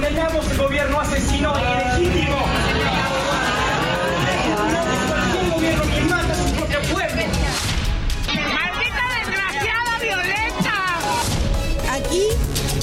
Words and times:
Condenamos 0.00 0.50
el 0.50 0.56
gobierno 0.56 0.98
asesino 0.98 1.52
e 1.58 2.00
ilegítimo. 2.00 2.36
Un 5.42 5.50
gobierno 5.50 5.84
que 5.94 6.00
mata 6.00 6.32
a 6.32 6.36
su 6.36 6.54
propio 6.54 6.80
pueblo. 6.90 7.22
¡Maldita 8.26 9.04
desgraciada 9.18 9.98
violenta! 10.00 10.74
Aquí, 11.92 12.24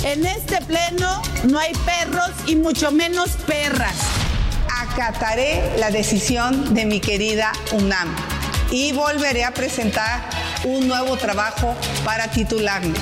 en 0.04 0.28
este 0.28 0.62
pleno, 0.62 1.24
no 1.46 1.58
hay 1.58 1.74
perros 1.74 2.30
y 2.46 2.56
mucho 2.56 2.92
menos 2.92 3.32
perras. 3.48 3.96
Acataré 4.80 5.76
la 5.80 5.90
decisión 5.90 6.76
de 6.76 6.86
mi 6.86 7.00
querida 7.00 7.52
UNAM 7.72 8.16
y 8.70 8.92
volveré 8.92 9.44
a 9.44 9.56
presentar 9.56 10.30
un 10.66 10.88
nuevo 10.88 11.18
trabajo 11.18 11.76
para 12.06 12.28
titularme. 12.28 13.00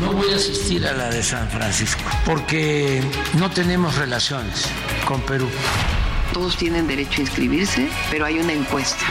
No 0.00 0.12
voy 0.12 0.30
a 0.30 0.36
asistir 0.36 0.86
a 0.86 0.92
la 0.92 1.08
de 1.08 1.22
San 1.22 1.48
Francisco 1.48 2.02
porque 2.26 3.02
no 3.38 3.50
tenemos 3.50 3.96
relaciones 3.96 4.66
con 5.06 5.22
Perú. 5.22 5.48
Todos 6.34 6.56
tienen 6.58 6.86
derecho 6.86 7.18
a 7.18 7.20
inscribirse, 7.22 7.88
pero 8.10 8.26
hay 8.26 8.38
una 8.38 8.52
encuesta. 8.52 9.04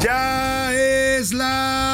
Ya 0.00 0.72
es 0.74 1.32
la 1.32 1.87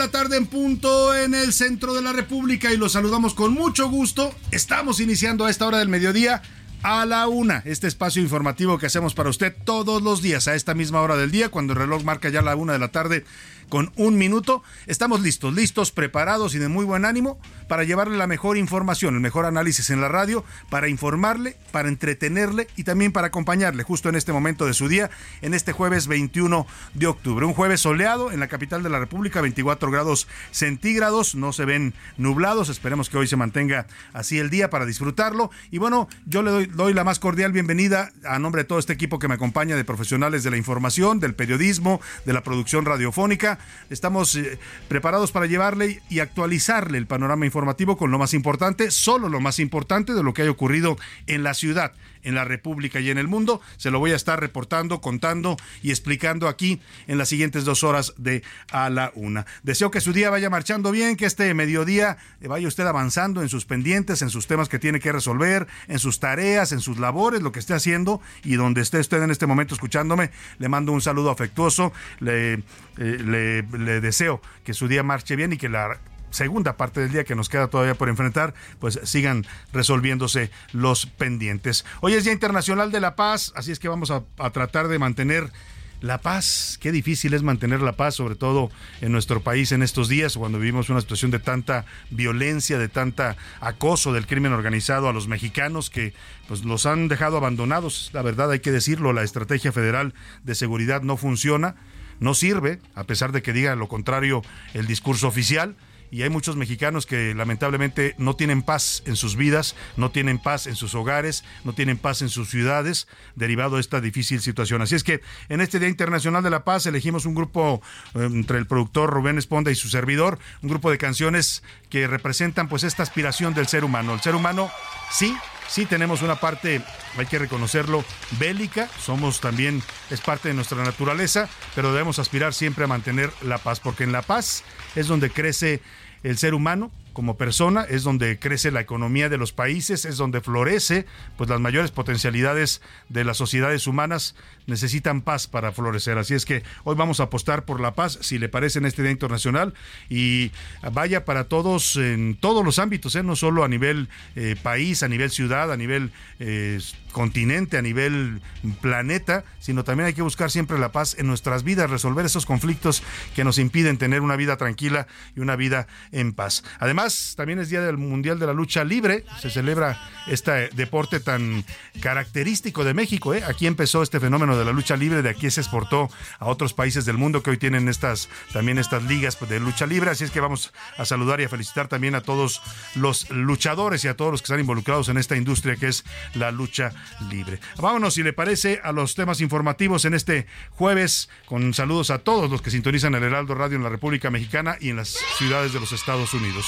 la 0.00 0.10
tarde 0.10 0.38
en 0.38 0.46
punto 0.46 1.14
en 1.14 1.34
el 1.34 1.52
centro 1.52 1.92
de 1.92 2.00
la 2.00 2.14
República 2.14 2.72
y 2.72 2.78
los 2.78 2.92
saludamos 2.92 3.34
con 3.34 3.52
mucho 3.52 3.90
gusto. 3.90 4.34
Estamos 4.50 4.98
iniciando 4.98 5.44
a 5.44 5.50
esta 5.50 5.66
hora 5.66 5.78
del 5.78 5.90
mediodía 5.90 6.40
a 6.82 7.04
la 7.04 7.28
una, 7.28 7.60
este 7.66 7.86
espacio 7.86 8.22
informativo 8.22 8.78
que 8.78 8.86
hacemos 8.86 9.12
para 9.12 9.28
usted 9.28 9.54
todos 9.64 10.00
los 10.00 10.22
días 10.22 10.48
a 10.48 10.54
esta 10.54 10.72
misma 10.72 11.02
hora 11.02 11.18
del 11.18 11.30
día, 11.30 11.50
cuando 11.50 11.74
el 11.74 11.80
reloj 11.80 12.02
marca 12.02 12.30
ya 12.30 12.40
la 12.40 12.56
una 12.56 12.72
de 12.72 12.78
la 12.78 12.88
tarde 12.88 13.26
con 13.70 13.90
un 13.96 14.18
minuto. 14.18 14.62
Estamos 14.86 15.22
listos, 15.22 15.54
listos, 15.54 15.92
preparados 15.92 16.54
y 16.54 16.58
de 16.58 16.68
muy 16.68 16.84
buen 16.84 17.06
ánimo 17.06 17.38
para 17.68 17.84
llevarle 17.84 18.18
la 18.18 18.26
mejor 18.26 18.58
información, 18.58 19.14
el 19.14 19.20
mejor 19.20 19.46
análisis 19.46 19.88
en 19.88 20.00
la 20.00 20.08
radio, 20.08 20.44
para 20.68 20.88
informarle, 20.88 21.56
para 21.72 21.88
entretenerle 21.88 22.66
y 22.76 22.84
también 22.84 23.12
para 23.12 23.28
acompañarle 23.28 23.84
justo 23.84 24.08
en 24.08 24.16
este 24.16 24.32
momento 24.32 24.66
de 24.66 24.74
su 24.74 24.88
día, 24.88 25.08
en 25.40 25.54
este 25.54 25.72
jueves 25.72 26.08
21 26.08 26.66
de 26.94 27.06
octubre. 27.06 27.46
Un 27.46 27.54
jueves 27.54 27.80
soleado 27.80 28.32
en 28.32 28.40
la 28.40 28.48
capital 28.48 28.82
de 28.82 28.90
la 28.90 28.98
República, 28.98 29.40
24 29.40 29.90
grados 29.90 30.28
centígrados, 30.50 31.34
no 31.34 31.52
se 31.52 31.64
ven 31.64 31.94
nublados, 32.18 32.68
esperemos 32.68 33.08
que 33.08 33.18
hoy 33.18 33.28
se 33.28 33.36
mantenga 33.36 33.86
así 34.12 34.38
el 34.38 34.50
día 34.50 34.68
para 34.68 34.84
disfrutarlo. 34.84 35.50
Y 35.70 35.78
bueno, 35.78 36.08
yo 36.26 36.42
le 36.42 36.50
doy, 36.50 36.66
doy 36.66 36.92
la 36.92 37.04
más 37.04 37.20
cordial 37.20 37.52
bienvenida 37.52 38.10
a 38.24 38.40
nombre 38.40 38.62
de 38.62 38.68
todo 38.68 38.80
este 38.80 38.92
equipo 38.92 39.20
que 39.20 39.28
me 39.28 39.34
acompaña 39.34 39.76
de 39.76 39.84
profesionales 39.84 40.42
de 40.42 40.50
la 40.50 40.56
información, 40.56 41.20
del 41.20 41.34
periodismo, 41.34 42.00
de 42.26 42.32
la 42.32 42.42
producción 42.42 42.84
radiofónica. 42.84 43.59
Estamos 43.90 44.34
eh, 44.36 44.58
preparados 44.88 45.32
para 45.32 45.46
llevarle 45.46 46.02
y 46.08 46.20
actualizarle 46.20 46.98
el 46.98 47.06
panorama 47.06 47.46
informativo 47.46 47.96
con 47.96 48.10
lo 48.10 48.18
más 48.18 48.34
importante, 48.34 48.90
solo 48.90 49.28
lo 49.28 49.40
más 49.40 49.58
importante 49.58 50.14
de 50.14 50.22
lo 50.22 50.34
que 50.34 50.42
haya 50.42 50.50
ocurrido 50.50 50.96
en 51.26 51.42
la 51.42 51.54
ciudad, 51.54 51.92
en 52.22 52.34
la 52.34 52.44
República 52.44 53.00
y 53.00 53.10
en 53.10 53.18
el 53.18 53.28
mundo. 53.28 53.60
Se 53.76 53.90
lo 53.90 53.98
voy 53.98 54.12
a 54.12 54.16
estar 54.16 54.40
reportando, 54.40 55.00
contando 55.00 55.56
y 55.82 55.90
explicando 55.90 56.48
aquí 56.48 56.80
en 57.06 57.18
las 57.18 57.28
siguientes 57.28 57.64
dos 57.64 57.84
horas 57.84 58.14
de 58.16 58.42
a 58.70 58.90
la 58.90 59.12
una. 59.14 59.46
Deseo 59.62 59.90
que 59.90 60.00
su 60.00 60.12
día 60.12 60.30
vaya 60.30 60.50
marchando 60.50 60.90
bien, 60.90 61.16
que 61.16 61.26
este 61.26 61.52
mediodía 61.54 62.18
vaya 62.40 62.68
usted 62.68 62.86
avanzando 62.86 63.42
en 63.42 63.48
sus 63.48 63.64
pendientes, 63.64 64.22
en 64.22 64.30
sus 64.30 64.46
temas 64.46 64.68
que 64.68 64.78
tiene 64.78 65.00
que 65.00 65.12
resolver, 65.12 65.66
en 65.88 65.98
sus 65.98 66.20
tareas, 66.20 66.72
en 66.72 66.80
sus 66.80 66.98
labores, 66.98 67.42
lo 67.42 67.52
que 67.52 67.58
esté 67.58 67.74
haciendo 67.74 68.20
y 68.44 68.56
donde 68.56 68.80
esté 68.80 68.98
usted 68.98 69.22
en 69.22 69.30
este 69.30 69.46
momento 69.46 69.74
escuchándome, 69.74 70.30
le 70.58 70.68
mando 70.68 70.92
un 70.92 71.00
saludo 71.00 71.30
afectuoso, 71.30 71.92
le, 72.20 72.54
eh, 72.98 73.62
le, 73.76 74.00
deseo 74.00 74.40
que 74.64 74.74
su 74.74 74.88
día 74.88 75.02
marche 75.02 75.36
bien 75.36 75.52
y 75.52 75.56
que 75.56 75.68
la 75.68 75.98
segunda 76.30 76.76
parte 76.76 77.00
del 77.00 77.12
día 77.12 77.24
que 77.24 77.34
nos 77.34 77.48
queda 77.48 77.68
todavía 77.68 77.94
por 77.94 78.08
enfrentar, 78.08 78.54
pues 78.78 79.00
sigan 79.04 79.46
resolviéndose 79.72 80.50
los 80.72 81.06
pendientes. 81.06 81.84
Hoy 82.00 82.14
es 82.14 82.24
Día 82.24 82.32
Internacional 82.32 82.90
de 82.92 83.00
la 83.00 83.16
Paz, 83.16 83.52
así 83.56 83.72
es 83.72 83.78
que 83.78 83.88
vamos 83.88 84.10
a, 84.10 84.22
tratar 84.52 84.88
de 84.88 84.98
mantener 84.98 85.52
la 86.00 86.16
paz, 86.16 86.78
qué 86.80 86.92
difícil 86.92 87.34
es 87.34 87.42
mantener 87.42 87.82
la 87.82 87.92
paz, 87.92 88.14
sobre 88.14 88.34
todo 88.34 88.70
en 89.02 89.12
nuestro 89.12 89.42
país 89.42 89.70
en 89.70 89.82
estos 89.82 90.08
días, 90.08 90.34
cuando 90.34 90.58
vivimos 90.58 90.88
una 90.88 91.02
situación 91.02 91.30
de 91.30 91.40
tanta 91.40 91.84
violencia, 92.08 92.78
de 92.78 92.88
tanta 92.88 93.36
acoso 93.60 94.14
del 94.14 94.26
crimen 94.26 94.54
organizado 94.54 95.10
a 95.10 95.12
los 95.12 95.28
mexicanos 95.28 95.90
que 95.90 96.14
pues 96.48 96.64
los 96.64 96.86
han 96.86 97.08
dejado 97.08 97.36
abandonados. 97.36 98.08
La 98.14 98.22
verdad 98.22 98.50
hay 98.50 98.60
que 98.60 98.72
decirlo, 98.72 99.12
la 99.12 99.24
estrategia 99.24 99.72
federal 99.72 100.14
de 100.42 100.54
seguridad 100.54 101.02
no 101.02 101.18
funciona 101.18 101.76
no 102.20 102.34
sirve, 102.34 102.78
a 102.94 103.04
pesar 103.04 103.32
de 103.32 103.42
que 103.42 103.52
diga 103.52 103.74
lo 103.74 103.88
contrario 103.88 104.42
el 104.74 104.86
discurso 104.86 105.26
oficial. 105.26 105.74
Y 106.10 106.22
hay 106.22 106.30
muchos 106.30 106.56
mexicanos 106.56 107.06
que 107.06 107.34
lamentablemente 107.34 108.14
no 108.18 108.34
tienen 108.34 108.62
paz 108.62 109.02
en 109.06 109.16
sus 109.16 109.36
vidas, 109.36 109.76
no 109.96 110.10
tienen 110.10 110.38
paz 110.38 110.66
en 110.66 110.76
sus 110.76 110.94
hogares, 110.94 111.44
no 111.64 111.72
tienen 111.72 111.98
paz 111.98 112.22
en 112.22 112.28
sus 112.28 112.50
ciudades, 112.50 113.06
derivado 113.36 113.76
de 113.76 113.80
esta 113.80 114.00
difícil 114.00 114.40
situación. 114.40 114.82
Así 114.82 114.94
es 114.94 115.04
que 115.04 115.20
en 115.48 115.60
este 115.60 115.78
Día 115.78 115.88
Internacional 115.88 116.42
de 116.42 116.50
la 116.50 116.64
Paz 116.64 116.86
elegimos 116.86 117.26
un 117.26 117.34
grupo 117.34 117.80
eh, 118.14 118.24
entre 118.24 118.58
el 118.58 118.66
productor 118.66 119.10
Rubén 119.10 119.38
Esponda 119.38 119.70
y 119.70 119.74
su 119.74 119.88
servidor, 119.88 120.38
un 120.62 120.68
grupo 120.68 120.90
de 120.90 120.98
canciones 120.98 121.62
que 121.88 122.06
representan 122.06 122.68
pues 122.68 122.84
esta 122.84 123.02
aspiración 123.02 123.54
del 123.54 123.68
ser 123.68 123.84
humano. 123.84 124.14
El 124.14 124.20
ser 124.20 124.34
humano 124.34 124.70
sí 125.10 125.36
sí 125.70 125.86
tenemos 125.86 126.22
una 126.22 126.36
parte, 126.36 126.82
hay 127.16 127.26
que 127.26 127.38
reconocerlo, 127.38 128.04
bélica, 128.38 128.88
somos 128.98 129.40
también, 129.40 129.82
es 130.10 130.20
parte 130.20 130.48
de 130.48 130.54
nuestra 130.54 130.82
naturaleza, 130.82 131.48
pero 131.74 131.92
debemos 131.92 132.18
aspirar 132.18 132.52
siempre 132.52 132.84
a 132.84 132.88
mantener 132.88 133.30
la 133.42 133.58
paz, 133.58 133.78
porque 133.78 134.04
en 134.04 134.12
la 134.12 134.22
paz 134.22 134.64
es 134.96 135.06
donde 135.06 135.30
crece 135.30 135.80
el 136.24 136.36
ser 136.38 136.54
humano 136.54 136.90
como 137.20 137.36
persona, 137.36 137.82
es 137.82 138.02
donde 138.02 138.38
crece 138.38 138.70
la 138.70 138.80
economía 138.80 139.28
de 139.28 139.36
los 139.36 139.52
países, 139.52 140.06
es 140.06 140.16
donde 140.16 140.40
florece, 140.40 141.04
pues 141.36 141.50
las 141.50 141.60
mayores 141.60 141.90
potencialidades 141.90 142.80
de 143.10 143.24
las 143.24 143.36
sociedades 143.36 143.86
humanas 143.86 144.34
necesitan 144.66 145.20
paz 145.20 145.46
para 145.46 145.70
florecer. 145.70 146.16
Así 146.16 146.32
es 146.32 146.46
que 146.46 146.62
hoy 146.82 146.94
vamos 146.96 147.20
a 147.20 147.24
apostar 147.24 147.66
por 147.66 147.78
la 147.78 147.92
paz, 147.92 148.16
si 148.22 148.38
le 148.38 148.48
parece, 148.48 148.78
en 148.78 148.86
este 148.86 149.02
Día 149.02 149.10
Internacional, 149.10 149.74
y 150.08 150.50
vaya 150.94 151.26
para 151.26 151.44
todos, 151.44 151.96
en 151.96 152.38
todos 152.40 152.64
los 152.64 152.78
ámbitos, 152.78 153.14
¿eh? 153.16 153.22
no 153.22 153.36
solo 153.36 153.64
a 153.64 153.68
nivel 153.68 154.08
eh, 154.34 154.56
país, 154.62 155.02
a 155.02 155.08
nivel 155.08 155.28
ciudad, 155.30 155.70
a 155.70 155.76
nivel... 155.76 156.12
Eh, 156.38 156.80
continente, 157.10 157.78
a 157.78 157.82
nivel 157.82 158.40
planeta, 158.80 159.44
sino 159.58 159.84
también 159.84 160.06
hay 160.06 160.14
que 160.14 160.22
buscar 160.22 160.50
siempre 160.50 160.78
la 160.78 160.92
paz 160.92 161.16
en 161.18 161.26
nuestras 161.26 161.64
vidas, 161.64 161.90
resolver 161.90 162.26
esos 162.26 162.46
conflictos 162.46 163.02
que 163.34 163.44
nos 163.44 163.58
impiden 163.58 163.98
tener 163.98 164.20
una 164.20 164.36
vida 164.36 164.56
tranquila 164.56 165.06
y 165.36 165.40
una 165.40 165.56
vida 165.56 165.86
en 166.12 166.32
paz. 166.32 166.64
Además, 166.78 167.34
también 167.36 167.58
es 167.58 167.70
Día 167.70 167.82
del 167.82 167.96
Mundial 167.96 168.38
de 168.38 168.46
la 168.46 168.52
Lucha 168.52 168.84
Libre, 168.84 169.24
se 169.40 169.50
celebra 169.50 169.98
este 170.26 170.68
deporte 170.70 171.20
tan 171.20 171.64
característico 172.00 172.84
de 172.84 172.94
México. 172.94 173.34
¿eh? 173.34 173.42
Aquí 173.46 173.66
empezó 173.66 174.02
este 174.02 174.20
fenómeno 174.20 174.56
de 174.56 174.64
la 174.64 174.72
lucha 174.72 174.96
libre, 174.96 175.22
de 175.22 175.30
aquí 175.30 175.50
se 175.50 175.60
exportó 175.60 176.08
a 176.38 176.46
otros 176.46 176.74
países 176.74 177.04
del 177.04 177.16
mundo 177.16 177.42
que 177.42 177.50
hoy 177.50 177.58
tienen 177.58 177.88
estas 177.88 178.28
también 178.52 178.78
estas 178.78 179.02
ligas 179.04 179.38
de 179.48 179.60
lucha 179.60 179.86
libre, 179.86 180.10
así 180.10 180.24
es 180.24 180.30
que 180.30 180.40
vamos 180.40 180.72
a 180.96 181.04
saludar 181.04 181.40
y 181.40 181.44
a 181.44 181.48
felicitar 181.48 181.88
también 181.88 182.14
a 182.14 182.20
todos 182.20 182.62
los 182.94 183.30
luchadores 183.30 184.04
y 184.04 184.08
a 184.08 184.16
todos 184.16 184.32
los 184.32 184.42
que 184.42 184.46
están 184.46 184.60
involucrados 184.60 185.08
en 185.08 185.16
esta 185.16 185.36
industria 185.36 185.76
que 185.76 185.88
es 185.88 186.04
la 186.34 186.50
lucha 186.50 186.92
libre. 187.30 187.60
Vámonos, 187.78 188.14
si 188.14 188.22
le 188.22 188.32
parece, 188.32 188.80
a 188.82 188.92
los 188.92 189.14
temas 189.14 189.40
informativos 189.40 190.04
en 190.04 190.14
este 190.14 190.46
jueves, 190.70 191.28
con 191.46 191.74
saludos 191.74 192.10
a 192.10 192.18
todos 192.18 192.50
los 192.50 192.62
que 192.62 192.70
sintonizan 192.70 193.14
el 193.14 193.22
Heraldo 193.22 193.54
Radio 193.54 193.76
en 193.76 193.82
la 193.82 193.88
República 193.88 194.30
Mexicana 194.30 194.76
y 194.80 194.90
en 194.90 194.96
las 194.96 195.08
ciudades 195.36 195.72
de 195.72 195.80
los 195.80 195.92
Estados 195.92 196.34
Unidos. 196.34 196.66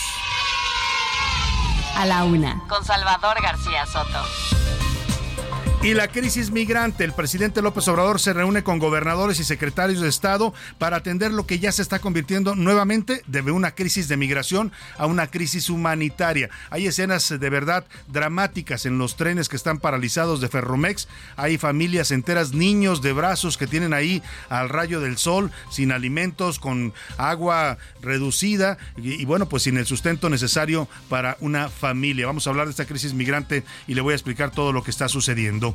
A 1.97 2.07
la 2.07 2.25
una. 2.25 2.63
Con 2.69 2.85
Salvador 2.85 3.41
García 3.43 3.87
Soto. 3.87 4.62
Y 5.83 5.95
la 5.95 6.07
crisis 6.07 6.53
migrante, 6.53 7.03
el 7.03 7.13
presidente 7.13 7.61
López 7.61 7.89
Obrador 7.89 8.21
se 8.21 8.33
reúne 8.33 8.63
con 8.63 8.79
gobernadores 8.79 9.41
y 9.41 9.45
secretarios 9.45 10.01
de 10.01 10.09
Estado 10.09 10.55
para 10.79 10.99
atender 10.99 11.33
lo 11.33 11.45
que 11.45 11.59
ya 11.59 11.73
se 11.73 11.83
está 11.83 11.99
convirtiendo 11.99 12.55
nuevamente 12.55 13.25
de 13.27 13.41
una 13.51 13.73
crisis 13.73 14.07
de 14.07 14.17
migración 14.17 14.71
a 14.97 15.07
una 15.07 15.27
crisis 15.27 15.71
humanitaria. 15.71 16.51
Hay 16.71 16.87
escenas 16.87 17.29
de 17.29 17.51
verdad 17.51 17.85
dramáticas 18.07 18.87
en 18.87 18.97
los 18.97 19.17
trenes 19.17 19.49
que 19.49 19.57
están 19.57 19.81
paralizados 19.81 20.41
de 20.41 20.49
Ferromex. 20.49 21.09
Hay 21.35 21.59
familias 21.59 22.13
enteras, 22.13 22.53
niños 22.53 23.03
de 23.03 23.13
brazos 23.13 23.59
que 23.59 23.67
tienen 23.67 23.93
ahí 23.93 24.23
al 24.51 24.69
rayo 24.69 25.01
del 25.01 25.19
sol, 25.19 25.51
sin 25.69 25.91
alimentos, 25.91 26.61
con 26.61 26.95
agua 27.19 27.77
reducida 28.01 28.79
y, 28.97 29.21
y 29.21 29.25
bueno, 29.25 29.49
pues 29.49 29.65
sin 29.65 29.77
el 29.79 29.87
sustento 29.87 30.31
necesario 30.31 30.87
para 31.09 31.37
una 31.41 31.69
familia. 31.69 32.27
Vamos 32.27 32.47
a 32.47 32.51
hablar 32.51 32.67
de 32.67 32.71
esta 32.71 32.87
crisis 32.87 33.15
migrante 33.15 33.65
y 33.89 33.95
le 33.95 34.01
voy 34.01 34.13
a 34.13 34.15
explicar 34.15 34.53
todo 34.53 34.73
lo 34.73 34.85
que 34.85 34.93
está 34.93 35.09
sucediendo. 35.09 35.72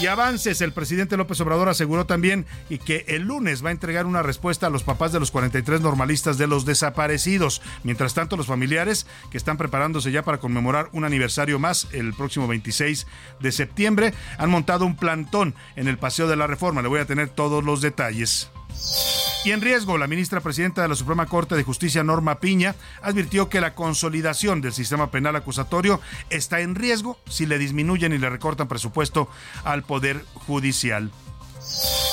Y 0.00 0.06
avances, 0.06 0.60
el 0.60 0.72
presidente 0.72 1.16
López 1.16 1.40
Obrador 1.40 1.68
aseguró 1.68 2.04
también 2.04 2.46
y 2.68 2.78
que 2.78 3.04
el 3.08 3.22
lunes 3.22 3.64
va 3.64 3.68
a 3.68 3.72
entregar 3.72 4.06
una 4.06 4.22
respuesta 4.22 4.66
a 4.66 4.70
los 4.70 4.82
papás 4.82 5.12
de 5.12 5.20
los 5.20 5.30
43 5.30 5.80
normalistas 5.80 6.36
de 6.36 6.46
los 6.46 6.64
desaparecidos. 6.64 7.62
Mientras 7.84 8.14
tanto, 8.14 8.36
los 8.36 8.46
familiares 8.46 9.06
que 9.30 9.38
están 9.38 9.56
preparándose 9.56 10.10
ya 10.10 10.24
para 10.24 10.38
conmemorar 10.38 10.88
un 10.92 11.04
aniversario 11.04 11.58
más 11.58 11.86
el 11.92 12.12
próximo 12.14 12.48
26 12.48 13.06
de 13.40 13.52
septiembre 13.52 14.14
han 14.38 14.50
montado 14.50 14.84
un 14.84 14.96
plantón 14.96 15.54
en 15.76 15.86
el 15.86 15.98
Paseo 15.98 16.26
de 16.26 16.36
la 16.36 16.46
Reforma. 16.46 16.82
Le 16.82 16.88
voy 16.88 17.00
a 17.00 17.06
tener 17.06 17.28
todos 17.28 17.62
los 17.62 17.80
detalles. 17.80 18.50
Y 19.44 19.52
en 19.52 19.60
riesgo, 19.60 19.98
la 19.98 20.06
ministra 20.06 20.40
presidenta 20.40 20.80
de 20.80 20.88
la 20.88 20.94
Suprema 20.94 21.26
Corte 21.26 21.54
de 21.54 21.64
Justicia, 21.64 22.02
Norma 22.02 22.40
Piña, 22.40 22.74
advirtió 23.02 23.50
que 23.50 23.60
la 23.60 23.74
consolidación 23.74 24.62
del 24.62 24.72
sistema 24.72 25.10
penal 25.10 25.36
acusatorio 25.36 26.00
está 26.30 26.60
en 26.60 26.74
riesgo 26.74 27.18
si 27.28 27.44
le 27.44 27.58
disminuyen 27.58 28.14
y 28.14 28.18
le 28.18 28.30
recortan 28.30 28.68
presupuesto 28.68 29.28
al 29.62 29.82
Poder 29.82 30.24
Judicial. 30.32 31.10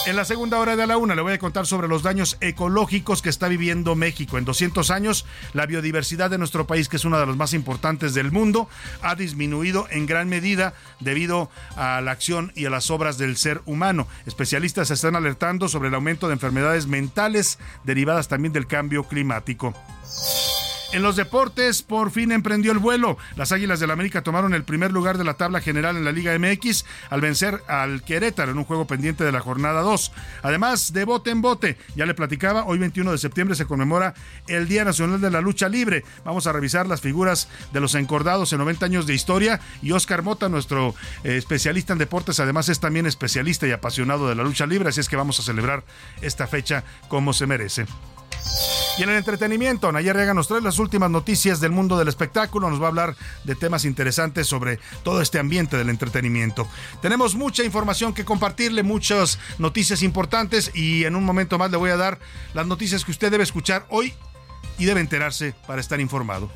En 0.07 0.15
la 0.15 0.25
segunda 0.25 0.57
hora 0.57 0.75
de 0.75 0.88
la 0.88 0.98
una 0.98 1.13
le 1.13 1.21
voy 1.21 1.33
a 1.33 1.38
contar 1.38 1.68
sobre 1.68 1.88
los 1.88 2.01
daños 2.01 2.36
ecológicos 2.42 3.21
que 3.21 3.30
está 3.30 3.48
viviendo 3.48 3.94
México. 3.94 4.39
En 4.39 4.45
200 4.45 4.89
años, 4.89 5.27
la 5.53 5.68
biodiversidad 5.68 6.31
de 6.31 6.39
nuestro 6.39 6.65
país, 6.65 6.89
que 6.89 6.95
es 6.95 7.06
una 7.06 7.19
de 7.19 7.27
las 7.27 7.36
más 7.36 7.53
importantes 7.53 8.15
del 8.15 8.31
mundo, 8.31 8.68
ha 9.03 9.13
disminuido 9.13 9.86
en 9.92 10.07
gran 10.07 10.27
medida 10.27 10.74
debido 11.00 11.51
a 11.75 12.01
la 12.01 12.12
acción 12.12 12.51
y 12.56 12.65
a 12.65 12.71
las 12.71 12.89
obras 12.89 13.19
del 13.19 13.38
ser 13.38 13.62
humano. 13.68 14.07
Especialistas 14.25 14.89
están 14.89 15.15
alertando 15.15 15.69
sobre 15.69 15.89
el 15.89 15.95
aumento 15.95 16.27
de 16.27 16.33
enfermedades 16.33 16.88
mentales 16.88 17.59
derivadas 17.83 18.27
también 18.27 18.53
del 18.53 18.65
cambio 18.65 19.03
climático. 19.03 19.75
En 20.94 21.04
los 21.04 21.16
deportes, 21.16 21.84
por 21.84 22.12
fin 22.12 22.34
emprendió 22.34 22.74
el 22.74 22.78
vuelo. 22.78 23.18
Las 23.38 23.54
Águilas 23.54 23.80
del 23.80 23.88
la 23.88 23.94
América 23.94 24.24
tomaron 24.24 24.54
el 24.54 24.66
primer 24.66 24.92
lugar 24.92 25.18
de 25.18 25.24
la 25.24 25.36
tabla 25.36 25.62
general 25.62 25.96
en 25.96 26.04
la 26.04 26.12
Liga 26.12 26.38
MX 26.38 26.86
al 27.10 27.22
vencer 27.22 27.64
al 27.68 28.04
Querétaro 28.04 28.52
en 28.52 28.58
un 28.58 28.66
juego 28.66 28.88
pendiente 28.88 29.24
de 29.24 29.32
la 29.32 29.40
jornada 29.40 29.82
2. 29.82 30.12
Además, 30.44 30.92
de 30.92 31.06
bote 31.06 31.30
en 31.30 31.42
bote, 31.42 31.78
ya 31.96 32.06
le 32.06 32.14
platicaba, 32.14 32.66
hoy 32.66 32.78
21 32.78 33.12
de 33.12 33.18
septiembre 33.18 33.56
se 33.56 33.66
conmemora 33.66 34.14
el 34.48 34.68
Día 34.68 34.84
Nacional 34.84 35.22
de 35.22 35.32
la 35.32 35.40
Lucha 35.40 35.70
Libre. 35.70 36.04
Vamos 36.26 36.46
a 36.46 36.52
revisar 36.52 36.88
las 36.88 37.00
figuras 37.00 37.48
de 37.72 37.80
los 37.80 37.96
encordados 37.96 38.52
en 38.52 38.60
90 38.60 38.86
años 38.86 39.08
de 39.08 39.14
historia 39.14 39.62
y 39.82 39.94
Oscar 39.94 40.24
Mota, 40.24 40.50
nuestro 40.50 40.94
eh, 41.24 41.38
especialista 41.38 41.94
en 41.94 42.00
deportes, 42.00 42.42
además 42.42 42.68
es 42.68 42.82
también 42.82 43.06
especialista 43.06 43.66
y 43.66 43.72
apasionado 43.72 44.28
de 44.28 44.36
la 44.36 44.44
lucha 44.44 44.66
libre, 44.66 44.90
así 44.90 45.00
es 45.00 45.08
que 45.08 45.16
vamos 45.16 45.40
a 45.40 45.44
celebrar 45.44 45.84
esta 46.22 46.48
fecha 46.48 46.84
como 47.08 47.32
se 47.32 47.48
merece. 47.48 47.86
Y 48.98 49.04
en 49.04 49.10
el 49.10 49.16
entretenimiento, 49.16 49.92
Nayar 49.92 50.16
Rega 50.16 50.34
nos 50.34 50.48
trae 50.48 50.62
las 50.62 50.78
últimas 50.78 51.10
noticias 51.10 51.60
del 51.60 51.72
mundo 51.72 51.98
del 51.98 52.08
espectáculo. 52.08 52.70
Nos 52.70 52.82
va 52.82 52.86
a 52.86 52.90
hablar 52.90 53.16
de 53.46 53.56
temas 53.56 53.86
interesantes 53.86 54.48
sobre 54.48 54.80
todo 55.04 55.22
este 55.22 55.40
ambiente 55.40 55.78
del 55.78 55.90
entretenimiento. 55.90 56.68
Tenemos 57.02 57.36
mucha 57.36 57.64
información 57.64 58.14
que 58.14 58.26
compartirle, 58.26 58.84
muchas 58.84 59.40
noticias 59.58 60.04
importantes 60.04 60.72
y 60.76 61.06
en 61.06 61.16
un 61.16 61.24
momento 61.24 61.58
más 61.58 61.72
le 61.72 61.78
voy 61.78 61.90
a 61.90 61.98
dar 61.98 62.20
las 62.54 62.68
noticias 62.68 63.06
que 63.06 63.12
usted 63.12 63.32
debe 63.32 63.44
escuchar 63.44 63.86
hoy 63.90 64.14
y 64.78 64.86
debe 64.86 65.00
enterarse 65.00 65.56
para 65.68 65.82
estar 65.82 66.00
informado. 66.00 66.52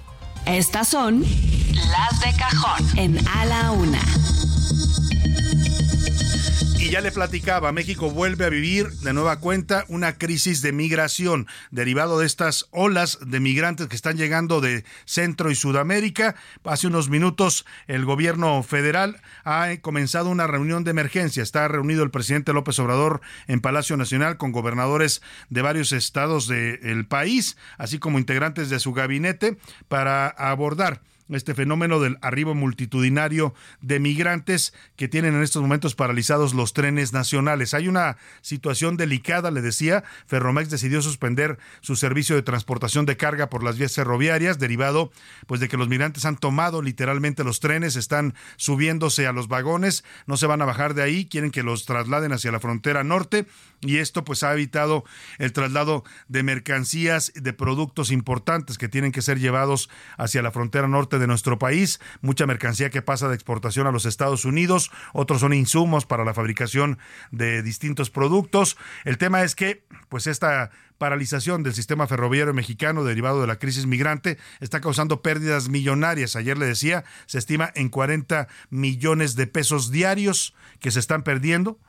Estas 0.46 0.90
son 0.90 1.22
las 1.22 2.20
de 2.20 2.38
cajón 2.38 2.98
en 2.98 3.28
A 3.28 3.46
la 3.46 3.72
Una. 3.72 4.02
Ya 6.96 7.02
le 7.02 7.12
platicaba, 7.12 7.74
México 7.74 8.10
vuelve 8.10 8.46
a 8.46 8.50
vivir 8.50 8.90
de 8.90 9.12
nueva 9.12 9.42
cuenta 9.42 9.84
una 9.90 10.18
crisis 10.18 10.62
de 10.62 10.72
migración 10.72 11.46
derivado 11.70 12.20
de 12.20 12.26
estas 12.26 12.70
olas 12.72 13.20
de 13.20 13.42
migrantes 13.42 13.88
que 13.88 13.98
están 13.98 14.16
llegando 14.16 14.62
de 14.62 14.86
Centro 15.04 15.52
y 15.52 15.56
Sudamérica. 15.56 16.38
Hace 16.64 16.88
unos 16.88 17.10
minutos 17.10 17.66
el 17.88 18.06
gobierno 18.06 18.64
federal 18.64 19.20
ha 19.44 19.76
comenzado 19.82 20.30
una 20.30 20.48
reunión 20.48 20.86
de 20.86 20.92
emergencia. 20.92 21.44
Está 21.44 21.68
reunido 21.68 22.02
el 22.02 22.12
presidente 22.12 22.54
López 22.54 22.80
Obrador 22.80 23.20
en 23.48 23.60
Palacio 23.60 23.98
Nacional 23.98 24.38
con 24.38 24.54
gobernadores 24.54 25.22
de 25.50 25.62
varios 25.62 25.92
estados 25.92 26.48
del 26.48 27.06
país, 27.08 27.58
así 27.78 28.00
como 28.00 28.20
integrantes 28.20 28.70
de 28.70 28.80
su 28.80 28.94
gabinete 28.94 29.58
para 29.90 30.30
abordar 30.30 31.02
este 31.30 31.56
fenómeno 31.56 32.00
del 32.00 32.18
arribo 32.22 32.54
multitudinario 32.54 33.56
de 33.82 34.00
migrantes 34.00 34.74
que 34.96 35.08
tienen 35.08 35.36
en 35.36 35.42
estos 35.42 35.62
momentos 35.62 35.96
paralizados 35.96 36.54
los 36.54 36.74
trenes 36.74 37.14
nacionales. 37.14 37.74
Hay 37.74 37.88
una 37.88 38.18
situación 38.42 38.96
delicada, 38.98 39.50
le 39.50 39.62
decía, 39.62 40.04
Ferromex 40.28 40.70
decidió 40.70 41.02
suspender 41.02 41.58
su 41.82 41.96
servicio 41.96 42.36
de 42.36 42.44
transportación 42.44 43.06
de 43.06 43.18
carga 43.18 43.50
por 43.50 43.64
las 43.64 43.78
vías 43.78 43.96
ferroviarias 43.96 44.60
derivado 44.60 45.12
pues 45.48 45.60
de 45.60 45.68
que 45.68 45.78
los 45.78 45.90
migrantes 45.90 46.26
han 46.26 46.38
tomado 46.38 46.82
literalmente 46.82 47.44
los 47.44 47.60
trenes, 47.60 47.96
están 47.96 48.36
subiéndose 48.58 49.26
a 49.26 49.32
los 49.32 49.48
vagones, 49.48 50.04
no 50.28 50.38
se 50.38 50.48
van 50.48 50.62
a 50.62 50.66
bajar 50.66 50.94
de 50.94 51.04
ahí, 51.04 51.26
quieren 51.26 51.52
que 51.52 51.64
los 51.64 51.86
trasladen 51.86 52.34
hacia 52.34 52.52
la 52.52 52.60
frontera 52.60 53.04
norte 53.04 53.48
y 53.82 53.98
esto 53.98 54.24
pues 54.24 54.44
ha 54.44 54.54
evitado 54.54 55.04
el 55.38 55.54
traslado 55.54 56.04
de 56.28 56.44
mercancías, 56.44 57.32
de 57.36 57.54
productos 57.54 58.12
importantes 58.12 58.78
que 58.78 58.90
tienen 58.90 59.12
que 59.12 59.22
ser 59.22 59.40
llevados 59.40 59.90
hacia 60.18 60.42
la 60.42 60.52
frontera 60.52 60.88
de 61.20 61.28
nuestro 61.28 61.58
país, 61.58 62.00
mucha 62.22 62.46
mercancía 62.46 62.90
que 62.90 63.02
pasa 63.02 63.28
de 63.28 63.36
exportación 63.36 63.88
a 63.88 63.92
los 63.92 64.06
Estados 64.06 64.46
Unidos, 64.46 64.92
otros 65.14 65.42
son 65.42 65.54
insumos 65.54 66.06
para 66.06 66.26
la 66.26 66.34
fabricación 66.34 66.98
de 67.32 67.62
distintos 67.62 68.10
productos. 68.10 68.78
El 69.04 69.18
tema 69.18 69.44
es 69.44 69.56
que 69.56 69.86
pues 70.10 70.28
esta 70.28 70.72
paralización 70.98 71.64
del 71.64 71.74
sistema 71.74 72.08
ferroviario 72.08 72.54
mexicano 72.54 73.04
derivado 73.04 73.42
de 73.42 73.48
la 73.48 73.60
crisis 73.60 73.86
migrante 73.86 74.38
está 74.60 74.82
causando 74.82 75.22
pérdidas 75.22 75.70
millonarias. 75.70 76.36
Ayer 76.36 76.58
le 76.58 76.66
decía, 76.66 77.04
se 77.26 77.38
estima 77.38 77.72
en 77.76 77.90
40 77.90 78.48
millones 78.70 79.36
de 79.36 79.48
pesos 79.48 79.92
diarios 79.92 80.56
que 80.80 80.92
se 80.92 81.00
están 81.00 81.24
perdiendo 81.24 81.80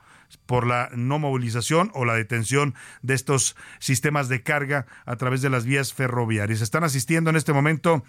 por 0.45 0.67
la 0.67 0.89
no 0.93 1.19
movilización 1.19 1.91
o 1.93 2.05
la 2.05 2.15
detención 2.15 2.75
de 3.01 3.13
estos 3.13 3.55
sistemas 3.79 4.29
de 4.29 4.43
carga 4.43 4.85
a 5.05 5.15
través 5.15 5.41
de 5.41 5.49
las 5.49 5.65
vías 5.65 5.93
ferroviarias. 5.93 6.61
Están 6.61 6.83
asistiendo 6.83 7.29
en 7.29 7.35
este 7.35 7.53
momento 7.53 8.03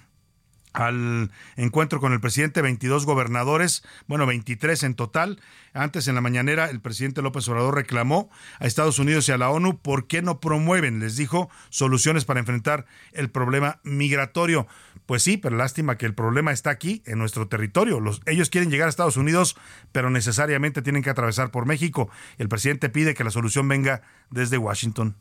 al 0.73 1.31
encuentro 1.57 2.01
con 2.01 2.13
el 2.13 2.21
presidente, 2.21 2.63
22 2.63 3.07
gobernadores, 3.07 3.83
bueno, 4.07 4.27
23 4.27 4.83
en 4.85 4.95
total. 4.95 5.41
Antes 5.73 6.09
en 6.09 6.15
la 6.15 6.21
mañanera 6.21 6.71
el 6.71 6.81
presidente 6.81 7.23
López 7.23 7.49
Obrador 7.49 7.75
reclamó 7.75 8.31
a 8.59 8.67
Estados 8.67 8.99
Unidos 8.99 9.29
y 9.29 9.33
a 9.33 9.39
la 9.39 9.51
ONU 9.51 9.79
por 9.79 10.07
qué 10.07 10.23
no 10.23 10.41
promueven, 10.41 11.01
les 11.01 11.17
dijo, 11.17 11.51
soluciones 11.69 12.25
para 12.25 12.41
enfrentar 12.41 12.87
el 13.13 13.31
problema 13.31 13.81
migratorio. 13.85 14.67
Pues 15.07 15.23
sí, 15.23 15.39
pero 15.39 15.57
lástima 15.57 15.97
que 15.97 16.07
el 16.07 16.15
problema 16.15 16.53
está 16.53 16.71
aquí, 16.71 17.03
en 17.07 17.19
nuestro 17.19 17.49
territorio. 17.49 18.01
Los, 18.01 18.21
ellos 18.27 18.51
quieren 18.51 18.71
llegar 18.71 18.87
a 18.87 18.91
Estados 18.91 19.17
Unidos, 19.17 19.57
pero 19.91 20.11
necesariamente 20.11 20.83
tienen 20.83 21.03
que 21.03 21.11
atravesar 21.11 21.51
por 21.51 21.65
México. 21.65 22.11
El 22.37 22.49
presidente 22.49 22.91
pide 22.91 23.15
que 23.15 23.25
la 23.25 23.31
solución 23.31 23.69
venga 23.69 24.03
desde 24.31 24.59
Washington. 24.59 25.17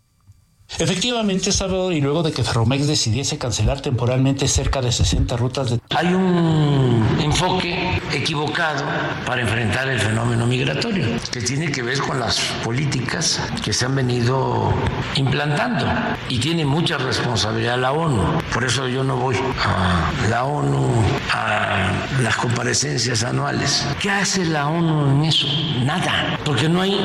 Efectivamente, 0.80 1.52
Salvador, 1.52 1.94
y 1.94 2.02
luego 2.02 2.24
de 2.24 2.32
que 2.32 2.44
Ferromex 2.44 2.88
decidiese 2.88 3.38
cancelar 3.38 3.82
temporalmente 3.82 4.48
cerca 4.48 4.82
de 4.82 4.92
60 4.92 5.36
rutas 5.38 5.72
de... 5.72 5.80
Hay 5.90 6.14
un 6.14 7.04
enfoque 7.28 8.02
equivocado 8.12 8.84
para 9.26 9.42
enfrentar 9.42 9.88
el 9.90 10.00
fenómeno 10.00 10.46
migratorio, 10.46 11.08
que 11.32 11.42
tiene 11.42 11.72
que 11.72 11.84
ver 11.84 12.00
con 12.00 12.20
las 12.20 12.40
políticas 12.64 13.42
que 13.64 13.74
se 13.74 13.86
han 13.86 13.96
venido 13.96 14.74
implantando 15.16 15.86
y 16.30 16.40
tiene 16.40 16.66
mucha 16.66 16.98
responsabilidad 16.98 17.78
la 17.78 17.92
ONU. 17.92 18.42
Por 18.54 18.64
eso 18.64 18.88
yo 18.88 19.04
no 19.04 19.18
voy 19.18 19.36
a 19.36 20.12
la 20.30 20.46
ONU, 20.46 21.04
a 21.34 21.92
las 22.22 22.36
comparecencias 22.38 23.24
anuales. 23.24 23.86
¿Qué 24.00 24.10
hace 24.10 24.46
la 24.46 24.68
ONU 24.68 25.12
en 25.12 25.26
eso? 25.26 25.48
Nada, 25.84 26.40
porque 26.46 26.70
no 26.70 26.82
hay 26.82 26.96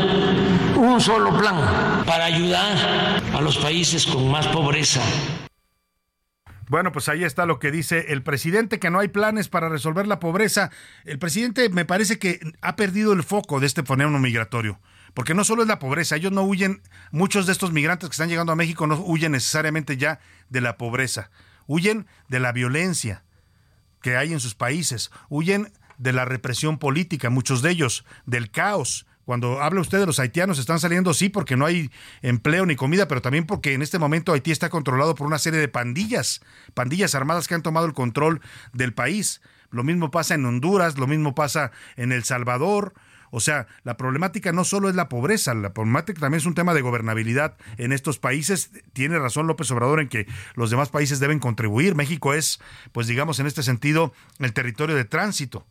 un 0.76 1.00
solo 1.00 1.36
plan 1.36 1.56
para 2.06 2.24
ayudar 2.26 2.76
a 3.34 3.40
los 3.40 3.58
países 3.58 4.06
con 4.06 4.30
más 4.30 4.46
pobreza. 4.48 5.00
Bueno, 6.72 6.90
pues 6.90 7.10
ahí 7.10 7.22
está 7.22 7.44
lo 7.44 7.58
que 7.58 7.70
dice 7.70 8.06
el 8.14 8.22
presidente, 8.22 8.78
que 8.78 8.88
no 8.88 8.98
hay 8.98 9.08
planes 9.08 9.50
para 9.50 9.68
resolver 9.68 10.06
la 10.06 10.18
pobreza. 10.18 10.70
El 11.04 11.18
presidente 11.18 11.68
me 11.68 11.84
parece 11.84 12.18
que 12.18 12.40
ha 12.62 12.76
perdido 12.76 13.12
el 13.12 13.22
foco 13.22 13.60
de 13.60 13.66
este 13.66 13.82
fenómeno 13.82 14.18
migratorio, 14.18 14.80
porque 15.12 15.34
no 15.34 15.44
solo 15.44 15.60
es 15.60 15.68
la 15.68 15.78
pobreza, 15.78 16.16
ellos 16.16 16.32
no 16.32 16.44
huyen, 16.44 16.80
muchos 17.10 17.44
de 17.44 17.52
estos 17.52 17.72
migrantes 17.72 18.08
que 18.08 18.14
están 18.14 18.30
llegando 18.30 18.54
a 18.54 18.56
México 18.56 18.86
no 18.86 18.98
huyen 19.04 19.32
necesariamente 19.32 19.98
ya 19.98 20.20
de 20.48 20.62
la 20.62 20.78
pobreza, 20.78 21.30
huyen 21.66 22.06
de 22.28 22.40
la 22.40 22.52
violencia 22.52 23.22
que 24.00 24.16
hay 24.16 24.32
en 24.32 24.40
sus 24.40 24.54
países, 24.54 25.10
huyen 25.28 25.74
de 25.98 26.14
la 26.14 26.24
represión 26.24 26.78
política, 26.78 27.28
muchos 27.28 27.60
de 27.60 27.68
ellos, 27.68 28.06
del 28.24 28.50
caos, 28.50 29.04
cuando 29.24 29.62
habla 29.62 29.80
usted 29.80 29.98
de 29.98 30.06
los 30.06 30.18
haitianos, 30.18 30.58
están 30.58 30.80
saliendo 30.80 31.14
sí 31.14 31.28
porque 31.28 31.56
no 31.56 31.66
hay 31.66 31.90
empleo 32.22 32.66
ni 32.66 32.76
comida, 32.76 33.06
pero 33.08 33.22
también 33.22 33.46
porque 33.46 33.74
en 33.74 33.82
este 33.82 33.98
momento 33.98 34.32
Haití 34.32 34.50
está 34.50 34.68
controlado 34.68 35.14
por 35.14 35.26
una 35.26 35.38
serie 35.38 35.60
de 35.60 35.68
pandillas, 35.68 36.40
pandillas 36.74 37.14
armadas 37.14 37.46
que 37.46 37.54
han 37.54 37.62
tomado 37.62 37.86
el 37.86 37.92
control 37.92 38.40
del 38.72 38.92
país. 38.92 39.40
Lo 39.70 39.84
mismo 39.84 40.10
pasa 40.10 40.34
en 40.34 40.44
Honduras, 40.44 40.98
lo 40.98 41.06
mismo 41.06 41.34
pasa 41.34 41.70
en 41.96 42.12
El 42.12 42.24
Salvador. 42.24 42.94
O 43.30 43.40
sea, 43.40 43.66
la 43.82 43.96
problemática 43.96 44.52
no 44.52 44.64
solo 44.64 44.90
es 44.90 44.94
la 44.94 45.08
pobreza, 45.08 45.54
la 45.54 45.72
problemática 45.72 46.20
también 46.20 46.40
es 46.40 46.46
un 46.46 46.54
tema 46.54 46.74
de 46.74 46.82
gobernabilidad 46.82 47.56
en 47.78 47.92
estos 47.92 48.18
países. 48.18 48.70
Tiene 48.92 49.18
razón 49.18 49.46
López 49.46 49.70
Obrador 49.70 50.00
en 50.00 50.08
que 50.08 50.26
los 50.54 50.68
demás 50.68 50.90
países 50.90 51.18
deben 51.18 51.38
contribuir. 51.38 51.94
México 51.94 52.34
es, 52.34 52.60
pues 52.92 53.06
digamos, 53.06 53.40
en 53.40 53.46
este 53.46 53.62
sentido, 53.62 54.12
el 54.38 54.52
territorio 54.52 54.94
de 54.94 55.06
tránsito 55.06 55.66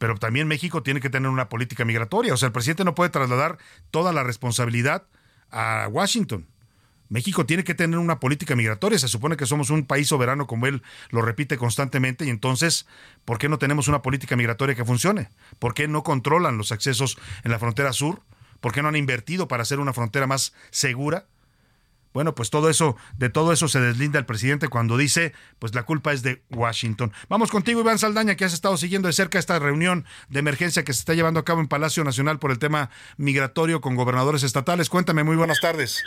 pero 0.00 0.16
también 0.16 0.48
México 0.48 0.82
tiene 0.82 0.98
que 0.98 1.10
tener 1.10 1.28
una 1.28 1.50
política 1.50 1.84
migratoria. 1.84 2.32
O 2.32 2.38
sea, 2.38 2.46
el 2.46 2.52
presidente 2.54 2.84
no 2.84 2.94
puede 2.94 3.10
trasladar 3.10 3.58
toda 3.90 4.14
la 4.14 4.24
responsabilidad 4.24 5.04
a 5.50 5.88
Washington. 5.90 6.46
México 7.10 7.44
tiene 7.44 7.64
que 7.64 7.74
tener 7.74 7.98
una 7.98 8.18
política 8.18 8.56
migratoria. 8.56 8.98
Se 8.98 9.08
supone 9.08 9.36
que 9.36 9.44
somos 9.44 9.68
un 9.68 9.84
país 9.84 10.08
soberano, 10.08 10.46
como 10.46 10.66
él 10.66 10.82
lo 11.10 11.20
repite 11.20 11.58
constantemente, 11.58 12.24
y 12.24 12.30
entonces, 12.30 12.86
¿por 13.26 13.36
qué 13.36 13.50
no 13.50 13.58
tenemos 13.58 13.88
una 13.88 14.00
política 14.00 14.36
migratoria 14.36 14.74
que 14.74 14.86
funcione? 14.86 15.28
¿Por 15.58 15.74
qué 15.74 15.86
no 15.86 16.02
controlan 16.02 16.56
los 16.56 16.72
accesos 16.72 17.18
en 17.44 17.50
la 17.50 17.58
frontera 17.58 17.92
sur? 17.92 18.22
¿Por 18.60 18.72
qué 18.72 18.80
no 18.80 18.88
han 18.88 18.96
invertido 18.96 19.48
para 19.48 19.64
hacer 19.64 19.80
una 19.80 19.92
frontera 19.92 20.26
más 20.26 20.54
segura? 20.70 21.26
Bueno, 22.12 22.34
pues 22.34 22.50
todo 22.50 22.70
eso, 22.70 22.96
de 23.16 23.30
todo 23.30 23.52
eso 23.52 23.68
se 23.68 23.80
deslinda 23.80 24.18
el 24.18 24.26
presidente 24.26 24.68
cuando 24.68 24.96
dice, 24.96 25.32
pues 25.58 25.74
la 25.74 25.84
culpa 25.84 26.12
es 26.12 26.22
de 26.22 26.42
Washington. 26.50 27.12
Vamos 27.28 27.50
contigo, 27.50 27.80
Iván 27.80 27.98
Saldaña, 27.98 28.34
que 28.36 28.44
has 28.44 28.52
estado 28.52 28.76
siguiendo 28.76 29.06
de 29.06 29.12
cerca 29.12 29.38
esta 29.38 29.58
reunión 29.58 30.04
de 30.28 30.40
emergencia 30.40 30.84
que 30.84 30.92
se 30.92 31.00
está 31.00 31.14
llevando 31.14 31.40
a 31.40 31.44
cabo 31.44 31.60
en 31.60 31.68
Palacio 31.68 32.02
Nacional 32.02 32.38
por 32.38 32.50
el 32.50 32.58
tema 32.58 32.90
migratorio 33.16 33.80
con 33.80 33.94
gobernadores 33.94 34.42
estatales. 34.42 34.88
Cuéntame, 34.88 35.24
muy 35.24 35.36
buenas 35.36 35.60
tardes. 35.60 36.02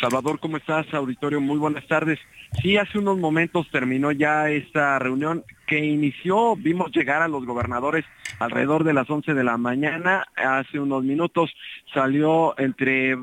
Salvador, 0.00 0.38
¿cómo 0.40 0.56
estás? 0.56 0.86
Auditorio, 0.92 1.40
muy 1.40 1.58
buenas 1.58 1.86
tardes. 1.86 2.18
Sí, 2.62 2.76
hace 2.76 2.98
unos 2.98 3.18
momentos 3.18 3.68
terminó 3.70 4.12
ya 4.12 4.48
esta 4.50 4.98
reunión 4.98 5.44
que 5.66 5.84
inició, 5.84 6.56
vimos 6.56 6.92
llegar 6.92 7.22
a 7.22 7.28
los 7.28 7.44
gobernadores 7.44 8.04
alrededor 8.38 8.84
de 8.84 8.92
las 8.92 9.08
11 9.08 9.34
de 9.34 9.44
la 9.44 9.56
mañana. 9.56 10.26
Hace 10.36 10.78
unos 10.78 11.02
minutos 11.04 11.50
salió 11.92 12.58
entre 12.58 13.16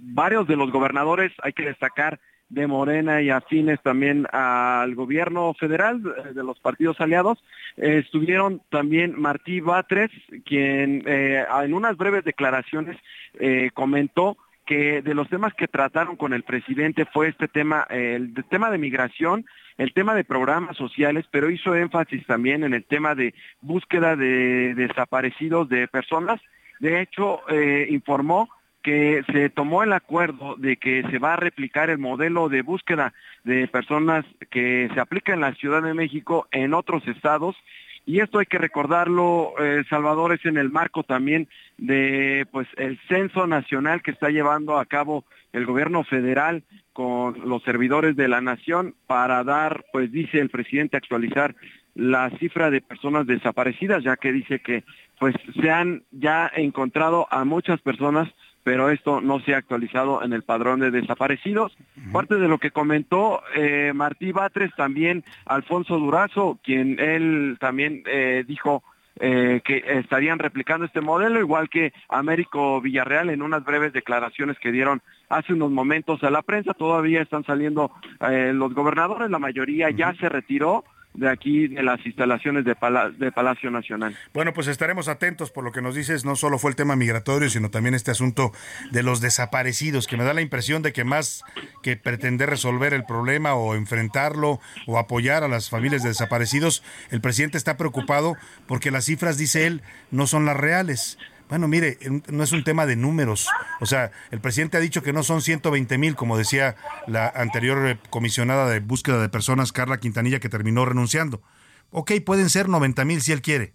varios 0.00 0.46
de 0.46 0.56
los 0.56 0.70
gobernadores, 0.70 1.32
hay 1.42 1.52
que 1.52 1.66
destacar, 1.66 2.18
de 2.48 2.66
Morena 2.66 3.22
y 3.22 3.30
afines 3.30 3.80
también 3.82 4.26
al 4.32 4.94
gobierno 4.94 5.54
federal 5.54 6.00
eh, 6.04 6.32
de 6.32 6.44
los 6.44 6.58
partidos 6.60 7.00
aliados. 7.00 7.42
estuvieron 7.76 8.62
también 8.70 9.20
Martí 9.20 9.60
Batres, 9.60 10.10
quien 10.44 11.02
eh, 11.06 11.44
en 11.62 11.74
unas 11.74 11.96
breves 11.96 12.24
declaraciones 12.24 12.96
eh, 13.40 13.70
comentó 13.74 14.36
que 14.64 15.02
de 15.02 15.14
los 15.14 15.28
temas 15.28 15.54
que 15.54 15.68
trataron 15.68 16.16
con 16.16 16.32
el 16.32 16.42
presidente 16.42 17.04
fue 17.06 17.28
este 17.28 17.46
tema, 17.46 17.86
el 17.88 18.34
tema 18.48 18.68
de 18.68 18.78
migración, 18.78 19.46
el 19.78 19.92
tema 19.92 20.12
de 20.16 20.24
programas 20.24 20.76
sociales, 20.76 21.24
pero 21.30 21.50
hizo 21.50 21.76
énfasis 21.76 22.26
también 22.26 22.64
en 22.64 22.74
el 22.74 22.84
tema 22.84 23.14
de 23.14 23.32
búsqueda 23.60 24.16
de 24.16 24.74
desaparecidos 24.74 25.68
de 25.68 25.86
personas. 25.86 26.40
De 26.80 27.00
hecho, 27.00 27.42
informó 27.88 28.48
que 28.86 29.24
se 29.32 29.50
tomó 29.50 29.82
el 29.82 29.92
acuerdo 29.92 30.54
de 30.54 30.76
que 30.76 31.02
se 31.10 31.18
va 31.18 31.32
a 31.32 31.36
replicar 31.36 31.90
el 31.90 31.98
modelo 31.98 32.48
de 32.48 32.62
búsqueda 32.62 33.14
de 33.42 33.66
personas 33.66 34.24
que 34.48 34.88
se 34.94 35.00
aplica 35.00 35.34
en 35.34 35.40
la 35.40 35.54
Ciudad 35.54 35.82
de 35.82 35.92
México 35.92 36.46
en 36.52 36.72
otros 36.72 37.02
estados. 37.08 37.56
Y 38.04 38.20
esto 38.20 38.38
hay 38.38 38.46
que 38.46 38.58
recordarlo, 38.58 39.54
eh, 39.58 39.82
Salvador, 39.90 40.32
es 40.32 40.46
en 40.46 40.56
el 40.56 40.70
marco 40.70 41.02
también 41.02 41.48
de 41.78 42.46
pues 42.52 42.68
el 42.76 42.96
censo 43.08 43.48
nacional 43.48 44.02
que 44.02 44.12
está 44.12 44.30
llevando 44.30 44.78
a 44.78 44.86
cabo 44.86 45.24
el 45.52 45.66
gobierno 45.66 46.04
federal 46.04 46.62
con 46.92 47.40
los 47.44 47.64
servidores 47.64 48.14
de 48.14 48.28
la 48.28 48.40
nación 48.40 48.94
para 49.08 49.42
dar, 49.42 49.84
pues 49.92 50.12
dice 50.12 50.38
el 50.38 50.50
presidente, 50.50 50.96
actualizar 50.96 51.56
la 51.96 52.30
cifra 52.38 52.70
de 52.70 52.82
personas 52.82 53.26
desaparecidas, 53.26 54.04
ya 54.04 54.16
que 54.16 54.30
dice 54.30 54.60
que 54.60 54.84
pues 55.18 55.34
se 55.60 55.70
han 55.70 56.04
ya 56.10 56.50
encontrado 56.54 57.26
a 57.30 57.44
muchas 57.44 57.80
personas 57.80 58.28
pero 58.66 58.90
esto 58.90 59.20
no 59.20 59.38
se 59.38 59.54
ha 59.54 59.58
actualizado 59.58 60.24
en 60.24 60.32
el 60.32 60.42
padrón 60.42 60.80
de 60.80 60.90
desaparecidos. 60.90 61.78
Parte 62.12 62.34
de 62.34 62.48
lo 62.48 62.58
que 62.58 62.72
comentó 62.72 63.40
eh, 63.54 63.92
Martí 63.94 64.32
Batres, 64.32 64.72
también 64.76 65.22
Alfonso 65.44 66.00
Durazo, 66.00 66.58
quien 66.64 66.98
él 66.98 67.58
también 67.60 68.02
eh, 68.06 68.42
dijo 68.44 68.82
eh, 69.20 69.60
que 69.64 69.84
estarían 69.86 70.40
replicando 70.40 70.84
este 70.84 71.00
modelo, 71.00 71.38
igual 71.38 71.68
que 71.68 71.92
Américo 72.08 72.80
Villarreal 72.80 73.30
en 73.30 73.40
unas 73.40 73.64
breves 73.64 73.92
declaraciones 73.92 74.58
que 74.58 74.72
dieron 74.72 75.00
hace 75.28 75.52
unos 75.52 75.70
momentos 75.70 76.24
a 76.24 76.30
la 76.32 76.42
prensa. 76.42 76.74
Todavía 76.74 77.22
están 77.22 77.44
saliendo 77.44 77.92
los 78.18 78.74
gobernadores, 78.74 79.30
la 79.30 79.38
mayoría 79.38 79.90
ya 79.90 80.12
se 80.14 80.28
retiró 80.28 80.82
de 81.16 81.30
aquí, 81.30 81.68
de 81.68 81.82
las 81.82 82.04
instalaciones 82.04 82.64
de, 82.64 82.76
de, 83.18 83.32
Palacio 83.32 83.70
Nacional. 83.70 84.16
Bueno, 84.34 84.52
pues 84.52 84.68
estaremos 84.68 85.08
atentos 85.08 85.50
por 85.50 85.64
lo 85.64 85.72
que 85.72 85.82
nos 85.82 85.94
dices, 85.94 86.24
no 86.24 86.36
solo 86.36 86.58
fue 86.58 86.70
el 86.70 86.76
tema 86.76 86.94
migratorio, 86.96 87.48
sino 87.48 87.70
también 87.70 87.94
este 87.94 88.10
asunto 88.10 88.52
de 88.92 89.02
los 89.02 89.20
desaparecidos, 89.20 90.06
que 90.06 90.16
me 90.16 90.24
da 90.24 90.34
la 90.34 90.42
impresión 90.42 90.82
de 90.82 90.92
que 90.92 91.04
más 91.04 91.42
que 91.82 91.96
pretender 91.96 92.50
resolver 92.50 92.92
el 92.92 93.04
problema 93.04 93.54
o 93.54 93.74
enfrentarlo 93.74 94.60
o 94.86 94.98
apoyar 94.98 95.42
a 95.42 95.48
las 95.48 95.70
familias 95.70 96.02
de 96.02 96.10
desaparecidos, 96.10 96.82
el 97.10 97.20
presidente 97.20 97.58
está 97.58 97.76
preocupado 97.76 98.36
porque 98.66 98.90
las 98.90 99.06
cifras, 99.06 99.38
dice 99.38 99.66
él, 99.66 99.82
no 100.10 100.26
son 100.26 100.44
las 100.44 100.56
reales. 100.56 101.18
Bueno, 101.48 101.68
mire, 101.68 101.98
no 102.28 102.42
es 102.42 102.50
un 102.50 102.64
tema 102.64 102.86
de 102.86 102.96
números. 102.96 103.48
O 103.80 103.86
sea, 103.86 104.10
el 104.30 104.40
presidente 104.40 104.78
ha 104.78 104.80
dicho 104.80 105.02
que 105.02 105.12
no 105.12 105.22
son 105.22 105.42
120 105.42 105.96
mil, 105.96 106.16
como 106.16 106.36
decía 106.36 106.74
la 107.06 107.28
anterior 107.28 107.86
eh, 107.86 107.98
comisionada 108.10 108.68
de 108.68 108.80
búsqueda 108.80 109.20
de 109.20 109.28
personas, 109.28 109.70
Carla 109.70 109.98
Quintanilla, 109.98 110.40
que 110.40 110.48
terminó 110.48 110.84
renunciando. 110.84 111.42
Ok, 111.90 112.12
pueden 112.24 112.50
ser 112.50 112.68
90 112.68 113.04
mil 113.04 113.22
si 113.22 113.30
él 113.30 113.42
quiere, 113.42 113.74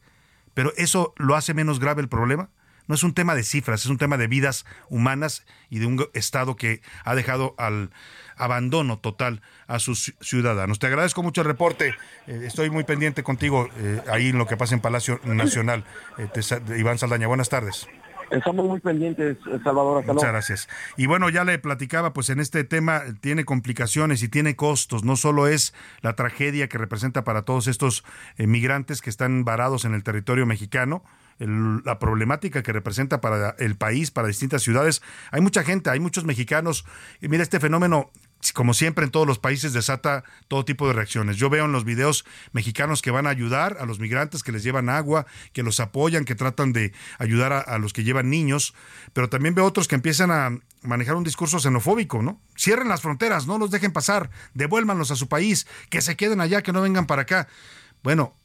pero 0.54 0.74
¿eso 0.76 1.14
lo 1.16 1.36
hace 1.36 1.54
menos 1.54 1.80
grave 1.80 2.02
el 2.02 2.10
problema? 2.10 2.50
No 2.88 2.96
es 2.96 3.04
un 3.04 3.14
tema 3.14 3.36
de 3.36 3.44
cifras, 3.44 3.86
es 3.86 3.88
un 3.90 3.98
tema 3.98 4.18
de 4.18 4.28
vidas 4.28 4.66
humanas 4.90 5.46
y 5.70 5.80
de 5.80 5.86
un 5.86 6.06
Estado 6.14 6.58
que 6.58 6.82
ha 7.06 7.16
dejado 7.16 7.56
al 7.58 7.92
abandono 8.36 9.00
total 9.00 9.42
a 9.68 9.80
sus 9.80 10.14
ciudadanos. 10.22 10.80
Te 10.80 10.88
agradezco 10.88 11.24
mucho 11.24 11.42
el 11.42 11.48
reporte. 11.48 11.94
Eh, 12.28 12.44
estoy 12.46 12.70
muy 12.70 12.84
pendiente 12.84 13.24
contigo 13.24 13.70
eh, 13.78 14.02
ahí 14.12 14.30
en 14.30 14.38
lo 14.38 14.46
que 14.46 14.58
pasa 14.58 14.76
en 14.76 14.82
Palacio 14.82 15.20
Nacional. 15.24 15.84
Eh, 16.18 16.28
Iván 16.78 16.98
Saldaña, 16.98 17.28
buenas 17.28 17.50
tardes. 17.50 17.88
Estamos 18.30 18.66
muy 18.66 18.80
pendientes, 18.80 19.38
Salvador. 19.62 20.06
Muchas 20.06 20.30
gracias. 20.30 20.70
Y 20.96 21.06
bueno, 21.06 21.30
ya 21.30 21.44
le 21.44 21.60
platicaba, 21.60 22.14
pues 22.14 22.30
en 22.30 22.40
este 22.40 22.64
tema 22.64 23.02
tiene 23.20 23.44
complicaciones 23.44 24.24
y 24.24 24.30
tiene 24.30 24.56
costos. 24.56 25.04
No 25.04 25.18
solo 25.18 25.48
es 25.48 25.74
la 26.02 26.16
tragedia 26.16 26.70
que 26.70 26.78
representa 26.78 27.26
para 27.26 27.42
todos 27.42 27.68
estos 27.68 28.06
migrantes 28.38 29.02
que 29.02 29.10
están 29.10 29.44
varados 29.44 29.84
en 29.84 29.94
el 29.94 30.04
territorio 30.04 30.46
mexicano, 30.46 31.04
la 31.48 32.00
problemática 32.00 32.62
que 32.64 32.72
representa 32.72 33.22
para 33.22 33.56
el 33.58 33.76
país, 33.76 34.12
para 34.12 34.28
distintas 34.28 34.62
ciudades. 34.62 35.02
Hay 35.32 35.42
mucha 35.42 35.64
gente, 35.64 35.90
hay 35.90 36.00
muchos 36.00 36.24
mexicanos. 36.24 36.86
Y 37.20 37.28
mira, 37.28 37.44
este 37.44 37.60
fenómeno 37.60 38.12
como 38.54 38.74
siempre 38.74 39.06
en 39.06 39.12
todos 39.12 39.28
los 39.28 39.38
países, 39.38 39.72
desata 39.72 40.24
todo 40.48 40.66
tipo 40.66 40.88
de 40.88 40.94
reacciones. 40.94 41.38
Yo 41.38 41.52
veo 41.52 41.66
en 41.66 41.72
los 41.72 41.86
videos 41.86 42.26
mexicanos 42.54 43.04
que 43.04 43.12
van 43.12 43.28
a 43.28 43.30
ayudar 43.30 43.78
a 43.80 43.86
los 43.86 44.00
migrantes, 44.00 44.42
que 44.42 44.52
les 44.52 44.64
llevan 44.64 44.90
agua, 44.90 45.28
que 45.54 45.62
los 45.62 45.80
apoyan, 45.80 46.26
que 46.26 46.34
tratan 46.34 46.74
de 46.74 46.92
ayudar 47.20 47.54
a, 47.54 47.60
a 47.60 47.78
los 47.78 47.94
que 47.94 48.04
llevan 48.04 48.32
niños, 48.32 48.74
pero 49.14 49.30
también 49.30 49.54
veo 49.54 49.66
otros 49.66 49.88
que 49.88 49.94
empiezan 49.94 50.32
a 50.32 50.58
manejar 50.82 51.16
un 51.16 51.24
discurso 51.24 51.60
xenofóbico, 51.60 52.24
¿no? 52.24 52.42
Cierren 52.58 52.88
las 52.88 53.02
fronteras, 53.02 53.46
no 53.46 53.60
los 53.60 53.70
dejen 53.70 53.92
pasar, 53.92 54.32
devuélvanlos 54.56 55.12
a 55.12 55.16
su 55.16 55.28
país, 55.28 55.68
que 55.92 56.02
se 56.02 56.16
queden 56.16 56.42
allá, 56.42 56.64
que 56.64 56.74
no 56.74 56.82
vengan 56.82 57.06
para 57.06 57.22
acá. 57.22 57.48
Bueno, 58.02 58.36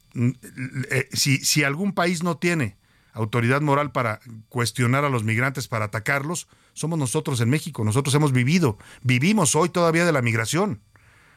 eh, 0.91 1.09
si, 1.11 1.37
si 1.39 1.63
algún 1.63 1.93
país 1.93 2.21
no 2.21 2.37
tiene 2.37 2.77
autoridad 3.17 3.61
moral 3.61 3.91
para 3.91 4.19
cuestionar 4.49 5.05
a 5.05 5.09
los 5.09 5.23
migrantes, 5.23 5.67
para 5.67 5.85
atacarlos, 5.85 6.47
somos 6.73 6.97
nosotros 6.99 7.41
en 7.41 7.49
México. 7.49 7.83
Nosotros 7.83 8.13
hemos 8.15 8.31
vivido, 8.31 8.77
vivimos 9.01 9.55
hoy 9.55 9.69
todavía 9.69 10.05
de 10.05 10.11
la 10.11 10.21
migración. 10.21 10.81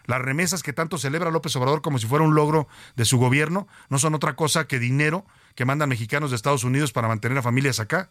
Las 0.07 0.21
remesas 0.21 0.63
que 0.63 0.73
tanto 0.73 0.99
celebra 0.99 1.31
López 1.31 1.55
Obrador 1.57 1.83
como 1.83 1.99
si 1.99 2.07
fuera 2.07 2.25
un 2.25 2.35
logro 2.35 2.69
de 2.97 3.05
su 3.05 3.19
gobierno 3.19 3.69
no 3.89 3.99
son 3.99 4.15
otra 4.15 4.35
cosa 4.35 4.67
que 4.67 4.79
dinero 4.79 5.25
que 5.55 5.65
mandan 5.65 5.89
mexicanos 5.89 6.31
de 6.31 6.37
Estados 6.37 6.65
Unidos 6.65 6.93
para 6.93 7.09
mantener 7.09 7.39
a 7.39 7.43
familias 7.43 7.81
acá. 7.81 8.11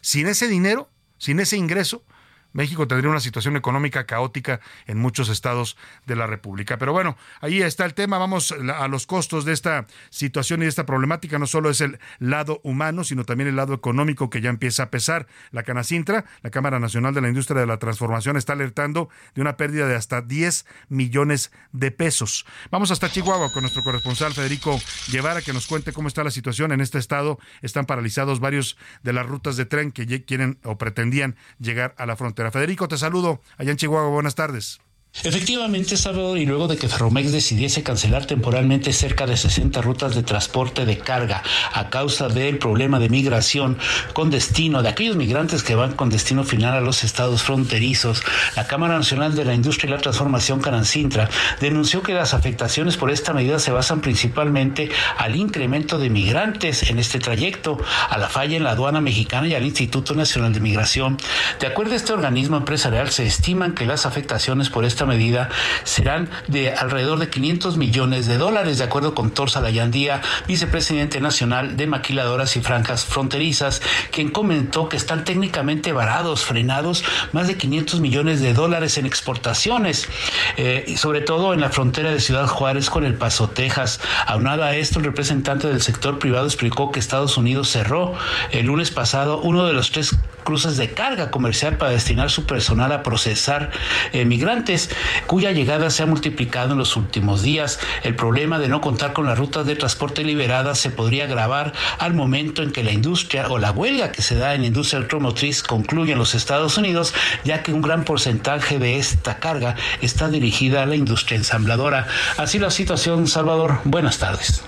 Sin 0.00 0.26
ese 0.26 0.48
dinero, 0.48 0.90
sin 1.18 1.40
ese 1.40 1.56
ingreso, 1.56 2.04
México 2.52 2.86
tendría 2.88 3.10
una 3.10 3.20
situación 3.20 3.56
económica 3.56 4.06
caótica 4.06 4.60
en 4.86 4.98
muchos 4.98 5.28
estados 5.28 5.76
de 6.06 6.16
la 6.16 6.26
República. 6.26 6.78
Pero 6.78 6.92
bueno, 6.92 7.16
ahí 7.40 7.62
está 7.62 7.84
el 7.84 7.94
tema. 7.94 8.18
Vamos 8.18 8.52
a 8.52 8.88
los 8.88 9.06
costos 9.06 9.44
de 9.44 9.52
esta 9.52 9.86
situación 10.10 10.60
y 10.60 10.64
de 10.64 10.68
esta 10.68 10.86
problemática. 10.86 11.38
No 11.38 11.46
solo 11.46 11.70
es 11.70 11.80
el 11.80 11.98
lado 12.18 12.60
humano, 12.64 13.04
sino 13.04 13.24
también 13.24 13.48
el 13.48 13.56
lado 13.56 13.74
económico 13.74 14.30
que 14.30 14.40
ya 14.40 14.50
empieza 14.50 14.84
a 14.84 14.90
pesar. 14.90 15.26
La 15.50 15.62
Canacintra, 15.62 16.24
la 16.42 16.50
Cámara 16.50 16.80
Nacional 16.80 17.14
de 17.14 17.20
la 17.20 17.28
Industria 17.28 17.60
de 17.60 17.66
la 17.66 17.78
Transformación, 17.78 18.36
está 18.36 18.54
alertando 18.54 19.08
de 19.34 19.40
una 19.40 19.56
pérdida 19.56 19.86
de 19.86 19.96
hasta 19.96 20.22
10 20.22 20.66
millones 20.88 21.52
de 21.72 21.90
pesos. 21.90 22.46
Vamos 22.70 22.90
hasta 22.90 23.10
Chihuahua 23.10 23.52
con 23.52 23.62
nuestro 23.62 23.82
corresponsal 23.82 24.32
Federico 24.32 24.80
Guevara 25.12 25.42
que 25.42 25.52
nos 25.52 25.66
cuente 25.66 25.92
cómo 25.92 26.08
está 26.08 26.24
la 26.24 26.30
situación 26.30 26.72
en 26.72 26.80
este 26.80 26.98
estado. 26.98 27.38
Están 27.62 27.86
paralizados 27.86 28.40
varios 28.40 28.76
de 29.02 29.12
las 29.12 29.26
rutas 29.26 29.56
de 29.56 29.66
tren 29.66 29.92
que 29.92 30.24
quieren 30.24 30.58
o 30.64 30.78
pretendían 30.78 31.36
llegar 31.58 31.94
a 31.98 32.06
la 32.06 32.16
frontera 32.16 32.39
Federico, 32.50 32.88
te 32.88 32.96
saludo 32.96 33.40
allá 33.58 33.72
en 33.72 33.76
Chihuahua. 33.76 34.08
Buenas 34.08 34.34
tardes. 34.34 34.80
Efectivamente, 35.12 35.96
Salvador, 35.96 36.38
y 36.38 36.46
luego 36.46 36.68
de 36.68 36.76
que 36.76 36.88
Ferromex 36.88 37.32
decidiese 37.32 37.82
cancelar 37.82 38.26
temporalmente 38.26 38.92
cerca 38.92 39.26
de 39.26 39.36
60 39.36 39.82
rutas 39.82 40.14
de 40.14 40.22
transporte 40.22 40.86
de 40.86 40.98
carga 40.98 41.42
a 41.74 41.90
causa 41.90 42.28
del 42.28 42.58
problema 42.58 43.00
de 43.00 43.08
migración 43.08 43.76
con 44.14 44.30
destino 44.30 44.82
de 44.82 44.88
aquellos 44.88 45.16
migrantes 45.16 45.64
que 45.64 45.74
van 45.74 45.92
con 45.94 46.10
destino 46.10 46.44
final 46.44 46.74
a 46.74 46.80
los 46.80 47.02
estados 47.02 47.42
fronterizos, 47.42 48.22
la 48.54 48.68
Cámara 48.68 48.96
Nacional 48.96 49.34
de 49.34 49.44
la 49.44 49.52
Industria 49.52 49.88
y 49.88 49.90
la 49.90 49.98
Transformación 49.98 50.60
Canancintra 50.60 51.28
denunció 51.60 52.02
que 52.02 52.14
las 52.14 52.32
afectaciones 52.32 52.96
por 52.96 53.10
esta 53.10 53.34
medida 53.34 53.58
se 53.58 53.72
basan 53.72 54.00
principalmente 54.00 54.90
al 55.18 55.34
incremento 55.34 55.98
de 55.98 56.08
migrantes 56.08 56.88
en 56.88 57.00
este 57.00 57.18
trayecto, 57.18 57.78
a 58.08 58.16
la 58.16 58.28
falla 58.28 58.56
en 58.56 58.64
la 58.64 58.70
aduana 58.70 59.00
mexicana 59.00 59.48
y 59.48 59.54
al 59.54 59.66
Instituto 59.66 60.14
Nacional 60.14 60.52
de 60.52 60.60
Migración. 60.60 61.18
De 61.58 61.66
acuerdo 61.66 61.94
a 61.94 61.96
este 61.96 62.12
organismo 62.12 62.56
empresarial, 62.56 63.10
se 63.10 63.26
estiman 63.26 63.74
que 63.74 63.86
las 63.86 64.06
afectaciones 64.06 64.70
por 64.70 64.84
esta 64.84 64.99
medida 65.06 65.48
serán 65.84 66.30
de 66.48 66.72
alrededor 66.72 67.18
de 67.18 67.28
500 67.30 67.76
millones 67.76 68.26
de 68.26 68.38
dólares, 68.38 68.78
de 68.78 68.84
acuerdo 68.84 69.14
con 69.14 69.30
Torsa 69.30 69.60
Layandía, 69.60 70.20
vicepresidente 70.46 71.20
nacional 71.20 71.76
de 71.76 71.86
maquiladoras 71.86 72.56
y 72.56 72.60
franjas 72.60 73.04
fronterizas, 73.04 73.82
quien 74.10 74.30
comentó 74.30 74.88
que 74.88 74.96
están 74.96 75.24
técnicamente 75.24 75.92
varados, 75.92 76.44
frenados, 76.44 77.04
más 77.32 77.48
de 77.48 77.56
500 77.56 78.00
millones 78.00 78.40
de 78.40 78.54
dólares 78.54 78.98
en 78.98 79.06
exportaciones, 79.06 80.08
eh, 80.56 80.94
sobre 80.96 81.20
todo 81.20 81.54
en 81.54 81.60
la 81.60 81.70
frontera 81.70 82.10
de 82.10 82.20
Ciudad 82.20 82.46
Juárez 82.46 82.90
con 82.90 83.04
El 83.04 83.14
Paso, 83.14 83.48
Texas. 83.48 84.00
Aunado 84.26 84.64
a 84.64 84.74
esto, 84.74 84.98
el 84.98 85.04
representante 85.04 85.68
del 85.68 85.82
sector 85.82 86.18
privado 86.18 86.46
explicó 86.46 86.90
que 86.90 87.00
Estados 87.00 87.36
Unidos 87.36 87.68
cerró 87.68 88.14
el 88.52 88.66
lunes 88.66 88.90
pasado 88.90 89.40
uno 89.40 89.66
de 89.66 89.72
los 89.72 89.90
tres 89.90 90.16
cruces 90.44 90.76
de 90.76 90.90
carga 90.92 91.30
comercial 91.30 91.76
para 91.76 91.92
destinar 91.92 92.30
su 92.30 92.44
personal 92.44 92.92
a 92.92 93.02
procesar 93.02 93.70
eh, 94.12 94.24
migrantes 94.24 94.89
cuya 95.26 95.52
llegada 95.52 95.90
se 95.90 96.02
ha 96.02 96.06
multiplicado 96.06 96.72
en 96.72 96.78
los 96.78 96.96
últimos 96.96 97.42
días. 97.42 97.78
El 98.02 98.14
problema 98.16 98.58
de 98.58 98.68
no 98.68 98.80
contar 98.80 99.12
con 99.12 99.26
las 99.26 99.38
rutas 99.38 99.66
de 99.66 99.76
transporte 99.76 100.24
liberadas 100.24 100.78
se 100.78 100.90
podría 100.90 101.24
agravar 101.24 101.72
al 101.98 102.14
momento 102.14 102.62
en 102.62 102.72
que 102.72 102.84
la 102.84 102.92
industria 102.92 103.48
o 103.48 103.58
la 103.58 103.70
huelga 103.70 104.12
que 104.12 104.22
se 104.22 104.36
da 104.36 104.54
en 104.54 104.62
la 104.62 104.66
industria 104.68 105.00
automotriz 105.00 105.62
concluya 105.62 106.12
en 106.12 106.18
los 106.18 106.34
Estados 106.34 106.78
Unidos, 106.78 107.14
ya 107.44 107.62
que 107.62 107.72
un 107.72 107.82
gran 107.82 108.04
porcentaje 108.04 108.78
de 108.78 108.98
esta 108.98 109.38
carga 109.38 109.76
está 110.00 110.28
dirigida 110.28 110.82
a 110.82 110.86
la 110.86 110.96
industria 110.96 111.36
ensambladora. 111.38 112.06
Así 112.36 112.58
la 112.58 112.70
situación, 112.70 113.26
Salvador. 113.26 113.80
Buenas 113.84 114.18
tardes. 114.18 114.62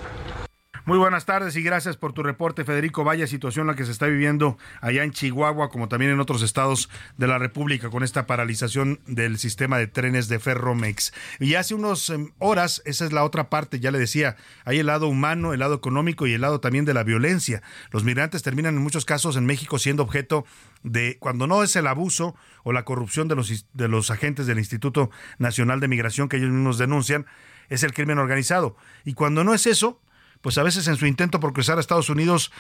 Muy 0.85 0.99
buenas 0.99 1.27
tardes 1.27 1.55
y 1.55 1.63
gracias 1.63 1.97
por 1.97 2.13
tu 2.13 2.25
reporte, 2.25 2.65
Federico. 2.65 3.05
Vaya 3.05 3.29
situación 3.29 3.69
la 3.69 3.77
que 3.77 3.85
se 3.85 3.93
está 3.93 4.07
viviendo 4.07 4.59
allá 4.81 5.05
en 5.05 5.13
Chihuahua, 5.13 5.69
como 5.69 5.87
también 5.87 6.11
en 6.11 6.19
otros 6.19 6.43
estados 6.43 6.91
de 7.17 7.29
la 7.29 7.39
República, 7.39 7.89
con 7.89 8.03
esta 8.03 8.27
paralización 8.27 8.99
del 9.07 9.39
sistema 9.39 9.79
de 9.79 9.87
trenes 9.87 10.27
de 10.27 10.41
Ferromex. 10.41 11.15
Y 11.39 11.55
hace 11.55 11.77
unas 11.77 12.11
em, 12.11 12.33
horas, 12.41 12.83
esa 12.85 13.05
es 13.05 13.13
la 13.13 13.23
otra 13.23 13.49
parte, 13.49 13.79
ya 13.79 13.93
le 13.93 14.01
decía, 14.01 14.35
hay 14.65 14.81
el 14.81 14.87
lado 14.87 15.07
humano, 15.07 15.53
el 15.53 15.61
lado 15.61 15.77
económico 15.77 16.27
y 16.27 16.33
el 16.33 16.41
lado 16.41 16.59
también 16.59 16.85
de 16.85 16.95
la 16.95 17.05
violencia. 17.05 17.63
Los 17.93 18.03
migrantes 18.03 18.43
terminan 18.43 18.75
en 18.75 18.83
muchos 18.83 19.05
casos 19.05 19.37
en 19.37 19.47
México 19.47 19.79
siendo 19.79 20.03
objeto 20.03 20.45
de, 20.83 21.17
cuando 21.21 21.47
no 21.47 21.63
es 21.63 21.77
el 21.77 21.87
abuso 21.87 22.35
o 22.65 22.73
la 22.73 22.85
corrupción 22.85 23.29
de 23.29 23.37
los, 23.37 23.67
de 23.73 23.87
los 23.87 24.11
agentes 24.11 24.49
del 24.49 24.59
Instituto 24.59 25.13
Nacional 25.39 25.79
de 25.79 25.87
Migración 25.87 26.29
que 26.29 26.39
ellos 26.39 26.51
mismos 26.51 26.77
denuncian, 26.77 27.27
es 27.69 27.85
el 27.85 27.95
crimen 27.95 28.19
organizado. 28.19 28.77
Y 29.05 29.15
cuando 29.15 29.45
no 29.45 29.55
es 29.55 29.69
eso, 29.69 30.01
pues 30.43 30.59
a 30.59 30.63
veces 30.63 30.87
en 30.89 30.97
su 30.97 31.07
intento 31.07 31.41
por 31.41 31.53
cruzar 31.53 31.79
a 31.79 31.81
Estados 31.81 32.11
Unidos 32.11 32.53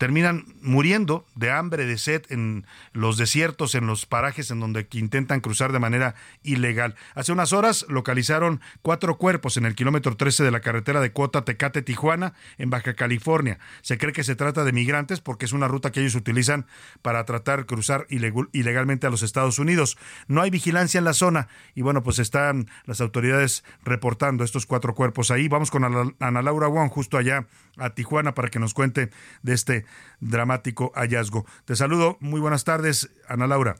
terminan 0.00 0.46
muriendo 0.62 1.26
de 1.34 1.50
hambre, 1.50 1.84
de 1.84 1.98
sed 1.98 2.22
en 2.30 2.64
los 2.94 3.18
desiertos, 3.18 3.74
en 3.74 3.86
los 3.86 4.06
parajes 4.06 4.50
en 4.50 4.58
donde 4.58 4.88
intentan 4.92 5.42
cruzar 5.42 5.72
de 5.72 5.78
manera 5.78 6.14
ilegal. 6.42 6.94
Hace 7.14 7.32
unas 7.32 7.52
horas 7.52 7.84
localizaron 7.86 8.62
cuatro 8.80 9.18
cuerpos 9.18 9.58
en 9.58 9.66
el 9.66 9.74
kilómetro 9.74 10.16
13 10.16 10.42
de 10.42 10.50
la 10.50 10.60
carretera 10.60 11.02
de 11.02 11.12
Cuota 11.12 11.44
Tecate-Tijuana, 11.44 12.32
en 12.56 12.70
Baja 12.70 12.94
California. 12.94 13.58
Se 13.82 13.98
cree 13.98 14.14
que 14.14 14.24
se 14.24 14.36
trata 14.36 14.64
de 14.64 14.72
migrantes 14.72 15.20
porque 15.20 15.44
es 15.44 15.52
una 15.52 15.68
ruta 15.68 15.92
que 15.92 16.00
ellos 16.00 16.14
utilizan 16.14 16.64
para 17.02 17.26
tratar 17.26 17.58
de 17.58 17.66
cruzar 17.66 18.06
ilegalmente 18.08 19.06
a 19.06 19.10
los 19.10 19.22
Estados 19.22 19.58
Unidos. 19.58 19.98
No 20.28 20.40
hay 20.40 20.48
vigilancia 20.48 20.96
en 20.96 21.04
la 21.04 21.12
zona 21.12 21.48
y 21.74 21.82
bueno, 21.82 22.02
pues 22.02 22.18
están 22.20 22.70
las 22.86 23.02
autoridades 23.02 23.64
reportando 23.84 24.44
estos 24.44 24.64
cuatro 24.64 24.94
cuerpos 24.94 25.30
ahí. 25.30 25.46
Vamos 25.48 25.70
con 25.70 25.84
Ana 25.84 26.40
Laura 26.40 26.68
Wong 26.68 26.88
justo 26.88 27.18
allá 27.18 27.46
a 27.80 27.94
Tijuana 27.94 28.34
para 28.34 28.48
que 28.48 28.58
nos 28.58 28.74
cuente 28.74 29.10
de 29.42 29.54
este 29.54 29.84
dramático 30.20 30.92
hallazgo. 30.94 31.46
Te 31.64 31.74
saludo, 31.74 32.16
muy 32.20 32.40
buenas 32.40 32.64
tardes, 32.64 33.10
Ana 33.28 33.46
Laura. 33.46 33.76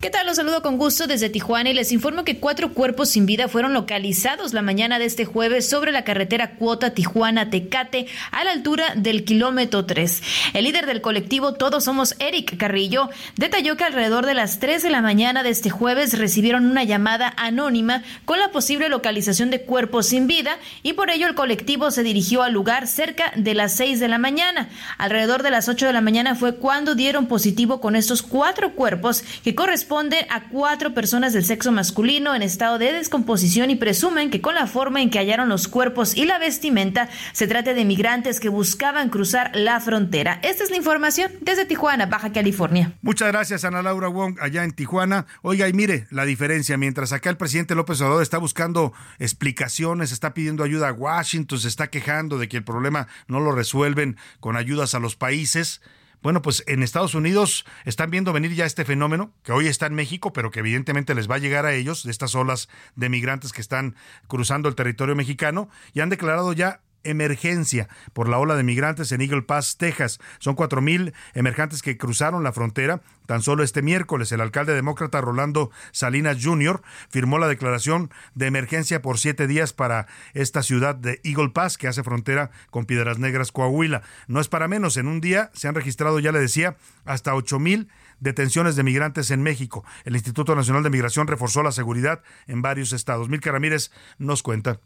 ¿Qué 0.00 0.10
tal? 0.10 0.26
Los 0.26 0.36
saludo 0.36 0.60
con 0.60 0.76
gusto 0.76 1.06
desde 1.06 1.30
Tijuana 1.30 1.70
y 1.70 1.72
les 1.72 1.90
informo 1.90 2.24
que 2.24 2.38
cuatro 2.38 2.74
cuerpos 2.74 3.08
sin 3.08 3.24
vida 3.24 3.48
fueron 3.48 3.72
localizados 3.72 4.52
la 4.52 4.60
mañana 4.60 4.98
de 4.98 5.06
este 5.06 5.24
jueves 5.24 5.66
sobre 5.66 5.92
la 5.92 6.04
carretera 6.04 6.56
Cuota 6.56 6.92
Tijuana-Tecate 6.92 8.06
a 8.30 8.44
la 8.44 8.50
altura 8.52 8.92
del 8.96 9.24
kilómetro 9.24 9.86
3. 9.86 10.22
El 10.52 10.64
líder 10.64 10.84
del 10.84 11.00
colectivo 11.00 11.54
Todos 11.54 11.84
Somos 11.84 12.16
Eric 12.18 12.58
Carrillo 12.58 13.08
detalló 13.36 13.78
que 13.78 13.84
alrededor 13.84 14.26
de 14.26 14.34
las 14.34 14.58
3 14.58 14.82
de 14.82 14.90
la 14.90 15.00
mañana 15.00 15.42
de 15.42 15.48
este 15.48 15.70
jueves 15.70 16.18
recibieron 16.18 16.66
una 16.66 16.84
llamada 16.84 17.32
anónima 17.38 18.02
con 18.26 18.38
la 18.38 18.50
posible 18.50 18.90
localización 18.90 19.48
de 19.48 19.62
cuerpos 19.62 20.08
sin 20.08 20.26
vida 20.26 20.58
y 20.82 20.92
por 20.92 21.08
ello 21.08 21.28
el 21.28 21.34
colectivo 21.34 21.90
se 21.90 22.02
dirigió 22.02 22.42
al 22.42 22.52
lugar 22.52 22.88
cerca 22.88 23.32
de 23.36 23.54
las 23.54 23.72
6 23.76 24.00
de 24.00 24.08
la 24.08 24.18
mañana. 24.18 24.68
Alrededor 24.98 25.42
de 25.42 25.50
las 25.50 25.66
8 25.70 25.86
de 25.86 25.94
la 25.94 26.02
mañana 26.02 26.34
fue 26.34 26.56
cuando 26.56 26.94
dieron 26.94 27.26
positivo 27.26 27.80
con 27.80 27.96
estos 27.96 28.20
cuatro 28.20 28.72
cuerpos 28.74 29.24
que 29.42 29.54
corresponden 29.54 29.83
responden 29.84 30.24
a 30.30 30.48
cuatro 30.48 30.94
personas 30.94 31.34
del 31.34 31.44
sexo 31.44 31.70
masculino 31.70 32.34
en 32.34 32.40
estado 32.40 32.78
de 32.78 32.90
descomposición 32.90 33.68
y 33.68 33.76
presumen 33.76 34.30
que 34.30 34.40
con 34.40 34.54
la 34.54 34.66
forma 34.66 35.02
en 35.02 35.10
que 35.10 35.18
hallaron 35.18 35.50
los 35.50 35.68
cuerpos 35.68 36.16
y 36.16 36.24
la 36.24 36.38
vestimenta 36.38 37.10
se 37.34 37.46
trata 37.46 37.74
de 37.74 37.84
migrantes 37.84 38.40
que 38.40 38.48
buscaban 38.48 39.10
cruzar 39.10 39.50
la 39.54 39.78
frontera. 39.80 40.40
Esta 40.42 40.64
es 40.64 40.70
la 40.70 40.78
información 40.78 41.30
desde 41.42 41.66
Tijuana, 41.66 42.06
Baja 42.06 42.32
California. 42.32 42.94
Muchas 43.02 43.28
gracias, 43.28 43.66
Ana 43.66 43.82
Laura 43.82 44.08
Wong, 44.08 44.38
allá 44.40 44.64
en 44.64 44.72
Tijuana. 44.72 45.26
Oiga, 45.42 45.68
y 45.68 45.74
mire 45.74 46.06
la 46.10 46.24
diferencia. 46.24 46.78
Mientras 46.78 47.12
acá 47.12 47.28
el 47.28 47.36
presidente 47.36 47.74
López 47.74 48.00
Obrador 48.00 48.22
está 48.22 48.38
buscando 48.38 48.94
explicaciones, 49.18 50.12
está 50.12 50.32
pidiendo 50.32 50.64
ayuda 50.64 50.88
a 50.88 50.92
Washington, 50.94 51.60
se 51.60 51.68
está 51.68 51.88
quejando 51.88 52.38
de 52.38 52.48
que 52.48 52.56
el 52.56 52.64
problema 52.64 53.06
no 53.28 53.38
lo 53.38 53.52
resuelven 53.52 54.16
con 54.40 54.56
ayudas 54.56 54.94
a 54.94 54.98
los 54.98 55.14
países. 55.14 55.82
Bueno, 56.24 56.40
pues 56.40 56.64
en 56.66 56.82
Estados 56.82 57.14
Unidos 57.14 57.66
están 57.84 58.08
viendo 58.10 58.32
venir 58.32 58.54
ya 58.54 58.64
este 58.64 58.86
fenómeno, 58.86 59.34
que 59.42 59.52
hoy 59.52 59.66
está 59.66 59.84
en 59.84 59.94
México, 59.94 60.32
pero 60.32 60.50
que 60.50 60.60
evidentemente 60.60 61.14
les 61.14 61.30
va 61.30 61.34
a 61.34 61.38
llegar 61.38 61.66
a 61.66 61.74
ellos, 61.74 62.02
de 62.02 62.10
estas 62.10 62.34
olas 62.34 62.70
de 62.96 63.10
migrantes 63.10 63.52
que 63.52 63.60
están 63.60 63.94
cruzando 64.26 64.70
el 64.70 64.74
territorio 64.74 65.14
mexicano, 65.14 65.68
y 65.92 66.00
han 66.00 66.08
declarado 66.08 66.54
ya 66.54 66.80
emergencia 67.04 67.88
por 68.12 68.28
la 68.28 68.38
ola 68.38 68.56
de 68.56 68.62
migrantes 68.62 69.12
en 69.12 69.20
Eagle 69.20 69.42
Pass, 69.42 69.76
Texas. 69.76 70.20
Son 70.38 70.54
cuatro 70.54 70.80
mil 70.80 71.14
emergentes 71.34 71.82
que 71.82 71.96
cruzaron 71.96 72.42
la 72.42 72.52
frontera. 72.52 73.02
Tan 73.26 73.40
solo 73.40 73.62
este 73.62 73.80
miércoles, 73.80 74.32
el 74.32 74.40
alcalde 74.40 74.74
demócrata 74.74 75.20
Rolando 75.20 75.70
Salinas 75.92 76.38
Jr. 76.42 76.82
firmó 77.08 77.38
la 77.38 77.48
declaración 77.48 78.10
de 78.34 78.46
emergencia 78.46 79.00
por 79.00 79.18
siete 79.18 79.46
días 79.46 79.72
para 79.72 80.06
esta 80.34 80.62
ciudad 80.62 80.94
de 80.94 81.20
Eagle 81.24 81.50
Pass, 81.50 81.78
que 81.78 81.88
hace 81.88 82.02
frontera 82.02 82.50
con 82.70 82.84
Piedras 82.84 83.18
Negras, 83.18 83.50
Coahuila. 83.50 84.02
No 84.26 84.40
es 84.40 84.48
para 84.48 84.68
menos, 84.68 84.96
en 84.98 85.08
un 85.08 85.20
día 85.20 85.50
se 85.54 85.68
han 85.68 85.74
registrado, 85.74 86.18
ya 86.18 86.32
le 86.32 86.40
decía, 86.40 86.76
hasta 87.04 87.34
ocho 87.34 87.58
mil 87.58 87.88
detenciones 88.20 88.76
de 88.76 88.82
migrantes 88.82 89.30
en 89.30 89.42
México. 89.42 89.84
El 90.04 90.14
Instituto 90.14 90.54
Nacional 90.54 90.82
de 90.82 90.90
Migración 90.90 91.26
reforzó 91.26 91.62
la 91.62 91.72
seguridad 91.72 92.22
en 92.46 92.62
varios 92.62 92.92
estados. 92.92 93.28
Milka 93.28 93.52
Ramírez 93.52 93.90
nos 94.18 94.42
cuenta. 94.42 94.80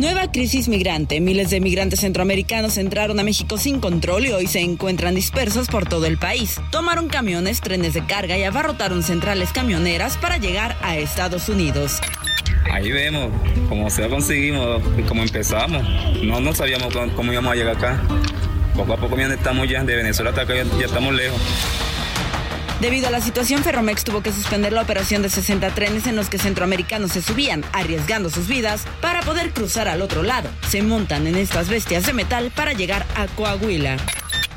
Nueva 0.00 0.32
crisis 0.32 0.66
migrante. 0.66 1.20
Miles 1.20 1.50
de 1.50 1.60
migrantes 1.60 2.00
centroamericanos 2.00 2.78
entraron 2.78 3.20
a 3.20 3.22
México 3.22 3.58
sin 3.58 3.80
control 3.80 4.24
y 4.24 4.32
hoy 4.32 4.46
se 4.46 4.60
encuentran 4.60 5.14
dispersos 5.14 5.68
por 5.68 5.86
todo 5.86 6.06
el 6.06 6.16
país. 6.16 6.58
Tomaron 6.70 7.08
camiones, 7.08 7.60
trenes 7.60 7.92
de 7.92 8.06
carga 8.06 8.38
y 8.38 8.44
abarrotaron 8.44 9.02
centrales 9.02 9.52
camioneras 9.52 10.16
para 10.16 10.38
llegar 10.38 10.74
a 10.80 10.96
Estados 10.96 11.50
Unidos. 11.50 12.00
Ahí 12.72 12.90
vemos 12.90 13.30
cómo 13.68 13.90
se 13.90 14.08
conseguimos 14.08 14.80
y 14.96 15.02
cómo 15.02 15.22
empezamos. 15.22 15.86
No, 16.22 16.40
no 16.40 16.54
sabíamos 16.54 16.94
cómo 17.14 17.30
íbamos 17.30 17.52
a 17.52 17.56
llegar 17.56 17.76
acá. 17.76 18.00
Poco 18.74 18.94
a 18.94 18.96
poco 18.96 19.18
ya 19.18 19.26
estamos 19.26 19.68
ya 19.68 19.84
de 19.84 19.96
Venezuela 19.96 20.30
hasta 20.30 20.42
acá, 20.42 20.54
ya 20.54 20.86
estamos 20.86 21.14
lejos. 21.14 21.38
Debido 22.80 23.08
a 23.08 23.10
la 23.10 23.20
situación, 23.20 23.62
Ferromex 23.62 24.04
tuvo 24.04 24.22
que 24.22 24.32
suspender 24.32 24.72
la 24.72 24.80
operación 24.80 25.20
de 25.20 25.28
60 25.28 25.68
trenes 25.74 26.06
en 26.06 26.16
los 26.16 26.30
que 26.30 26.38
centroamericanos 26.38 27.12
se 27.12 27.20
subían, 27.20 27.62
arriesgando 27.74 28.30
sus 28.30 28.48
vidas 28.48 28.86
para 29.02 29.20
poder 29.20 29.52
cruzar 29.52 29.86
al 29.86 30.00
otro 30.00 30.22
lado. 30.22 30.48
Se 30.66 30.80
montan 30.80 31.26
en 31.26 31.36
estas 31.36 31.68
bestias 31.68 32.06
de 32.06 32.14
metal 32.14 32.50
para 32.56 32.72
llegar 32.72 33.04
a 33.16 33.26
Coahuila. 33.26 33.98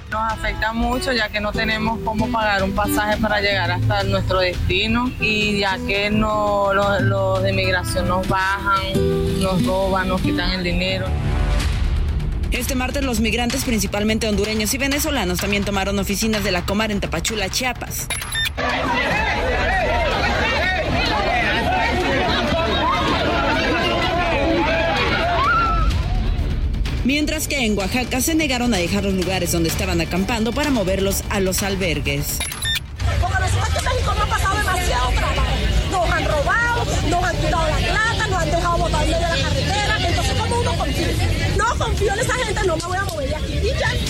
Nos 0.10 0.32
afecta 0.32 0.72
mucho 0.72 1.12
ya 1.12 1.28
que 1.28 1.42
no 1.42 1.52
tenemos 1.52 2.00
cómo 2.06 2.32
pagar 2.32 2.64
un 2.64 2.74
pasaje 2.74 3.18
para 3.18 3.42
llegar 3.42 3.72
hasta 3.72 4.04
nuestro 4.04 4.40
destino 4.40 5.12
y 5.20 5.60
ya 5.60 5.78
que 5.86 6.10
no, 6.10 6.74
los, 6.74 7.02
los 7.02 7.44
de 7.44 7.52
migración 7.52 8.08
nos 8.08 8.26
bajan, 8.26 9.42
nos 9.42 9.66
roban, 9.66 10.08
nos 10.08 10.22
quitan 10.22 10.52
el 10.52 10.64
dinero. 10.64 11.08
Este 12.54 12.76
martes 12.76 13.04
los 13.04 13.20
migrantes, 13.20 13.66
principalmente 13.66 14.30
hondureños 14.30 14.72
y 14.76 14.78
venezolanos, 14.78 15.40
también 15.40 15.66
tomaron 15.66 15.98
oficinas 15.98 16.44
de 16.44 16.52
la 16.52 16.64
Comar 16.64 16.92
en 16.92 17.00
Tapachula, 17.00 17.50
Chiapas. 17.50 18.08
Mientras 27.04 27.48
que 27.48 27.66
en 27.66 27.76
Oaxaca 27.76 28.22
se 28.22 28.36
negaron 28.36 28.72
a 28.76 28.78
dejar 28.78 29.04
los 29.04 29.16
lugares 29.16 29.52
donde 29.52 29.70
estaban 29.70 30.00
acampando 30.00 30.54
para 30.54 30.70
moverlos 30.70 31.24
a 31.32 31.40
los 31.40 31.64
albergues. 31.64 32.38
Confío 41.94 42.14
en 42.14 42.20
esa 42.20 42.34
gente, 42.34 42.64
no 42.66 42.76
me 42.76 42.86
voy 42.86 42.98
a 42.98 43.04
mover 43.06 43.30
de 43.30 43.36
aquí. 43.36 43.54
Y 43.54 43.80
ya. 43.80 44.03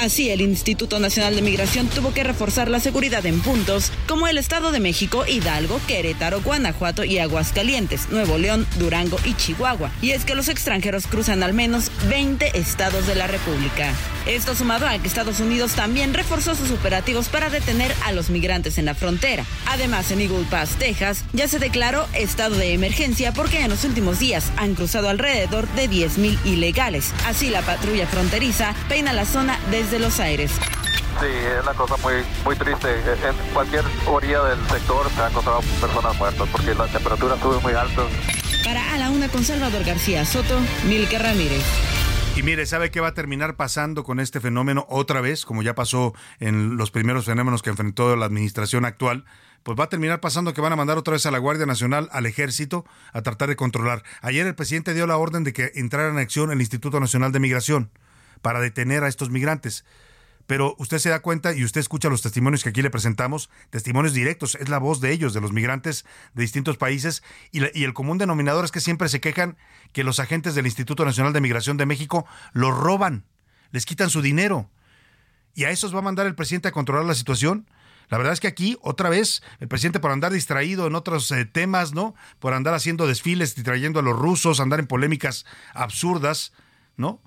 Así, 0.00 0.30
el 0.30 0.40
Instituto 0.42 1.00
Nacional 1.00 1.34
de 1.34 1.42
Migración 1.42 1.88
tuvo 1.88 2.14
que 2.14 2.22
reforzar 2.22 2.70
la 2.70 2.78
seguridad 2.78 3.26
en 3.26 3.40
puntos 3.40 3.90
como 4.06 4.28
el 4.28 4.38
Estado 4.38 4.70
de 4.70 4.78
México, 4.78 5.24
Hidalgo, 5.26 5.80
Querétaro, 5.88 6.40
Guanajuato 6.40 7.02
y 7.02 7.18
Aguascalientes, 7.18 8.08
Nuevo 8.10 8.38
León, 8.38 8.64
Durango 8.78 9.18
y 9.24 9.34
Chihuahua. 9.34 9.90
Y 10.00 10.12
es 10.12 10.24
que 10.24 10.36
los 10.36 10.48
extranjeros 10.48 11.08
cruzan 11.08 11.42
al 11.42 11.52
menos 11.52 11.90
20 12.08 12.56
estados 12.56 13.08
de 13.08 13.16
la 13.16 13.26
República. 13.26 13.92
Esto 14.28 14.54
sumado 14.54 14.86
a 14.86 14.96
que 14.98 15.08
Estados 15.08 15.40
Unidos 15.40 15.72
también 15.72 16.14
reforzó 16.14 16.54
sus 16.54 16.70
operativos 16.70 17.28
para 17.28 17.50
detener 17.50 17.92
a 18.04 18.12
los 18.12 18.30
migrantes 18.30 18.78
en 18.78 18.84
la 18.84 18.94
frontera. 18.94 19.44
Además, 19.66 20.12
en 20.12 20.20
Eagle 20.20 20.46
Pass, 20.48 20.76
Texas, 20.78 21.24
ya 21.32 21.48
se 21.48 21.58
declaró 21.58 22.06
estado 22.12 22.54
de 22.54 22.72
emergencia 22.72 23.32
porque 23.32 23.60
en 23.60 23.70
los 23.70 23.84
últimos 23.84 24.20
días 24.20 24.52
han 24.58 24.74
cruzado 24.74 25.08
alrededor 25.08 25.66
de 25.70 25.90
10.000 25.90 26.38
ilegales. 26.44 27.12
Así, 27.26 27.48
la 27.48 27.62
patrulla 27.62 28.06
fronteriza 28.06 28.74
peina 28.88 29.12
la 29.12 29.24
zona 29.24 29.58
desde 29.70 29.87
de 29.90 29.98
Los 29.98 30.20
Aires. 30.20 30.50
Sí, 31.20 31.26
es 31.26 31.62
una 31.62 31.72
cosa 31.72 31.96
muy, 32.02 32.14
muy 32.44 32.56
triste. 32.56 32.88
En 32.90 33.52
cualquier 33.54 33.84
orilla 34.06 34.44
del 34.44 34.58
sector 34.68 35.08
se 35.10 35.22
han 35.22 35.30
encontrado 35.30 35.60
personas 35.80 36.16
muertas 36.18 36.48
porque 36.50 36.74
la 36.74 36.86
temperatura 36.86 37.40
sube 37.40 37.58
muy 37.60 37.72
alta. 37.72 38.02
Para 38.64 38.94
A 38.94 38.98
la 38.98 39.10
Una 39.10 39.28
con 39.28 39.44
Salvador 39.44 39.84
García 39.84 40.24
Soto, 40.24 40.60
Milka 40.86 41.18
Ramírez. 41.18 41.64
Y 42.36 42.42
mire, 42.42 42.66
¿sabe 42.66 42.90
qué 42.90 43.00
va 43.00 43.08
a 43.08 43.14
terminar 43.14 43.56
pasando 43.56 44.04
con 44.04 44.20
este 44.20 44.40
fenómeno 44.40 44.86
otra 44.88 45.20
vez, 45.20 45.44
como 45.44 45.62
ya 45.62 45.74
pasó 45.74 46.14
en 46.38 46.76
los 46.76 46.90
primeros 46.90 47.24
fenómenos 47.24 47.62
que 47.62 47.70
enfrentó 47.70 48.14
la 48.14 48.26
administración 48.26 48.84
actual? 48.84 49.24
Pues 49.62 49.78
va 49.78 49.84
a 49.84 49.88
terminar 49.88 50.20
pasando 50.20 50.54
que 50.54 50.60
van 50.60 50.72
a 50.72 50.76
mandar 50.76 50.98
otra 50.98 51.12
vez 51.14 51.26
a 51.26 51.30
la 51.30 51.38
Guardia 51.38 51.66
Nacional, 51.66 52.08
al 52.12 52.26
Ejército, 52.26 52.84
a 53.12 53.22
tratar 53.22 53.48
de 53.48 53.56
controlar. 53.56 54.02
Ayer 54.20 54.46
el 54.46 54.54
presidente 54.54 54.94
dio 54.94 55.06
la 55.06 55.16
orden 55.16 55.42
de 55.44 55.52
que 55.52 55.72
entrara 55.74 56.10
en 56.10 56.18
acción 56.18 56.52
el 56.52 56.60
Instituto 56.60 57.00
Nacional 57.00 57.32
de 57.32 57.40
Migración 57.40 57.90
para 58.42 58.60
detener 58.60 59.04
a 59.04 59.08
estos 59.08 59.30
migrantes. 59.30 59.84
Pero 60.48 60.74
usted 60.78 60.98
se 60.98 61.10
da 61.10 61.20
cuenta 61.20 61.52
y 61.52 61.62
usted 61.62 61.82
escucha 61.82 62.08
los 62.08 62.22
testimonios 62.22 62.62
que 62.62 62.70
aquí 62.70 62.80
le 62.80 62.88
presentamos, 62.88 63.50
testimonios 63.68 64.14
directos, 64.14 64.54
es 64.54 64.70
la 64.70 64.78
voz 64.78 65.02
de 65.02 65.12
ellos, 65.12 65.34
de 65.34 65.42
los 65.42 65.52
migrantes 65.52 66.06
de 66.32 66.40
distintos 66.40 66.78
países, 66.78 67.22
y, 67.52 67.84
el 67.84 67.92
común 67.92 68.16
denominador 68.16 68.64
es 68.64 68.72
que 68.72 68.80
siempre 68.80 69.10
se 69.10 69.20
quejan 69.20 69.58
que 69.92 70.04
los 70.04 70.20
agentes 70.20 70.54
del 70.54 70.64
Instituto 70.64 71.04
Nacional 71.04 71.34
de 71.34 71.42
Migración 71.42 71.76
de 71.76 71.84
México 71.84 72.26
los 72.54 72.74
roban, 72.74 73.26
les 73.72 73.84
quitan 73.84 74.08
su 74.08 74.22
dinero. 74.22 74.70
¿Y 75.54 75.64
a 75.64 75.70
esos 75.70 75.94
va 75.94 75.98
a 75.98 76.02
mandar 76.02 76.26
el 76.26 76.34
presidente 76.34 76.68
a 76.68 76.72
controlar 76.72 77.04
la 77.04 77.14
situación? 77.14 77.68
La 78.08 78.16
verdad 78.16 78.32
es 78.32 78.40
que 78.40 78.48
aquí, 78.48 78.78
otra 78.80 79.10
vez, 79.10 79.42
el 79.60 79.68
presidente 79.68 80.00
por 80.00 80.12
andar 80.12 80.32
distraído 80.32 80.86
en 80.86 80.94
otros 80.94 81.30
eh, 81.30 81.44
temas, 81.44 81.92
¿no? 81.92 82.14
Por 82.38 82.54
andar 82.54 82.72
haciendo 82.72 83.06
desfiles, 83.06 83.54
distrayendo 83.54 84.00
a 84.00 84.02
los 84.02 84.18
rusos, 84.18 84.60
andar 84.60 84.80
en 84.80 84.86
polémicas 84.86 85.44
absurdas, 85.74 86.54
¿no? 86.96 87.20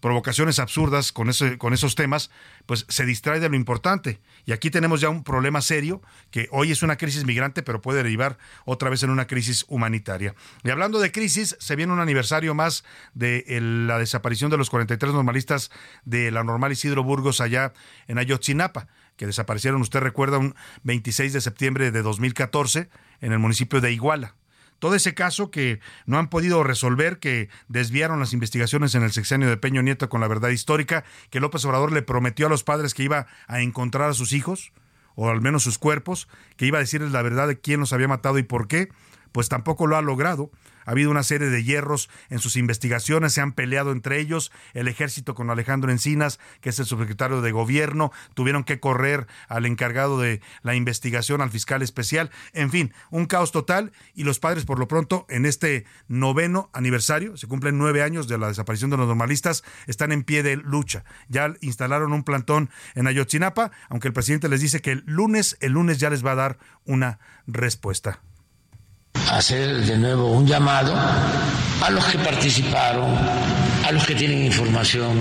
Provocaciones 0.00 0.58
absurdas 0.58 1.12
con, 1.12 1.28
ese, 1.28 1.58
con 1.58 1.72
esos 1.72 1.94
temas, 1.94 2.30
pues 2.66 2.86
se 2.88 3.04
distrae 3.06 3.40
de 3.40 3.48
lo 3.48 3.56
importante. 3.56 4.20
Y 4.44 4.52
aquí 4.52 4.70
tenemos 4.70 5.00
ya 5.00 5.08
un 5.08 5.24
problema 5.24 5.60
serio, 5.62 6.02
que 6.30 6.48
hoy 6.52 6.70
es 6.70 6.82
una 6.82 6.96
crisis 6.96 7.24
migrante, 7.24 7.62
pero 7.62 7.80
puede 7.80 8.02
derivar 8.02 8.38
otra 8.64 8.90
vez 8.90 9.02
en 9.02 9.10
una 9.10 9.26
crisis 9.26 9.64
humanitaria. 9.68 10.34
Y 10.64 10.70
hablando 10.70 10.98
de 10.98 11.12
crisis, 11.12 11.56
se 11.58 11.76
viene 11.76 11.92
un 11.92 12.00
aniversario 12.00 12.54
más 12.54 12.84
de 13.14 13.44
la 13.60 13.98
desaparición 13.98 14.50
de 14.50 14.58
los 14.58 14.70
43 14.70 15.12
normalistas 15.12 15.70
de 16.04 16.30
la 16.30 16.44
normal 16.44 16.72
Isidro 16.72 17.02
Burgos 17.02 17.40
allá 17.40 17.72
en 18.06 18.18
Ayotzinapa, 18.18 18.88
que 19.16 19.26
desaparecieron, 19.26 19.80
usted 19.80 20.00
recuerda, 20.00 20.38
un 20.38 20.54
26 20.82 21.32
de 21.32 21.40
septiembre 21.40 21.90
de 21.90 22.02
2014 22.02 22.90
en 23.20 23.32
el 23.32 23.38
municipio 23.38 23.80
de 23.80 23.92
Iguala 23.92 24.34
todo 24.78 24.94
ese 24.94 25.14
caso 25.14 25.50
que 25.50 25.80
no 26.06 26.18
han 26.18 26.28
podido 26.28 26.62
resolver, 26.62 27.18
que 27.18 27.48
desviaron 27.68 28.20
las 28.20 28.32
investigaciones 28.32 28.94
en 28.94 29.02
el 29.02 29.12
sexenio 29.12 29.48
de 29.48 29.56
Peño 29.56 29.82
Nieto 29.82 30.08
con 30.08 30.20
la 30.20 30.28
verdad 30.28 30.50
histórica, 30.50 31.04
que 31.30 31.40
López 31.40 31.64
Obrador 31.64 31.92
le 31.92 32.02
prometió 32.02 32.46
a 32.46 32.50
los 32.50 32.64
padres 32.64 32.94
que 32.94 33.02
iba 33.02 33.26
a 33.46 33.60
encontrar 33.60 34.10
a 34.10 34.14
sus 34.14 34.32
hijos, 34.32 34.72
o 35.14 35.30
al 35.30 35.40
menos 35.40 35.62
sus 35.62 35.78
cuerpos, 35.78 36.28
que 36.56 36.66
iba 36.66 36.78
a 36.78 36.82
decirles 36.82 37.12
la 37.12 37.22
verdad 37.22 37.48
de 37.48 37.58
quién 37.58 37.80
los 37.80 37.92
había 37.92 38.08
matado 38.08 38.38
y 38.38 38.42
por 38.42 38.68
qué, 38.68 38.88
pues 39.32 39.48
tampoco 39.48 39.86
lo 39.86 39.96
ha 39.96 40.02
logrado. 40.02 40.50
Ha 40.86 40.92
habido 40.92 41.10
una 41.10 41.22
serie 41.22 41.48
de 41.48 41.62
hierros 41.62 42.08
en 42.30 42.38
sus 42.38 42.56
investigaciones, 42.56 43.34
se 43.34 43.40
han 43.40 43.52
peleado 43.52 43.92
entre 43.92 44.20
ellos, 44.20 44.52
el 44.72 44.88
ejército 44.88 45.34
con 45.34 45.50
Alejandro 45.50 45.90
Encinas, 45.90 46.40
que 46.60 46.70
es 46.70 46.78
el 46.78 46.86
subsecretario 46.86 47.42
de 47.42 47.52
gobierno, 47.52 48.12
tuvieron 48.34 48.64
que 48.64 48.80
correr 48.80 49.26
al 49.48 49.66
encargado 49.66 50.20
de 50.20 50.40
la 50.62 50.74
investigación, 50.74 51.40
al 51.40 51.50
fiscal 51.50 51.82
especial, 51.82 52.30
en 52.52 52.70
fin, 52.70 52.94
un 53.10 53.26
caos 53.26 53.52
total 53.52 53.92
y 54.14 54.24
los 54.24 54.38
padres 54.38 54.64
por 54.64 54.78
lo 54.78 54.88
pronto 54.88 55.26
en 55.28 55.44
este 55.44 55.84
noveno 56.08 56.70
aniversario, 56.72 57.36
se 57.36 57.46
cumplen 57.46 57.78
nueve 57.78 58.02
años 58.02 58.28
de 58.28 58.38
la 58.38 58.48
desaparición 58.48 58.90
de 58.90 58.96
los 58.96 59.08
normalistas, 59.08 59.64
están 59.86 60.12
en 60.12 60.22
pie 60.22 60.42
de 60.42 60.56
lucha. 60.56 61.04
Ya 61.28 61.52
instalaron 61.60 62.12
un 62.12 62.24
plantón 62.24 62.70
en 62.94 63.06
Ayotzinapa, 63.06 63.72
aunque 63.88 64.08
el 64.08 64.14
presidente 64.14 64.48
les 64.48 64.60
dice 64.60 64.80
que 64.80 64.92
el 64.92 65.04
lunes, 65.06 65.56
el 65.60 65.72
lunes 65.72 65.98
ya 65.98 66.10
les 66.10 66.24
va 66.24 66.32
a 66.32 66.36
dar 66.36 66.58
una 66.84 67.18
respuesta 67.46 68.20
hacer 69.30 69.84
de 69.84 69.98
nuevo 69.98 70.30
un 70.30 70.46
llamado 70.46 70.94
a 70.94 71.90
los 71.90 72.04
que 72.06 72.18
participaron, 72.18 73.16
a 73.84 73.92
los 73.92 74.06
que 74.06 74.14
tienen 74.14 74.44
información, 74.44 75.20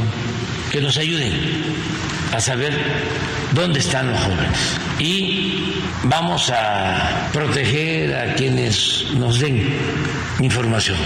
que 0.72 0.82
nos 0.82 0.98
ayuden 0.98 1.34
a 2.34 2.40
saber 2.40 2.74
dónde 3.54 3.80
están 3.80 4.12
los 4.12 4.20
jóvenes. 4.20 4.78
Y 5.00 5.84
vamos 6.04 6.52
a 6.54 7.30
proteger 7.34 8.16
a 8.16 8.36
quienes 8.36 9.06
nos 9.16 9.40
den 9.40 9.64
información. 10.40 10.98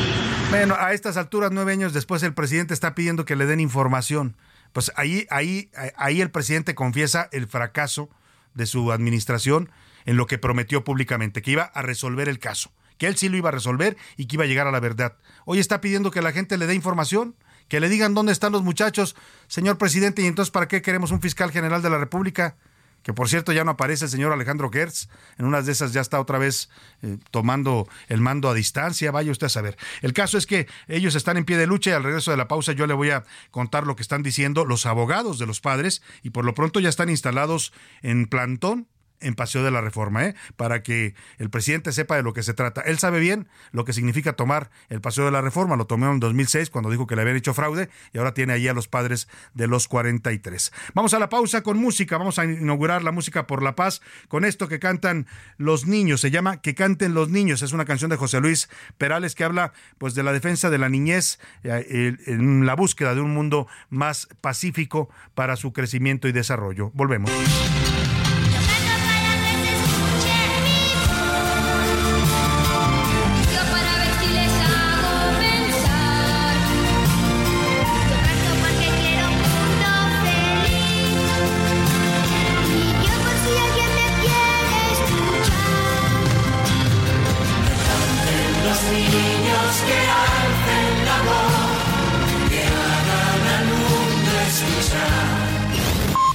Bueno, 0.50 0.76
a 0.80 0.94
estas 0.94 1.18
alturas, 1.18 1.52
nueve 1.52 1.74
años 1.74 1.94
después, 1.94 2.24
el 2.24 2.34
presidente 2.34 2.74
está 2.74 2.96
pidiendo 2.96 3.26
que 3.26 3.36
le 3.36 3.46
den 3.46 3.60
información. 3.60 4.36
Pues 4.74 4.92
ahí, 4.96 5.26
ahí, 5.30 5.72
ahí 5.96 6.22
el 6.22 6.32
presidente 6.32 6.76
confiesa 6.76 7.30
el 7.32 7.48
fracaso 7.48 8.10
de 8.54 8.66
su 8.66 8.92
administración 8.92 9.70
en 10.06 10.18
lo 10.18 10.26
que 10.26 10.38
prometió 10.38 10.84
públicamente, 10.84 11.42
que 11.42 11.52
iba 11.52 11.64
a 11.64 11.82
resolver 11.82 12.30
el 12.30 12.40
caso 12.40 12.72
que 13.00 13.08
él 13.08 13.18
sí 13.18 13.30
lo 13.30 13.38
iba 13.38 13.50
a 13.50 13.52
resolver 13.52 13.98
y 14.16 14.28
que 14.28 14.36
iba 14.36 14.44
a 14.44 14.48
llegar 14.48 14.68
a 14.68 14.72
la 14.72 14.80
verdad. 14.80 15.16
Hoy 15.46 15.58
está 15.58 15.82
pidiendo 15.82 16.12
que 16.12 16.22
la 16.22 16.32
gente 16.32 16.60
le 16.60 16.68
dé 16.68 16.76
información, 16.76 17.36
que 17.68 17.80
le 17.80 17.90
digan 17.90 18.14
dónde 18.14 18.32
están 18.32 18.52
los 18.52 18.62
muchachos, 18.62 19.16
señor 19.48 19.80
presidente, 19.80 20.22
y 20.22 20.28
entonces 20.28 20.52
¿para 20.52 20.68
qué 20.68 20.84
queremos 20.84 21.10
un 21.10 21.22
fiscal 21.22 21.50
general 21.52 21.82
de 21.82 21.90
la 21.90 21.98
República? 21.98 22.56
que 23.04 23.14
por 23.14 23.30
cierto 23.30 23.52
ya 23.52 23.64
no 23.64 23.72
aparece 23.72 24.06
el 24.06 24.12
señor 24.12 24.32
Alejandro 24.32 24.70
Gertz, 24.70 25.08
en 25.38 25.46
unas 25.46 25.66
de 25.66 25.72
esas 25.72 25.94
ya 25.94 26.02
está 26.02 26.20
otra 26.20 26.38
vez 26.38 26.70
eh, 27.02 27.18
tomando 27.32 27.88
el 28.08 28.22
mando 28.22 28.50
a 28.50 28.54
distancia, 28.54 29.12
vaya 29.12 29.32
usted 29.32 29.48
a 29.48 29.50
saber. 29.50 29.78
El 30.02 30.14
caso 30.14 30.38
es 30.38 30.46
que 30.46 30.68
ellos 30.88 31.16
están 31.16 31.38
en 31.38 31.46
pie 31.46 31.58
de 31.58 31.68
lucha 31.68 31.92
y 31.92 31.94
al 31.94 32.04
regreso 32.04 32.32
de 32.32 32.38
la 32.38 32.48
pausa 32.48 32.74
yo 32.74 32.88
le 32.88 32.94
voy 32.94 33.12
a 33.12 33.24
contar 33.52 33.88
lo 33.88 33.96
que 33.96 34.02
están 34.02 34.24
diciendo 34.24 34.66
los 34.66 34.86
abogados 34.86 35.40
de 35.40 35.46
los 35.46 35.62
padres 35.62 36.02
y 36.24 36.32
por 36.32 36.46
lo 36.46 36.54
pronto 36.54 36.80
ya 36.80 36.90
están 36.90 37.10
instalados 37.10 37.74
en 38.02 38.28
plantón 38.28 38.88
en 39.22 39.36
Paseo 39.36 39.64
de 39.64 39.72
la 39.72 39.82
Reforma, 39.82 40.26
¿eh? 40.26 40.36
para 40.56 40.84
que 40.84 41.14
el 41.38 41.50
presidente 41.50 41.92
sepa 41.92 42.16
de 42.16 42.24
lo 42.24 42.34
que 42.34 42.44
se 42.44 42.54
trata. 42.54 42.82
Él 42.82 43.00
sabe 43.00 43.20
bien 43.20 43.48
lo 43.72 43.86
que 43.86 43.94
significa 43.94 44.34
tomar 44.34 44.70
el 44.90 45.02
Paseo 45.02 45.26
de 45.26 45.32
la 45.32 45.42
Reforma, 45.42 45.76
lo 45.76 45.86
tomó 45.86 46.12
en 46.12 46.20
2006 46.20 46.70
cuando 46.70 46.90
dijo 46.90 47.08
que 47.08 47.16
le 47.16 47.22
habían 47.22 47.38
hecho 47.38 47.54
fraude 47.54 47.90
y 48.14 48.18
ahora 48.18 48.34
tiene 48.34 48.54
ahí 48.54 48.68
a 48.68 48.74
los 48.74 48.88
padres 48.88 49.28
de 49.54 49.68
los 49.68 49.88
43. 49.88 50.72
Vamos 50.94 51.14
a 51.14 51.20
la 51.20 51.30
pausa 51.30 51.62
con 51.62 51.78
música, 51.78 52.18
vamos 52.18 52.40
a 52.40 52.46
inaugurar 52.46 53.04
la 53.04 53.12
música 53.12 53.48
por 53.48 53.64
la 53.64 53.76
paz 53.76 54.02
con 54.28 54.46
esto 54.46 54.68
que 54.68 54.80
cantan 54.80 55.28
los 55.58 55.86
niños, 55.86 56.22
se 56.22 56.32
llama 56.32 56.62
Que 56.62 56.76
canten 56.76 57.14
los 57.14 57.30
niños, 57.30 57.62
es 57.62 57.74
una 57.74 57.86
canción 57.86 58.10
de 58.10 58.18
José 58.18 58.40
Luis 58.40 58.70
Perales 58.98 59.36
que 59.36 59.44
habla 59.44 59.74
pues 59.98 60.16
de 60.16 60.24
la 60.24 60.34
defensa 60.34 60.70
de 60.70 60.78
la 60.78 60.90
niñez 60.90 61.40
eh, 61.64 62.16
en 62.26 62.66
la 62.66 62.76
búsqueda 62.76 63.16
de 63.16 63.22
un 63.22 63.34
mundo 63.34 63.68
más 63.90 64.28
pacífico 64.42 65.10
para 65.36 65.56
su 65.56 65.74
crecimiento 65.74 66.28
y 66.28 66.32
desarrollo. 66.32 66.92
Volvemos. 66.94 67.32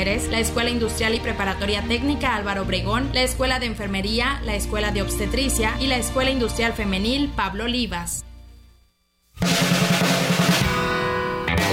la 0.00 0.38
Escuela 0.38 0.70
Industrial 0.70 1.14
y 1.14 1.20
Preparatoria 1.20 1.82
Técnica 1.82 2.34
Álvaro 2.34 2.62
Obregón, 2.62 3.10
la 3.12 3.20
Escuela 3.20 3.60
de 3.60 3.66
Enfermería, 3.66 4.40
la 4.46 4.54
Escuela 4.54 4.92
de 4.92 5.02
Obstetricia 5.02 5.74
y 5.78 5.88
la 5.88 5.98
Escuela 5.98 6.30
Industrial 6.30 6.72
Femenil 6.72 7.28
Pablo 7.36 7.64
Olivas. 7.64 8.24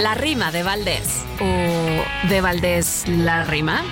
La 0.02 0.14
rima 0.16 0.52
de 0.52 0.64
Valdés. 0.64 1.24
¿O 1.40 2.28
de 2.28 2.42
Valdés 2.42 3.06
la 3.08 3.46
rima? 3.46 3.86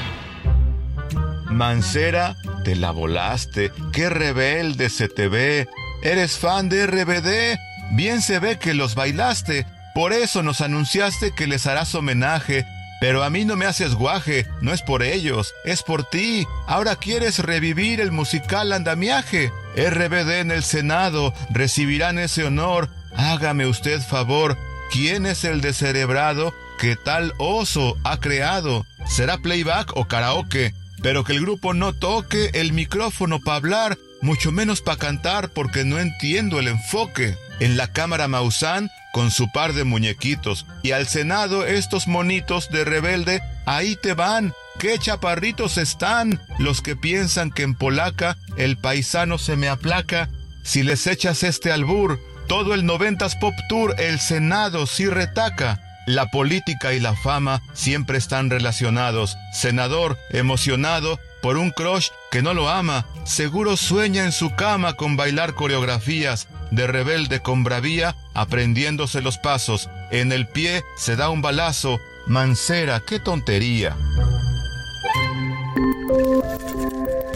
Mancera, 1.45 2.35
te 2.65 2.75
la 2.75 2.91
volaste. 2.91 3.71
Qué 3.93 4.09
rebelde 4.09 4.89
se 4.89 5.07
te 5.07 5.29
ve. 5.29 5.69
Eres 6.03 6.37
fan 6.37 6.67
de 6.67 6.85
RBD. 6.85 7.57
Bien 7.95 8.21
se 8.21 8.39
ve 8.39 8.59
que 8.59 8.73
los 8.73 8.95
bailaste. 8.95 9.65
Por 9.93 10.11
eso 10.11 10.43
nos 10.43 10.59
anunciaste 10.59 11.31
que 11.33 11.47
les 11.47 11.67
harás 11.67 11.95
homenaje 11.95 12.65
pero 12.99 13.23
a 13.23 13.29
mí 13.29 13.45
no 13.45 13.55
me 13.55 13.65
haces 13.65 13.93
guaje, 13.93 14.47
no 14.61 14.73
es 14.73 14.81
por 14.81 15.03
ellos, 15.03 15.53
es 15.65 15.83
por 15.83 16.03
ti. 16.03 16.47
Ahora 16.67 16.95
quieres 16.95 17.39
revivir 17.39 17.99
el 17.99 18.11
musical 18.11 18.71
andamiaje. 18.71 19.51
RBD 19.75 20.39
en 20.39 20.51
el 20.51 20.63
Senado 20.63 21.33
recibirán 21.49 22.19
ese 22.19 22.45
honor. 22.45 22.89
Hágame 23.15 23.67
usted 23.67 24.01
favor, 24.01 24.57
¿quién 24.91 25.25
es 25.25 25.43
el 25.43 25.61
descerebrado 25.61 26.53
que 26.79 26.95
tal 26.95 27.33
oso 27.37 27.97
ha 28.03 28.19
creado? 28.19 28.85
¿Será 29.07 29.37
playback 29.37 29.95
o 29.95 30.05
karaoke? 30.07 30.73
Pero 31.01 31.23
que 31.23 31.33
el 31.33 31.41
grupo 31.41 31.73
no 31.73 31.93
toque 31.93 32.49
el 32.53 32.73
micrófono 32.73 33.39
para 33.39 33.57
hablar, 33.57 33.97
mucho 34.21 34.51
menos 34.51 34.81
para 34.81 34.97
cantar 34.97 35.49
porque 35.49 35.83
no 35.83 35.99
entiendo 35.99 36.59
el 36.59 36.67
enfoque. 36.67 37.37
En 37.59 37.77
la 37.77 37.91
cámara 37.91 38.27
Maussan 38.27 38.89
con 39.15 39.31
su 39.31 39.49
par 39.49 39.71
de 39.71 39.85
muñequitos. 39.85 40.65
Y 40.83 40.91
al 40.91 41.07
Senado 41.07 41.65
estos 41.65 42.05
monitos 42.05 42.69
de 42.69 42.83
rebelde, 42.83 43.41
ahí 43.65 43.95
te 43.95 44.13
van. 44.13 44.53
¡Qué 44.77 44.99
chaparritos 44.99 45.77
están! 45.77 46.41
Los 46.59 46.81
que 46.81 46.97
piensan 46.97 47.49
que 47.49 47.63
en 47.63 47.75
polaca 47.75 48.35
el 48.57 48.75
paisano 48.75 49.37
se 49.37 49.55
me 49.55 49.69
aplaca. 49.69 50.27
Si 50.65 50.83
les 50.83 51.07
echas 51.07 51.43
este 51.43 51.71
albur, 51.71 52.19
todo 52.49 52.73
el 52.73 52.85
noventas 52.85 53.37
pop 53.37 53.53
tour, 53.69 53.95
el 53.99 54.19
Senado 54.19 54.85
sí 54.85 55.05
retaca. 55.05 55.79
La 56.07 56.25
política 56.25 56.93
y 56.93 56.99
la 56.99 57.15
fama 57.15 57.61
siempre 57.73 58.17
están 58.17 58.49
relacionados. 58.49 59.37
Senador, 59.53 60.19
emocionado 60.29 61.21
por 61.41 61.55
un 61.55 61.71
crush 61.71 62.09
que 62.31 62.41
no 62.41 62.53
lo 62.53 62.67
ama, 62.67 63.05
seguro 63.23 63.77
sueña 63.77 64.25
en 64.25 64.33
su 64.33 64.53
cama 64.55 64.95
con 64.97 65.15
bailar 65.15 65.53
coreografías 65.53 66.49
de 66.71 66.87
rebelde 66.87 67.41
con 67.41 67.63
bravía, 67.63 68.15
aprendiéndose 68.33 69.21
los 69.21 69.37
pasos. 69.37 69.89
En 70.11 70.31
el 70.31 70.47
pie 70.47 70.83
se 70.97 71.15
da 71.15 71.29
un 71.29 71.41
balazo. 71.41 71.99
Mancera, 72.27 73.01
qué 73.05 73.19
tontería. 73.19 73.95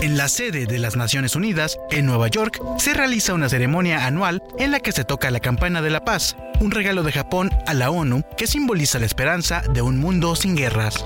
En 0.02 0.16
la 0.16 0.30
sede 0.30 0.66
de 0.66 0.80
las 0.80 0.96
Naciones 0.96 1.36
Unidas, 1.36 1.78
en 1.92 2.06
Nueva 2.06 2.30
York, 2.30 2.62
se 2.78 2.94
realiza 2.94 3.34
una 3.34 3.50
ceremonia 3.50 4.06
anual 4.06 4.42
en 4.58 4.72
la 4.72 4.80
que 4.80 4.94
se 4.94 5.04
toca 5.04 5.30
la 5.30 5.42
campana 5.42 5.82
de 5.82 5.90
la 5.90 6.06
paz, 6.06 6.38
un 6.62 6.72
regalo 6.72 7.04
de 7.04 7.12
Japón 7.12 7.52
a 7.68 7.74
la 7.74 7.92
ONU 7.92 8.24
que 8.38 8.48
simboliza 8.48 8.98
la 9.00 9.06
esperanza 9.06 9.62
de 9.74 9.82
un 9.82 9.98
mundo 10.00 10.36
sin 10.36 10.56
guerras. 10.56 11.06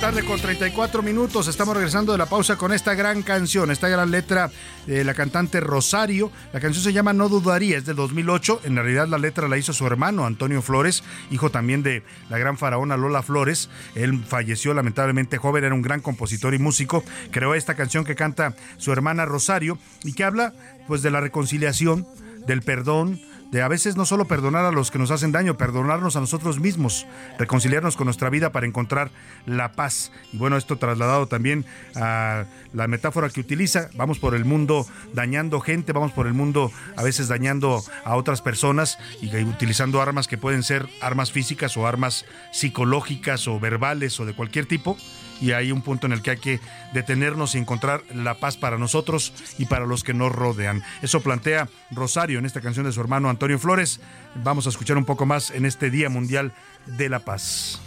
tarde 0.00 0.24
con 0.24 0.38
34 0.38 1.02
minutos. 1.02 1.48
Estamos 1.48 1.74
regresando 1.74 2.12
de 2.12 2.18
la 2.18 2.26
pausa 2.26 2.56
con 2.56 2.72
esta 2.72 2.94
gran 2.94 3.22
canción, 3.22 3.70
esta 3.70 3.88
gran 3.88 4.10
letra 4.10 4.50
de 4.86 5.04
la 5.04 5.14
cantante 5.14 5.60
Rosario. 5.60 6.30
La 6.52 6.60
canción 6.60 6.84
se 6.84 6.92
llama 6.92 7.14
No 7.14 7.28
Dudaría, 7.28 7.78
es 7.78 7.86
de 7.86 7.94
2008. 7.94 8.60
En 8.64 8.76
realidad 8.76 9.08
la 9.08 9.16
letra 9.16 9.48
la 9.48 9.56
hizo 9.56 9.72
su 9.72 9.86
hermano 9.86 10.26
Antonio 10.26 10.60
Flores, 10.60 11.02
hijo 11.30 11.50
también 11.50 11.82
de 11.82 12.02
la 12.28 12.36
gran 12.36 12.58
faraona 12.58 12.96
Lola 12.96 13.22
Flores. 13.22 13.70
Él 13.94 14.22
falleció 14.22 14.74
lamentablemente 14.74 15.38
joven, 15.38 15.64
era 15.64 15.74
un 15.74 15.82
gran 15.82 16.00
compositor 16.00 16.52
y 16.52 16.58
músico. 16.58 17.02
Creó 17.30 17.54
esta 17.54 17.74
canción 17.74 18.04
que 18.04 18.16
canta 18.16 18.54
su 18.76 18.92
hermana 18.92 19.24
Rosario 19.24 19.78
y 20.04 20.12
que 20.12 20.24
habla 20.24 20.52
pues 20.86 21.02
de 21.02 21.10
la 21.10 21.20
reconciliación, 21.20 22.06
del 22.46 22.62
perdón, 22.62 23.20
de 23.50 23.62
a 23.62 23.68
veces 23.68 23.96
no 23.96 24.04
solo 24.04 24.26
perdonar 24.26 24.64
a 24.64 24.72
los 24.72 24.90
que 24.90 24.98
nos 24.98 25.10
hacen 25.10 25.32
daño, 25.32 25.56
perdonarnos 25.56 26.16
a 26.16 26.20
nosotros 26.20 26.60
mismos, 26.60 27.06
reconciliarnos 27.38 27.96
con 27.96 28.06
nuestra 28.06 28.30
vida 28.30 28.52
para 28.52 28.66
encontrar 28.66 29.10
la 29.46 29.72
paz. 29.72 30.12
Y 30.32 30.36
bueno, 30.36 30.56
esto 30.56 30.76
trasladado 30.76 31.26
también 31.26 31.64
a 31.94 32.44
la 32.72 32.88
metáfora 32.88 33.30
que 33.30 33.40
utiliza, 33.40 33.88
vamos 33.94 34.18
por 34.18 34.34
el 34.34 34.44
mundo 34.44 34.86
dañando 35.12 35.60
gente, 35.60 35.92
vamos 35.92 36.12
por 36.12 36.26
el 36.26 36.34
mundo 36.34 36.72
a 36.96 37.02
veces 37.02 37.28
dañando 37.28 37.82
a 38.04 38.16
otras 38.16 38.42
personas 38.42 38.98
y 39.20 39.34
utilizando 39.44 40.00
armas 40.00 40.28
que 40.28 40.38
pueden 40.38 40.62
ser 40.62 40.86
armas 41.00 41.32
físicas 41.32 41.76
o 41.76 41.86
armas 41.86 42.24
psicológicas 42.52 43.48
o 43.48 43.60
verbales 43.60 44.18
o 44.20 44.26
de 44.26 44.34
cualquier 44.34 44.66
tipo 44.66 44.96
y 45.40 45.52
hay 45.52 45.72
un 45.72 45.82
punto 45.82 46.06
en 46.06 46.12
el 46.12 46.22
que 46.22 46.30
hay 46.30 46.38
que 46.38 46.60
detenernos 46.92 47.54
y 47.54 47.58
encontrar 47.58 48.02
la 48.14 48.34
paz 48.34 48.56
para 48.56 48.78
nosotros 48.78 49.32
y 49.58 49.66
para 49.66 49.86
los 49.86 50.04
que 50.04 50.14
nos 50.14 50.32
rodean. 50.32 50.82
Eso 51.02 51.20
plantea 51.20 51.68
Rosario 51.90 52.38
en 52.38 52.46
esta 52.46 52.60
canción 52.60 52.86
de 52.86 52.92
su 52.92 53.00
hermano 53.00 53.30
Antonio 53.30 53.58
Flores. 53.58 54.00
Vamos 54.34 54.66
a 54.66 54.70
escuchar 54.70 54.96
un 54.96 55.04
poco 55.04 55.26
más 55.26 55.50
en 55.50 55.66
este 55.66 55.90
Día 55.90 56.08
Mundial 56.08 56.52
de 56.86 57.08
la 57.08 57.20
Paz. 57.20 57.80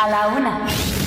A 0.00 0.08
la 0.08 0.28
una. 0.28 0.77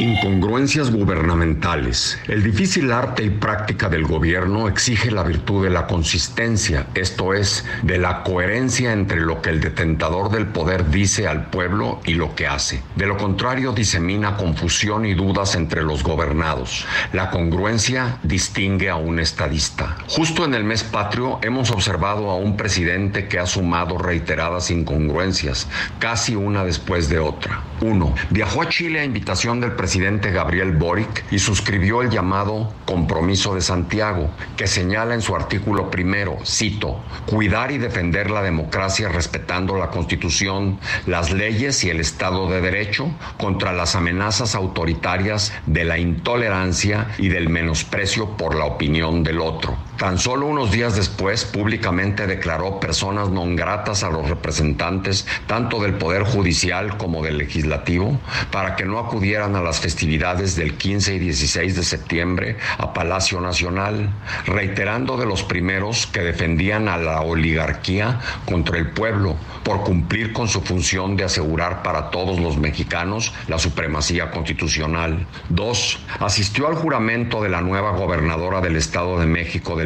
Incongruencias 0.00 0.90
gubernamentales. 0.90 2.18
El 2.26 2.42
difícil 2.42 2.90
arte 2.90 3.22
y 3.22 3.28
práctica 3.28 3.90
del 3.90 4.06
gobierno 4.06 4.66
exige 4.66 5.10
la 5.10 5.22
virtud 5.22 5.62
de 5.62 5.68
la 5.68 5.86
consistencia, 5.86 6.86
esto 6.94 7.34
es, 7.34 7.66
de 7.82 7.98
la 7.98 8.22
coherencia 8.22 8.94
entre 8.94 9.20
lo 9.20 9.42
que 9.42 9.50
el 9.50 9.60
detentador 9.60 10.30
del 10.30 10.46
poder 10.46 10.88
dice 10.88 11.28
al 11.28 11.50
pueblo 11.50 12.00
y 12.06 12.14
lo 12.14 12.34
que 12.34 12.46
hace. 12.46 12.82
De 12.96 13.04
lo 13.04 13.18
contrario, 13.18 13.72
disemina 13.72 14.38
confusión 14.38 15.04
y 15.04 15.12
dudas 15.12 15.54
entre 15.54 15.82
los 15.82 16.02
gobernados. 16.02 16.86
La 17.12 17.28
congruencia 17.28 18.16
distingue 18.22 18.88
a 18.88 18.96
un 18.96 19.18
estadista. 19.18 19.98
Justo 20.08 20.46
en 20.46 20.54
el 20.54 20.64
mes 20.64 20.82
patrio 20.82 21.40
hemos 21.42 21.70
observado 21.70 22.30
a 22.30 22.36
un 22.36 22.56
presidente 22.56 23.28
que 23.28 23.38
ha 23.38 23.44
sumado 23.44 23.98
reiteradas 23.98 24.70
incongruencias, 24.70 25.68
casi 25.98 26.36
una 26.36 26.64
después 26.64 27.10
de 27.10 27.18
otra. 27.18 27.69
Uno, 27.82 28.14
viajó 28.28 28.60
a 28.60 28.68
Chile 28.68 29.00
a 29.00 29.04
invitación 29.04 29.58
del 29.60 29.72
presidente 29.72 30.30
Gabriel 30.30 30.72
Boric 30.72 31.24
y 31.30 31.38
suscribió 31.38 32.02
el 32.02 32.10
llamado 32.10 32.74
Compromiso 32.84 33.54
de 33.54 33.62
Santiago, 33.62 34.30
que 34.56 34.66
señala 34.66 35.14
en 35.14 35.22
su 35.22 35.34
artículo 35.34 35.90
primero, 35.90 36.36
cito, 36.44 37.02
cuidar 37.24 37.70
y 37.72 37.78
defender 37.78 38.30
la 38.30 38.42
democracia 38.42 39.08
respetando 39.08 39.76
la 39.76 39.88
Constitución, 39.88 40.78
las 41.06 41.32
leyes 41.32 41.82
y 41.82 41.88
el 41.88 42.00
Estado 42.00 42.50
de 42.50 42.60
Derecho 42.60 43.10
contra 43.38 43.72
las 43.72 43.94
amenazas 43.94 44.54
autoritarias 44.54 45.54
de 45.64 45.84
la 45.84 45.98
intolerancia 45.98 47.08
y 47.16 47.28
del 47.28 47.48
menosprecio 47.48 48.36
por 48.36 48.56
la 48.56 48.66
opinión 48.66 49.24
del 49.24 49.40
otro. 49.40 49.89
Tan 50.00 50.18
solo 50.18 50.46
unos 50.46 50.70
días 50.70 50.96
después, 50.96 51.44
públicamente 51.44 52.26
declaró 52.26 52.80
personas 52.80 53.28
non 53.28 53.52
gratas 53.52 54.00
a 54.00 54.08
los 54.08 54.32
representantes 54.32 55.28
tanto 55.44 55.76
del 55.76 55.92
Poder 56.00 56.24
Judicial 56.24 56.96
como 56.96 57.20
del 57.20 57.36
Legislativo 57.36 58.16
para 58.48 58.80
que 58.80 58.88
no 58.88 58.96
acudieran 58.96 59.56
a 59.56 59.60
las 59.60 59.84
festividades 59.84 60.56
del 60.56 60.80
15 60.80 61.16
y 61.16 61.18
16 61.20 61.76
de 61.76 61.84
septiembre 61.84 62.56
a 62.80 62.96
Palacio 62.96 63.44
Nacional, 63.44 64.08
reiterando 64.48 65.20
de 65.20 65.28
los 65.28 65.44
primeros 65.44 66.06
que 66.06 66.24
defendían 66.24 66.88
a 66.88 66.96
la 66.96 67.20
oligarquía 67.20 68.20
contra 68.48 68.78
el 68.78 68.96
pueblo 68.96 69.36
por 69.62 69.84
cumplir 69.84 70.32
con 70.32 70.48
su 70.48 70.62
función 70.62 71.14
de 71.14 71.24
asegurar 71.24 71.82
para 71.82 72.08
todos 72.08 72.40
los 72.40 72.56
mexicanos 72.56 73.34
la 73.48 73.58
supremacía 73.58 74.30
constitucional. 74.30 75.26
Dos, 75.50 76.00
asistió 76.18 76.68
al 76.68 76.74
juramento 76.74 77.42
de 77.42 77.50
la 77.50 77.60
nueva 77.60 77.92
gobernadora 77.92 78.62
del 78.62 78.76
Estado 78.76 79.20
de 79.20 79.26
México, 79.26 79.76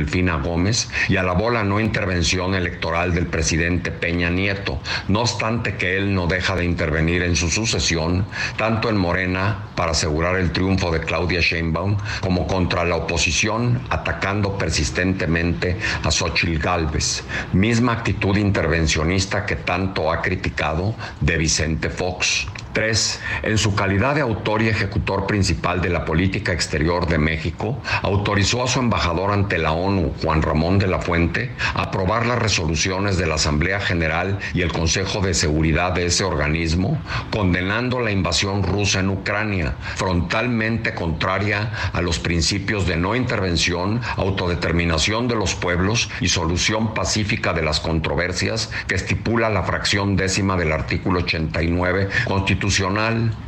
Gómez, 0.42 0.88
y 1.08 1.16
alabó 1.16 1.50
la 1.50 1.64
no 1.64 1.80
intervención 1.80 2.54
electoral 2.54 3.14
del 3.14 3.26
presidente 3.26 3.90
Peña 3.90 4.30
Nieto, 4.30 4.80
no 5.08 5.20
obstante 5.20 5.76
que 5.76 5.96
él 5.96 6.14
no 6.14 6.26
deja 6.26 6.56
de 6.56 6.64
intervenir 6.64 7.22
en 7.22 7.36
su 7.36 7.50
sucesión, 7.50 8.26
tanto 8.56 8.88
en 8.88 8.96
Morena 8.96 9.66
para 9.74 9.92
asegurar 9.92 10.36
el 10.36 10.52
triunfo 10.52 10.90
de 10.90 11.00
Claudia 11.00 11.40
Sheinbaum, 11.40 11.96
como 12.20 12.46
contra 12.46 12.84
la 12.84 12.96
oposición, 12.96 13.80
atacando 13.90 14.56
persistentemente 14.56 15.76
a 16.02 16.10
Xochitl 16.10 16.58
Gálvez, 16.58 17.24
misma 17.52 17.92
actitud 17.92 18.36
intervencionista 18.36 19.44
que 19.46 19.56
tanto 19.56 20.12
ha 20.12 20.22
criticado 20.22 20.94
de 21.20 21.36
Vicente 21.36 21.90
Fox. 21.90 22.46
3. 22.74 23.20
En 23.44 23.56
su 23.56 23.74
calidad 23.74 24.16
de 24.16 24.20
autor 24.20 24.60
y 24.60 24.68
ejecutor 24.68 25.26
principal 25.26 25.80
de 25.80 25.88
la 25.88 26.04
política 26.04 26.52
exterior 26.52 27.06
de 27.06 27.18
México, 27.18 27.80
autorizó 28.02 28.64
a 28.64 28.68
su 28.68 28.80
embajador 28.80 29.30
ante 29.30 29.58
la 29.58 29.72
ONU, 29.72 30.12
Juan 30.22 30.42
Ramón 30.42 30.78
de 30.78 30.88
la 30.88 30.98
Fuente, 30.98 31.52
a 31.74 31.84
aprobar 31.84 32.26
las 32.26 32.40
resoluciones 32.40 33.16
de 33.16 33.26
la 33.26 33.36
Asamblea 33.36 33.80
General 33.80 34.38
y 34.52 34.62
el 34.62 34.72
Consejo 34.72 35.20
de 35.20 35.34
Seguridad 35.34 35.92
de 35.92 36.06
ese 36.06 36.24
organismo, 36.24 37.00
condenando 37.30 38.00
la 38.00 38.10
invasión 38.10 38.64
rusa 38.64 39.00
en 39.00 39.10
Ucrania, 39.10 39.76
frontalmente 39.94 40.94
contraria 40.94 41.70
a 41.92 42.02
los 42.02 42.18
principios 42.18 42.86
de 42.88 42.96
no 42.96 43.14
intervención, 43.14 44.00
autodeterminación 44.16 45.28
de 45.28 45.36
los 45.36 45.54
pueblos 45.54 46.10
y 46.20 46.28
solución 46.28 46.92
pacífica 46.92 47.52
de 47.52 47.62
las 47.62 47.78
controversias 47.78 48.70
que 48.88 48.96
estipula 48.96 49.48
la 49.48 49.62
fracción 49.62 50.16
décima 50.16 50.56
del 50.56 50.72
artículo 50.72 51.20
89 51.20 52.08
constitucional 52.26 52.63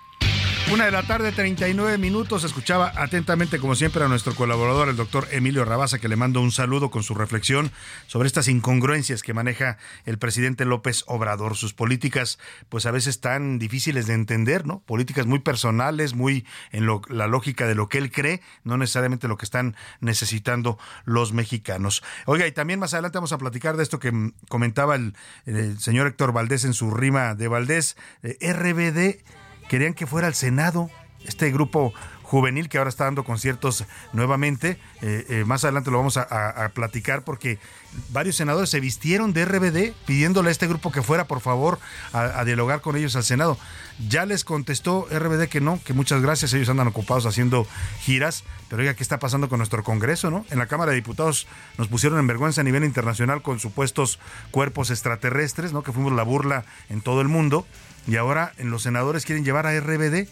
Una 0.71 0.85
de 0.85 0.91
la 0.91 1.03
tarde, 1.03 1.33
39 1.33 1.97
minutos. 1.97 2.45
Escuchaba 2.45 2.93
atentamente, 2.95 3.59
como 3.59 3.75
siempre, 3.75 4.05
a 4.05 4.07
nuestro 4.07 4.33
colaborador, 4.33 4.87
el 4.87 4.95
doctor 4.95 5.27
Emilio 5.31 5.65
Rabasa, 5.65 5.99
que 5.99 6.07
le 6.07 6.15
mando 6.15 6.39
un 6.39 6.53
saludo 6.53 6.89
con 6.89 7.03
su 7.03 7.13
reflexión 7.13 7.73
sobre 8.07 8.27
estas 8.27 8.47
incongruencias 8.47 9.21
que 9.21 9.33
maneja 9.33 9.77
el 10.05 10.17
presidente 10.17 10.63
López 10.63 11.03
Obrador. 11.07 11.57
Sus 11.57 11.73
políticas, 11.73 12.39
pues 12.69 12.85
a 12.85 12.91
veces 12.91 13.19
tan 13.19 13.59
difíciles 13.59 14.07
de 14.07 14.13
entender, 14.13 14.65
¿no? 14.65 14.79
Políticas 14.79 15.25
muy 15.25 15.39
personales, 15.39 16.13
muy 16.13 16.45
en 16.71 16.87
la 17.09 17.27
lógica 17.27 17.67
de 17.67 17.75
lo 17.75 17.89
que 17.89 17.97
él 17.97 18.09
cree, 18.09 18.39
no 18.63 18.77
necesariamente 18.77 19.27
lo 19.27 19.35
que 19.35 19.43
están 19.43 19.75
necesitando 19.99 20.79
los 21.03 21.33
mexicanos. 21.33 22.01
Oiga, 22.27 22.47
y 22.47 22.53
también 22.53 22.79
más 22.79 22.93
adelante 22.93 23.17
vamos 23.17 23.33
a 23.33 23.37
platicar 23.37 23.75
de 23.75 23.83
esto 23.83 23.99
que 23.99 24.31
comentaba 24.47 24.95
el, 24.95 25.13
señor 25.79 26.07
Héctor 26.07 26.31
Valdés 26.31 26.63
en 26.63 26.73
su 26.73 26.91
rima 26.91 27.35
de 27.35 27.49
Valdés, 27.49 27.97
eh, 28.23 28.53
RBD 28.53 29.40
querían 29.71 29.93
que 29.93 30.05
fuera 30.05 30.27
al 30.27 30.35
Senado 30.35 30.89
este 31.23 31.49
grupo 31.49 31.93
juvenil 32.23 32.67
que 32.67 32.77
ahora 32.77 32.89
está 32.89 33.05
dando 33.05 33.23
conciertos 33.23 33.85
nuevamente. 34.11 34.77
Eh, 35.01 35.25
eh, 35.29 35.43
más 35.45 35.63
adelante 35.63 35.91
lo 35.91 35.97
vamos 35.97 36.17
a, 36.17 36.71
platicar 36.73 37.23
porque 37.23 37.57
varios 38.09 38.35
senadores 38.35 38.69
se 38.69 38.81
vistieron 38.81 39.31
de 39.31 39.45
RBD 39.45 39.93
pidiéndole 40.05 40.49
a 40.49 40.51
este 40.51 40.67
grupo 40.67 40.91
que 40.91 41.01
fuera, 41.01 41.23
por 41.23 41.39
favor, 41.39 41.79
a, 42.11 42.43
dialogar 42.43 42.81
con 42.81 42.97
ellos 42.97 43.15
al 43.15 43.23
Senado. 43.23 43.57
Ya 44.09 44.25
les 44.25 44.43
contestó 44.43 45.07
RBD 45.09 45.47
que 45.47 45.61
no, 45.61 45.79
que 45.85 45.93
muchas 45.93 46.21
gracias, 46.21 46.53
ellos 46.53 46.67
andan 46.67 46.87
ocupados 46.87 47.25
haciendo 47.25 47.65
giras. 48.01 48.43
Pero 48.69 48.81
oiga, 48.81 48.93
¿qué 48.93 49.03
está 49.03 49.19
pasando 49.19 49.47
con 49.47 49.59
nuestro 49.59 49.83
Congreso, 49.83 50.29
no? 50.29 50.45
En 50.49 50.59
la 50.59 50.65
Cámara 50.65 50.91
de 50.91 50.97
Diputados 50.97 51.47
nos 51.77 51.87
pusieron 51.87 52.19
en 52.19 52.27
vergüenza 52.27 52.59
a 52.59 52.65
nivel 52.65 52.83
internacional 52.83 53.41
con 53.41 53.61
supuestos 53.61 54.19
cuerpos 54.51 54.89
extraterrestres, 54.89 55.71
¿no? 55.71 55.81
Que 55.81 55.93
fuimos 55.93 56.11
la 56.11 56.23
burla 56.23 56.65
en 56.89 56.99
todo 56.99 57.21
el 57.21 57.29
mundo 57.29 57.65
y 58.07 58.15
ahora 58.15 58.53
en 58.57 58.71
los 58.71 58.83
senadores 58.83 59.25
quieren 59.25 59.45
llevar 59.45 59.67
a 59.67 59.79
RBD. 59.79 60.27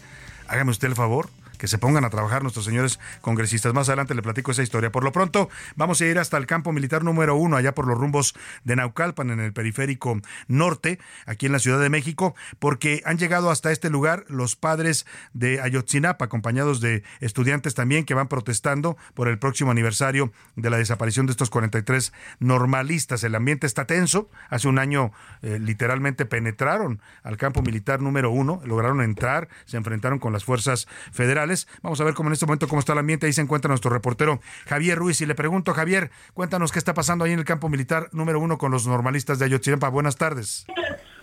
Hágame 0.48 0.70
usted 0.70 0.88
el 0.88 0.94
favor, 0.94 1.28
que 1.60 1.68
se 1.68 1.76
pongan 1.76 2.06
a 2.06 2.10
trabajar 2.10 2.42
nuestros 2.42 2.64
señores 2.64 2.98
congresistas. 3.20 3.74
Más 3.74 3.90
adelante 3.90 4.14
le 4.14 4.22
platico 4.22 4.50
esa 4.50 4.62
historia. 4.62 4.90
Por 4.90 5.04
lo 5.04 5.12
pronto, 5.12 5.50
vamos 5.76 6.00
a 6.00 6.06
ir 6.06 6.18
hasta 6.18 6.38
el 6.38 6.46
campo 6.46 6.72
militar 6.72 7.04
número 7.04 7.36
uno, 7.36 7.58
allá 7.58 7.74
por 7.74 7.86
los 7.86 7.98
rumbos 7.98 8.34
de 8.64 8.76
Naucalpan, 8.76 9.30
en 9.30 9.40
el 9.40 9.52
periférico 9.52 10.18
norte, 10.48 10.98
aquí 11.26 11.44
en 11.44 11.52
la 11.52 11.58
Ciudad 11.58 11.78
de 11.78 11.90
México, 11.90 12.34
porque 12.58 13.02
han 13.04 13.18
llegado 13.18 13.50
hasta 13.50 13.72
este 13.72 13.90
lugar 13.90 14.24
los 14.28 14.56
padres 14.56 15.04
de 15.34 15.60
Ayotzinapa, 15.60 16.24
acompañados 16.24 16.80
de 16.80 17.02
estudiantes 17.20 17.74
también 17.74 18.06
que 18.06 18.14
van 18.14 18.28
protestando 18.28 18.96
por 19.12 19.28
el 19.28 19.38
próximo 19.38 19.70
aniversario 19.70 20.32
de 20.56 20.70
la 20.70 20.78
desaparición 20.78 21.26
de 21.26 21.32
estos 21.32 21.50
43 21.50 22.14
normalistas. 22.38 23.22
El 23.22 23.34
ambiente 23.34 23.66
está 23.66 23.84
tenso. 23.84 24.30
Hace 24.48 24.66
un 24.66 24.78
año 24.78 25.12
eh, 25.42 25.58
literalmente 25.60 26.24
penetraron 26.24 27.02
al 27.22 27.36
campo 27.36 27.60
militar 27.60 28.00
número 28.00 28.30
uno, 28.30 28.62
lograron 28.64 29.02
entrar, 29.02 29.48
se 29.66 29.76
enfrentaron 29.76 30.18
con 30.18 30.32
las 30.32 30.44
fuerzas 30.44 30.88
federales 31.12 31.49
Vamos 31.82 32.00
a 32.00 32.04
ver 32.04 32.14
cómo 32.14 32.28
en 32.28 32.34
este 32.34 32.46
momento 32.46 32.68
cómo 32.68 32.80
está 32.80 32.92
el 32.92 32.98
ambiente. 32.98 33.26
Ahí 33.26 33.32
se 33.32 33.42
encuentra 33.42 33.68
nuestro 33.68 33.90
reportero 33.90 34.40
Javier 34.66 34.98
Ruiz. 34.98 35.20
Y 35.20 35.26
le 35.26 35.34
pregunto, 35.34 35.74
Javier, 35.74 36.10
cuéntanos 36.34 36.72
qué 36.72 36.78
está 36.78 36.94
pasando 36.94 37.24
ahí 37.24 37.32
en 37.32 37.38
el 37.38 37.44
campo 37.44 37.68
militar 37.68 38.08
número 38.12 38.40
uno 38.40 38.58
con 38.58 38.70
los 38.70 38.86
normalistas 38.86 39.38
de 39.38 39.46
Ayotzinapa. 39.46 39.88
Buenas 39.88 40.16
tardes. 40.16 40.66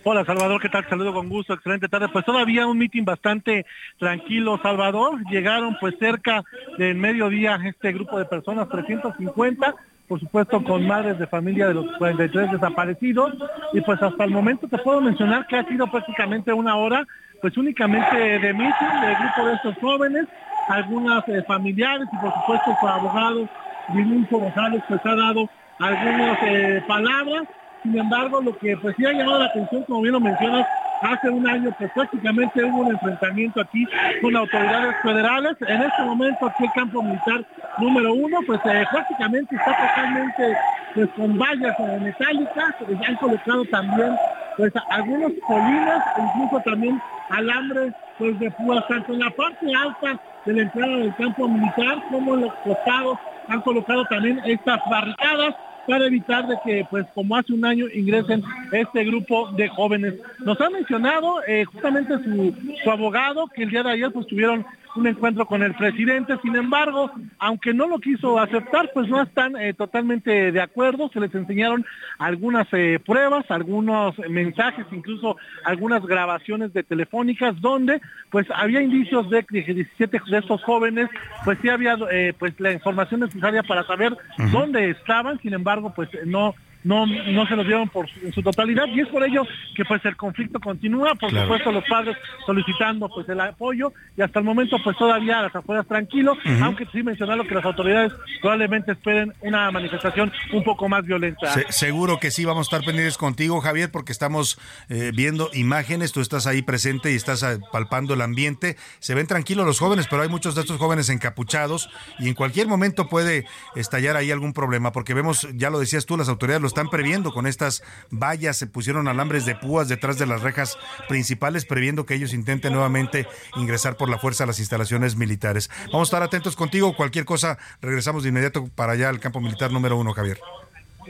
Hola 0.04 0.24
Salvador, 0.24 0.60
¿qué 0.60 0.68
tal? 0.68 0.88
Saludo 0.88 1.12
con 1.12 1.28
gusto, 1.28 1.52
excelente 1.52 1.88
tarde. 1.88 2.08
Pues 2.08 2.24
todavía 2.24 2.66
un 2.66 2.78
mitin 2.78 3.04
bastante 3.04 3.66
tranquilo, 3.98 4.58
Salvador. 4.62 5.18
Llegaron 5.28 5.76
pues 5.80 5.96
cerca 5.98 6.44
del 6.78 6.96
mediodía 6.96 7.58
este 7.64 7.92
grupo 7.92 8.18
de 8.18 8.24
personas, 8.24 8.68
350, 8.68 9.74
por 10.06 10.20
supuesto 10.20 10.62
con 10.62 10.86
madres 10.86 11.18
de 11.18 11.26
familia 11.26 11.68
de 11.68 11.74
los 11.74 11.96
43 11.98 12.52
desaparecidos. 12.52 13.34
Y 13.72 13.80
pues 13.80 14.00
hasta 14.00 14.24
el 14.24 14.30
momento 14.30 14.68
te 14.68 14.78
puedo 14.78 15.00
mencionar 15.00 15.46
que 15.46 15.56
ha 15.56 15.64
sido 15.66 15.90
prácticamente 15.90 16.52
una 16.52 16.76
hora 16.76 17.06
pues 17.40 17.56
únicamente 17.56 18.16
de 18.16 18.52
meeting 18.52 19.00
del 19.00 19.16
grupo 19.16 19.46
de 19.46 19.54
estos 19.54 19.74
jóvenes, 19.80 20.26
algunas 20.68 21.26
eh, 21.28 21.42
familiares 21.46 22.08
y 22.12 22.16
por 22.16 22.32
supuesto 22.34 22.76
su 22.78 22.88
abogado 22.88 23.48
Vinicius 23.88 24.28
González 24.30 24.82
pues 24.88 25.00
ha 25.04 25.14
dado 25.14 25.48
algunas 25.78 26.38
eh, 26.42 26.82
palabras. 26.86 27.44
Sin 27.82 27.98
embargo, 27.98 28.40
lo 28.40 28.56
que 28.58 28.76
pues 28.76 28.94
sí 28.96 29.06
ha 29.06 29.12
llamado 29.12 29.40
la 29.40 29.46
atención, 29.46 29.84
como 29.84 30.02
bien 30.02 30.12
lo 30.12 30.20
mencionas, 30.20 30.66
hace 31.02 31.30
un 31.30 31.46
año 31.46 31.70
pues 31.78 31.90
prácticamente 31.92 32.64
hubo 32.64 32.78
un 32.78 32.92
enfrentamiento 32.92 33.60
aquí 33.60 33.86
con 34.20 34.36
autoridades 34.36 34.96
federales. 35.02 35.56
En 35.66 35.82
este 35.82 36.02
momento 36.02 36.46
aquí 36.46 36.64
el 36.64 36.72
campo 36.72 37.02
militar 37.02 37.44
número 37.78 38.12
uno, 38.14 38.38
pues 38.46 38.60
eh, 38.64 38.84
prácticamente 38.90 39.54
está 39.54 39.76
totalmente 39.76 40.56
pues 40.94 41.08
con 41.16 41.38
vallas 41.38 41.76
metálicas, 42.00 42.74
han 43.06 43.16
colocado 43.16 43.64
también 43.66 44.16
pues 44.56 44.72
algunos 44.90 45.32
colinas, 45.46 46.04
incluso 46.18 46.60
también 46.64 47.00
alambre 47.30 47.92
pues 48.18 48.38
de 48.40 48.50
púas, 48.50 48.84
tanto 48.88 49.12
en 49.12 49.20
la 49.20 49.30
parte 49.30 49.66
alta 49.74 50.20
de 50.44 50.52
la 50.52 50.62
entrada 50.62 50.96
del 50.96 51.14
campo 51.14 51.46
militar 51.46 52.02
como 52.10 52.34
en 52.34 52.40
los 52.42 52.54
costados. 52.64 53.18
Han 53.48 53.60
colocado 53.62 54.04
también 54.06 54.40
estas 54.44 54.80
barricadas 54.90 55.54
para 55.88 56.06
evitar 56.06 56.46
de 56.46 56.58
que, 56.62 56.86
pues 56.90 57.06
como 57.14 57.34
hace 57.34 57.54
un 57.54 57.64
año, 57.64 57.86
ingresen 57.92 58.42
este 58.72 59.04
grupo 59.04 59.50
de 59.52 59.68
jóvenes. 59.68 60.14
Nos 60.44 60.60
ha 60.60 60.68
mencionado 60.68 61.42
eh, 61.48 61.64
justamente 61.64 62.14
su, 62.22 62.54
su, 62.84 62.90
abogado 62.90 63.48
que 63.48 63.62
el 63.62 63.70
día 63.70 63.82
de 63.82 63.92
ayer 63.92 64.12
pues 64.12 64.26
tuvieron 64.26 64.66
un 64.98 65.06
encuentro 65.06 65.46
con 65.46 65.62
el 65.62 65.74
presidente. 65.74 66.36
Sin 66.42 66.56
embargo, 66.56 67.10
aunque 67.38 67.72
no 67.72 67.86
lo 67.86 67.98
quiso 67.98 68.38
aceptar, 68.38 68.90
pues 68.92 69.08
no 69.08 69.22
están 69.22 69.56
eh, 69.56 69.72
totalmente 69.72 70.52
de 70.52 70.60
acuerdo. 70.60 71.08
Se 71.12 71.20
les 71.20 71.34
enseñaron 71.34 71.86
algunas 72.18 72.66
eh, 72.72 72.98
pruebas, 73.04 73.50
algunos 73.50 74.18
mensajes, 74.28 74.86
incluso 74.90 75.36
algunas 75.64 76.04
grabaciones 76.04 76.72
de 76.72 76.82
telefónicas 76.82 77.60
donde 77.60 78.00
pues 78.30 78.46
había 78.54 78.82
indicios 78.82 79.30
de 79.30 79.44
que 79.44 79.62
17 79.62 80.20
de 80.30 80.38
estos 80.38 80.62
jóvenes 80.64 81.08
pues 81.44 81.58
sí 81.62 81.68
había 81.68 81.96
eh, 82.10 82.34
pues 82.38 82.58
la 82.58 82.72
información 82.72 83.20
necesaria 83.20 83.62
para 83.62 83.84
saber 83.84 84.16
dónde 84.52 84.90
estaban. 84.90 85.40
Sin 85.40 85.54
embargo, 85.54 85.92
pues 85.94 86.08
no 86.26 86.54
no, 86.84 87.06
no 87.06 87.46
se 87.46 87.56
los 87.56 87.66
dieron 87.66 87.88
por 87.88 88.08
su, 88.08 88.20
en 88.26 88.32
su 88.32 88.42
totalidad 88.42 88.86
y 88.86 89.00
es 89.00 89.08
por 89.08 89.24
ello 89.24 89.46
que 89.74 89.84
pues 89.84 90.04
el 90.04 90.16
conflicto 90.16 90.60
continúa, 90.60 91.14
por 91.14 91.30
supuesto 91.30 91.72
los 91.72 91.84
padres 91.84 92.16
solicitando 92.46 93.08
pues 93.08 93.28
el 93.28 93.40
apoyo 93.40 93.92
y 94.16 94.22
hasta 94.22 94.38
el 94.38 94.44
momento 94.44 94.76
pues 94.82 94.96
todavía 94.96 95.42
las 95.42 95.54
afueras 95.54 95.86
tranquilo, 95.86 96.36
aunque 96.62 96.86
sí 96.92 97.02
mencionaron 97.02 97.46
que 97.46 97.54
las 97.54 97.64
autoridades 97.64 98.12
probablemente 98.40 98.92
esperen 98.92 99.32
una 99.40 99.70
manifestación 99.70 100.32
un 100.52 100.64
poco 100.64 100.88
más 100.88 101.04
violenta. 101.04 101.54
seguro 101.70 102.18
que 102.18 102.30
sí, 102.30 102.44
vamos 102.44 102.66
a 102.66 102.76
estar 102.76 102.86
pendientes 102.86 103.18
contigo 103.18 103.60
Javier 103.60 103.90
porque 103.90 104.12
estamos 104.12 104.58
eh, 104.88 105.12
viendo 105.14 105.50
imágenes, 105.54 106.12
tú 106.12 106.20
estás 106.20 106.46
ahí 106.46 106.62
presente 106.62 107.12
y 107.12 107.16
estás 107.16 107.42
eh, 107.42 107.58
palpando 107.72 108.14
el 108.14 108.20
ambiente, 108.20 108.76
se 109.00 109.14
ven 109.14 109.26
tranquilos 109.26 109.66
los 109.66 109.78
jóvenes, 109.78 110.06
pero 110.08 110.22
hay 110.22 110.28
muchos 110.28 110.54
de 110.54 110.62
estos 110.62 110.78
jóvenes 110.78 111.08
encapuchados 111.08 111.90
y 112.18 112.28
en 112.28 112.34
cualquier 112.34 112.68
momento 112.68 113.08
puede 113.08 113.46
estallar 113.74 114.16
ahí 114.16 114.30
algún 114.30 114.52
problema 114.52 114.92
porque 114.92 115.14
vemos, 115.14 115.48
ya 115.54 115.70
lo 115.70 115.78
decías 115.78 116.06
tú, 116.06 116.16
las 116.16 116.28
autoridades 116.28 116.62
están 116.68 116.88
previendo 116.88 117.32
con 117.32 117.46
estas 117.46 117.82
vallas, 118.10 118.56
se 118.56 118.66
pusieron 118.66 119.08
alambres 119.08 119.44
de 119.44 119.54
púas 119.54 119.88
detrás 119.88 120.18
de 120.18 120.26
las 120.26 120.42
rejas 120.42 120.76
principales, 121.08 121.64
previendo 121.64 122.06
que 122.06 122.14
ellos 122.14 122.32
intenten 122.32 122.72
nuevamente 122.72 123.26
ingresar 123.56 123.96
por 123.96 124.08
la 124.08 124.18
fuerza 124.18 124.44
a 124.44 124.46
las 124.46 124.58
instalaciones 124.58 125.16
militares. 125.16 125.70
Vamos 125.86 126.08
a 126.08 126.10
estar 126.10 126.22
atentos 126.22 126.56
contigo, 126.56 126.96
cualquier 126.96 127.24
cosa, 127.24 127.58
regresamos 127.80 128.22
de 128.22 128.30
inmediato 128.30 128.68
para 128.74 128.92
allá 128.92 129.08
al 129.08 129.20
campo 129.20 129.40
militar 129.40 129.72
número 129.72 129.96
uno, 129.96 130.12
Javier. 130.12 130.38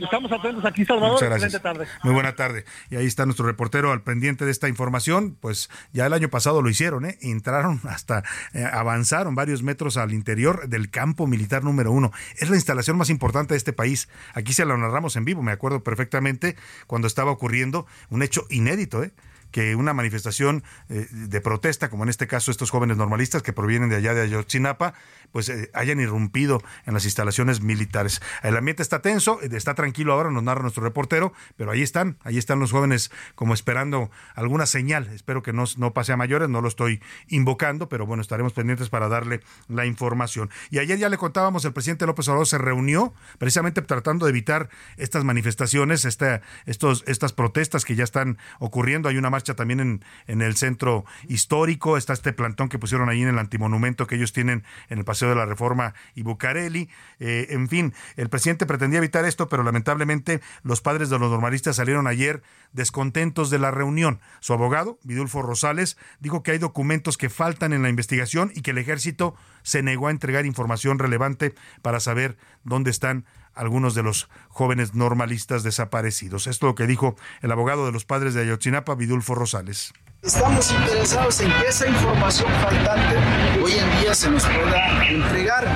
Estamos 0.03 0.33
atentos 0.33 0.65
aquí, 0.65 0.85
Salvador. 0.85 1.13
Muchas 1.13 1.29
gracias. 1.29 1.63
Tarde. 1.63 1.87
Muy 2.03 2.15
buena 2.15 2.35
tarde. 2.35 2.65
Y 2.91 2.97
ahí 2.97 3.07
está 3.07 3.25
nuestro 3.25 3.47
reportero 3.47 3.93
al 3.93 4.03
pendiente 4.03 4.45
de 4.45 4.51
esta 4.51 4.69
información. 4.69 5.37
Pues 5.41 5.71
ya 5.93 6.07
el 6.07 6.13
año 6.13 6.29
pasado 6.29 6.63
lo 6.63 6.71
hicieron, 6.71 7.05
¿eh? 7.05 7.19
Entraron 7.21 7.81
hasta, 7.89 8.23
eh, 8.53 8.65
avanzaron 8.65 9.35
varios 9.35 9.63
metros 9.63 9.97
al 9.97 10.13
interior 10.13 10.69
del 10.69 10.91
campo 10.91 11.27
militar 11.27 11.65
número 11.65 11.93
uno. 11.93 12.13
Es 12.39 12.51
la 12.51 12.57
instalación 12.57 12.97
más 12.97 13.11
importante 13.11 13.55
de 13.55 13.59
este 13.59 13.73
país. 13.73 14.09
Aquí 14.35 14.53
se 14.53 14.65
lo 14.65 14.77
narramos 14.77 15.17
en 15.17 15.25
vivo, 15.25 15.43
me 15.43 15.53
acuerdo 15.53 15.83
perfectamente 15.83 16.57
cuando 16.87 17.07
estaba 17.07 17.31
ocurriendo 17.31 17.87
un 18.11 18.23
hecho 18.23 18.47
inédito, 18.51 19.03
¿eh? 19.03 19.13
Que 19.51 19.75
una 19.75 19.95
manifestación 19.95 20.63
eh, 20.89 21.07
de 21.11 21.41
protesta, 21.41 21.91
como 21.91 22.03
en 22.03 22.09
este 22.09 22.27
caso 22.27 22.51
estos 22.51 22.71
jóvenes 22.71 22.97
normalistas 22.97 23.43
que 23.43 23.53
provienen 23.53 23.89
de 23.89 23.97
allá 23.97 24.15
de 24.15 24.23
Ayotzinapa, 24.23 24.95
pues 25.33 25.49
eh, 25.49 25.71
hayan 25.75 26.01
irrumpido 26.01 26.63
en 26.87 26.95
las 26.95 27.05
instalaciones 27.05 27.61
militares. 27.61 28.21
El 28.43 28.57
ambiente 28.57 28.83
está 28.83 29.01
tenso, 29.01 29.41
eh, 29.43 29.49
está 29.53 29.75
tranquilo 29.75 30.13
ahora, 30.13 30.31
nos 30.31 30.43
narra 30.43 30.63
nuestro 30.63 30.83
reportero, 30.83 31.33
pero 31.57 31.71
ahí 31.71 31.83
están, 31.83 32.19
ahí 32.23 32.39
están 32.39 32.61
los 32.61 32.73
jóvenes 32.73 33.11
como 33.35 33.55
esperando 33.55 34.11
alguna 34.35 34.67
señal. 34.67 35.09
Espero 35.15 35.43
que 35.43 35.53
no, 35.53 35.65
no 35.77 35.93
pase 35.93 36.13
a 36.13 36.17
mayores, 36.17 36.49
no 36.49 36.61
lo 36.61 36.69
estoy 36.69 37.03
invocando, 37.29 37.89
pero 37.89 38.07
bueno, 38.07 38.23
estaremos 38.23 38.53
pendientes 38.53 38.89
para 38.89 39.09
darle 39.09 39.41
la 39.69 39.87
información. 39.87 40.51
Y 40.71 40.79
ayer 40.79 40.99
ya 40.99 41.09
le 41.09 41.19
contábamos, 41.19 41.65
el 41.65 41.73
presidente 41.73 42.07
López 42.07 42.29
Obrador 42.29 42.47
se 42.47 42.59
reunió 42.59 43.15
precisamente 43.39 43.83
tratando 43.83 44.27
de 44.27 44.31
evitar 44.31 44.69
estas 44.97 45.25
manifestaciones, 45.25 46.05
esta, 46.05 46.43
estos, 46.67 47.05
estas 47.07 47.33
protestas 47.33 47.85
que 47.85 47.95
ya 47.95 48.05
están 48.05 48.39
ocurriendo. 48.59 49.09
Hay 49.09 49.17
una 49.17 49.31
marcha 49.39 49.55
también 49.55 49.79
en, 49.79 50.05
en 50.27 50.43
el 50.43 50.57
centro 50.57 51.05
histórico, 51.29 51.97
está 51.97 52.13
este 52.13 52.33
plantón 52.33 52.69
que 52.69 52.77
pusieron 52.77 53.09
ahí 53.09 53.23
en 53.23 53.29
el 53.29 53.39
antimonumento 53.39 54.09
que 54.09 54.17
ellos 54.17 54.33
tienen 54.33 54.65
en 54.89 54.99
el 54.99 55.05
Paseo 55.05 55.29
de 55.29 55.37
la 55.37 55.47
Reforma 55.47 55.95
y 56.17 56.23
Bucareli. 56.23 56.91
Eh, 57.21 57.47
en 57.51 57.69
fin, 57.69 57.95
el 58.17 58.29
presidente 58.29 58.67
pretendía 58.67 58.99
evitar 58.99 59.25
esto, 59.25 59.49
pero 59.49 59.63
lamentablemente 59.63 60.41
los 60.65 60.81
padres 60.81 61.09
de 61.09 61.21
los 61.21 61.31
normalistas 61.31 61.77
salieron 61.77 62.09
ayer 62.09 62.43
descontentos 62.73 63.49
de 63.49 63.61
la 63.61 63.71
reunión. 63.71 64.19
Su 64.41 64.55
abogado, 64.55 64.99
Vidulfo 65.05 65.41
Rosales, 65.41 65.97
dijo 66.19 66.43
que 66.43 66.51
hay 66.51 66.59
documentos 66.59 67.17
que 67.17 67.31
faltan 67.31 67.73
en 67.73 67.83
la 67.83 67.91
investigación 67.91 68.51
y 68.57 68.63
que 68.63 68.73
el 68.73 68.79
ejército 68.79 69.37
se 69.63 69.85
negó 69.85 70.09
a 70.09 70.11
entregar 70.11 70.47
información 70.47 70.99
relevante 70.99 71.55
para 71.83 72.01
saber 72.01 72.37
dónde 72.65 72.91
están 72.91 73.25
algunos 73.59 73.95
de 73.95 74.03
los 74.03 74.29
jóvenes 74.49 74.95
normalistas 74.95 75.63
desaparecidos. 75.63 76.47
Esto 76.47 76.67
es 76.67 76.71
lo 76.71 76.75
que 76.75 76.87
dijo 76.87 77.17
el 77.43 77.53
abogado 77.53 77.87
de 77.87 77.93
los 77.93 78.05
padres 78.05 78.33
de 78.35 78.43
Ayotzinapa, 78.43 78.95
Vidulfo 78.95 79.35
Rosales. 79.35 79.93
Estamos 80.23 80.71
interesados 80.73 81.41
en 81.41 81.53
que 81.53 81.69
esa 81.69 81.87
información 81.87 82.51
faltante 82.61 83.17
hoy 83.63 83.73
en 83.73 84.01
día 84.01 84.15
se 84.15 84.31
nos 84.31 84.45
pueda 84.45 85.07
entregar. 85.09 85.67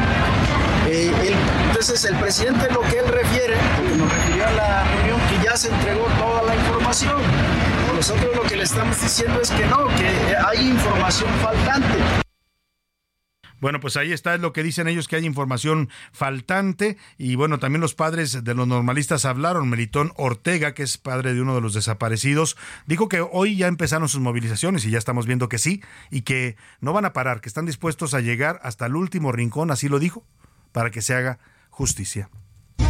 Eh, 0.89 1.35
entonces 1.69 2.05
el 2.05 2.17
presidente 2.17 2.71
lo 2.73 2.81
que 2.83 2.99
él 2.99 3.09
refiere, 3.09 3.57
porque 3.77 3.97
nos 3.97 4.13
refirió 4.13 4.47
a 4.47 4.53
la 4.53 4.85
reunión, 4.85 5.21
que 5.29 5.45
ya 5.45 5.57
se 5.57 5.69
entregó 5.73 6.07
toda 6.19 6.43
la 6.43 6.57
información. 6.57 7.23
Nosotros 7.95 8.35
lo 8.35 8.43
que 8.43 8.57
le 8.57 8.65
estamos 8.65 9.01
diciendo 9.01 9.41
es 9.41 9.51
que 9.51 9.65
no, 9.67 9.87
que 9.89 10.37
hay 10.37 10.69
información 10.71 11.31
faltante. 11.41 12.22
Bueno, 13.63 13.79
pues 13.79 13.97
ahí 13.97 14.11
está, 14.13 14.35
es 14.35 14.41
lo 14.41 14.53
que 14.53 14.65
dicen 14.65 14.89
ellos, 14.89 15.07
que 15.07 15.15
hay 15.15 15.25
información 15.25 15.89
faltante. 16.11 16.97
Y 17.17 17.37
bueno, 17.37 17.61
también 17.61 17.81
los 17.81 17.95
padres 17.95 18.43
de 18.43 18.55
los 18.55 18.67
normalistas 18.67 19.25
hablaron. 19.25 19.71
Melitón 19.71 20.13
Ortega, 20.17 20.75
que 20.75 20.83
es 20.83 20.99
padre 20.99 21.33
de 21.33 21.41
uno 21.41 21.55
de 21.55 21.61
los 21.61 21.73
desaparecidos, 21.73 22.57
dijo 22.87 23.09
que 23.09 23.21
hoy 23.21 23.57
ya 23.57 23.69
empezaron 23.69 24.09
sus 24.09 24.21
movilizaciones 24.21 24.85
y 24.85 24.91
ya 24.91 24.99
estamos 24.99 25.27
viendo 25.27 25.49
que 25.49 25.59
sí, 25.59 25.81
y 26.11 26.23
que 26.23 26.57
no 26.81 26.93
van 26.93 27.05
a 27.05 27.13
parar, 27.13 27.41
que 27.41 27.49
están 27.49 27.65
dispuestos 27.65 28.15
a 28.15 28.21
llegar 28.21 28.59
hasta 28.65 28.87
el 28.87 28.97
último 28.97 29.31
rincón, 29.31 29.71
así 29.71 29.89
lo 29.89 30.01
dijo, 30.01 30.27
para 30.73 30.91
que 30.91 31.01
se 31.01 31.15
haga 31.15 31.39
justicia. 31.71 32.31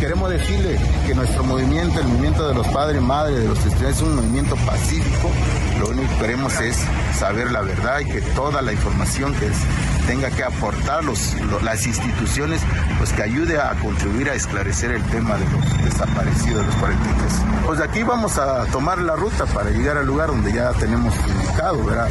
Queremos 0.01 0.31
decirle 0.31 0.81
que 1.07 1.15
nuestro 1.15 1.45
movimiento, 1.45 2.01
el 2.01 2.09
movimiento 2.09 2.49
de 2.49 2.55
los 2.55 2.67
padres 2.69 3.03
madres 3.03 3.41
de 3.41 3.49
los 3.49 3.59
estudiantes, 3.59 3.97
es 3.97 4.03
un 4.03 4.17
movimiento 4.17 4.57
pacífico. 4.65 5.31
Lo 5.83 5.89
único 5.89 6.09
que 6.11 6.19
queremos 6.21 6.61
es 6.61 6.77
saber 7.19 7.51
la 7.51 7.61
verdad 7.63 7.99
y 7.99 8.05
que 8.05 8.21
toda 8.21 8.63
la 8.63 8.73
información 8.73 9.35
que 9.35 9.51
tenga 10.07 10.31
que 10.31 10.45
aportar 10.45 11.03
las 11.03 11.87
instituciones, 11.89 12.61
pues 12.99 13.13
que 13.13 13.25
ayude 13.25 13.61
a 13.61 13.71
contribuir 13.81 14.31
a 14.31 14.35
esclarecer 14.35 14.93
el 14.93 15.03
tema 15.07 15.37
de 15.37 15.45
los 15.51 15.85
desaparecidos, 15.85 16.61
de 16.61 16.67
los 16.67 16.77
43. 16.77 17.33
Pues 17.67 17.79
de 17.81 17.85
aquí 17.85 18.05
vamos 18.05 18.39
a 18.39 18.65
tomar 18.67 18.99
la 18.99 19.17
ruta 19.17 19.45
para 19.47 19.71
llegar 19.71 19.97
al 19.97 20.07
lugar 20.07 20.29
donde 20.29 20.53
ya 20.53 20.71
tenemos 20.75 21.13
indicado, 21.27 21.85
¿verdad? 21.85 22.11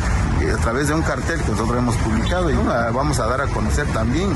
a 0.53 0.57
través 0.57 0.89
de 0.89 0.93
un 0.93 1.03
cartel 1.03 1.39
que 1.41 1.51
nosotros 1.51 1.77
hemos 1.77 1.95
publicado 1.95 2.51
y 2.51 2.55
vamos 2.55 3.19
a 3.21 3.27
dar 3.27 3.39
a 3.39 3.47
conocer 3.47 3.87
también 3.93 4.33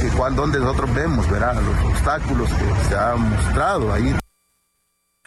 que 0.00 0.08
donde 0.34 0.60
nosotros 0.60 0.94
vemos, 0.94 1.28
¿verdad? 1.30 1.56
Los 1.56 1.92
obstáculos 1.92 2.48
que 2.48 2.88
se 2.88 2.96
han 2.96 3.20
mostrado 3.28 3.92
ahí. 3.92 4.16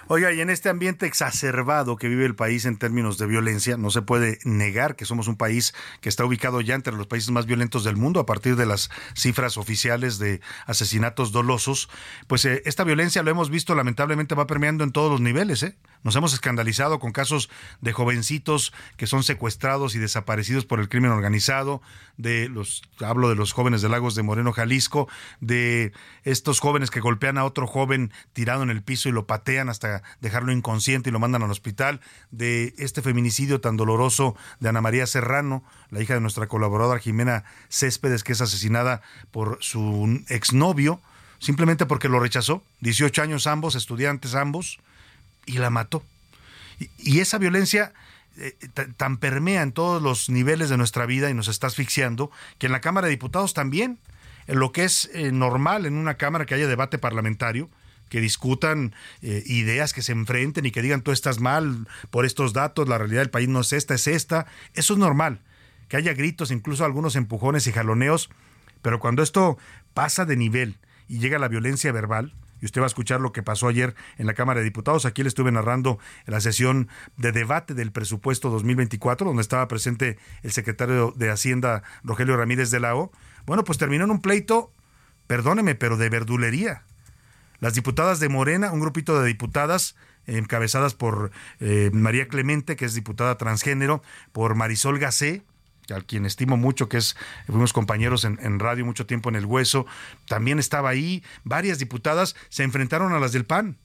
Oiga, 0.08 0.32
y 0.32 0.42
en 0.42 0.50
este 0.50 0.70
ambiente 0.70 1.06
exacerbado 1.06 1.96
que 1.96 2.08
vive 2.08 2.26
el 2.26 2.36
país 2.36 2.66
en 2.66 2.78
términos 2.78 3.18
de 3.18 3.28
violencia, 3.28 3.78
no 3.78 3.92
se 3.92 4.02
puede 4.02 4.40
negar 4.44 4.96
que 4.96 5.06
somos 5.06 5.28
un 5.28 5.38
país 5.38 5.74
que 6.02 6.10
está 6.10 6.26
ubicado 6.26 6.62
ya 6.62 6.76
entre 6.76 6.94
los 6.94 7.08
países 7.08 7.32
más 7.32 7.46
violentos 7.46 7.84
del 7.84 7.98
mundo 7.98 8.20
a 8.20 8.26
partir 8.26 8.56
de 8.56 8.66
las 8.66 8.90
cifras 9.16 9.58
oficiales 9.58 10.18
de 10.18 10.42
asesinatos 10.66 11.32
dolosos. 11.32 11.90
Pues 12.28 12.46
eh, 12.46 12.62
esta 12.66 12.84
violencia, 12.84 13.24
lo 13.24 13.32
hemos 13.32 13.50
visto, 13.50 13.76
lamentablemente 13.76 14.36
va 14.36 14.48
permeando 14.48 14.84
en 14.84 14.92
todos 14.92 15.12
los 15.12 15.22
niveles. 15.22 15.64
¿eh? 15.64 15.76
Nos 16.04 16.16
hemos 16.16 16.34
escandalizado 16.34 17.00
con 17.00 17.12
casos 17.12 17.50
de 17.82 17.94
jovencitos 17.94 18.74
que 18.98 19.06
son 19.06 19.24
secuestrados 19.24 19.94
y 19.94 20.00
desaparecidos 20.00 20.66
por 20.66 20.80
el 20.80 20.90
crimen 20.90 21.12
organizado, 21.12 21.82
de 22.18 22.50
los, 22.50 22.82
hablo 23.00 23.30
de 23.30 23.36
los 23.36 23.52
jóvenes 23.52 23.82
de 23.82 23.90
Lagos 23.90 24.16
de 24.16 24.24
Moreno, 24.24 24.52
Jalisco, 24.52 25.08
de 25.42 25.94
estos 26.24 26.60
jóvenes 26.60 26.90
que 26.90 27.00
golpean 27.00 27.38
a 27.38 27.46
otro 27.46 27.68
joven 27.68 28.12
tirado 28.34 28.64
en 28.64 28.70
el 28.70 28.82
piso 28.82 29.10
y 29.10 29.12
lo 29.12 29.28
patean 29.28 29.70
hasta 29.70 30.02
dejarlo 30.22 30.52
inconsciente 30.52 31.10
y 31.10 31.14
lo 31.14 31.20
mandan 31.20 31.44
al 31.44 31.52
hospital, 31.52 32.02
de 32.32 32.74
este 32.78 33.02
feminicidio 33.02 33.62
tan 33.62 33.78
doloroso 33.78 34.36
de 34.60 34.70
Ana 34.70 34.82
María 34.82 35.06
Serrano, 35.06 35.64
la 35.90 36.02
hija 36.02 36.16
de 36.16 36.22
nuestra 36.22 36.48
colaboradora 36.48 37.00
Jimena 37.00 37.44
Céspedes, 37.70 38.24
que 38.24 38.34
es 38.34 38.42
asesinada 38.42 39.02
por 39.32 39.58
su 39.62 40.24
exnovio, 40.30 41.00
simplemente 41.40 41.86
porque 41.86 42.10
lo 42.10 42.20
rechazó, 42.20 42.64
18 42.82 43.22
años 43.22 43.48
ambos, 43.48 43.76
estudiantes 43.76 44.36
ambos, 44.36 44.80
y 45.52 45.58
la 45.58 45.70
mató. 45.70 46.04
Y, 46.98 47.20
esa 47.20 47.38
violencia 47.38 47.94
eh, 48.38 48.56
tan 48.98 49.18
permea 49.18 49.62
en 49.62 49.72
todos 49.72 50.02
los 50.02 50.30
niveles 50.30 50.70
de 50.70 50.78
nuestra 50.78 51.06
vida 51.06 51.30
y 51.30 51.34
nos 51.34 51.48
está 51.48 51.68
asfixiando, 51.68 52.32
que 52.58 52.68
en 52.68 52.72
la 52.72 52.82
Cámara 52.82 53.08
de 53.08 53.12
Diputados 53.12 53.54
también, 53.54 54.00
en 54.48 54.60
lo 54.60 54.72
que 54.72 54.84
es 54.84 55.10
eh, 55.14 55.32
normal 55.32 55.86
en 55.86 55.96
una 55.96 56.16
Cámara 56.16 56.46
que 56.46 56.56
haya 56.56 56.68
debate 56.68 56.98
parlamentario, 56.98 57.70
que 58.10 58.20
discutan 58.20 58.94
eh, 59.22 59.42
ideas, 59.46 59.94
que 59.94 60.02
se 60.02 60.12
enfrenten 60.12 60.66
y 60.66 60.72
que 60.72 60.82
digan 60.82 61.02
tú 61.02 61.12
estás 61.12 61.40
mal 61.40 61.88
por 62.10 62.26
estos 62.26 62.52
datos, 62.52 62.90
la 62.90 62.98
realidad 62.98 63.22
del 63.22 63.30
país 63.30 63.48
no 63.48 63.62
es 63.62 63.72
esta, 63.72 63.94
es 63.94 64.06
esta. 64.08 64.48
Eso 64.74 64.94
es 64.94 65.00
normal. 65.00 65.40
Que 65.88 65.96
haya 65.96 66.14
gritos, 66.14 66.52
incluso 66.52 66.84
algunos 66.84 67.16
empujones 67.16 67.68
y 67.68 67.72
jaloneos, 67.72 68.30
pero 68.82 69.00
cuando 69.00 69.24
esto 69.24 69.58
pasa 69.94 70.26
de 70.26 70.36
nivel 70.36 70.78
y 71.08 71.20
llega 71.20 71.40
la 71.40 71.48
violencia 71.48 71.92
verbal, 71.94 72.34
y 72.62 72.66
usted 72.66 72.82
va 72.82 72.86
a 72.86 72.88
escuchar 72.88 73.20
lo 73.20 73.32
que 73.32 73.44
pasó 73.44 73.68
ayer 73.68 73.96
en 74.18 74.28
la 74.28 74.34
Cámara 74.34 74.60
de 74.60 74.64
Diputados. 74.64 75.06
Aquí 75.06 75.24
le 75.24 75.30
estuve 75.30 75.52
narrando 75.52 76.00
la 76.26 76.40
sesión 76.40 76.88
de 77.18 77.32
debate 77.32 77.74
del 77.74 77.92
presupuesto 77.92 78.50
2024, 78.50 79.28
donde 79.28 79.42
estaba 79.42 79.68
presente 79.68 80.18
el 80.44 80.52
secretario 80.52 81.14
de 81.16 81.32
Hacienda, 81.32 81.84
Rogelio 82.04 82.38
Ramírez 82.38 82.72
de 82.72 82.80
la 82.80 82.96
O. 82.96 83.12
Bueno, 83.46 83.64
pues 83.64 83.78
terminó 83.78 84.06
en 84.06 84.12
un 84.12 84.22
pleito, 84.22 84.72
perdóneme, 85.28 85.76
pero 85.76 85.98
de 85.98 86.10
verdulería. 86.10 86.84
Las 87.60 87.74
diputadas 87.74 88.20
de 88.20 88.30
Morena, 88.30 88.72
un 88.72 88.80
grupito 88.80 89.20
de 89.20 89.28
diputadas 89.28 89.96
encabezadas 90.26 90.94
por 90.94 91.32
eh, 91.60 91.90
María 91.94 92.28
Clemente, 92.28 92.76
que 92.76 92.86
es 92.86 92.94
diputada 92.94 93.38
transgénero, 93.38 94.02
por 94.32 94.56
Marisol 94.56 95.00
Gacé, 95.00 95.44
a 95.94 96.02
quien 96.02 96.26
estimo 96.26 96.58
mucho, 96.58 96.90
que 96.90 96.98
es, 96.98 97.16
fuimos 97.48 97.74
compañeros 97.74 98.26
en, 98.26 98.60
radio 98.60 98.86
mucho 98.86 99.06
tiempo 99.06 99.30
en 99.30 99.36
el 99.36 99.46
hueso, 99.46 99.86
también 100.28 100.60
estaba 100.60 100.90
ahí, 100.90 101.24
varias 101.44 101.80
diputadas 101.80 102.36
se 102.50 102.64
enfrentaron 102.64 103.14
a 103.14 103.20
las 103.20 103.32
del 103.32 103.46
PAN. 103.46 103.78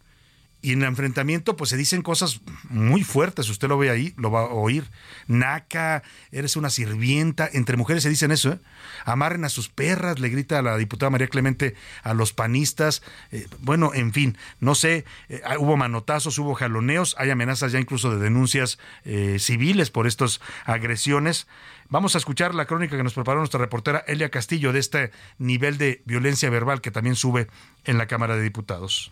Y 0.62 0.72
en 0.72 0.82
el 0.82 0.88
enfrentamiento, 0.88 1.56
pues 1.56 1.70
se 1.70 1.76
dicen 1.76 2.02
cosas 2.02 2.40
muy 2.70 3.04
fuertes. 3.04 3.48
Usted 3.50 3.68
lo 3.68 3.78
ve 3.78 3.90
ahí, 3.90 4.14
lo 4.16 4.30
va 4.30 4.40
a 4.40 4.44
oír. 4.46 4.90
Naca, 5.28 6.02
eres 6.32 6.56
una 6.56 6.70
sirvienta. 6.70 7.48
Entre 7.52 7.76
mujeres 7.76 8.02
se 8.02 8.08
dicen 8.08 8.32
eso, 8.32 8.52
¿eh? 8.52 8.58
Amarren 9.04 9.44
a 9.44 9.48
sus 9.48 9.68
perras, 9.68 10.18
le 10.18 10.28
grita 10.28 10.58
a 10.58 10.62
la 10.62 10.76
diputada 10.76 11.10
María 11.10 11.28
Clemente 11.28 11.76
a 12.02 12.14
los 12.14 12.32
panistas. 12.32 13.02
Eh, 13.30 13.46
bueno, 13.60 13.92
en 13.94 14.12
fin, 14.12 14.36
no 14.58 14.74
sé. 14.74 15.04
Eh, 15.28 15.40
hubo 15.58 15.76
manotazos, 15.76 16.38
hubo 16.38 16.54
jaloneos. 16.54 17.14
Hay 17.18 17.30
amenazas 17.30 17.70
ya 17.70 17.78
incluso 17.78 18.10
de 18.10 18.18
denuncias 18.18 18.78
eh, 19.04 19.36
civiles 19.38 19.90
por 19.90 20.08
estas 20.08 20.40
agresiones. 20.64 21.46
Vamos 21.88 22.14
a 22.14 22.18
escuchar 22.18 22.54
la 22.54 22.66
crónica 22.66 22.96
que 22.96 23.02
nos 23.02 23.14
preparó 23.14 23.38
nuestra 23.38 23.60
reportera 23.60 24.04
Elia 24.06 24.30
Castillo 24.30 24.72
de 24.72 24.80
este 24.80 25.10
nivel 25.38 25.78
de 25.78 26.02
violencia 26.04 26.50
verbal 26.50 26.80
que 26.80 26.90
también 26.90 27.16
sube 27.16 27.48
en 27.84 27.98
la 27.98 28.06
Cámara 28.06 28.36
de 28.36 28.42
Diputados 28.42 29.10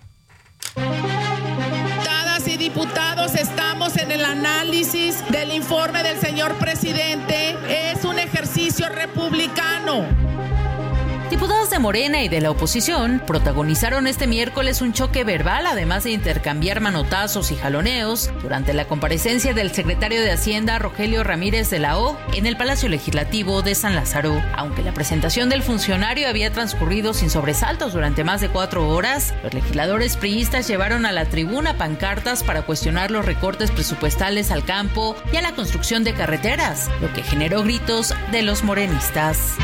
y 2.47 2.57
diputados 2.57 3.35
estamos 3.35 3.97
en 3.97 4.11
el 4.11 4.25
análisis 4.25 5.25
del 5.31 5.53
informe 5.53 6.03
del 6.03 6.19
señor 6.19 6.55
presidente. 6.57 7.57
Es 7.69 8.05
un 8.05 8.19
ejercicio 8.19 8.89
republicano. 8.89 10.05
Diputados 11.35 11.69
de 11.69 11.81
Morena 11.81 12.23
y 12.23 12.29
de 12.29 12.41
la 12.41 12.53
oposición 12.53 13.21
protagonizaron 13.27 14.07
este 14.07 14.29
miércoles 14.29 14.81
un 14.81 14.93
choque 14.93 15.25
verbal, 15.25 15.67
además 15.67 16.05
de 16.05 16.13
intercambiar 16.13 16.81
manotazos 16.81 17.51
y 17.51 17.57
jaloneos, 17.57 18.31
durante 18.41 18.73
la 18.73 18.87
comparecencia 18.87 19.53
del 19.53 19.73
secretario 19.73 20.23
de 20.23 20.31
Hacienda, 20.31 20.79
Rogelio 20.79 21.25
Ramírez 21.25 21.71
de 21.71 21.81
la 21.81 21.99
O, 21.99 22.17
en 22.35 22.47
el 22.47 22.57
Palacio 22.57 22.89
Legislativo 22.89 23.63
de 23.63 23.75
San 23.75 23.97
Lázaro. 23.97 24.41
Aunque 24.55 24.85
la 24.85 24.95
presentación 24.95 25.49
del 25.49 25.65
funcionario 25.65 26.29
había 26.29 26.53
transcurrido 26.53 27.13
sin 27.15 27.31
sobresaltos 27.31 27.95
durante 27.95 28.23
más 28.23 28.41
de 28.41 28.49
cuatro 28.49 28.89
horas, 28.89 29.35
los 29.43 29.55
legisladores 29.55 30.17
priistas 30.17 30.69
llevaron 30.69 31.05
a 31.05 31.11
la 31.11 31.25
tribuna 31.25 31.77
pancartas 31.77 32.45
para 32.45 32.63
cuestionar 32.63 33.11
los 33.11 33.27
recortes 33.27 33.73
presupuestales 33.73 34.53
al 34.53 34.65
campo 34.65 35.17
y 35.33 35.39
a 35.39 35.43
la 35.43 35.51
construcción 35.57 36.05
de 36.05 36.15
carreteras, 36.15 36.89
lo 37.01 37.13
que 37.13 37.25
generó 37.25 37.65
gritos 37.65 38.15
de 38.31 38.43
los 38.43 38.63
morenistas. 38.63 39.57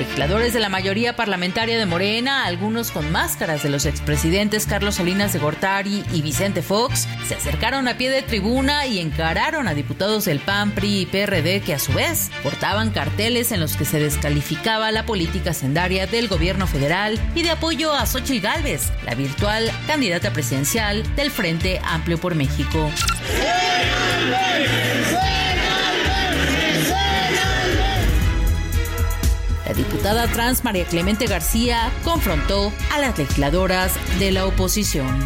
Legisladores 0.00 0.54
de 0.54 0.60
la 0.60 0.70
mayoría 0.70 1.14
parlamentaria 1.14 1.78
de 1.78 1.84
Morena, 1.84 2.46
algunos 2.46 2.90
con 2.90 3.12
máscaras 3.12 3.62
de 3.62 3.68
los 3.68 3.84
expresidentes 3.84 4.64
Carlos 4.64 4.94
Salinas 4.94 5.34
de 5.34 5.40
Gortari 5.40 6.02
y 6.14 6.22
Vicente 6.22 6.62
Fox, 6.62 7.06
se 7.28 7.34
acercaron 7.34 7.86
a 7.86 7.98
pie 7.98 8.08
de 8.08 8.22
tribuna 8.22 8.86
y 8.86 8.98
encararon 8.98 9.68
a 9.68 9.74
diputados 9.74 10.24
del 10.24 10.40
PAN, 10.40 10.70
PRI 10.70 11.00
y 11.00 11.06
PRD 11.06 11.60
que 11.60 11.74
a 11.74 11.78
su 11.78 11.92
vez 11.92 12.30
portaban 12.42 12.92
carteles 12.92 13.52
en 13.52 13.60
los 13.60 13.76
que 13.76 13.84
se 13.84 14.00
descalificaba 14.00 14.90
la 14.90 15.04
política 15.04 15.52
sendaria 15.52 16.06
del 16.06 16.28
gobierno 16.28 16.66
federal 16.66 17.20
y 17.34 17.42
de 17.42 17.50
apoyo 17.50 17.92
a 17.92 18.06
Xochitl 18.06 18.40
Gálvez, 18.40 18.90
la 19.04 19.14
virtual 19.14 19.70
candidata 19.86 20.32
presidencial 20.32 21.14
del 21.14 21.30
Frente 21.30 21.78
Amplio 21.84 22.16
por 22.16 22.34
México. 22.34 22.90
La 29.70 29.76
diputada 29.76 30.26
trans 30.26 30.64
María 30.64 30.84
Clemente 30.84 31.26
García 31.28 31.92
confrontó 32.02 32.72
a 32.92 32.98
las 32.98 33.16
legisladoras 33.16 33.92
de 34.18 34.32
la 34.32 34.46
oposición. 34.46 35.24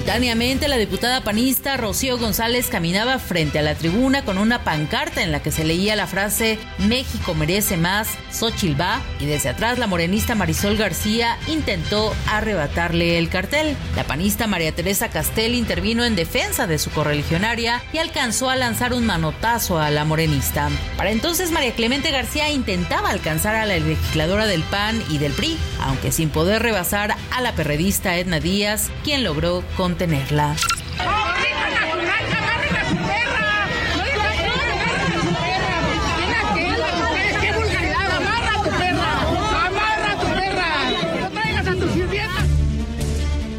Simultáneamente, 0.00 0.66
la 0.66 0.78
diputada 0.78 1.20
panista 1.20 1.76
Rocío 1.76 2.16
González 2.16 2.68
caminaba 2.68 3.18
frente 3.18 3.58
a 3.58 3.62
la 3.62 3.74
tribuna 3.74 4.24
con 4.24 4.38
una 4.38 4.64
pancarta 4.64 5.22
en 5.22 5.30
la 5.30 5.42
que 5.42 5.50
se 5.50 5.62
leía 5.62 5.94
la 5.94 6.06
frase 6.06 6.58
México 6.78 7.34
merece 7.34 7.76
más, 7.76 8.08
Xochitl 8.32 8.80
y 9.18 9.26
desde 9.26 9.50
atrás 9.50 9.78
la 9.78 9.86
morenista 9.86 10.34
Marisol 10.34 10.78
García 10.78 11.36
intentó 11.48 12.14
arrebatarle 12.26 13.18
el 13.18 13.28
cartel. 13.28 13.76
La 13.94 14.04
panista 14.04 14.46
María 14.46 14.72
Teresa 14.72 15.10
Castel 15.10 15.54
intervino 15.54 16.02
en 16.04 16.16
defensa 16.16 16.66
de 16.66 16.78
su 16.78 16.90
correligionaria 16.90 17.82
y 17.92 17.98
alcanzó 17.98 18.48
a 18.48 18.56
lanzar 18.56 18.94
un 18.94 19.04
manotazo 19.04 19.78
a 19.78 19.90
la 19.90 20.06
morenista. 20.06 20.70
Para 20.96 21.10
entonces, 21.10 21.50
María 21.50 21.74
Clemente 21.74 22.10
García 22.10 22.48
intentaba 22.48 23.10
alcanzar 23.10 23.54
a 23.54 23.66
la 23.66 23.78
legisladora 23.78 24.46
del 24.46 24.62
PAN 24.62 25.02
y 25.10 25.18
del 25.18 25.32
PRI, 25.32 25.58
aunque 25.82 26.10
sin 26.10 26.30
poder 26.30 26.62
rebasar 26.62 27.16
a 27.32 27.40
la 27.42 27.54
perredista 27.54 28.16
Edna 28.16 28.40
Díaz, 28.40 28.90
quien 29.04 29.24
logró 29.24 29.62
contenerla. 29.90 30.54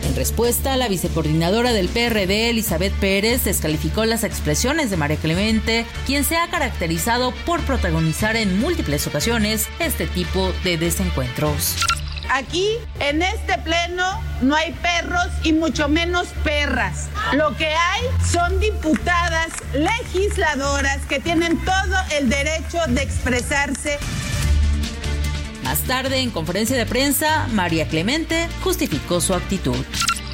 En 0.04 0.16
respuesta, 0.16 0.78
la 0.78 0.88
vicecoordinadora 0.88 1.74
del 1.74 1.90
PRD, 1.90 2.50
Elizabeth 2.50 2.94
Pérez, 2.94 3.44
descalificó 3.44 4.06
las 4.06 4.24
expresiones 4.24 4.90
de 4.90 4.98
María 4.98 5.18
Clemente, 5.18 5.86
quien 6.06 6.24
se 6.24 6.38
ha 6.38 6.48
caracterizado 6.50 7.34
por 7.46 7.60
protagonizar 7.62 8.38
en 8.38 8.58
múltiples 8.60 9.06
ocasiones 9.08 9.68
este 9.80 10.08
tipo 10.08 10.54
de 10.64 10.78
desencuentros. 10.78 11.76
Aquí, 12.34 12.78
en 13.02 13.22
este 13.22 13.58
pleno, 13.58 14.06
no 14.42 14.56
hay 14.56 14.72
perros 14.72 15.28
y 15.44 15.52
mucho 15.52 15.90
menos 15.90 16.30
perras. 16.46 17.10
Lo 17.34 17.58
que 17.58 17.68
hay 17.68 18.04
son 18.26 18.58
diputadas, 18.62 19.52
legisladoras 19.74 21.06
que 21.08 21.20
tienen 21.20 21.58
todo 21.66 21.98
el 22.18 22.30
derecho 22.30 22.78
de 22.88 23.04
expresarse. 23.04 24.00
Más 25.66 25.80
tarde, 25.82 26.20
en 26.20 26.32
conferencia 26.32 26.78
de 26.78 26.86
prensa, 26.86 27.50
María 27.52 27.90
Clemente 27.90 28.48
justificó 28.64 29.20
su 29.20 29.34
actitud. 29.34 29.86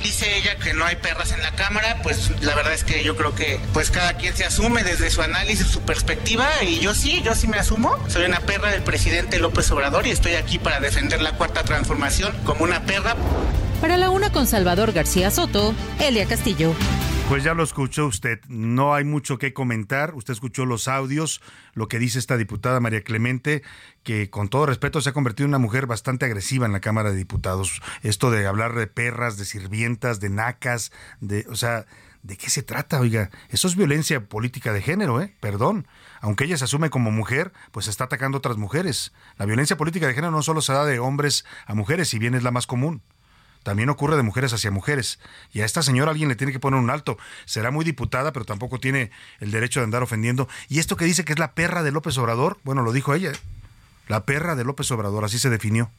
Dice 0.08 0.38
ella 0.38 0.56
que 0.56 0.74
no 0.74 0.86
hay 0.86 0.96
perras 0.96 1.34
en 1.34 1.42
la 1.42 1.52
Cámara, 1.52 2.00
pues 2.02 2.32
la 2.40 2.56
verdad 2.56 2.72
es 2.72 2.86
que 2.86 3.04
yo 3.04 3.18
creo 3.18 3.36
que 3.36 3.60
pues 3.74 3.92
cada 3.92 4.14
quien 4.14 4.34
se 4.38 4.46
asume 4.46 4.82
desde 4.86 5.10
su 5.10 5.22
análisis, 5.22 5.68
su 5.68 5.82
perspectiva 5.82 6.48
y 6.64 6.80
yo 6.80 6.94
sí, 6.94 7.22
yo 7.26 7.36
sí 7.36 7.50
me 7.50 7.58
asumo. 7.58 7.94
Soy 8.08 8.24
una 8.24 8.40
perra 8.40 8.72
del 8.72 8.84
presidente 8.84 9.38
López 9.38 9.70
Obrador 9.70 10.08
y 10.08 10.12
estoy 10.12 10.36
aquí 10.36 10.60
para 10.60 10.80
defender 10.80 11.22
la 11.22 11.34
cuarta 11.34 11.64
transformación 11.64 12.34
como 12.46 12.64
una 12.64 12.84
perra. 12.84 13.18
Para 13.82 13.98
la 13.98 14.10
una 14.10 14.32
con 14.32 14.48
Salvador 14.48 14.94
García 14.94 15.30
Soto, 15.30 15.76
Elia 16.00 16.26
Castillo. 16.26 16.74
Pues 17.30 17.44
ya 17.44 17.54
lo 17.54 17.64
escuchó 17.64 18.06
usted, 18.06 18.40
no 18.48 18.96
hay 18.96 19.04
mucho 19.04 19.38
que 19.38 19.54
comentar, 19.54 20.16
usted 20.16 20.32
escuchó 20.32 20.66
los 20.66 20.88
audios, 20.88 21.42
lo 21.74 21.90
que 21.90 22.00
dice 22.00 22.20
esta 22.20 22.38
diputada 22.38 22.80
María 22.80 23.04
Clemente, 23.04 23.64
que 24.04 24.30
con 24.30 24.48
todo 24.48 24.66
respeto 24.66 25.02
se 25.02 25.10
ha 25.10 25.14
convertido 25.14 25.44
en 25.44 25.50
una 25.50 25.60
mujer 25.60 25.88
bastante 25.88 26.26
agresiva 26.26 26.66
en 26.66 26.72
la 26.72 26.80
Cámara 26.80 27.12
de 27.12 27.18
Diputados. 27.18 27.82
Esto 28.02 28.32
de 28.32 28.48
hablar 28.48 28.76
de 28.76 28.88
perras, 28.88 29.36
de 29.36 29.44
sirvientas, 29.44 30.22
de 30.22 30.30
nacas, 30.30 30.94
de, 31.20 31.46
o 31.50 31.56
sea, 31.56 31.86
¿de 32.24 32.38
qué 32.38 32.50
se 32.50 32.64
trata? 32.64 33.02
Oiga, 33.02 33.30
eso 33.50 33.68
es 33.68 33.76
violencia 33.76 34.24
política 34.30 34.72
de 34.72 34.82
género, 34.82 35.22
¿eh? 35.22 35.36
Perdón. 35.42 35.86
Aunque 36.22 36.46
ella 36.46 36.58
se 36.58 36.64
asume 36.64 36.90
como 36.90 37.12
mujer, 37.12 37.52
pues 37.72 37.90
está 37.90 38.06
atacando 38.06 38.38
a 38.38 38.40
otras 38.40 38.56
mujeres. 38.56 39.12
La 39.38 39.46
violencia 39.46 39.76
política 39.76 40.08
de 40.08 40.14
género 40.14 40.32
no 40.32 40.44
solo 40.44 40.62
se 40.62 40.72
da 40.72 40.86
de 40.86 41.00
hombres 41.00 41.44
a 41.66 41.76
mujeres, 41.76 42.08
si 42.08 42.20
bien 42.20 42.36
es 42.36 42.44
la 42.44 42.52
más 42.52 42.68
común 42.68 43.02
también 43.68 43.90
ocurre 43.90 44.16
de 44.16 44.24
mujeres 44.24 44.54
hacia 44.54 44.72
mujeres. 44.72 45.20
Y 45.52 45.60
a 45.60 45.66
esta 45.66 45.82
señora 45.82 46.12
alguien 46.12 46.30
le 46.30 46.38
tiene 46.38 46.54
que 46.54 46.60
poner 46.60 46.80
un 46.80 46.90
alto. 46.90 47.18
Será 47.44 47.70
muy 47.70 47.84
diputada, 47.84 48.32
pero 48.32 48.46
tampoco 48.46 48.80
tiene 48.80 49.12
el 49.42 49.52
derecho 49.52 49.82
de 49.82 49.84
andar 49.84 50.02
ofendiendo. 50.02 50.48
Y 50.70 50.80
esto 50.80 50.96
que 50.96 51.04
dice 51.04 51.26
que 51.26 51.34
es 51.34 51.40
la 51.40 51.52
perra 51.52 51.84
de 51.84 51.92
López 51.92 52.18
Obrador, 52.18 52.60
bueno, 52.64 52.82
lo 52.82 52.94
dijo 52.94 53.14
ella. 53.14 53.34
La 54.08 54.24
perra 54.24 54.56
de 54.56 54.64
López 54.64 54.90
Obrador, 54.92 55.26
así 55.26 55.38
se 55.38 55.50
definió 55.50 55.92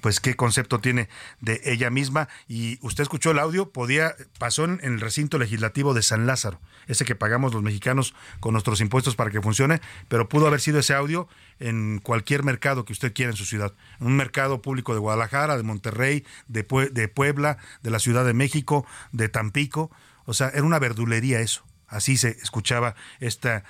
pues 0.00 0.20
qué 0.20 0.34
concepto 0.34 0.80
tiene 0.80 1.08
de 1.40 1.62
ella 1.64 1.90
misma. 1.90 2.28
Y 2.48 2.78
usted 2.82 3.02
escuchó 3.04 3.30
el 3.30 3.38
audio, 3.38 3.70
podía, 3.70 4.16
pasó 4.40 4.64
en, 4.64 4.80
el 4.82 5.00
recinto 5.00 5.38
legislativo 5.38 5.94
de 5.94 6.02
San 6.02 6.26
Lázaro, 6.26 6.60
ese 6.86 7.04
que 7.04 7.14
pagamos 7.14 7.52
los 7.54 7.62
mexicanos 7.62 8.14
con 8.40 8.52
nuestros 8.52 8.80
impuestos 8.80 9.16
para 9.16 9.30
que 9.30 9.40
funcione, 9.40 9.80
pero 10.08 10.28
pudo 10.28 10.46
haber 10.46 10.60
sido 10.60 10.78
ese 10.78 10.94
audio 10.94 11.28
en 11.60 11.98
cualquier 11.98 12.42
mercado 12.42 12.84
que 12.84 12.92
usted 12.92 13.12
quiera 13.12 13.30
en 13.30 13.36
su 13.36 13.44
ciudad. 13.44 13.72
Un 14.00 14.16
mercado 14.16 14.62
público 14.62 14.94
de 14.94 15.00
Guadalajara, 15.00 15.56
de 15.56 15.62
Monterrey, 15.62 16.24
de, 16.48 16.64
de 16.92 17.08
Puebla, 17.08 17.58
de 17.82 17.90
la 17.90 17.98
Ciudad 17.98 18.24
de 18.24 18.34
México, 18.34 18.86
de 19.12 19.28
Tampico. 19.28 19.90
O 20.26 20.34
sea, 20.34 20.48
era 20.48 20.62
una 20.62 20.78
verdulería 20.78 21.40
eso. 21.40 21.64
Así 21.94 22.16
se 22.16 22.30
escuchaba 22.42 22.96
este 23.20 23.62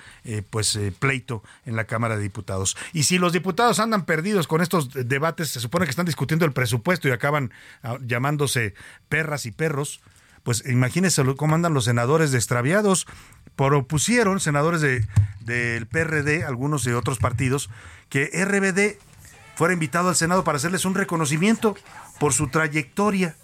pues 0.49 0.75
eh, 0.75 0.91
pleito 0.97 1.43
en 1.65 1.75
la 1.75 1.83
Cámara 1.85 2.17
de 2.17 2.23
Diputados. 2.23 2.75
Y 2.91 3.03
si 3.03 3.19
los 3.19 3.33
diputados 3.33 3.79
andan 3.79 4.05
perdidos 4.05 4.47
con 4.47 4.61
estos 4.61 4.89
debates, 4.93 5.49
se 5.49 5.59
supone 5.59 5.85
que 5.85 5.91
están 5.91 6.07
discutiendo 6.07 6.45
el 6.45 6.51
presupuesto 6.53 7.07
y 7.07 7.11
acaban 7.11 7.51
ah, 7.83 7.97
llamándose 8.01 8.73
perras 9.09 9.45
y 9.45 9.51
perros, 9.51 10.01
pues 10.45 10.63
imagínense 10.67 11.23
cómo 11.35 11.55
andan 11.55 11.73
los 11.73 11.85
senadores 11.85 12.31
de 12.31 12.37
extraviados. 12.37 13.07
Propusieron 13.55 14.39
senadores 14.39 14.79
de, 14.79 15.03
del 15.39 15.87
PRD, 15.87 16.43
algunos 16.43 16.83
de 16.83 16.93
otros 16.93 17.17
partidos, 17.17 17.71
que 18.09 18.25
RBD 18.25 19.01
fuera 19.55 19.73
invitado 19.73 20.09
al 20.09 20.15
Senado 20.15 20.43
para 20.43 20.57
hacerles 20.57 20.85
un 20.85 20.93
reconocimiento 20.93 21.75
por 22.19 22.31
su 22.31 22.47
trayectoria. 22.47 23.35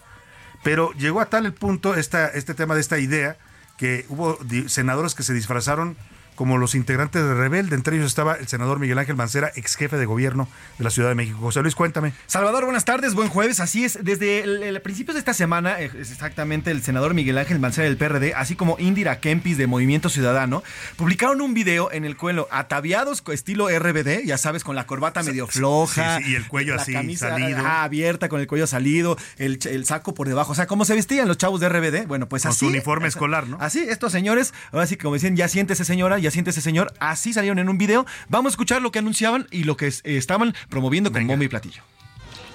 Pero 0.64 0.92
llegó 0.94 1.22
a 1.22 1.26
tal 1.26 1.48
el 1.48 1.54
punto 1.54 1.96
esta, 1.96 2.28
este 2.28 2.54
tema 2.54 2.76
de 2.76 2.82
esta 2.82 3.00
idea 3.00 3.36
que 3.78 4.06
hubo 4.08 4.38
senadores 4.68 5.16
que 5.16 5.24
se 5.24 5.34
disfrazaron 5.34 5.98
como 6.42 6.58
los 6.58 6.74
integrantes 6.74 7.24
de 7.24 7.36
Rebelde. 7.36 7.76
Entre 7.76 7.96
ellos 7.98 8.08
estaba 8.08 8.34
el 8.34 8.48
senador 8.48 8.80
Miguel 8.80 8.98
Ángel 8.98 9.16
Mancera, 9.16 9.52
ex 9.56 9.76
jefe 9.76 9.96
de 9.98 10.08
gobierno 10.08 10.48
de 10.80 10.84
la 10.84 10.90
Ciudad 10.90 11.10
de 11.10 11.14
México. 11.14 11.38
José 11.40 11.62
Luis, 11.62 11.76
cuéntame. 11.76 12.14
Salvador, 12.26 12.64
buenas 12.64 12.84
tardes, 12.84 13.14
buen 13.14 13.30
jueves. 13.30 13.60
Así 13.60 13.84
es, 13.84 14.00
desde 14.02 14.40
el, 14.40 14.82
principios 14.82 15.14
de 15.14 15.20
esta 15.20 15.36
semana, 15.36 15.80
eh, 15.80 15.92
exactamente 16.00 16.72
el 16.72 16.82
senador 16.82 17.14
Miguel 17.14 17.38
Ángel 17.38 17.60
Mancera 17.60 17.88
del 17.88 17.96
PRD, 17.96 18.34
así 18.34 18.56
como 18.56 18.78
Indira 18.80 19.20
Kempis 19.20 19.56
de 19.60 19.68
Movimiento 19.68 20.10
Ciudadano, 20.10 20.64
publicaron 20.96 21.42
un 21.42 21.54
video 21.54 21.92
en 21.92 22.06
el 22.06 22.18
cual 22.18 22.44
ataviados 22.50 23.22
estilo 23.32 23.68
RBD, 23.70 24.26
ya 24.26 24.40
sabes, 24.40 24.64
con 24.64 24.76
la 24.76 24.88
corbata 24.88 25.22
medio 25.22 25.46
floja. 25.46 26.22
y 26.26 26.34
el 26.34 26.48
cuello 26.48 26.74
la 26.74 26.82
así, 26.82 26.94
camisa 26.94 27.30
salido. 27.30 27.60
abierta, 27.68 28.30
con 28.30 28.42
el 28.42 28.48
cuello 28.48 28.66
salido, 28.66 29.16
el, 29.38 29.60
el, 29.70 29.86
saco 29.86 30.16
por 30.16 30.28
debajo. 30.28 30.54
O 30.54 30.56
sea, 30.56 30.66
¿cómo 30.66 30.86
se 30.86 30.96
vestían 30.96 31.28
los 31.28 31.38
chavos 31.38 31.60
de 31.60 31.70
RBD? 31.70 32.08
Bueno, 32.08 32.28
pues 32.28 32.42
con 32.42 32.50
así. 32.50 32.62
su 32.62 32.66
uniforme 32.66 33.10
escolar, 33.10 33.48
¿no? 33.48 33.58
Así, 33.60 33.86
estos 33.88 34.12
señores, 34.12 34.56
ahora 34.72 34.88
sí 34.88 34.98
como 34.98 35.14
decían, 35.14 35.36
ya 35.36 35.48
siéntese 35.48 35.86
señora, 35.86 36.18
ya 36.18 36.31
siéntese 36.32 36.62
señor 36.62 36.94
así 37.00 37.34
salieron 37.34 37.60
en 37.60 37.70
un 37.70 37.78
video. 37.78 38.06
Vamos 38.30 38.52
a 38.52 38.54
escuchar 38.54 38.82
lo 38.82 38.92
que 38.92 39.00
anunciaban 39.00 39.48
y 39.52 39.64
lo 39.64 39.78
que 39.78 39.88
estaban 40.04 40.56
promoviendo 40.70 41.12
con 41.12 41.28
bombo 41.28 41.44
y 41.44 41.48
platillo. 41.48 41.84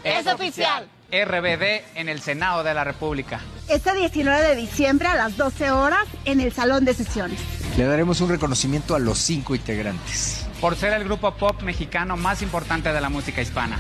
Es 0.04 0.26
oficial. 0.26 0.88
RBD 1.10 1.82
en 1.94 2.08
el 2.08 2.20
Senado 2.20 2.64
de 2.64 2.74
la 2.74 2.84
República. 2.84 3.40
Este 3.68 3.94
19 3.94 4.40
de 4.40 4.56
diciembre 4.56 5.08
a 5.08 5.14
las 5.14 5.36
12 5.36 5.70
horas 5.70 6.04
en 6.24 6.40
el 6.40 6.52
Salón 6.52 6.84
de 6.84 6.94
Sesiones. 6.94 7.40
Le 7.76 7.84
daremos 7.84 8.20
un 8.20 8.28
reconocimiento 8.28 8.94
a 8.94 8.98
los 8.98 9.18
cinco 9.18 9.54
integrantes. 9.54 10.46
Por 10.60 10.76
ser 10.76 10.92
el 10.94 11.04
grupo 11.04 11.34
pop 11.34 11.62
mexicano 11.62 12.16
más 12.16 12.42
importante 12.42 12.92
de 12.92 13.00
la 13.00 13.08
música 13.08 13.40
hispana. 13.40 13.78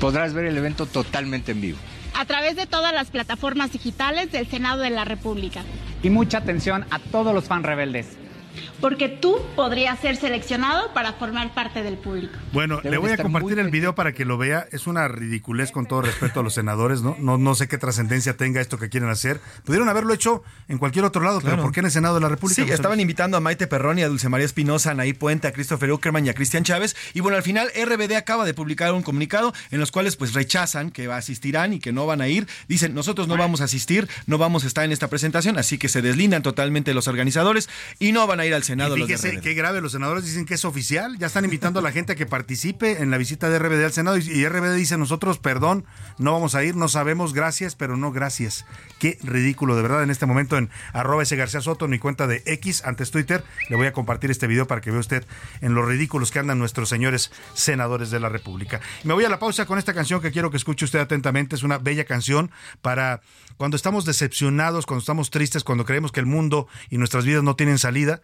Podrás 0.00 0.32
ver 0.32 0.46
el 0.46 0.56
evento 0.56 0.86
totalmente 0.86 1.52
en 1.52 1.60
vivo. 1.60 1.78
A 2.14 2.24
través 2.24 2.56
de 2.56 2.66
todas 2.66 2.92
las 2.92 3.10
plataformas 3.10 3.72
digitales 3.72 4.30
del 4.30 4.48
Senado 4.48 4.82
de 4.82 4.90
la 4.90 5.04
República. 5.04 5.62
Y 6.02 6.10
mucha 6.10 6.38
atención 6.38 6.84
a 6.90 6.98
todos 6.98 7.34
los 7.34 7.44
fan 7.44 7.62
rebeldes 7.62 8.19
porque 8.80 9.08
tú 9.08 9.40
podrías 9.56 9.98
ser 10.00 10.16
seleccionado 10.16 10.92
para 10.94 11.12
formar 11.12 11.52
parte 11.54 11.82
del 11.82 11.96
público. 11.96 12.32
Bueno, 12.52 12.80
le 12.82 12.98
voy 12.98 13.10
a 13.10 13.16
compartir 13.16 13.58
el 13.58 13.70
video 13.70 13.94
para 13.94 14.12
que 14.12 14.24
lo 14.24 14.38
vea. 14.38 14.66
Es 14.72 14.86
una 14.86 15.06
ridiculez 15.08 15.70
con 15.70 15.86
todo 15.86 16.02
respeto 16.02 16.40
a 16.40 16.42
los 16.42 16.54
senadores, 16.54 17.02
¿no? 17.02 17.16
No, 17.18 17.38
no 17.38 17.54
sé 17.54 17.68
qué 17.68 17.78
trascendencia 17.78 18.36
tenga 18.36 18.60
esto 18.60 18.78
que 18.78 18.88
quieren 18.88 19.08
hacer. 19.10 19.40
Pudieron 19.64 19.88
haberlo 19.88 20.14
hecho 20.14 20.42
en 20.68 20.78
cualquier 20.78 21.04
otro 21.04 21.22
lado, 21.22 21.40
pero 21.40 21.60
¿por 21.60 21.72
qué 21.72 21.80
en 21.80 21.86
el 21.86 21.92
Senado 21.92 22.14
de 22.14 22.20
la 22.20 22.28
República? 22.28 22.64
Sí, 22.64 22.70
estaban 22.70 23.00
invitando 23.00 23.36
a 23.36 23.40
Maite 23.40 23.66
Perroni, 23.66 24.02
a 24.02 24.08
Dulce 24.08 24.28
María 24.28 24.46
Espinosa, 24.46 24.90
a 24.90 24.92
Anaí 24.92 25.12
Puente, 25.12 25.48
a 25.48 25.52
Christopher 25.52 25.92
Uckerman 25.92 26.26
y 26.26 26.30
a 26.30 26.34
Cristian 26.34 26.64
Chávez. 26.64 26.96
Y 27.14 27.20
bueno, 27.20 27.36
al 27.36 27.42
final 27.42 27.70
RBD 27.74 28.14
acaba 28.14 28.44
de 28.44 28.54
publicar 28.54 28.92
un 28.92 29.02
comunicado 29.02 29.52
en 29.70 29.80
los 29.80 29.92
cuales 29.92 30.16
pues 30.16 30.34
rechazan 30.34 30.90
que 30.90 31.10
asistirán 31.10 31.72
y 31.72 31.80
que 31.80 31.92
no 31.92 32.06
van 32.06 32.20
a 32.20 32.28
ir. 32.28 32.46
Dicen, 32.68 32.94
nosotros 32.94 33.28
no 33.28 33.36
vamos 33.36 33.60
a 33.60 33.64
asistir, 33.64 34.08
no 34.26 34.38
vamos 34.38 34.64
a 34.64 34.66
estar 34.66 34.84
en 34.84 34.92
esta 34.92 35.08
presentación, 35.08 35.58
así 35.58 35.78
que 35.78 35.88
se 35.88 36.02
deslindan 36.02 36.42
totalmente 36.42 36.94
los 36.94 37.08
organizadores 37.08 37.68
y 37.98 38.12
no 38.12 38.26
van 38.26 38.40
a 38.40 38.46
ir 38.46 38.54
al 38.54 38.62
Senado. 38.70 38.96
Y 38.96 39.02
fíjese 39.02 39.40
qué 39.40 39.54
grave, 39.54 39.80
los 39.80 39.92
senadores 39.92 40.24
dicen 40.24 40.46
que 40.46 40.54
es 40.54 40.64
oficial, 40.64 41.18
ya 41.18 41.26
están 41.26 41.44
invitando 41.44 41.80
a 41.80 41.82
la 41.82 41.90
gente 41.90 42.12
a 42.12 42.14
que 42.14 42.24
participe 42.24 43.02
en 43.02 43.10
la 43.10 43.18
visita 43.18 43.50
de 43.50 43.58
RBD 43.58 43.84
al 43.84 43.92
Senado 43.92 44.16
y, 44.16 44.46
RBD 44.46 44.74
dice 44.76 44.96
nosotros, 44.96 45.38
perdón, 45.38 45.84
no 46.18 46.32
vamos 46.32 46.54
a 46.54 46.62
ir, 46.62 46.76
no 46.76 46.86
sabemos, 46.86 47.34
gracias, 47.34 47.74
pero 47.74 47.96
no 47.96 48.12
gracias. 48.12 48.64
Qué 49.00 49.18
ridículo, 49.24 49.74
de 49.74 49.82
verdad, 49.82 50.04
en 50.04 50.10
este 50.10 50.24
momento 50.26 50.56
en 50.56 50.70
arroba 50.92 51.24
ese 51.24 51.34
García 51.34 51.60
Soto, 51.60 51.88
mi 51.88 51.98
cuenta 51.98 52.28
de 52.28 52.42
X, 52.46 52.84
antes 52.84 53.10
Twitter, 53.10 53.42
le 53.68 53.74
voy 53.74 53.88
a 53.88 53.92
compartir 53.92 54.30
este 54.30 54.46
video 54.46 54.68
para 54.68 54.80
que 54.80 54.92
vea 54.92 55.00
usted 55.00 55.26
en 55.60 55.74
los 55.74 55.84
ridículos 55.84 56.30
que 56.30 56.38
andan 56.38 56.60
nuestros 56.60 56.88
señores 56.88 57.32
senadores 57.54 58.10
de 58.10 58.20
la 58.20 58.28
República. 58.28 58.80
Me 59.02 59.14
voy 59.14 59.24
a 59.24 59.28
la 59.28 59.40
pausa 59.40 59.66
con 59.66 59.78
esta 59.78 59.94
canción 59.94 60.20
que 60.20 60.30
quiero 60.30 60.52
que 60.52 60.58
escuche 60.58 60.84
usted 60.84 61.00
atentamente, 61.00 61.56
es 61.56 61.64
una 61.64 61.78
bella 61.78 62.04
canción 62.04 62.52
para 62.82 63.20
cuando 63.56 63.76
estamos 63.76 64.04
decepcionados, 64.04 64.86
cuando 64.86 65.00
estamos 65.00 65.30
tristes, 65.30 65.64
cuando 65.64 65.84
creemos 65.84 66.12
que 66.12 66.20
el 66.20 66.26
mundo 66.26 66.68
y 66.88 66.98
nuestras 66.98 67.24
vidas 67.24 67.42
no 67.42 67.56
tienen 67.56 67.78
salida 67.78 68.22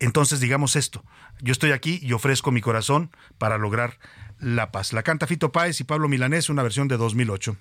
entonces 0.00 0.40
digamos 0.40 0.76
esto, 0.76 1.04
yo 1.40 1.52
estoy 1.52 1.72
aquí 1.72 1.98
y 2.02 2.12
ofrezco 2.12 2.50
mi 2.50 2.60
corazón 2.60 3.10
para 3.38 3.58
lograr 3.58 3.98
la 4.38 4.70
paz. 4.70 4.92
La 4.92 5.02
canta 5.02 5.26
Fito 5.26 5.50
Páez 5.52 5.80
y 5.80 5.84
Pablo 5.84 6.08
Milanés, 6.08 6.48
una 6.48 6.62
versión 6.62 6.88
de 6.88 6.96
2008. 6.96 7.56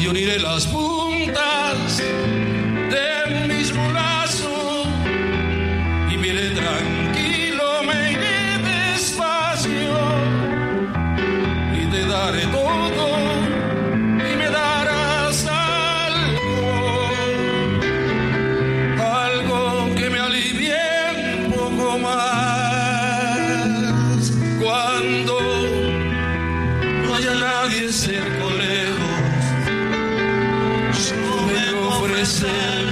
Y 0.00 0.06
uniré 0.06 0.38
las 0.38 0.66
puntas 0.66 1.98
del 1.98 3.48
mismo 3.48 3.92
lazo 3.92 4.84
y 6.10 6.16
miré 6.16 6.50
tranquilo, 6.50 7.82
me 7.86 8.12
iré 8.12 8.58
despacio 8.92 9.98
y 11.74 11.90
te 11.90 12.06
daré 12.06 12.46
todo 12.46 13.41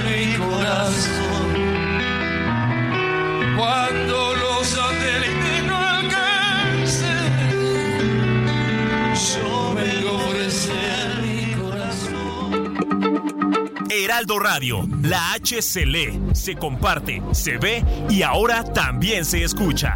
mi 0.05 0.35
corazón. 0.37 1.55
Cuando 3.57 4.35
los 4.35 4.67
satélites 4.67 5.63
no 5.65 5.77
alcancen, 5.77 7.05
yo 9.15 9.73
me 9.73 10.05
ofrecer 10.05 11.21
mi 11.23 11.53
corazón. 11.55 12.77
Heraldo 13.89 14.37
Radio, 14.37 14.87
la 15.01 15.33
H 15.33 15.61
se 15.63 15.85
lee, 15.87 16.21
se 16.33 16.55
comparte, 16.55 17.23
se 17.31 17.57
ve 17.57 17.83
y 18.09 18.21
ahora 18.21 18.63
también 18.63 19.25
se 19.25 19.43
escucha. 19.43 19.95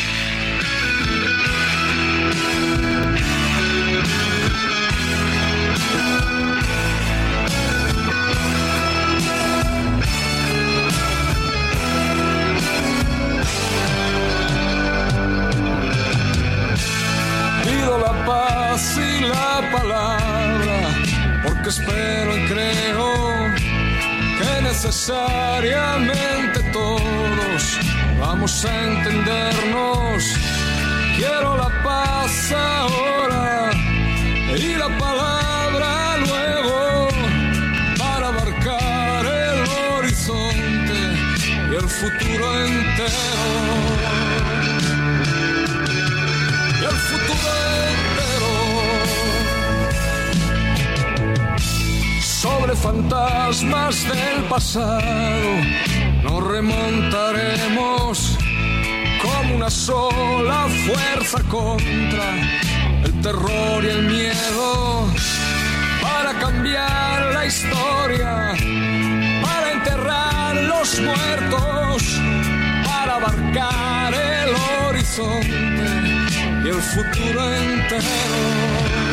La 17.97 19.69
palabra, 19.71 20.77
porque 21.43 21.69
espero 21.69 22.37
y 22.37 22.45
creo 22.47 23.53
que 24.39 24.61
necesariamente 24.61 26.59
todos 26.71 27.79
vamos 28.19 28.65
a 28.65 28.83
entendernos. 28.83 30.23
Quiero 31.17 31.57
la 31.57 31.69
paz 31.83 32.53
ahora 32.53 33.71
y 34.55 34.75
la 34.75 34.89
palabra 34.97 36.17
luego 36.17 37.09
para 37.97 38.27
abarcar 38.29 39.25
el 39.25 39.59
horizonte 39.95 40.99
y 41.71 41.75
el 41.75 41.89
futuro 41.89 42.65
entero. 42.65 44.30
Sobre 52.61 52.75
fantasmas 52.75 54.07
del 54.07 54.43
pasado. 54.43 55.51
Nos 56.23 56.47
remontaremos 56.47 58.37
como 59.23 59.55
una 59.55 59.69
sola 59.69 60.67
fuerza 60.85 61.39
contra 61.49 62.23
el 63.03 63.21
terror 63.21 63.83
y 63.83 63.87
el 63.87 64.03
miedo 64.03 65.07
para 66.01 66.33
cambiar 66.39 67.33
la 67.33 67.45
historia, 67.47 68.53
para 69.41 69.71
enterrar 69.71 70.55
los 70.55 71.01
muertos, 71.01 72.19
para 72.85 73.15
abarcar 73.15 74.13
el 74.13 74.49
horizonte 74.85 75.87
y 76.63 76.67
el 76.67 76.81
futuro 76.93 77.53
entero. 77.55 79.10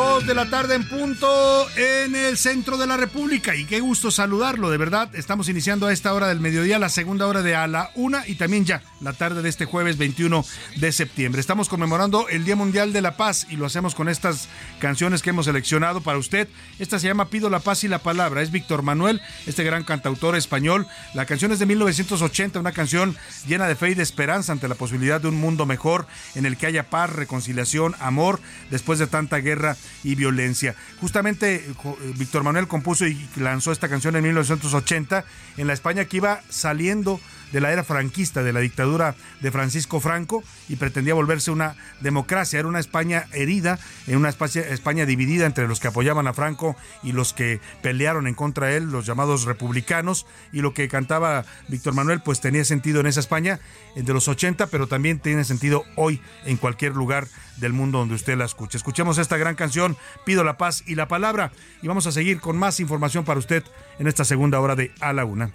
Dos 0.00 0.26
de 0.26 0.34
la 0.34 0.48
tarde 0.48 0.76
en 0.76 0.88
punto 0.88 1.68
en 1.76 2.16
el 2.16 2.38
centro 2.38 2.78
de 2.78 2.86
la 2.86 2.96
República. 2.96 3.54
Y 3.54 3.66
qué 3.66 3.80
gusto 3.80 4.10
saludarlo, 4.10 4.70
de 4.70 4.78
verdad. 4.78 5.14
Estamos 5.14 5.50
iniciando 5.50 5.86
a 5.86 5.92
esta 5.92 6.14
hora 6.14 6.28
del 6.28 6.40
mediodía, 6.40 6.78
la 6.78 6.88
segunda 6.88 7.26
hora 7.26 7.42
de 7.42 7.54
a 7.54 7.66
la 7.66 7.90
una 7.94 8.26
y 8.26 8.36
también 8.36 8.64
ya 8.64 8.82
la 9.02 9.12
tarde 9.12 9.42
de 9.42 9.50
este 9.50 9.66
jueves 9.66 9.98
21 9.98 10.42
de 10.76 10.92
septiembre. 10.92 11.38
Estamos 11.38 11.68
conmemorando 11.68 12.28
el 12.30 12.46
Día 12.46 12.56
Mundial 12.56 12.94
de 12.94 13.02
la 13.02 13.18
Paz 13.18 13.46
y 13.50 13.56
lo 13.56 13.66
hacemos 13.66 13.94
con 13.94 14.08
estas 14.08 14.48
canciones 14.78 15.20
que 15.20 15.30
hemos 15.30 15.44
seleccionado 15.44 16.00
para 16.00 16.16
usted. 16.16 16.48
Esta 16.78 16.98
se 16.98 17.06
llama 17.06 17.28
Pido 17.28 17.50
la 17.50 17.60
Paz 17.60 17.84
y 17.84 17.88
la 17.88 17.98
Palabra. 17.98 18.40
Es 18.40 18.50
Víctor 18.50 18.82
Manuel, 18.82 19.20
este 19.46 19.64
gran 19.64 19.84
cantautor 19.84 20.34
español. 20.34 20.86
La 21.12 21.26
canción 21.26 21.52
es 21.52 21.58
de 21.58 21.66
1980, 21.66 22.58
una 22.58 22.72
canción 22.72 23.18
llena 23.46 23.68
de 23.68 23.76
fe 23.76 23.90
y 23.90 23.94
de 23.94 24.02
esperanza 24.02 24.52
ante 24.52 24.68
la 24.68 24.76
posibilidad 24.76 25.20
de 25.20 25.28
un 25.28 25.38
mundo 25.38 25.66
mejor 25.66 26.06
en 26.34 26.46
el 26.46 26.56
que 26.56 26.66
haya 26.66 26.88
paz, 26.88 27.10
reconciliación, 27.10 27.94
amor 28.00 28.40
después 28.70 28.98
de 28.98 29.06
tanta 29.06 29.38
guerra 29.38 29.76
y 30.04 30.14
violencia. 30.14 30.74
Justamente 31.00 31.56
eh, 31.56 32.12
Víctor 32.16 32.42
Manuel 32.42 32.68
compuso 32.68 33.06
y 33.06 33.28
lanzó 33.36 33.72
esta 33.72 33.88
canción 33.88 34.16
en 34.16 34.24
1980 34.24 35.24
en 35.56 35.66
la 35.66 35.72
España 35.72 36.04
que 36.04 36.18
iba 36.18 36.42
saliendo 36.48 37.20
de 37.52 37.60
la 37.60 37.72
era 37.72 37.84
franquista, 37.84 38.42
de 38.42 38.52
la 38.52 38.60
dictadura 38.60 39.14
de 39.40 39.50
Francisco 39.50 40.00
Franco 40.00 40.42
y 40.68 40.76
pretendía 40.76 41.14
volverse 41.14 41.50
una 41.50 41.76
democracia. 42.00 42.58
Era 42.58 42.68
una 42.68 42.80
España 42.80 43.26
herida, 43.32 43.78
en 44.06 44.16
una 44.16 44.28
España 44.28 45.06
dividida 45.06 45.46
entre 45.46 45.68
los 45.68 45.80
que 45.80 45.88
apoyaban 45.88 46.26
a 46.26 46.34
Franco 46.34 46.76
y 47.02 47.12
los 47.12 47.32
que 47.32 47.60
pelearon 47.82 48.26
en 48.26 48.34
contra 48.34 48.68
de 48.68 48.78
él, 48.78 48.84
los 48.90 49.06
llamados 49.06 49.44
republicanos. 49.44 50.26
Y 50.52 50.60
lo 50.60 50.74
que 50.74 50.88
cantaba 50.88 51.44
Víctor 51.68 51.94
Manuel, 51.94 52.20
pues 52.20 52.40
tenía 52.40 52.64
sentido 52.64 53.00
en 53.00 53.06
esa 53.06 53.20
España 53.20 53.60
de 53.94 54.12
los 54.12 54.28
80, 54.28 54.68
pero 54.68 54.86
también 54.86 55.18
tiene 55.18 55.44
sentido 55.44 55.84
hoy 55.96 56.20
en 56.44 56.56
cualquier 56.56 56.94
lugar 56.94 57.26
del 57.56 57.72
mundo 57.72 57.98
donde 57.98 58.14
usted 58.14 58.36
la 58.36 58.44
escuche. 58.44 58.76
Escuchemos 58.76 59.18
esta 59.18 59.36
gran 59.36 59.54
canción, 59.54 59.96
Pido 60.24 60.44
la 60.44 60.56
paz 60.56 60.82
y 60.86 60.94
la 60.94 61.08
palabra, 61.08 61.52
y 61.82 61.88
vamos 61.88 62.06
a 62.06 62.12
seguir 62.12 62.40
con 62.40 62.56
más 62.56 62.80
información 62.80 63.24
para 63.24 63.38
usted 63.38 63.64
en 63.98 64.06
esta 64.06 64.24
segunda 64.24 64.60
hora 64.60 64.76
de 64.76 64.92
A 65.00 65.12
la 65.12 65.24
Una. 65.24 65.50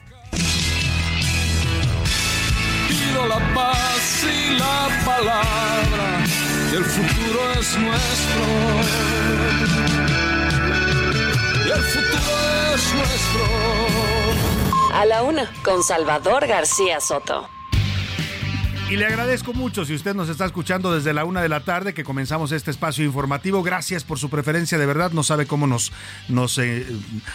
La 3.23 3.39
paz 3.55 4.23
y 4.23 4.57
la 4.59 4.89
palabra, 5.03 6.23
y 6.71 6.75
el 6.75 6.83
futuro 6.83 7.51
es 7.59 7.77
nuestro. 7.77 8.43
Y 11.65 11.69
el 11.71 11.83
futuro 11.83 12.33
es 12.75 12.93
nuestro. 12.93 13.43
A 14.93 15.05
la 15.05 15.23
una, 15.23 15.51
con 15.63 15.81
Salvador 15.81 16.45
García 16.45 16.99
Soto. 16.99 17.49
Y 18.87 18.97
le 18.97 19.07
agradezco 19.07 19.51
mucho 19.51 19.83
si 19.83 19.95
usted 19.95 20.13
nos 20.13 20.29
está 20.29 20.45
escuchando 20.45 20.93
desde 20.93 21.11
la 21.11 21.25
una 21.25 21.41
de 21.41 21.49
la 21.49 21.61
tarde 21.61 21.95
que 21.95 22.03
comenzamos 22.03 22.51
este 22.51 22.69
espacio 22.69 23.03
informativo. 23.03 23.63
Gracias 23.63 24.03
por 24.03 24.19
su 24.19 24.29
preferencia, 24.29 24.77
de 24.77 24.85
verdad. 24.85 25.09
No 25.09 25.23
sabe 25.23 25.47
cómo 25.47 25.65
nos, 25.65 25.91
nos 26.29 26.59
eh, 26.59 26.85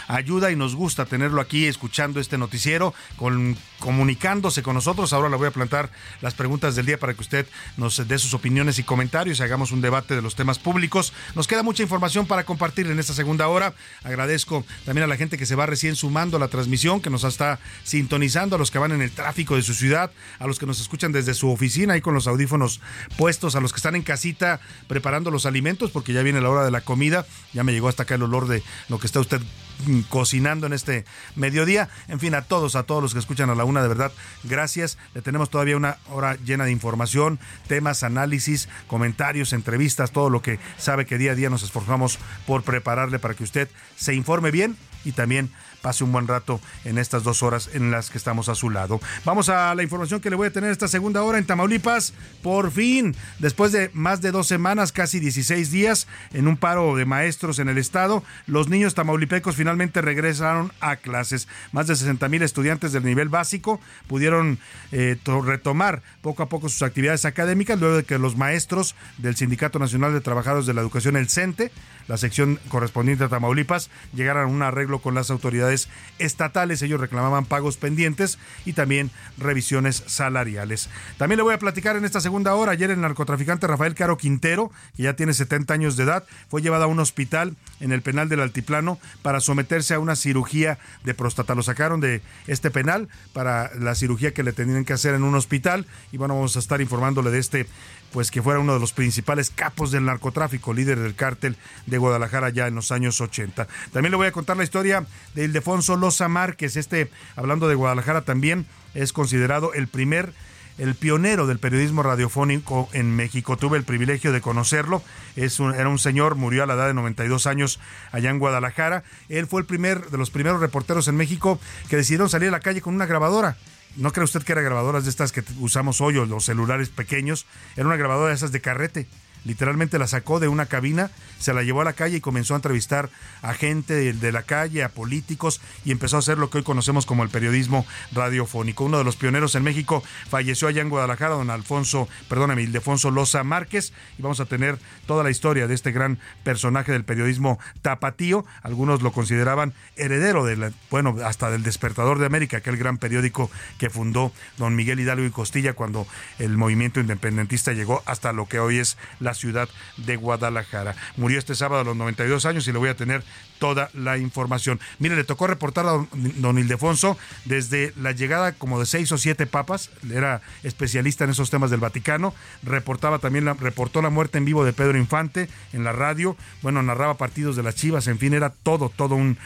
ayuda 0.06 0.52
y 0.52 0.56
nos 0.56 0.76
gusta 0.76 1.06
tenerlo 1.06 1.40
aquí 1.40 1.66
escuchando 1.66 2.20
este 2.20 2.38
noticiero, 2.38 2.94
con, 3.16 3.56
comunicándose 3.80 4.62
con 4.62 4.76
nosotros. 4.76 5.12
Ahora 5.12 5.28
le 5.28 5.36
voy 5.36 5.48
a 5.48 5.50
plantar 5.50 5.90
las 6.20 6.34
preguntas 6.34 6.76
del 6.76 6.86
día 6.86 7.00
para 7.00 7.14
que 7.14 7.20
usted 7.20 7.48
nos 7.76 8.06
dé 8.06 8.16
sus 8.20 8.32
opiniones 8.32 8.78
y 8.78 8.84
comentarios 8.84 9.40
y 9.40 9.42
hagamos 9.42 9.72
un 9.72 9.80
debate 9.80 10.14
de 10.14 10.22
los 10.22 10.36
temas 10.36 10.60
públicos. 10.60 11.12
Nos 11.34 11.48
queda 11.48 11.64
mucha 11.64 11.82
información 11.82 12.26
para 12.26 12.44
compartir 12.44 12.86
en 12.86 13.00
esta 13.00 13.12
segunda 13.12 13.48
hora. 13.48 13.74
Agradezco 14.04 14.64
también 14.84 15.02
a 15.02 15.08
la 15.08 15.16
gente 15.16 15.36
que 15.36 15.46
se 15.46 15.56
va 15.56 15.66
recién 15.66 15.96
sumando 15.96 16.36
a 16.36 16.40
la 16.40 16.46
transmisión, 16.48 17.00
que 17.00 17.10
nos 17.10 17.24
está 17.24 17.58
sintonizando, 17.82 18.54
a 18.54 18.58
los 18.60 18.70
que 18.70 18.78
van 18.78 18.92
en 18.92 19.02
el 19.02 19.10
tráfico 19.10 19.56
de 19.56 19.62
su 19.62 19.74
ciudad, 19.74 20.12
a 20.38 20.46
los 20.46 20.60
que 20.60 20.66
nos 20.66 20.80
escuchan 20.80 21.10
desde 21.10 21.34
su 21.34 21.39
oficina 21.48 21.94
ahí 21.94 22.00
con 22.00 22.14
los 22.14 22.26
audífonos 22.26 22.80
puestos, 23.16 23.54
a 23.54 23.60
los 23.60 23.72
que 23.72 23.78
están 23.78 23.96
en 23.96 24.02
casita 24.02 24.60
preparando 24.86 25.30
los 25.30 25.46
alimentos 25.46 25.90
porque 25.90 26.12
ya 26.12 26.22
viene 26.22 26.40
la 26.40 26.50
hora 26.50 26.64
de 26.64 26.70
la 26.70 26.82
comida, 26.82 27.26
ya 27.52 27.64
me 27.64 27.72
llegó 27.72 27.88
hasta 27.88 28.02
acá 28.02 28.16
el 28.16 28.22
olor 28.22 28.48
de 28.48 28.62
lo 28.88 28.98
que 28.98 29.06
está 29.06 29.20
usted 29.20 29.40
mm, 29.86 30.00
cocinando 30.08 30.66
en 30.66 30.72
este 30.72 31.04
mediodía. 31.36 31.88
En 32.08 32.20
fin, 32.20 32.34
a 32.34 32.42
todos, 32.42 32.76
a 32.76 32.82
todos 32.82 33.02
los 33.02 33.12
que 33.12 33.20
escuchan 33.20 33.50
a 33.50 33.54
la 33.54 33.64
una, 33.64 33.82
de 33.82 33.88
verdad, 33.88 34.12
gracias. 34.44 34.98
Le 35.14 35.22
tenemos 35.22 35.50
todavía 35.50 35.76
una 35.76 35.98
hora 36.10 36.36
llena 36.36 36.64
de 36.64 36.72
información, 36.72 37.38
temas, 37.68 38.02
análisis, 38.02 38.68
comentarios, 38.86 39.52
entrevistas, 39.52 40.10
todo 40.10 40.30
lo 40.30 40.42
que 40.42 40.58
sabe 40.78 41.06
que 41.06 41.18
día 41.18 41.32
a 41.32 41.34
día 41.34 41.50
nos 41.50 41.62
esforzamos 41.62 42.18
por 42.46 42.62
prepararle 42.62 43.18
para 43.18 43.34
que 43.34 43.44
usted 43.44 43.68
se 43.96 44.14
informe 44.14 44.50
bien 44.50 44.76
y 45.04 45.12
también 45.12 45.50
pase 45.82 46.04
un 46.04 46.12
buen 46.12 46.26
rato 46.26 46.60
en 46.84 46.98
estas 46.98 47.22
dos 47.22 47.42
horas 47.42 47.70
en 47.72 47.90
las 47.90 48.10
que 48.10 48.18
estamos 48.18 48.48
a 48.48 48.54
su 48.54 48.70
lado. 48.70 49.00
Vamos 49.24 49.48
a 49.48 49.74
la 49.74 49.82
información 49.82 50.20
que 50.20 50.30
le 50.30 50.36
voy 50.36 50.48
a 50.48 50.52
tener 50.52 50.70
esta 50.70 50.88
segunda 50.88 51.22
hora 51.22 51.38
en 51.38 51.46
Tamaulipas. 51.46 52.12
Por 52.42 52.70
fin, 52.70 53.14
después 53.38 53.72
de 53.72 53.90
más 53.92 54.20
de 54.20 54.30
dos 54.30 54.46
semanas, 54.46 54.92
casi 54.92 55.20
16 55.20 55.70
días, 55.70 56.06
en 56.32 56.48
un 56.48 56.56
paro 56.56 56.96
de 56.96 57.04
maestros 57.04 57.58
en 57.58 57.68
el 57.68 57.78
estado, 57.78 58.22
los 58.46 58.68
niños 58.68 58.94
tamaulipecos 58.94 59.56
finalmente 59.56 60.00
regresaron 60.00 60.72
a 60.80 60.96
clases. 60.96 61.48
Más 61.72 61.86
de 61.86 61.96
60 61.96 62.28
mil 62.28 62.42
estudiantes 62.42 62.92
del 62.92 63.04
nivel 63.04 63.28
básico 63.28 63.80
pudieron 64.06 64.58
eh, 64.92 65.16
retomar 65.44 66.02
poco 66.22 66.42
a 66.42 66.48
poco 66.48 66.68
sus 66.68 66.82
actividades 66.82 67.24
académicas 67.24 67.78
luego 67.78 67.96
de 67.96 68.04
que 68.04 68.18
los 68.18 68.36
maestros 68.36 68.94
del 69.18 69.36
Sindicato 69.36 69.78
Nacional 69.78 70.12
de 70.12 70.20
Trabajadores 70.20 70.66
de 70.66 70.74
la 70.74 70.80
Educación, 70.80 71.16
el 71.16 71.28
CENTE, 71.28 71.70
la 72.08 72.16
sección 72.16 72.58
correspondiente 72.68 73.24
a 73.24 73.28
Tamaulipas, 73.28 73.90
llegaron 74.14 74.44
a 74.44 74.46
un 74.46 74.62
arreglo 74.62 75.00
con 75.00 75.14
las 75.14 75.30
autoridades 75.30 75.69
estatales. 76.18 76.82
Ellos 76.82 77.00
reclamaban 77.00 77.44
pagos 77.44 77.76
pendientes 77.76 78.38
y 78.64 78.72
también 78.72 79.10
revisiones 79.38 80.02
salariales. 80.06 80.88
También 81.16 81.38
le 81.38 81.42
voy 81.42 81.54
a 81.54 81.58
platicar 81.58 81.96
en 81.96 82.04
esta 82.04 82.20
segunda 82.20 82.54
hora. 82.54 82.72
Ayer 82.72 82.90
el 82.90 83.00
narcotraficante 83.00 83.66
Rafael 83.66 83.94
Caro 83.94 84.16
Quintero, 84.16 84.70
que 84.96 85.04
ya 85.04 85.14
tiene 85.14 85.32
70 85.32 85.74
años 85.74 85.96
de 85.96 86.04
edad, 86.04 86.24
fue 86.48 86.62
llevado 86.62 86.84
a 86.84 86.88
un 86.88 87.00
hospital 87.00 87.56
en 87.80 87.92
el 87.92 88.02
penal 88.02 88.28
del 88.28 88.40
Altiplano 88.40 88.98
para 89.22 89.40
someterse 89.40 89.94
a 89.94 89.98
una 89.98 90.16
cirugía 90.16 90.78
de 91.04 91.14
próstata. 91.14 91.54
Lo 91.54 91.62
sacaron 91.62 92.00
de 92.00 92.22
este 92.46 92.70
penal 92.70 93.08
para 93.32 93.74
la 93.76 93.94
cirugía 93.94 94.32
que 94.32 94.42
le 94.42 94.52
tenían 94.52 94.84
que 94.84 94.92
hacer 94.92 95.14
en 95.14 95.22
un 95.22 95.34
hospital 95.34 95.86
y 96.12 96.16
bueno, 96.16 96.34
vamos 96.34 96.56
a 96.56 96.58
estar 96.58 96.80
informándole 96.80 97.30
de 97.30 97.38
este 97.38 97.66
pues 98.12 98.30
que 98.30 98.42
fuera 98.42 98.60
uno 98.60 98.74
de 98.74 98.80
los 98.80 98.92
principales 98.92 99.50
capos 99.50 99.90
del 99.90 100.04
narcotráfico, 100.04 100.72
líder 100.72 100.98
del 100.98 101.14
cártel 101.14 101.56
de 101.86 101.98
Guadalajara 101.98 102.50
ya 102.50 102.66
en 102.66 102.74
los 102.74 102.92
años 102.92 103.20
80. 103.20 103.66
También 103.92 104.10
le 104.10 104.16
voy 104.16 104.26
a 104.26 104.32
contar 104.32 104.56
la 104.56 104.64
historia 104.64 105.06
de 105.34 105.44
Ildefonso 105.44 105.96
Loza 105.96 106.28
Márquez, 106.28 106.76
este, 106.76 107.10
hablando 107.36 107.68
de 107.68 107.74
Guadalajara 107.74 108.22
también, 108.22 108.66
es 108.94 109.12
considerado 109.12 109.72
el 109.74 109.88
primer 109.88 110.32
el 110.80 110.94
pionero 110.94 111.46
del 111.46 111.58
periodismo 111.58 112.02
radiofónico 112.02 112.88
en 112.92 113.14
México. 113.14 113.58
Tuve 113.58 113.76
el 113.76 113.84
privilegio 113.84 114.32
de 114.32 114.40
conocerlo. 114.40 115.02
Es 115.36 115.60
un, 115.60 115.74
era 115.74 115.88
un 115.88 115.98
señor, 115.98 116.36
murió 116.36 116.62
a 116.62 116.66
la 116.66 116.72
edad 116.74 116.86
de 116.86 116.94
92 116.94 117.46
años 117.46 117.78
allá 118.12 118.30
en 118.30 118.38
Guadalajara. 118.38 119.04
Él 119.28 119.46
fue 119.46 119.60
el 119.60 119.66
primer 119.66 120.06
de 120.08 120.16
los 120.16 120.30
primeros 120.30 120.60
reporteros 120.60 121.06
en 121.08 121.16
México 121.16 121.60
que 121.90 121.96
decidieron 121.96 122.30
salir 122.30 122.48
a 122.48 122.52
la 122.52 122.60
calle 122.60 122.80
con 122.80 122.94
una 122.94 123.04
grabadora. 123.04 123.58
¿No 123.96 124.12
cree 124.12 124.24
usted 124.24 124.42
que 124.42 124.52
era 124.52 124.62
grabadoras 124.62 125.04
de 125.04 125.10
estas 125.10 125.32
que 125.32 125.42
usamos 125.58 126.00
hoy 126.00 126.16
o 126.16 126.26
los 126.26 126.44
celulares 126.44 126.88
pequeños? 126.88 127.46
Era 127.76 127.86
una 127.86 127.96
grabadora 127.96 128.28
de 128.28 128.34
esas 128.34 128.52
de 128.52 128.60
carrete 128.60 129.06
literalmente 129.44 129.98
la 129.98 130.06
sacó 130.06 130.40
de 130.40 130.48
una 130.48 130.66
cabina, 130.66 131.10
se 131.38 131.54
la 131.54 131.62
llevó 131.62 131.80
a 131.80 131.84
la 131.84 131.92
calle 131.92 132.18
y 132.18 132.20
comenzó 132.20 132.54
a 132.54 132.56
entrevistar 132.56 133.10
a 133.42 133.54
gente 133.54 134.12
de, 134.12 134.32
la 134.32 134.42
calle, 134.42 134.84
a 134.84 134.88
políticos 134.88 135.60
y 135.84 135.92
empezó 135.92 136.16
a 136.16 136.18
hacer 136.20 136.38
lo 136.38 136.50
que 136.50 136.58
hoy 136.58 136.64
conocemos 136.64 137.06
como 137.06 137.22
el 137.22 137.30
periodismo 137.30 137.86
radiofónico. 138.12 138.84
Uno 138.84 138.98
de 138.98 139.04
los 139.04 139.16
pioneros 139.16 139.54
en 139.54 139.62
México 139.62 140.02
falleció 140.28 140.68
allá 140.68 140.82
en 140.82 140.90
Guadalajara, 140.90 141.34
don 141.34 141.50
Alfonso, 141.50 142.08
perdóname, 142.28 142.62
Ildefonso 142.62 143.10
Loza 143.10 143.42
Márquez 143.44 143.92
y 144.18 144.22
vamos 144.22 144.40
a 144.40 144.46
tener 144.46 144.78
toda 145.06 145.24
la 145.24 145.30
historia 145.30 145.66
de 145.66 145.74
este 145.74 145.92
gran 145.92 146.18
personaje 146.44 146.92
del 146.92 147.04
periodismo 147.04 147.58
tapatío. 147.82 148.44
Algunos 148.62 149.02
lo 149.02 149.12
consideraban 149.12 149.72
heredero 149.96 150.44
de 150.44 150.72
bueno, 150.90 151.16
hasta 151.24 151.50
del 151.50 151.62
Despertador 151.62 152.18
de 152.18 152.26
América, 152.26 152.58
aquel 152.58 152.76
gran 152.76 152.98
periódico 152.98 153.50
que 153.78 153.90
fundó 153.90 154.32
don 154.58 154.76
Miguel 154.76 155.00
Hidalgo 155.00 155.24
y 155.24 155.30
Costilla 155.30 155.72
cuando 155.72 156.06
el 156.38 156.56
movimiento 156.56 157.00
independentista 157.00 157.72
llegó 157.72 158.02
hasta 158.06 158.32
lo 158.32 158.46
que 158.46 158.58
hoy 158.58 158.78
es 158.78 158.98
la 159.20 159.29
ciudad 159.34 159.68
de 159.96 160.16
Guadalajara. 160.16 160.94
Murió 161.16 161.38
este 161.38 161.54
sábado 161.54 161.82
a 161.82 161.84
los 161.84 161.96
92 161.96 162.46
años 162.46 162.66
y 162.66 162.72
le 162.72 162.78
voy 162.78 162.88
a 162.88 162.96
tener 162.96 163.22
toda 163.60 163.90
la 163.94 164.18
información. 164.18 164.80
Mire, 164.98 165.14
le 165.14 165.22
tocó 165.22 165.46
reportar 165.46 165.86
a 165.86 166.06
don, 166.36 166.58
Ildefonso 166.58 167.16
desde 167.44 167.92
la 168.00 168.12
llegada 168.12 168.52
como 168.52 168.80
de 168.80 168.86
seis 168.86 169.12
o 169.12 169.18
siete 169.18 169.46
papas, 169.46 169.90
era 170.10 170.40
especialista 170.62 171.24
en 171.24 171.30
esos 171.30 171.50
temas 171.50 171.70
del 171.70 171.78
Vaticano, 171.78 172.34
reportaba 172.62 173.18
también, 173.18 173.44
la, 173.44 173.54
reportó 173.54 174.02
la 174.02 174.10
muerte 174.10 174.38
en 174.38 174.46
vivo 174.46 174.64
de 174.64 174.72
Pedro 174.72 174.98
Infante 174.98 175.48
en 175.72 175.84
la 175.84 175.92
radio, 175.92 176.36
bueno, 176.62 176.82
narraba 176.82 177.14
partidos 177.14 177.54
de 177.54 177.62
las 177.62 177.74
Chivas, 177.74 178.08
en 178.08 178.18
fin, 178.18 178.32
era 178.32 178.50
todo, 178.50 178.88
todo 178.88 179.14
un, 179.14 179.36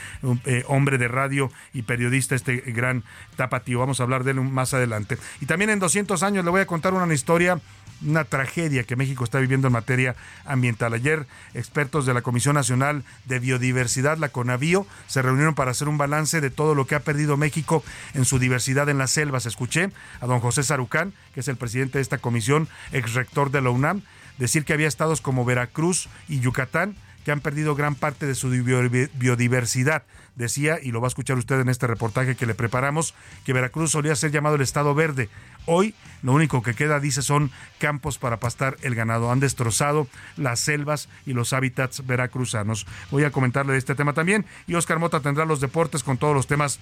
eh, 0.45 0.65
hombre 0.69 0.97
de 0.97 1.09
radio 1.09 1.51
y 1.73 1.83
periodista, 1.83 2.35
este 2.35 2.57
gran 2.59 3.03
tapatío. 3.37 3.81
Vamos 3.81 4.01
a 4.01 4.05
hablar 4.05 4.23
de 4.25 4.31
él 4.31 4.41
más 4.41 4.75
adelante. 4.75 5.19
Y 5.41 5.47
también 5.47 5.71
en 5.71 5.81
200 5.81 6.23
años 6.23 6.45
le 6.45 6.51
voy 6.51 6.61
a 6.61 6.67
contar 6.67 6.95
una 6.95 7.13
historia 7.13 7.61
una 8.07 8.25
tragedia 8.25 8.85
que 8.85 8.97
México 8.97 9.25
está 9.25 9.39
viviendo 9.39 9.69
en 9.69 9.73
materia 9.73 10.17
ambiental. 10.45 10.95
Ayer, 10.95 11.27
expertos 11.55 12.07
de 12.07 12.15
la 12.15 12.23
Comisión 12.23 12.55
Nacional 12.55 13.05
de 13.25 13.39
Biodiversidad, 13.39 14.19
la 14.19 14.29
CONAVIO, 14.29 14.87
se 15.07 15.23
reunieron 15.23 15.55
para 15.55 15.71
hacer 15.71 15.89
un 15.89 15.99
balance 15.99 16.41
de 16.41 16.51
todo 16.51 16.75
lo 16.75 16.87
que 16.87 16.95
ha 16.95 17.01
perdido 17.01 17.37
México 17.37 17.85
en 18.15 18.25
su 18.25 18.39
diversidad 18.39 18.89
en 18.89 18.99
las 18.99 19.11
selvas. 19.11 19.47
Escuché 19.47 19.91
a 20.21 20.27
don 20.27 20.41
José 20.41 20.63
Sarucán, 20.63 21.13
que 21.35 21.41
es 21.41 21.49
el 21.49 21.57
presidente 21.57 21.99
de 21.99 22.03
esta 22.03 22.19
comisión, 22.19 22.69
ex 22.93 23.15
rector 23.15 23.51
de 23.51 23.61
la 23.61 23.71
UNAM, 23.71 24.03
decir 24.39 24.65
que 24.65 24.73
había 24.73 24.89
estados 24.89 25.21
como 25.21 25.45
Veracruz 25.45 26.09
y 26.29 26.41
Yucatán 26.41 26.97
que 27.25 27.33
han 27.33 27.41
perdido 27.41 27.75
gran 27.75 27.95
parte 27.95 28.27
de 28.27 28.35
su 28.35 28.51
biodiversidad 28.51 30.03
decía, 30.37 30.79
y 30.83 30.91
lo 30.91 31.01
va 31.01 31.07
a 31.07 31.09
escuchar 31.09 31.39
usted 31.39 31.61
en 31.61 31.69
este 31.69 31.87
reportaje 31.87 32.37
que 32.37 32.47
le 32.47 32.55
preparamos, 32.55 33.15
que 33.45 33.53
Veracruz 33.53 33.93
solía 33.93 34.17
ser 34.17 34.31
llamado 34.31 34.57
el 34.57 34.63
Estado 34.63 34.95
Verde. 34.95 35.29
Hoy 35.67 35.95
lo 36.25 36.33
único 36.33 36.63
que 36.63 36.75
queda, 36.75 37.01
dice, 37.01 37.21
son 37.21 37.51
campos 37.79 38.17
para 38.17 38.41
pastar 38.41 38.79
el 38.81 38.95
ganado. 38.95 39.31
Han 39.31 39.41
destrozado 39.41 40.09
las 40.39 40.59
selvas 40.59 41.11
y 41.27 41.35
los 41.35 41.53
hábitats 41.53 42.07
veracruzanos. 42.07 42.87
Voy 43.11 43.25
a 43.25 43.31
comentarle 43.31 43.73
de 43.73 43.79
este 43.79 43.95
tema 43.95 44.15
también. 44.15 44.47
Y 44.67 44.75
Oscar 44.75 44.99
Mota 44.99 45.21
tendrá 45.21 45.45
los 45.45 45.61
deportes 45.61 46.03
con 46.03 46.17
todos 46.17 46.35
los 46.35 46.47
temas 46.47 46.81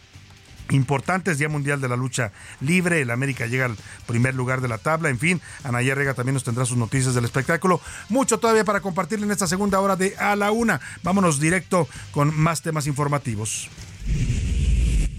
importantes, 0.70 1.39
Día 1.39 1.49
Mundial 1.49 1.80
de 1.80 1.89
la 1.89 1.97
Lucha 1.97 2.30
Libre, 2.61 3.03
el 3.03 3.11
América 3.11 3.47
llega 3.47 3.66
al 3.66 3.76
primer 4.07 4.35
lugar 4.37 4.61
de 4.61 4.68
la 4.68 4.78
tabla, 4.78 5.09
en 5.09 5.18
fin, 5.18 5.41
Anaya 5.64 5.97
Rega 5.97 6.14
también 6.14 6.35
nos 6.35 6.45
tendrá 6.45 6.64
sus 6.64 6.76
noticias 6.76 7.14
del 7.14 7.24
espectáculo, 7.24 7.80
mucho 8.09 8.39
todavía 8.39 8.64
para 8.64 8.80
compartir 8.80 9.20
en 9.20 9.30
esta 9.33 9.49
segunda 9.49 9.80
hora 9.80 9.97
de 9.97 10.16
A 10.18 10.37
la 10.37 10.53
Una. 10.53 10.80
Vámonos 11.03 11.41
directo 11.41 11.89
con 12.12 12.35
más 12.39 12.62
temas 12.62 12.87
informativos. 12.87 13.68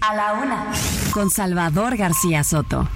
A 0.00 0.14
la 0.14 0.32
Una, 0.32 0.72
con 1.12 1.30
Salvador 1.30 1.96
García 1.96 2.42
Soto. 2.42 2.88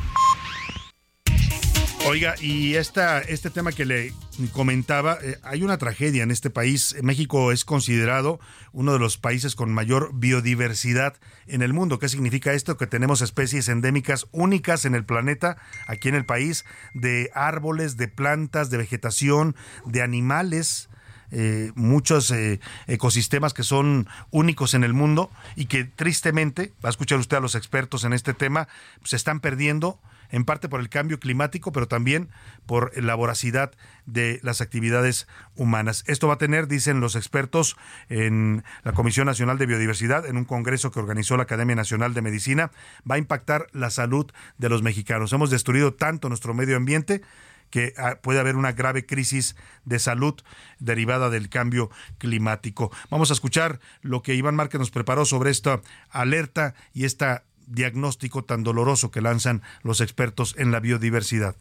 Oiga, 2.09 2.37
y 2.41 2.77
esta, 2.77 3.21
este 3.21 3.51
tema 3.51 3.71
que 3.71 3.85
le 3.85 4.15
comentaba, 4.53 5.19
eh, 5.23 5.39
hay 5.43 5.63
una 5.63 5.77
tragedia 5.77 6.23
en 6.23 6.31
este 6.31 6.49
país. 6.49 6.97
México 7.03 7.53
es 7.53 7.67
considerado 7.67 8.41
uno 8.73 8.95
de 8.95 8.99
los 8.99 9.19
países 9.19 9.55
con 9.55 9.71
mayor 9.71 10.13
biodiversidad 10.15 11.17
en 11.47 11.61
el 11.61 11.75
mundo. 11.75 11.99
¿Qué 11.99 12.09
significa 12.09 12.55
esto? 12.55 12.79
Que 12.79 12.87
tenemos 12.87 13.21
especies 13.21 13.69
endémicas 13.69 14.27
únicas 14.33 14.87
en 14.87 14.95
el 14.95 15.05
planeta, 15.05 15.59
aquí 15.87 16.09
en 16.09 16.15
el 16.15 16.25
país, 16.25 16.65
de 16.95 17.31
árboles, 17.35 17.99
de 17.99 18.09
plantas, 18.09 18.71
de 18.71 18.79
vegetación, 18.79 19.55
de 19.85 20.01
animales. 20.01 20.89
Eh, 21.31 21.73
muchos 21.75 22.31
eh, 22.31 22.59
ecosistemas 22.87 23.53
que 23.53 23.63
son 23.63 24.09
únicos 24.31 24.73
en 24.73 24.83
el 24.83 24.95
mundo 24.95 25.31
y 25.57 25.67
que 25.67 25.85
tristemente, 25.85 26.73
va 26.83 26.89
a 26.89 26.91
escuchar 26.91 27.19
usted 27.19 27.37
a 27.37 27.41
los 27.41 27.55
expertos 27.55 28.05
en 28.05 28.15
este 28.15 28.33
tema, 28.33 28.67
se 29.05 29.17
están 29.17 29.41
perdiendo 29.41 30.01
en 30.31 30.45
parte 30.45 30.69
por 30.69 30.81
el 30.81 30.89
cambio 30.89 31.21
climático, 31.21 31.73
pero 31.73 31.89
también 31.89 32.29
por 32.67 32.97
la 33.03 33.15
voracidad 33.15 33.73
de 34.07 34.41
las 34.43 34.61
actividades 34.61 35.27
humanas. 35.55 36.05
Esto 36.07 36.29
va 36.29 36.35
a 36.35 36.39
tener, 36.39 36.69
dicen 36.69 37.01
los 37.01 37.17
expertos 37.17 37.77
en 38.09 38.65
la 38.85 38.93
Comisión 38.93 39.27
Nacional 39.27 39.59
de 39.59 39.67
Biodiversidad, 39.67 40.27
en 40.27 40.37
un 40.37 40.45
congreso 40.45 40.91
que 40.91 41.01
organizó 41.01 41.37
la 41.37 41.45
Academia 41.45 41.77
Nacional 41.77 42.15
de 42.15 42.23
Medicina, 42.23 42.71
va 43.09 43.17
a 43.17 43.19
impactar 43.19 43.67
la 43.73 43.91
salud 43.91 44.31
de 44.59 44.69
los 44.69 44.83
mexicanos. 44.83 45.33
Hemos 45.33 45.51
destruido 45.51 45.95
tanto 45.95 46.29
nuestro 46.29 46.55
medio 46.55 46.77
ambiente 46.77 47.23
que 47.71 47.95
ah, 47.97 48.19
puede 48.23 48.41
haber 48.41 48.57
una 48.57 48.73
grave 48.73 49.07
crisis 49.07 49.57
de 49.85 49.99
salud 49.99 50.35
derivada 50.79 51.31
del 51.31 51.49
cambio 51.49 51.91
climático. 52.19 52.91
Vamos 53.11 53.31
a 53.31 53.35
escuchar 53.35 53.81
lo 54.03 54.23
que 54.23 54.35
Iván 54.35 54.57
Márquez 54.57 54.79
nos 54.79 54.91
preparó 54.91 55.25
sobre 55.25 55.51
esta 55.51 55.81
alerta 56.11 56.75
y 56.93 57.05
esta 57.05 57.45
diagnóstico 57.69 58.45
tan 58.45 58.63
doloroso 58.65 59.11
que 59.11 59.21
lanzan 59.21 59.63
los 59.83 60.01
expertos 60.01 60.55
en 60.59 60.73
la 60.73 60.81
biodiversidad. 60.81 61.57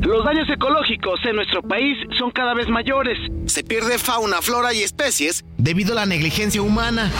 Los 0.00 0.24
daños 0.24 0.48
ecológicos 0.50 1.20
en 1.24 1.36
nuestro 1.36 1.62
país 1.62 1.96
son 2.18 2.32
cada 2.32 2.54
vez 2.54 2.68
mayores. 2.68 3.16
Se 3.46 3.62
pierde 3.62 3.98
fauna, 3.98 4.42
flora 4.42 4.74
y 4.74 4.82
especies 4.82 5.44
debido 5.58 5.92
a 5.92 5.96
la 5.96 6.06
negligencia 6.06 6.60
humana. 6.60 7.10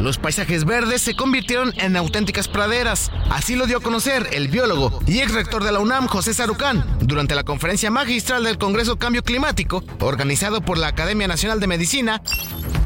Los 0.00 0.18
paisajes 0.18 0.64
verdes 0.64 1.00
se 1.02 1.16
convirtieron 1.16 1.72
en 1.78 1.96
auténticas 1.96 2.48
praderas. 2.48 3.10
Así 3.30 3.56
lo 3.56 3.66
dio 3.66 3.78
a 3.78 3.82
conocer 3.82 4.28
el 4.32 4.48
biólogo 4.48 5.00
y 5.06 5.20
ex 5.20 5.32
rector 5.32 5.64
de 5.64 5.72
la 5.72 5.80
UNAM, 5.80 6.06
José 6.06 6.34
Sarucán, 6.34 6.84
durante 7.00 7.34
la 7.34 7.44
conferencia 7.44 7.90
magistral 7.90 8.44
del 8.44 8.58
Congreso 8.58 8.96
Cambio 8.96 9.22
Climático, 9.22 9.82
organizado 10.00 10.60
por 10.60 10.76
la 10.76 10.88
Academia 10.88 11.26
Nacional 11.26 11.60
de 11.60 11.66
Medicina. 11.66 12.22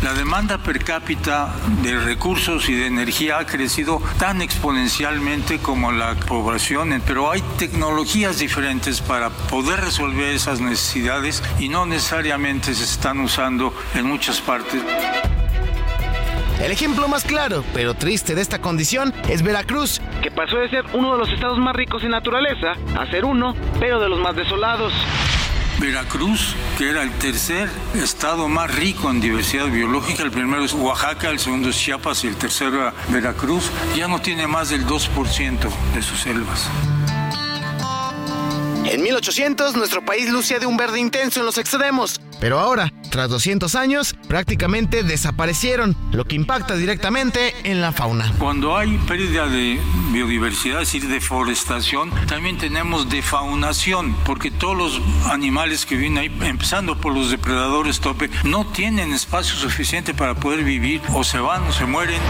La 0.03 0.15
demanda 0.15 0.57
per 0.63 0.83
cápita 0.83 1.55
de 1.83 1.99
recursos 1.99 2.69
y 2.71 2.75
de 2.75 2.87
energía 2.87 3.39
ha 3.39 3.45
crecido 3.45 4.01
tan 4.19 4.41
exponencialmente 4.41 5.59
como 5.59 5.93
la 5.93 6.15
población, 6.15 7.03
pero 7.07 7.31
hay 7.31 7.43
tecnologías 7.59 8.39
diferentes 8.39 9.03
para 9.03 9.29
poder 9.29 9.81
resolver 9.81 10.35
esas 10.35 10.61
necesidades 10.61 11.43
y 11.59 11.69
no 11.69 11.85
necesariamente 11.85 12.75
se 12.75 12.85
están 12.85 13.21
usando 13.21 13.75
en 13.95 14.07
muchas 14.07 14.41
partes. 14.41 14.81
El 16.63 16.73
ejemplo 16.73 17.09
más 17.09 17.25
claro, 17.25 17.65
pero 17.73 17.95
triste 17.95 18.35
de 18.35 18.43
esta 18.43 18.61
condición 18.61 19.15
es 19.29 19.43
Veracruz, 19.43 20.01
que 20.23 20.31
pasó 20.31 20.59
de 20.59 20.69
ser 20.69 20.85
uno 20.93 21.13
de 21.13 21.19
los 21.19 21.31
estados 21.31 21.59
más 21.59 21.75
ricos 21.75 22.05
en 22.05 22.11
naturaleza 22.11 22.75
a 22.99 23.07
ser 23.11 23.25
uno, 23.25 23.57
pero 23.79 23.99
de 23.99 24.11
los 24.11 24.19
más 24.19 24.37
desolados. 24.37 24.93
Veracruz, 25.79 26.55
que 26.77 26.91
era 26.91 27.03
el 27.03 27.11
tercer 27.13 27.71
estado 27.95 28.47
más 28.49 28.75
rico 28.75 29.11
en 29.11 29.23
diversidad 29.23 29.69
biológica, 29.69 30.23
el 30.23 30.31
primero 30.31 30.63
es 30.63 30.75
Oaxaca, 30.75 31.31
el 31.31 31.39
segundo 31.39 31.71
es 31.71 31.79
Chiapas 31.79 32.25
y 32.25 32.27
el 32.27 32.37
tercero 32.37 32.83
era 32.83 32.95
Veracruz, 33.09 33.71
ya 33.97 34.07
no 34.07 34.21
tiene 34.21 34.47
más 34.47 34.69
del 34.69 34.87
2% 34.87 35.71
de 35.95 36.03
sus 36.03 36.21
selvas. 36.21 36.69
En 38.85 39.03
1800 39.03 39.77
nuestro 39.77 40.05
país 40.05 40.29
lucía 40.31 40.59
de 40.59 40.67
un 40.67 40.77
verde 40.77 41.01
intenso 41.01 41.41
en 41.41 41.47
los 41.47 41.57
extremos, 41.57 42.21
pero 42.39 42.59
ahora, 42.59 42.93
tras 43.11 43.29
200 43.29 43.75
años, 43.75 44.15
prácticamente 44.29 45.03
desaparecieron, 45.03 45.97
lo 46.13 46.25
que 46.25 46.37
impacta 46.37 46.77
directamente 46.77 47.55
en 47.65 47.81
la 47.81 47.93
fauna. 47.93 48.33
Cuando 48.39 48.77
hay 48.77 48.97
pérdida 49.07 49.47
de 49.47 49.81
biodiversidad, 50.13 50.83
es 50.83 50.93
decir, 50.93 51.09
deforestación, 51.09 52.11
también 52.27 52.57
tenemos 52.57 53.11
defaunación, 53.11 54.15
porque 54.25 54.51
todos 54.51 54.77
los 54.77 55.01
animales 55.31 55.85
que 55.87 55.97
vienen 55.97 56.19
ahí, 56.19 56.49
empezando 56.49 57.01
por 57.01 57.15
los 57.15 57.31
depredadores 57.31 58.01
tope, 58.01 58.31
no 58.45 58.67
tienen 58.67 59.13
espacio 59.13 59.57
suficiente 59.57 60.15
para 60.15 60.35
poder 60.35 60.65
vivir, 60.65 61.03
o 61.15 61.25
se 61.25 61.39
van 61.39 61.63
o 61.65 61.73
se 61.73 61.85
mueren. 61.87 62.21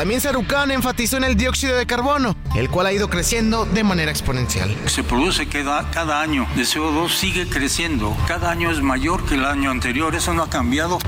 También 0.00 0.22
Sarucán 0.22 0.70
enfatizó 0.70 1.18
en 1.18 1.24
el 1.24 1.36
dióxido 1.36 1.76
de 1.76 1.84
carbono, 1.84 2.34
el 2.56 2.70
cual 2.70 2.86
ha 2.86 2.92
ido 2.94 3.10
creciendo 3.10 3.66
de 3.66 3.84
manera 3.84 4.10
exponencial. 4.10 4.74
Se 4.86 5.04
produce 5.04 5.46
cada, 5.46 5.90
cada 5.90 6.22
año 6.22 6.46
de 6.56 6.62
CO2 6.62 7.10
sigue 7.10 7.46
creciendo, 7.46 8.16
cada 8.26 8.50
año 8.50 8.70
es 8.70 8.80
mayor 8.80 9.26
que 9.26 9.34
el 9.34 9.44
año 9.44 9.70
anterior, 9.70 10.14
eso 10.14 10.32
no 10.32 10.42
ha 10.42 10.48
cambiado. 10.48 10.98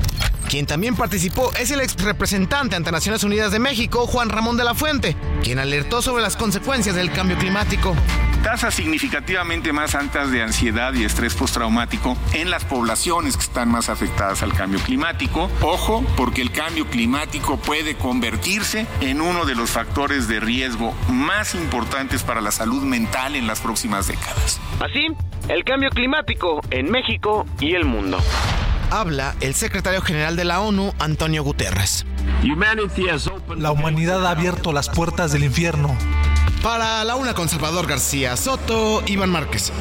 Quien 0.47 0.67
también 0.67 0.95
participó 0.95 1.51
es 1.59 1.71
el 1.71 1.81
ex 1.81 1.95
representante 2.03 2.75
ante 2.75 2.91
Naciones 2.91 3.23
Unidas 3.23 3.51
de 3.51 3.57
México, 3.57 4.05
Juan 4.05 4.29
Ramón 4.29 4.57
de 4.57 4.63
la 4.63 4.75
Fuente, 4.75 5.17
quien 5.41 5.57
alertó 5.57 6.03
sobre 6.03 6.21
las 6.21 6.37
consecuencias 6.37 6.95
del 6.95 7.11
cambio 7.11 7.39
climático. 7.39 7.95
Tasas 8.43 8.73
significativamente 8.73 9.71
más 9.71 9.95
altas 9.95 10.29
de 10.29 10.43
ansiedad 10.43 10.93
y 10.93 11.05
estrés 11.05 11.33
postraumático 11.33 12.17
en 12.33 12.51
las 12.51 12.65
poblaciones 12.65 13.37
que 13.37 13.43
están 13.43 13.71
más 13.71 13.87
afectadas 13.87 14.43
al 14.43 14.53
cambio 14.53 14.79
climático. 14.79 15.49
Ojo, 15.61 16.03
porque 16.17 16.41
el 16.41 16.51
cambio 16.51 16.85
climático 16.87 17.55
puede 17.57 17.95
convertirse 17.95 18.85
en 18.99 19.21
uno 19.21 19.45
de 19.45 19.55
los 19.55 19.71
factores 19.71 20.27
de 20.27 20.41
riesgo 20.41 20.93
más 21.07 21.55
importantes 21.55 22.23
para 22.23 22.41
la 22.41 22.51
salud 22.51 22.83
mental 22.83 23.37
en 23.37 23.47
las 23.47 23.61
próximas 23.61 24.07
décadas. 24.07 24.59
Así, 24.81 25.07
el 25.47 25.63
cambio 25.63 25.89
climático 25.89 26.59
en 26.69 26.91
México 26.91 27.45
y 27.61 27.75
el 27.75 27.85
mundo 27.85 28.19
habla 28.93 29.33
el 29.41 29.55
secretario 29.55 30.01
general 30.01 30.35
de 30.35 30.45
la 30.45 30.59
ONU, 30.59 30.93
Antonio 30.99 31.43
Guterres. 31.43 32.05
La 33.57 33.71
humanidad 33.71 34.27
ha 34.27 34.29
abierto 34.29 34.71
las 34.71 34.89
puertas 34.89 35.31
del 35.31 35.43
infierno. 35.45 35.97
Para 36.63 37.03
la 37.03 37.17
una 37.17 37.33
con 37.33 37.49
Salvador 37.49 37.87
García 37.87 38.37
Soto, 38.37 39.03
Iván 39.05 39.29
Márquez. 39.29 39.73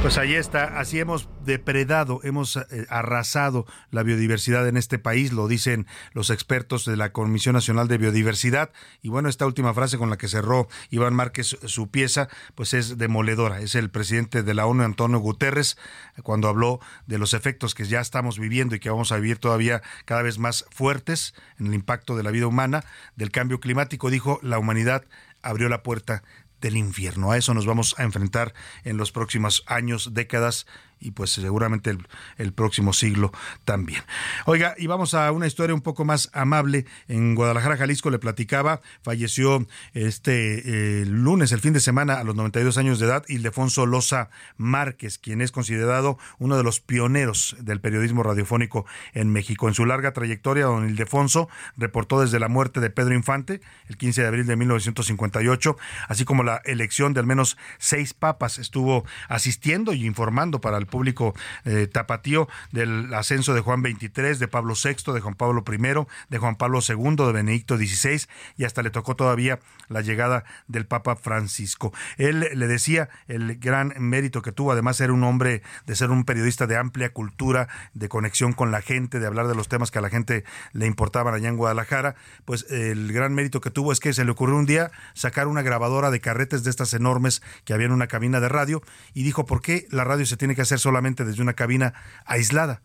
Pues 0.00 0.16
ahí 0.16 0.34
está, 0.34 0.78
así 0.78 0.98
hemos 0.98 1.28
depredado, 1.44 2.20
hemos 2.22 2.56
eh, 2.56 2.86
arrasado 2.88 3.66
la 3.90 4.02
biodiversidad 4.02 4.66
en 4.66 4.78
este 4.78 4.98
país, 4.98 5.32
lo 5.32 5.46
dicen 5.46 5.86
los 6.12 6.30
expertos 6.30 6.86
de 6.86 6.96
la 6.96 7.12
Comisión 7.12 7.54
Nacional 7.54 7.86
de 7.86 7.98
Biodiversidad. 7.98 8.70
Y 9.02 9.10
bueno, 9.10 9.28
esta 9.28 9.44
última 9.44 9.74
frase 9.74 9.98
con 9.98 10.08
la 10.08 10.16
que 10.16 10.28
cerró 10.28 10.68
Iván 10.88 11.14
Márquez 11.14 11.58
su 11.66 11.90
pieza, 11.90 12.28
pues 12.54 12.72
es 12.74 12.96
demoledora. 12.96 13.60
Es 13.60 13.74
el 13.74 13.90
presidente 13.90 14.42
de 14.42 14.54
la 14.54 14.66
ONU, 14.66 14.84
Antonio 14.84 15.18
Guterres, 15.18 15.76
cuando 16.22 16.48
habló 16.48 16.80
de 17.06 17.18
los 17.18 17.34
efectos 17.34 17.74
que 17.74 17.84
ya 17.84 18.00
estamos 18.00 18.38
viviendo 18.38 18.74
y 18.76 18.80
que 18.80 18.88
vamos 18.88 19.12
a 19.12 19.16
vivir 19.16 19.36
todavía 19.36 19.82
cada 20.06 20.22
vez 20.22 20.38
más 20.38 20.64
fuertes 20.70 21.34
en 21.58 21.66
el 21.66 21.74
impacto 21.74 22.16
de 22.16 22.22
la 22.22 22.30
vida 22.30 22.46
humana, 22.46 22.84
del 23.16 23.32
cambio 23.32 23.60
climático, 23.60 24.08
dijo, 24.08 24.38
la 24.42 24.58
humanidad 24.58 25.04
abrió 25.42 25.68
la 25.68 25.82
puerta 25.82 26.22
del 26.60 26.76
infierno. 26.76 27.30
A 27.30 27.38
eso 27.38 27.54
nos 27.54 27.66
vamos 27.66 27.94
a 27.98 28.02
enfrentar 28.02 28.54
en 28.84 28.96
los 28.96 29.12
próximos 29.12 29.64
años, 29.66 30.12
décadas 30.12 30.66
y 31.00 31.12
pues 31.12 31.30
seguramente 31.30 31.96
el, 32.36 32.52
próximo 32.52 32.92
siglo 32.92 33.32
también. 33.64 34.02
Oiga, 34.44 34.74
y 34.76 34.86
vamos 34.86 35.14
a 35.14 35.30
una 35.32 35.46
historia 35.46 35.74
un 35.74 35.80
poco 35.80 36.04
más 36.04 36.30
amable. 36.32 36.84
En 37.08 37.34
Guadalajara, 37.34 37.76
Jalisco, 37.76 38.10
le 38.10 38.18
platicaba, 38.18 38.80
falleció 39.02 39.66
este 39.94 41.00
eh, 41.00 41.06
lunes, 41.06 41.52
el 41.52 41.60
fin 41.60 41.72
de 41.72 41.80
semana, 41.80 42.14
a 42.14 42.24
los 42.24 42.34
92 42.34 42.76
años 42.76 42.98
de 42.98 43.06
edad, 43.06 43.24
Ildefonso 43.28 43.86
Loza 43.86 44.30
Márquez, 44.56 45.18
quien 45.18 45.40
es 45.40 45.52
considerado 45.52 46.18
uno 46.38 46.56
de 46.56 46.64
los 46.64 46.80
pioneros 46.80 47.56
del 47.60 47.80
periodismo 47.80 48.22
radiofónico 48.22 48.84
en 49.14 49.32
México. 49.32 49.68
En 49.68 49.74
su 49.74 49.86
larga 49.86 50.12
trayectoria, 50.12 50.66
don 50.66 50.88
Ildefonso 50.88 51.48
reportó 51.76 52.20
desde 52.20 52.40
la 52.40 52.48
muerte 52.48 52.80
de 52.80 52.90
Pedro 52.90 53.14
Infante, 53.14 53.60
el 53.88 53.96
15 53.96 54.22
de 54.22 54.28
abril 54.28 54.46
de 54.46 54.56
1958, 54.56 55.76
así 56.08 56.24
como 56.24 56.42
la 56.42 56.60
elección 56.64 57.14
de 57.14 57.20
al 57.20 57.26
menos 57.26 57.56
seis 57.78 58.12
papas. 58.12 58.58
Estuvo 58.58 59.04
asistiendo 59.28 59.92
y 59.92 60.06
informando 60.06 60.60
para 60.60 60.76
el 60.76 60.86
público 60.90 61.34
eh, 61.64 61.86
tapatío 61.86 62.48
del 62.72 63.12
ascenso 63.14 63.54
de 63.54 63.60
Juan 63.60 63.82
XXIII, 63.82 64.34
de 64.38 64.48
Pablo 64.48 64.74
VI, 64.74 65.12
de 65.12 65.20
Juan 65.20 65.34
Pablo 65.34 65.64
I, 65.66 66.06
de 66.28 66.38
Juan 66.38 66.56
Pablo 66.56 66.80
II, 66.86 67.16
de 67.16 67.32
Benedicto 67.32 67.76
XVI 67.76 68.26
y 68.56 68.64
hasta 68.64 68.82
le 68.82 68.90
tocó 68.90 69.16
todavía 69.16 69.60
la 69.88 70.00
llegada 70.02 70.44
del 70.68 70.86
Papa 70.86 71.16
Francisco. 71.16 71.92
Él 72.16 72.48
le 72.54 72.66
decía 72.66 73.08
el 73.28 73.58
gran 73.58 73.94
mérito 73.98 74.42
que 74.42 74.52
tuvo, 74.52 74.72
además 74.72 75.00
era 75.00 75.12
un 75.12 75.24
hombre 75.24 75.62
de 75.86 75.96
ser 75.96 76.10
un 76.10 76.24
periodista 76.24 76.66
de 76.66 76.76
amplia 76.76 77.12
cultura, 77.12 77.68
de 77.94 78.08
conexión 78.08 78.52
con 78.52 78.70
la 78.70 78.82
gente, 78.82 79.18
de 79.18 79.26
hablar 79.26 79.48
de 79.48 79.54
los 79.54 79.68
temas 79.68 79.90
que 79.90 79.98
a 79.98 80.02
la 80.02 80.10
gente 80.10 80.44
le 80.72 80.86
importaban 80.86 81.34
allá 81.34 81.48
en 81.48 81.56
Guadalajara, 81.56 82.16
pues 82.44 82.66
el 82.70 83.12
gran 83.12 83.34
mérito 83.34 83.60
que 83.60 83.70
tuvo 83.70 83.92
es 83.92 84.00
que 84.00 84.12
se 84.12 84.24
le 84.24 84.30
ocurrió 84.30 84.56
un 84.56 84.66
día 84.66 84.90
sacar 85.14 85.46
una 85.46 85.62
grabadora 85.62 86.10
de 86.10 86.20
carretes 86.20 86.64
de 86.64 86.70
estas 86.70 86.94
enormes 86.94 87.42
que 87.64 87.72
había 87.72 87.86
en 87.86 87.92
una 87.92 88.08
cabina 88.08 88.40
de 88.40 88.48
radio 88.48 88.82
y 89.14 89.22
dijo, 89.22 89.46
¿por 89.46 89.62
qué 89.62 89.86
la 89.90 90.04
radio 90.04 90.26
se 90.26 90.36
tiene 90.36 90.54
que 90.54 90.62
hacer 90.62 90.78
solamente 90.80 91.24
desde 91.24 91.42
una 91.42 91.54
cabina 91.54 91.94
aislada. 92.24 92.82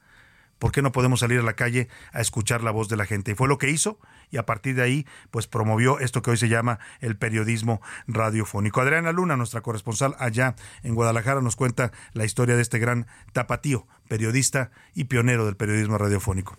¿por 0.59 0.71
qué 0.71 0.81
no 0.81 0.91
podemos 0.91 1.19
salir 1.19 1.39
a 1.39 1.43
la 1.43 1.53
calle 1.53 1.89
a 2.11 2.21
escuchar 2.21 2.63
la 2.63 2.71
voz 2.71 2.89
de 2.89 2.97
la 2.97 3.05
gente? 3.05 3.31
Y 3.31 3.35
fue 3.35 3.47
lo 3.47 3.57
que 3.57 3.69
hizo 3.69 3.99
y 4.31 4.37
a 4.37 4.45
partir 4.45 4.75
de 4.75 4.83
ahí 4.83 5.05
pues 5.31 5.47
promovió 5.47 5.99
esto 5.99 6.21
que 6.21 6.31
hoy 6.31 6.37
se 6.37 6.49
llama 6.49 6.79
el 6.99 7.17
periodismo 7.17 7.81
radiofónico. 8.07 8.81
Adriana 8.81 9.11
Luna, 9.11 9.37
nuestra 9.37 9.61
corresponsal 9.61 10.15
allá 10.19 10.55
en 10.83 10.95
Guadalajara, 10.95 11.41
nos 11.41 11.55
cuenta 11.55 11.91
la 12.13 12.25
historia 12.25 12.55
de 12.55 12.61
este 12.61 12.79
gran 12.79 13.07
tapatío, 13.33 13.87
periodista 14.07 14.71
y 14.93 15.05
pionero 15.05 15.45
del 15.45 15.55
periodismo 15.55 15.97
radiofónico. 15.97 16.55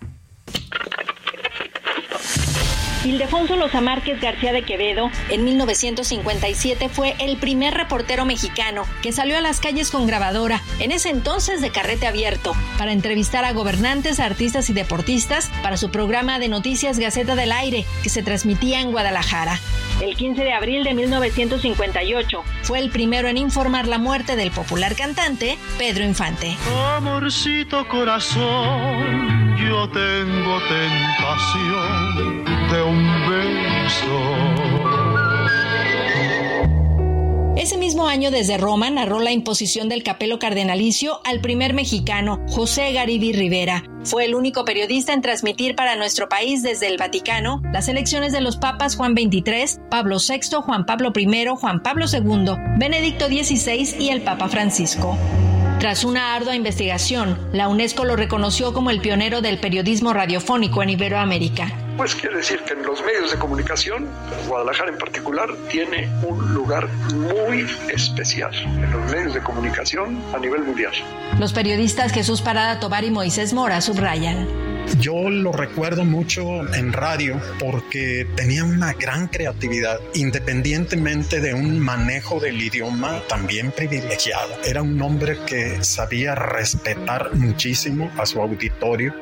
Ildefonso 3.06 3.54
Loza 3.54 3.80
Márquez 3.80 4.20
García 4.20 4.52
de 4.52 4.62
Quevedo, 4.62 5.12
en 5.30 5.44
1957 5.44 6.88
fue 6.88 7.14
el 7.20 7.36
primer 7.36 7.72
reportero 7.72 8.24
mexicano 8.24 8.82
que 9.00 9.12
salió 9.12 9.38
a 9.38 9.40
las 9.40 9.60
calles 9.60 9.92
con 9.92 10.08
grabadora, 10.08 10.60
en 10.80 10.90
ese 10.90 11.10
entonces 11.10 11.60
de 11.60 11.70
carrete 11.70 12.08
abierto, 12.08 12.52
para 12.78 12.90
entrevistar 12.90 13.44
a 13.44 13.52
gobernantes, 13.52 14.18
artistas 14.18 14.70
y 14.70 14.72
deportistas 14.72 15.52
para 15.62 15.76
su 15.76 15.92
programa 15.92 16.40
de 16.40 16.48
noticias 16.48 16.98
Gaceta 16.98 17.36
del 17.36 17.52
Aire, 17.52 17.84
que 18.02 18.08
se 18.08 18.24
transmitía 18.24 18.80
en 18.80 18.90
Guadalajara. 18.90 19.60
El 20.00 20.16
15 20.16 20.42
de 20.42 20.52
abril 20.52 20.82
de 20.82 20.92
1958 20.94 22.42
fue 22.62 22.80
el 22.80 22.90
primero 22.90 23.28
en 23.28 23.36
informar 23.36 23.86
la 23.86 23.98
muerte 23.98 24.34
del 24.34 24.50
popular 24.50 24.96
cantante 24.96 25.58
Pedro 25.78 26.04
Infante. 26.04 26.56
Amorcito 26.96 27.86
corazón, 27.86 29.56
yo 29.56 29.88
tengo 29.90 30.58
tentación 30.68 32.55
de 32.70 32.82
un 32.82 33.06
beso. 33.28 34.56
Ese 37.56 37.78
mismo 37.78 38.06
año 38.06 38.30
desde 38.30 38.58
Roma 38.58 38.90
narró 38.90 39.18
la 39.20 39.32
imposición 39.32 39.88
del 39.88 40.02
capelo 40.02 40.38
cardenalicio 40.38 41.20
al 41.24 41.40
primer 41.40 41.74
mexicano, 41.74 42.40
José 42.48 42.92
Garidi 42.92 43.32
Rivera. 43.32 43.82
Fue 44.04 44.24
el 44.24 44.34
único 44.34 44.64
periodista 44.64 45.12
en 45.12 45.22
transmitir 45.22 45.74
para 45.74 45.96
nuestro 45.96 46.28
país 46.28 46.62
desde 46.62 46.86
el 46.86 46.98
Vaticano 46.98 47.62
las 47.72 47.88
elecciones 47.88 48.32
de 48.32 48.40
los 48.40 48.56
papas 48.56 48.96
Juan 48.96 49.14
XXIII, 49.14 49.80
Pablo 49.90 50.18
VI, 50.18 50.56
Juan 50.62 50.86
Pablo 50.86 51.12
I, 51.16 51.46
Juan 51.58 51.82
Pablo 51.82 52.06
II, 52.12 52.52
Benedicto 52.78 53.26
XVI 53.26 53.96
y 53.98 54.10
el 54.10 54.22
Papa 54.22 54.48
Francisco. 54.48 55.16
Tras 55.80 56.04
una 56.04 56.34
ardua 56.34 56.54
investigación, 56.54 57.38
la 57.52 57.68
UNESCO 57.68 58.04
lo 58.04 58.16
reconoció 58.16 58.72
como 58.72 58.90
el 58.90 59.00
pionero 59.00 59.40
del 59.40 59.58
periodismo 59.58 60.12
radiofónico 60.12 60.82
en 60.82 60.90
Iberoamérica. 60.90 61.85
Pues 61.96 62.14
quiere 62.14 62.36
decir 62.36 62.60
que 62.60 62.74
en 62.74 62.82
los 62.82 63.02
medios 63.04 63.30
de 63.30 63.38
comunicación, 63.38 64.06
Guadalajara 64.48 64.90
en 64.90 64.98
particular, 64.98 65.48
tiene 65.70 66.10
un 66.22 66.52
lugar 66.52 66.88
muy 67.14 67.66
especial 67.92 68.54
en 68.54 68.90
los 68.90 69.10
medios 69.10 69.34
de 69.34 69.40
comunicación 69.40 70.22
a 70.34 70.38
nivel 70.38 70.62
mundial. 70.62 70.92
Los 71.38 71.52
periodistas 71.52 72.12
Jesús 72.12 72.42
Parada 72.42 72.80
Tobar 72.80 73.04
y 73.04 73.10
Moisés 73.10 73.54
Mora 73.54 73.80
subrayan. 73.80 74.75
Yo 74.98 75.30
lo 75.30 75.52
recuerdo 75.52 76.04
mucho 76.04 76.66
en 76.74 76.92
radio 76.92 77.40
porque 77.58 78.26
tenía 78.36 78.64
una 78.64 78.92
gran 78.94 79.28
creatividad, 79.28 80.00
independientemente 80.14 81.40
de 81.40 81.54
un 81.54 81.78
manejo 81.80 82.40
del 82.40 82.60
idioma 82.60 83.20
también 83.28 83.72
privilegiado. 83.72 84.54
Era 84.64 84.82
un 84.82 85.00
hombre 85.02 85.38
que 85.46 85.82
sabía 85.84 86.34
respetar 86.34 87.34
muchísimo 87.34 88.10
a 88.16 88.26
su 88.26 88.40
auditorio 88.40 89.14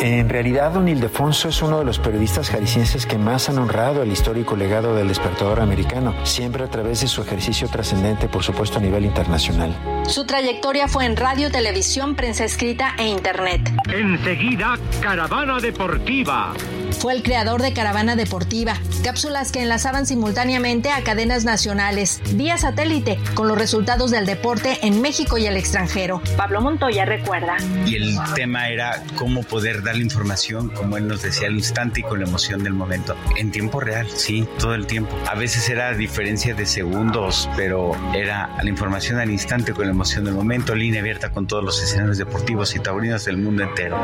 en 0.00 0.28
realidad, 0.28 0.72
don 0.72 0.88
Ildefonso 0.88 1.48
es 1.48 1.62
uno 1.62 1.78
de 1.78 1.84
los 1.84 1.98
periodistas 1.98 2.50
jaliscienses 2.50 3.06
que 3.06 3.16
más 3.16 3.48
han 3.48 3.58
honrado 3.58 4.02
el 4.02 4.12
histórico 4.12 4.54
legado 4.54 4.94
del 4.94 5.08
despertador 5.08 5.58
americano, 5.60 6.14
siempre 6.24 6.64
a 6.64 6.66
través 6.68 7.00
de 7.00 7.06
su 7.06 7.22
ejercicio 7.22 7.66
trascendente, 7.68 8.28
por 8.28 8.42
supuesto, 8.42 8.78
a 8.78 8.82
nivel 8.82 9.06
internacional. 9.06 9.74
Su 10.06 10.26
trayectoria 10.26 10.86
fue 10.86 11.06
en 11.06 11.16
radio, 11.16 11.50
televisión, 11.50 12.14
prensa 12.14 12.44
escrita 12.44 12.94
e 12.98 13.06
internet. 13.06 13.72
Enseguida, 13.88 14.78
Caravana 15.00 15.60
Deportiva. 15.60 16.54
Fue 16.98 17.12
el 17.12 17.22
creador 17.22 17.62
de 17.62 17.72
Caravana 17.72 18.16
Deportiva, 18.16 18.74
cápsulas 19.04 19.52
que 19.52 19.62
enlazaban 19.62 20.06
simultáneamente 20.06 20.90
a 20.90 21.02
cadenas 21.02 21.44
nacionales, 21.44 22.20
vía 22.32 22.56
satélite, 22.56 23.18
con 23.34 23.48
los 23.48 23.58
resultados 23.58 24.10
del 24.10 24.26
deporte 24.26 24.78
en 24.82 25.02
México 25.02 25.36
y 25.38 25.46
el 25.46 25.56
extranjero. 25.56 26.22
Pablo 26.36 26.60
Montoya 26.60 27.04
recuerda. 27.04 27.56
Y 27.84 27.96
el 27.96 28.16
tema 28.34 28.68
era 28.68 29.02
cómo 29.16 29.42
poder 29.42 29.82
dar 29.82 29.96
la 29.96 30.02
información, 30.02 30.70
como 30.70 30.96
él 30.96 31.06
nos 31.06 31.22
decía, 31.22 31.48
al 31.48 31.54
instante 31.54 32.00
y 32.00 32.02
con 32.02 32.20
la 32.20 32.26
emoción 32.26 32.62
del 32.62 32.72
momento. 32.72 33.16
En 33.36 33.50
tiempo 33.50 33.80
real, 33.80 34.08
sí, 34.10 34.48
todo 34.58 34.74
el 34.74 34.86
tiempo. 34.86 35.16
A 35.30 35.34
veces 35.34 35.68
era 35.68 35.92
diferencia 35.92 36.54
de 36.54 36.66
segundos, 36.66 37.48
pero 37.56 37.92
era 38.14 38.50
la 38.62 38.68
información 38.68 39.18
al 39.18 39.30
instante 39.30 39.72
con 39.72 39.86
la 39.86 39.92
emoción 39.92 40.24
del 40.24 40.34
momento, 40.34 40.74
línea 40.74 41.00
abierta 41.00 41.30
con 41.30 41.46
todos 41.46 41.62
los 41.62 41.82
escenarios 41.82 42.18
deportivos 42.18 42.74
y 42.74 42.80
taurinos 42.80 43.24
del 43.24 43.36
mundo 43.36 43.62
entero. 43.62 43.96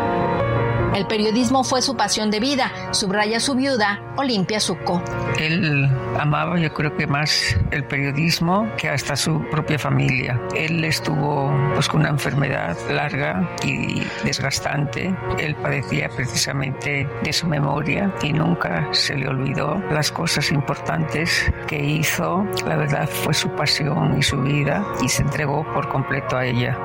El 0.95 1.07
periodismo 1.07 1.65
fue 1.65 1.81
su 1.81 1.97
pasión 1.97 2.31
de 2.31 2.39
vida, 2.39 2.71
subraya 2.91 3.41
su 3.41 3.55
viuda, 3.55 4.01
Olimpia 4.17 4.61
Suco. 4.61 5.03
Él 5.39 5.91
amaba, 6.21 6.59
yo 6.59 6.73
creo 6.75 6.95
que 6.97 7.07
más 7.07 7.57
el 7.71 7.85
periodismo 7.85 8.69
que 8.77 8.91
hasta 8.91 9.17
su 9.17 9.43
propia 9.51 9.79
familia. 9.79 10.39
Él 10.55 10.85
estuvo 10.85 11.51
pues, 11.73 11.89
con 11.89 12.01
una 12.01 12.11
enfermedad 12.11 12.77
larga 12.91 13.49
y 13.65 14.03
desgastante. 14.23 15.15
Él 15.39 15.55
padecía 15.57 16.11
precisamente 16.11 17.09
de 17.23 17.33
su 17.33 17.47
memoria 17.47 18.13
y 18.23 18.35
nunca 18.35 18.87
se 18.93 19.17
le 19.17 19.29
olvidó 19.29 19.83
las 19.91 20.13
cosas 20.13 20.53
importantes 20.53 21.51
que 21.67 21.83
hizo. 21.83 22.47
La 22.67 22.77
verdad 22.77 23.09
fue 23.09 23.33
su 23.33 23.49
pasión 23.51 24.19
y 24.19 24.23
su 24.23 24.43
vida 24.43 24.85
y 25.03 25.09
se 25.09 25.23
entregó 25.23 25.65
por 25.73 25.89
completo 25.89 26.37
a 26.37 26.45
ella. 26.45 26.79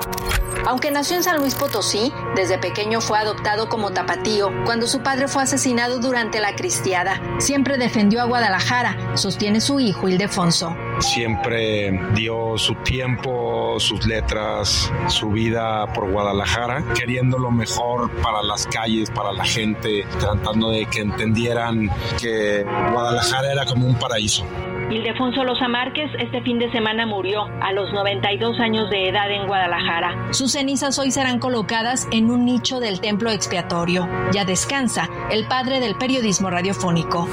Aunque 0.67 0.91
nació 0.91 1.15
en 1.15 1.23
San 1.23 1.37
Luis 1.37 1.55
Potosí, 1.55 2.11
desde 2.35 2.57
pequeño 2.57 2.99
fue 2.99 3.17
adoptado 3.17 3.69
como 3.69 3.91
tapatío 3.91 4.51
cuando 4.65 4.85
su 4.85 4.99
padre 4.99 5.29
fue 5.29 5.43
asesinado 5.43 5.99
durante 5.99 6.41
la 6.41 6.57
cristiada. 6.57 7.21
Siempre 7.39 7.77
defendió 7.77 8.21
a 8.21 8.25
Guadalajara, 8.25 9.15
sostiene 9.15 9.61
su 9.61 9.79
hijo 9.79 10.09
Ildefonso. 10.09 10.75
Siempre 10.99 11.99
dio 12.13 12.57
su 12.57 12.75
tiempo, 12.75 13.79
sus 13.79 14.05
letras, 14.05 14.91
su 15.07 15.29
vida 15.29 15.91
por 15.93 16.11
Guadalajara, 16.11 16.83
queriendo 16.97 17.37
lo 17.37 17.51
mejor 17.51 18.11
para 18.21 18.41
las 18.43 18.67
calles, 18.67 19.11
para 19.11 19.31
la 19.31 19.45
gente, 19.45 20.05
tratando 20.19 20.69
de 20.69 20.85
que 20.85 21.01
entendieran 21.01 21.89
que 22.19 22.65
Guadalajara 22.91 23.51
era 23.51 23.65
como 23.65 23.87
un 23.87 23.95
paraíso. 23.95 24.45
Ildefonso 24.89 25.43
Loza 25.43 25.67
Márquez 25.67 26.09
este 26.17 26.41
fin 26.43 26.59
de 26.59 26.71
semana 26.71 27.05
murió 27.05 27.43
a 27.61 27.73
los 27.73 27.91
92 27.91 28.57
años 28.61 28.89
de 28.89 29.09
edad 29.09 29.29
en 29.29 29.45
Guadalajara. 29.45 30.29
Sus 30.31 30.53
cenizas 30.53 30.97
hoy 30.97 31.11
serán 31.11 31.39
colocadas 31.39 32.07
en 32.11 32.31
un 32.31 32.45
nicho 32.45 32.79
del 32.79 33.01
templo 33.01 33.31
expiatorio. 33.31 34.07
Ya 34.31 34.45
descansa 34.45 35.09
el 35.29 35.45
padre 35.47 35.81
del 35.81 35.95
periodismo 35.95 36.49
radiofónico. 36.49 37.27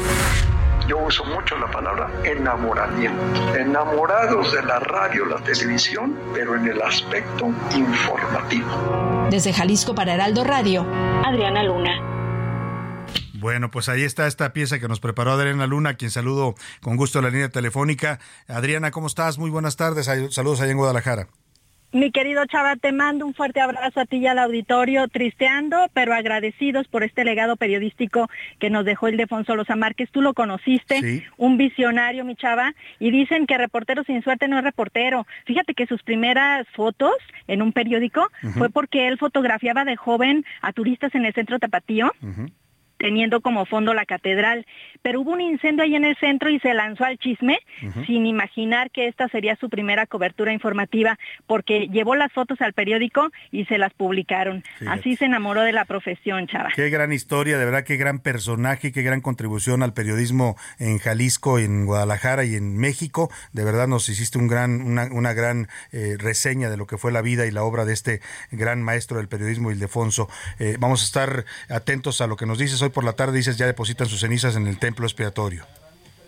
Yo 0.87 0.99
uso 0.99 1.25
mucho 1.25 1.57
la 1.57 1.71
palabra 1.71 2.11
enamoramiento. 2.25 3.57
Enamorados 3.57 4.53
de 4.53 4.63
la 4.63 4.79
radio, 4.81 5.25
la 5.25 5.39
televisión, 5.39 6.19
pero 6.35 6.57
en 6.57 6.69
el 6.69 6.83
aspecto 6.83 7.47
informativo. 7.75 9.29
Desde 9.31 9.55
Jalisco 9.55 9.95
para 9.95 10.13
Heraldo 10.13 10.45
Radio, 10.45 10.87
Adriana 11.25 11.63
Luna. 11.63 12.15
Bueno, 13.33 13.71
pues 13.71 13.89
ahí 13.89 14.03
está 14.03 14.27
esta 14.27 14.53
pieza 14.53 14.79
que 14.79 14.89
nos 14.89 15.01
preparó 15.01 15.33
Adriana 15.33 15.67
Luna, 15.67 15.91
a 15.91 15.95
quien 15.95 16.11
saludo 16.11 16.55
con 16.83 16.97
gusto 16.97 17.19
en 17.19 17.25
la 17.25 17.31
línea 17.31 17.49
telefónica. 17.49 18.19
Adriana, 18.47 18.91
¿cómo 18.91 19.07
estás? 19.07 19.39
Muy 19.39 19.51
buenas 19.51 19.77
tardes. 19.77 20.11
Saludos 20.31 20.61
allá 20.61 20.71
en 20.71 20.79
Guadalajara. 20.79 21.29
Mi 21.95 22.11
querido 22.11 22.45
Chava, 22.47 22.75
te 22.75 22.91
mando 22.91 23.25
un 23.25 23.35
fuerte 23.35 23.61
abrazo 23.61 24.01
a 24.01 24.05
ti 24.05 24.17
y 24.17 24.27
al 24.27 24.41
auditorio, 24.41 25.07
tristeando, 25.07 25.77
pero 25.93 26.13
agradecidos 26.13 26.89
por 26.89 27.05
este 27.05 27.23
legado 27.25 27.55
periodístico 27.55 28.29
que 28.59 28.69
nos 28.69 28.85
dejó 28.85 29.07
el 29.07 29.17
Defonso 29.17 29.55
Loza 29.55 29.77
Márquez. 29.77 30.11
Tú 30.11 30.21
lo 30.21 30.35
conociste, 30.35 31.23
un 31.37 31.57
visionario, 31.57 32.25
mi 32.25 32.35
Chava, 32.35 32.75
y 32.99 33.13
dicen 33.13 33.47
que 33.47 33.59
reportero 33.59 34.03
sin 34.03 34.25
suerte 34.25 34.49
no 34.49 34.59
es 34.59 34.65
reportero. 34.65 35.25
Fíjate 35.47 35.75
que 35.75 35.87
sus 35.87 36.03
primeras 36.03 36.67
fotos 36.75 37.15
en 37.47 37.63
un 37.63 37.71
periódico 37.73 38.29
fue 38.59 38.71
porque 38.71 39.07
él 39.07 39.17
fotografiaba 39.17 39.85
de 39.85 39.95
joven 39.95 40.45
a 40.63 40.73
turistas 40.73 41.15
en 41.15 41.27
el 41.27 41.33
centro 41.33 41.61
Tapatío 41.61 42.11
teniendo 43.05 43.43
como 43.43 43.67
fondo 43.67 43.93
la 43.93 44.07
catedral. 44.07 44.65
Pero 45.03 45.21
hubo 45.21 45.33
un 45.33 45.43
incendio 45.43 45.85
ahí 45.85 45.95
en 45.95 46.07
el 46.07 46.17
centro 46.17 46.49
y 46.49 46.59
se 46.61 46.73
lanzó 46.73 47.05
al 47.05 47.19
chisme 47.19 47.59
sin 48.07 48.25
imaginar 48.25 48.91
que 48.91 49.09
esta 49.09 49.29
sería 49.29 49.57
su 49.57 49.69
primera 49.69 50.07
cobertura 50.07 50.55
informativa 50.55 51.19
porque 51.47 51.89
llevó 51.89 52.15
las 52.15 52.33
fotos 52.33 52.63
al 52.63 52.73
periódico 52.73 53.31
y 53.53 53.67
se 53.67 53.77
las 53.77 53.93
publicaron. 53.93 54.65
Así 54.89 55.17
se 55.17 55.27
enamoró 55.27 55.61
de 55.61 55.73
la 55.73 55.85
profesión, 55.85 56.47
Chava. 56.47 56.71
Qué 56.75 56.89
gran 56.89 57.13
historia, 57.13 57.59
de 57.59 57.67
verdad, 57.67 57.85
qué 57.85 57.99
gran 57.99 58.21
personaje, 58.21 58.91
qué 58.91 59.03
gran 59.03 59.21
contribución 59.21 59.83
al 59.83 59.93
periodismo 59.93 60.57
en 60.79 60.97
Jalisco, 60.97 61.59
en 61.59 61.85
Guadalajara 61.85 62.45
y 62.45 62.55
en 62.55 62.79
México. 62.79 63.31
De 63.53 63.65
verdad 63.65 63.87
nos 63.87 64.09
hiciste 64.09 64.39
un 64.39 64.49
gran, 64.49 64.81
una, 64.81 65.33
gran 65.35 65.69
eh, 65.93 66.17
reseña 66.19 66.71
de 66.71 66.79
lo 66.79 66.87
que 66.87 66.97
fue 66.97 67.13
la 67.13 67.21
vida 67.21 67.45
y 67.45 67.51
la 67.51 67.65
obra 67.65 67.85
de 67.85 67.93
este 67.93 68.23
gran 68.51 68.83
maestro 68.83 69.19
del 69.19 69.29
periodismo, 69.29 69.71
Ildefonso. 69.71 70.31
Eh, 70.59 70.79
vamos 70.79 71.03
a 71.03 71.05
estar 71.05 71.45
atentos 71.69 72.23
a 72.23 72.27
lo 72.27 72.37
que 72.37 72.47
nos 72.47 72.57
dices 72.57 72.81
hoy 72.81 72.94
por 72.95 73.05
la 73.05 73.13
tarde, 73.13 73.37
dices, 73.37 73.59
ya 73.59 73.67
depositan 73.67 74.09
sus 74.09 74.21
cenizas 74.21 74.57
en 74.57 74.67
el 74.67 74.79
templo 74.79 75.05
expiatorio. 75.05 75.67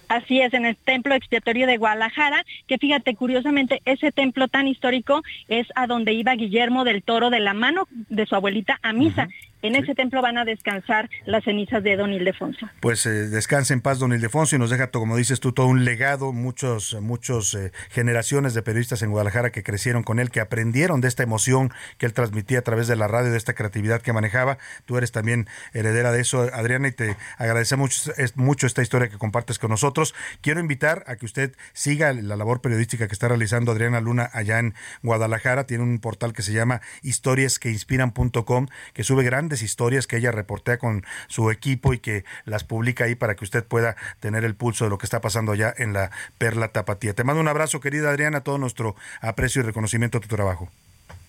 Así 0.08 0.40
es, 0.40 0.54
en 0.54 0.66
el 0.66 0.76
templo 0.76 1.14
expiatorio 1.14 1.66
de 1.66 1.78
Guadalajara, 1.78 2.44
que 2.68 2.78
fíjate, 2.78 3.16
curiosamente, 3.16 3.82
ese 3.84 4.12
templo 4.12 4.46
tan 4.46 4.68
histórico 4.68 5.22
es 5.48 5.66
a 5.74 5.86
donde 5.86 6.12
iba 6.12 6.34
Guillermo 6.34 6.84
del 6.84 7.02
Toro 7.02 7.30
de 7.30 7.40
la 7.40 7.54
mano 7.54 7.88
de 7.90 8.26
su 8.26 8.34
abuelita 8.36 8.78
a 8.82 8.92
misa. 8.92 9.28
En 9.66 9.74
ese 9.74 9.96
templo 9.96 10.22
van 10.22 10.38
a 10.38 10.44
descansar 10.44 11.10
las 11.24 11.42
cenizas 11.42 11.82
de 11.82 11.96
don 11.96 12.12
Ildefonso. 12.12 12.70
Pues 12.78 13.04
eh, 13.04 13.10
descanse 13.10 13.74
en 13.74 13.80
paz 13.80 13.98
don 13.98 14.12
Ildefonso 14.12 14.54
y 14.54 14.60
nos 14.60 14.70
deja, 14.70 14.92
como 14.92 15.16
dices 15.16 15.40
tú, 15.40 15.50
todo 15.50 15.66
un 15.66 15.84
legado, 15.84 16.32
muchos, 16.32 16.96
muchos 17.00 17.52
eh, 17.54 17.72
generaciones 17.90 18.54
de 18.54 18.62
periodistas 18.62 19.02
en 19.02 19.10
Guadalajara 19.10 19.50
que 19.50 19.64
crecieron 19.64 20.04
con 20.04 20.20
él, 20.20 20.30
que 20.30 20.38
aprendieron 20.38 21.00
de 21.00 21.08
esta 21.08 21.24
emoción 21.24 21.72
que 21.98 22.06
él 22.06 22.12
transmitía 22.12 22.60
a 22.60 22.62
través 22.62 22.86
de 22.86 22.94
la 22.94 23.08
radio, 23.08 23.32
de 23.32 23.38
esta 23.38 23.54
creatividad 23.54 24.02
que 24.02 24.12
manejaba. 24.12 24.58
Tú 24.84 24.98
eres 24.98 25.10
también 25.10 25.48
heredera 25.72 26.12
de 26.12 26.20
eso, 26.20 26.42
Adriana, 26.52 26.86
y 26.86 26.92
te 26.92 27.16
agradecemos 27.36 28.06
mucho, 28.16 28.32
mucho 28.36 28.66
esta 28.68 28.82
historia 28.82 29.08
que 29.08 29.18
compartes 29.18 29.58
con 29.58 29.70
nosotros. 29.70 30.14
Quiero 30.42 30.60
invitar 30.60 31.02
a 31.08 31.16
que 31.16 31.26
usted 31.26 31.56
siga 31.72 32.12
la 32.12 32.36
labor 32.36 32.60
periodística 32.60 33.08
que 33.08 33.12
está 33.12 33.26
realizando 33.26 33.72
Adriana 33.72 34.00
Luna 34.00 34.30
allá 34.32 34.60
en 34.60 34.74
Guadalajara. 35.02 35.66
Tiene 35.66 35.82
un 35.82 35.98
portal 35.98 36.32
que 36.32 36.42
se 36.42 36.52
llama 36.52 36.82
historiasqueinspiran.com, 37.02 38.68
que 38.94 39.02
sube 39.02 39.24
grandes 39.24 39.55
historias 39.62 40.06
que 40.06 40.16
ella 40.16 40.30
reportea 40.30 40.78
con 40.78 41.04
su 41.28 41.50
equipo 41.50 41.92
y 41.92 41.98
que 41.98 42.24
las 42.44 42.64
publica 42.64 43.04
ahí 43.04 43.14
para 43.14 43.34
que 43.36 43.44
usted 43.44 43.64
pueda 43.64 43.96
tener 44.20 44.44
el 44.44 44.54
pulso 44.54 44.84
de 44.84 44.90
lo 44.90 44.98
que 44.98 45.06
está 45.06 45.20
pasando 45.20 45.52
allá 45.52 45.72
en 45.76 45.92
la 45.92 46.10
Perla 46.38 46.68
Tapatía. 46.68 47.14
Te 47.14 47.24
mando 47.24 47.40
un 47.40 47.48
abrazo, 47.48 47.80
querida 47.80 48.10
Adriana, 48.10 48.42
todo 48.42 48.58
nuestro 48.58 48.96
aprecio 49.20 49.62
y 49.62 49.64
reconocimiento 49.64 50.18
a 50.18 50.20
tu 50.20 50.28
trabajo. 50.28 50.70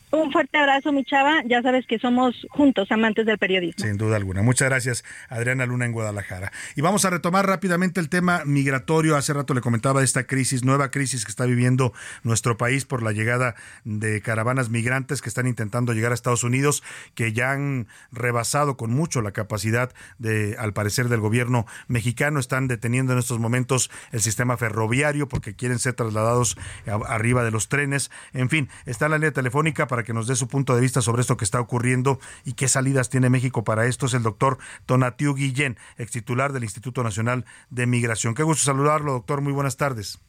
Un 0.09 0.31
fuerte 0.31 0.57
abrazo, 0.57 0.93
mi 0.93 1.03
chava. 1.03 1.43
Ya 1.45 1.61
sabes 1.61 1.85
que 1.85 1.99
somos 1.99 2.47
juntos 2.49 2.89
amantes 2.91 3.25
del 3.25 3.37
periodismo. 3.37 3.85
Sin 3.85 3.97
duda 3.97 4.15
alguna. 4.15 4.41
Muchas 4.41 4.69
gracias, 4.69 5.03
Adriana 5.27 5.65
Luna 5.65 5.85
en 5.85 5.91
Guadalajara. 5.91 6.53
Y 6.77 6.81
vamos 6.81 7.03
a 7.03 7.09
retomar 7.09 7.45
rápidamente 7.45 7.99
el 7.99 8.07
tema 8.07 8.43
migratorio. 8.45 9.17
Hace 9.17 9.33
rato 9.33 9.53
le 9.53 9.59
comentaba 9.59 10.01
esta 10.03 10.23
crisis, 10.23 10.63
nueva 10.63 10.91
crisis 10.91 11.25
que 11.25 11.31
está 11.31 11.45
viviendo 11.45 11.91
nuestro 12.23 12.57
país 12.57 12.85
por 12.85 13.03
la 13.03 13.11
llegada 13.11 13.55
de 13.83 14.21
caravanas 14.21 14.69
migrantes 14.69 15.21
que 15.21 15.27
están 15.27 15.45
intentando 15.45 15.91
llegar 15.91 16.11
a 16.11 16.15
Estados 16.15 16.45
Unidos, 16.45 16.83
que 17.13 17.33
ya 17.33 17.51
han 17.51 17.87
rebasado 18.13 18.77
con 18.77 18.91
mucho 18.91 19.21
la 19.21 19.31
capacidad 19.31 19.91
de, 20.19 20.55
al 20.57 20.71
parecer, 20.71 21.09
del 21.09 21.19
gobierno 21.19 21.65
mexicano. 21.89 22.39
Están 22.39 22.69
deteniendo 22.69 23.11
en 23.11 23.19
estos 23.19 23.39
momentos 23.39 23.91
el 24.13 24.21
sistema 24.21 24.55
ferroviario 24.55 25.27
porque 25.27 25.53
quieren 25.53 25.79
ser 25.79 25.95
trasladados 25.95 26.57
arriba 26.85 27.43
de 27.43 27.51
los 27.51 27.67
trenes. 27.67 28.09
En 28.31 28.49
fin, 28.49 28.69
está 28.85 29.09
la 29.09 29.17
línea 29.17 29.31
telefónica 29.31 29.85
para 29.87 29.96
para 29.97 30.05
que 30.05 30.13
nos 30.13 30.27
dé 30.27 30.35
su 30.35 30.47
punto 30.47 30.75
de 30.75 30.81
vista 30.81 31.01
sobre 31.01 31.21
esto 31.21 31.37
que 31.37 31.43
está 31.43 31.59
ocurriendo 31.59 32.19
y 32.45 32.53
qué 32.53 32.67
salidas 32.67 33.09
tiene 33.09 33.31
México 33.31 33.63
para 33.63 33.87
esto 33.87 34.05
es 34.05 34.13
el 34.13 34.21
doctor 34.21 34.59
Tonatiu 34.85 35.33
Guillén, 35.33 35.75
ex 35.97 36.11
titular 36.11 36.53
del 36.53 36.61
Instituto 36.61 37.01
Nacional 37.01 37.45
de 37.71 37.87
Migración. 37.87 38.35
Qué 38.35 38.43
gusto 38.43 38.63
saludarlo, 38.63 39.13
doctor. 39.13 39.41
Muy 39.41 39.53
buenas 39.53 39.75
tardes. 39.75 40.19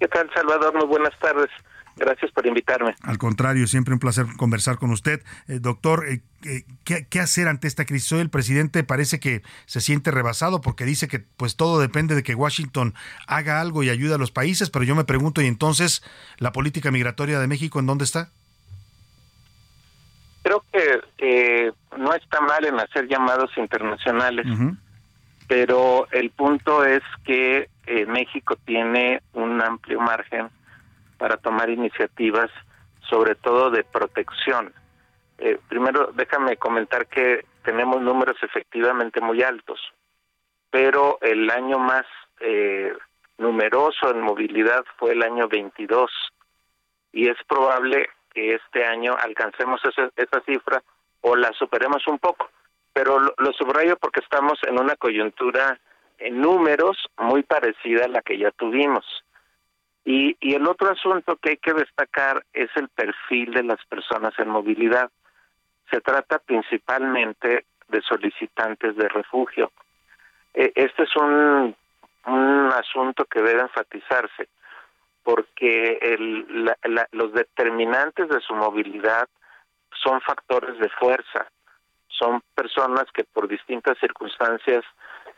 ¿Qué 0.00 0.08
tal, 0.08 0.28
Salvador? 0.34 0.74
Muy 0.74 0.86
buenas 0.88 1.16
tardes. 1.20 1.48
Gracias 1.94 2.32
por 2.32 2.44
invitarme. 2.44 2.96
Al 3.02 3.18
contrario, 3.18 3.68
siempre 3.68 3.94
un 3.94 4.00
placer 4.00 4.26
conversar 4.36 4.78
con 4.78 4.90
usted. 4.90 5.22
Eh, 5.46 5.60
doctor, 5.60 6.08
eh, 6.08 6.22
eh, 6.44 6.64
¿qué, 6.84 7.20
hacer 7.20 7.46
ante 7.46 7.68
esta 7.68 7.84
crisis? 7.84 8.10
Hoy 8.10 8.20
el 8.20 8.30
presidente 8.30 8.82
parece 8.82 9.20
que 9.20 9.42
se 9.66 9.80
siente 9.80 10.10
rebasado 10.10 10.60
porque 10.60 10.84
dice 10.84 11.06
que 11.06 11.20
pues 11.20 11.54
todo 11.54 11.78
depende 11.78 12.16
de 12.16 12.24
que 12.24 12.34
Washington 12.34 12.94
haga 13.28 13.60
algo 13.60 13.84
y 13.84 13.90
ayude 13.90 14.14
a 14.14 14.18
los 14.18 14.32
países, 14.32 14.70
pero 14.70 14.84
yo 14.84 14.96
me 14.96 15.04
pregunto, 15.04 15.40
¿y 15.40 15.46
entonces 15.46 16.02
la 16.38 16.50
política 16.50 16.90
migratoria 16.90 17.38
de 17.38 17.46
México 17.46 17.78
en 17.78 17.86
dónde 17.86 18.02
está? 18.02 18.32
Creo 20.48 20.64
que 21.18 21.72
no 21.98 22.14
está 22.14 22.40
mal 22.40 22.64
en 22.64 22.80
hacer 22.80 23.06
llamados 23.06 23.50
internacionales, 23.56 24.46
pero 25.46 26.08
el 26.10 26.30
punto 26.30 26.84
es 26.84 27.02
que 27.24 27.68
eh, 27.86 28.06
México 28.06 28.56
tiene 28.64 29.20
un 29.34 29.60
amplio 29.60 30.00
margen 30.00 30.48
para 31.18 31.36
tomar 31.36 31.68
iniciativas, 31.68 32.50
sobre 33.10 33.34
todo 33.34 33.70
de 33.70 33.84
protección. 33.84 34.72
Eh, 35.38 35.58
primero, 35.68 36.12
déjame 36.14 36.56
comentar 36.56 37.06
que 37.06 37.44
tenemos 37.62 38.00
números 38.00 38.36
efectivamente 38.42 39.20
muy 39.20 39.42
altos, 39.42 39.80
pero 40.70 41.18
el 41.20 41.50
año 41.50 41.78
más 41.78 42.06
eh, 42.40 42.92
numeroso 43.36 44.10
en 44.10 44.22
movilidad 44.22 44.84
fue 44.96 45.12
el 45.12 45.22
año 45.22 45.48
22 45.48 46.10
y 47.12 47.28
es 47.28 47.36
probable 47.46 48.08
este 48.38 48.84
año 48.84 49.16
alcancemos 49.18 49.80
esa, 49.84 50.40
cifra 50.42 50.82
o 51.20 51.36
la 51.36 51.52
superemos 51.52 52.06
un 52.06 52.18
poco. 52.18 52.48
Pero 52.92 53.18
lo, 53.20 53.52
subrayo 53.52 53.96
porque 53.96 54.20
estamos 54.20 54.58
en 54.66 54.80
una 54.80 54.96
coyuntura 54.96 55.78
en 56.18 56.40
números 56.40 56.96
muy 57.18 57.42
parecida 57.42 58.06
a 58.06 58.08
la 58.08 58.22
que 58.22 58.38
ya 58.38 58.50
tuvimos. 58.50 59.04
Y, 60.04 60.36
y 60.40 60.54
el 60.54 60.66
otro 60.66 60.90
asunto 60.90 61.36
que 61.36 61.50
hay 61.50 61.56
que 61.58 61.74
destacar 61.74 62.44
es 62.52 62.70
el 62.76 62.88
perfil 62.88 63.52
de 63.52 63.62
las 63.62 63.84
personas 63.86 64.32
en 64.38 64.48
movilidad. 64.48 65.10
Se 65.90 66.00
trata 66.00 66.38
principalmente 66.38 67.66
de 67.88 68.02
solicitantes 68.02 68.96
de 68.96 69.08
refugio. 69.08 69.70
E, 70.54 70.72
este 70.74 71.04
es 71.04 71.16
un 71.16 71.74
asunto 72.74 73.24
que 73.26 73.42
debe 73.42 73.60
enfatizarse 73.60 74.48
porque 75.22 75.98
el, 76.00 76.46
los 77.12 77.32
determinantes 77.32 78.28
de 78.28 78.40
su 78.40 78.54
movilidad 78.54 79.28
son 80.02 80.20
factores 80.20 80.78
de 80.78 80.88
fuerza, 80.90 81.50
son 82.08 82.42
personas 82.54 83.04
que 83.12 83.24
por 83.24 83.48
distintas 83.48 83.98
circunstancias 83.98 84.84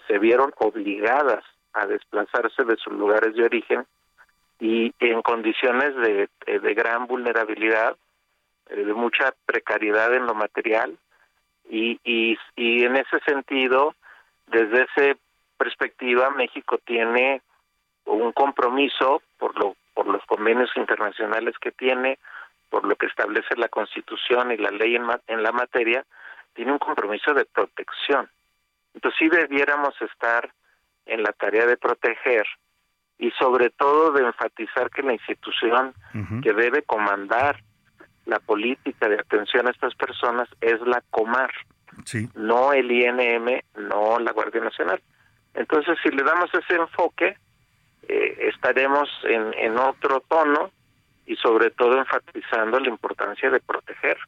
se 0.06 0.18
vieron 0.18 0.52
obligadas 0.58 1.44
a 1.72 1.86
desplazarse 1.86 2.64
de 2.64 2.76
sus 2.76 2.92
lugares 2.92 3.34
de 3.34 3.44
origen 3.44 3.86
y 4.58 4.92
en 5.00 5.22
condiciones 5.22 5.94
de, 5.96 6.28
de 6.46 6.74
gran 6.74 7.06
vulnerabilidad, 7.06 7.96
eh, 8.68 8.84
de 8.84 8.92
mucha 8.92 9.34
precariedad 9.46 10.12
en 10.14 10.26
lo 10.26 10.34
material. 10.34 10.96
Y, 11.68 12.00
y, 12.04 12.36
y 12.56 12.84
en 12.84 12.96
ese 12.96 13.20
sentido, 13.26 13.94
desde 14.48 14.82
esa 14.82 15.18
perspectiva, 15.56 16.30
México 16.30 16.78
tiene 16.84 17.42
un 18.06 18.32
compromiso 18.32 19.22
por 19.38 19.58
lo 19.58 19.76
por 19.94 20.06
los 20.06 20.24
convenios 20.24 20.70
internacionales 20.76 21.54
que 21.60 21.72
tiene, 21.72 22.18
por 22.70 22.86
lo 22.86 22.96
que 22.96 23.06
establece 23.06 23.54
la 23.56 23.68
Constitución 23.68 24.50
y 24.50 24.56
la 24.56 24.70
ley 24.70 24.96
en, 24.96 25.04
en 25.26 25.42
la 25.42 25.52
materia, 25.52 26.06
tiene 26.54 26.72
un 26.72 26.78
compromiso 26.78 27.34
de 27.34 27.44
protección. 27.44 28.30
Entonces 28.94 29.18
sí 29.18 29.28
debiéramos 29.28 29.94
estar 30.00 30.50
en 31.04 31.22
la 31.22 31.32
tarea 31.32 31.66
de 31.66 31.76
proteger 31.76 32.46
y 33.18 33.30
sobre 33.32 33.70
todo 33.70 34.12
de 34.12 34.24
enfatizar 34.24 34.90
que 34.90 35.02
la 35.02 35.12
institución 35.12 35.92
que 36.42 36.54
debe 36.54 36.82
comandar 36.82 37.62
la 38.24 38.38
política 38.38 39.08
de 39.08 39.16
atención 39.20 39.66
a 39.66 39.70
estas 39.70 39.94
personas 39.94 40.48
es 40.60 40.80
la 40.82 41.02
Comar, 41.10 41.52
no 42.34 42.72
el 42.72 42.90
INM, 42.90 43.60
no 43.76 44.18
la 44.18 44.32
Guardia 44.32 44.62
Nacional. 44.62 45.02
Entonces, 45.52 45.98
si 46.02 46.10
le 46.10 46.22
damos 46.22 46.48
ese 46.54 46.76
enfoque, 46.76 47.36
eh, 48.10 48.48
estaremos 48.48 49.08
en, 49.22 49.54
en 49.54 49.78
otro 49.78 50.20
tono 50.28 50.72
y 51.26 51.36
sobre 51.36 51.70
todo 51.70 51.96
enfatizando 51.96 52.80
la 52.80 52.88
importancia 52.88 53.50
de 53.50 53.60
proteger 53.60 54.18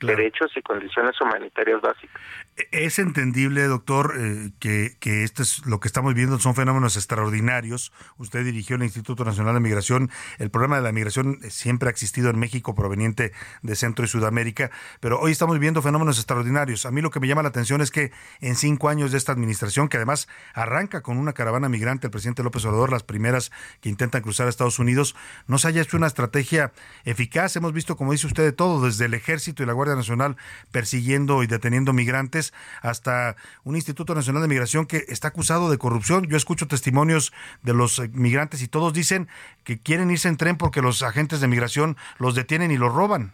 derechos 0.00 0.54
y 0.54 0.60
condiciones 0.60 1.18
humanitarias 1.18 1.80
básicas. 1.80 2.20
Es 2.70 2.98
entendible, 2.98 3.62
doctor, 3.64 4.14
eh, 4.18 4.50
que, 4.58 4.96
que 5.00 5.24
esto 5.24 5.42
es 5.42 5.64
lo 5.64 5.80
que 5.80 5.88
estamos 5.88 6.12
viendo 6.12 6.38
son 6.38 6.54
fenómenos 6.54 6.98
extraordinarios. 6.98 7.92
Usted 8.18 8.44
dirigió 8.44 8.76
el 8.76 8.82
Instituto 8.82 9.24
Nacional 9.24 9.54
de 9.54 9.60
Migración. 9.60 10.10
El 10.38 10.50
problema 10.50 10.76
de 10.76 10.82
la 10.82 10.92
migración 10.92 11.38
siempre 11.48 11.88
ha 11.88 11.90
existido 11.90 12.28
en 12.28 12.38
México, 12.38 12.74
proveniente 12.74 13.32
de 13.62 13.74
Centro 13.74 14.04
y 14.04 14.08
Sudamérica, 14.08 14.70
pero 15.00 15.18
hoy 15.18 15.32
estamos 15.32 15.58
viendo 15.58 15.80
fenómenos 15.80 16.18
extraordinarios. 16.18 16.84
A 16.84 16.90
mí 16.90 17.00
lo 17.00 17.10
que 17.10 17.20
me 17.20 17.26
llama 17.26 17.42
la 17.42 17.48
atención 17.48 17.80
es 17.80 17.90
que 17.90 18.12
en 18.42 18.54
cinco 18.54 18.90
años 18.90 19.12
de 19.12 19.18
esta 19.18 19.32
administración, 19.32 19.88
que 19.88 19.96
además 19.96 20.28
arranca 20.52 21.00
con 21.00 21.16
una 21.16 21.32
caravana 21.32 21.70
migrante, 21.70 22.08
el 22.08 22.10
presidente 22.10 22.42
López 22.42 22.66
Obrador, 22.66 22.92
las 22.92 23.02
primeras 23.02 23.50
que 23.80 23.88
intentan 23.88 24.20
cruzar 24.20 24.46
a 24.46 24.50
Estados 24.50 24.78
Unidos, 24.78 25.16
no 25.46 25.56
se 25.56 25.68
haya 25.68 25.80
hecho 25.80 25.96
una 25.96 26.06
estrategia 26.06 26.72
eficaz. 27.04 27.56
Hemos 27.56 27.72
visto, 27.72 27.96
como 27.96 28.12
dice 28.12 28.26
usted, 28.26 28.44
de 28.44 28.52
todo, 28.52 28.84
desde 28.84 29.06
el 29.06 29.14
ejército 29.14 29.62
y 29.62 29.66
la 29.66 29.72
Guardia 29.72 29.96
Nacional 29.96 30.36
persiguiendo 30.70 31.42
y 31.42 31.46
deteniendo 31.46 31.94
migrantes, 31.94 32.41
hasta 32.80 33.36
un 33.64 33.76
Instituto 33.76 34.14
Nacional 34.14 34.42
de 34.42 34.48
Migración 34.48 34.86
que 34.86 35.04
está 35.08 35.28
acusado 35.28 35.70
de 35.70 35.78
corrupción. 35.78 36.26
Yo 36.26 36.36
escucho 36.36 36.66
testimonios 36.66 37.32
de 37.62 37.74
los 37.74 37.98
eh, 37.98 38.10
migrantes 38.12 38.62
y 38.62 38.68
todos 38.68 38.92
dicen 38.92 39.28
que 39.64 39.78
quieren 39.78 40.10
irse 40.10 40.28
en 40.28 40.36
tren 40.36 40.58
porque 40.58 40.82
los 40.82 41.02
agentes 41.02 41.40
de 41.40 41.48
migración 41.48 41.96
los 42.18 42.34
detienen 42.34 42.70
y 42.70 42.78
los 42.78 42.92
roban. 42.92 43.32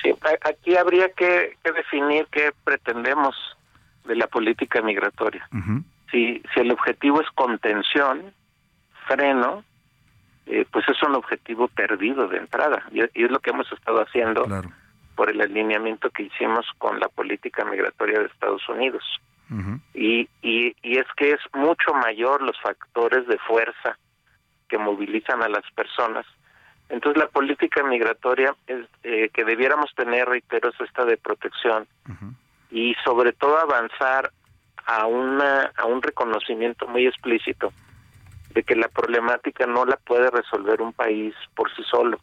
Sí, 0.00 0.12
aquí 0.44 0.76
habría 0.76 1.10
que, 1.10 1.56
definir 1.62 2.26
qué 2.32 2.52
pretendemos 2.64 3.36
de 4.04 4.16
la 4.16 4.26
política 4.26 4.82
migratoria. 4.82 5.46
si, 6.10 6.42
si 6.52 6.60
el 6.60 6.72
objetivo 6.72 7.20
es 7.20 7.28
contención, 7.34 8.32
freno, 9.06 9.64
eh, 10.46 10.66
pues 10.70 10.88
es 10.88 11.00
un 11.02 11.14
objetivo 11.14 11.68
perdido 11.68 12.26
de 12.28 12.38
entrada. 12.38 12.82
Y, 12.90 13.00
es 13.00 13.30
lo 13.30 13.38
que 13.38 13.50
hemos 13.50 13.70
estado 13.72 14.00
haciendo 14.00 14.44
por 15.14 15.30
el 15.30 15.40
alineamiento 15.40 16.10
que 16.10 16.24
hicimos 16.24 16.66
con 16.78 16.98
la 17.00 17.08
política 17.08 17.64
migratoria 17.64 18.20
de 18.20 18.26
Estados 18.26 18.68
Unidos. 18.68 19.04
y, 19.92 20.28
y, 20.40 20.74
y 20.82 20.98
es 20.98 21.06
que 21.16 21.32
es 21.32 21.40
mucho 21.52 21.92
mayor 21.92 22.40
los 22.40 22.58
factores 22.62 23.26
de 23.26 23.36
fuerza 23.38 23.98
que 24.68 24.78
movilizan 24.78 25.42
a 25.42 25.48
las 25.48 25.70
personas. 25.72 26.24
Entonces 26.88 27.22
la 27.22 27.28
política 27.28 27.82
migratoria 27.82 28.54
es, 28.66 28.86
eh, 29.02 29.28
que 29.32 29.44
debiéramos 29.44 29.94
tener, 29.94 30.26
reitero, 30.26 30.70
es 30.70 30.80
esta 30.80 31.04
de 31.04 31.16
protección 31.18 31.86
y 32.70 32.94
sobre 33.04 33.32
todo 33.32 33.58
avanzar 33.58 34.30
a, 34.86 35.06
una, 35.06 35.70
a 35.76 35.84
un 35.84 36.00
reconocimiento 36.02 36.86
muy 36.88 37.06
explícito 37.06 37.72
de 38.54 38.62
que 38.62 38.76
la 38.76 38.88
problemática 38.88 39.66
no 39.66 39.84
la 39.84 39.96
puede 39.96 40.30
resolver 40.30 40.80
un 40.82 40.92
país 40.92 41.34
por 41.54 41.74
sí 41.74 41.82
solo, 41.90 42.18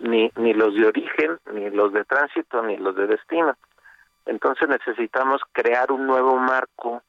ni, 0.00 0.30
ni 0.36 0.54
los 0.54 0.74
de 0.74 0.86
origen, 0.86 1.38
ni 1.52 1.70
los 1.70 1.92
de 1.92 2.04
tránsito, 2.04 2.62
ni 2.62 2.76
los 2.76 2.94
de 2.96 3.06
destino. 3.06 3.56
Entonces 4.26 4.68
necesitamos 4.68 5.40
crear 5.52 5.90
un 5.90 6.06
nuevo 6.06 6.36
marco 6.36 7.02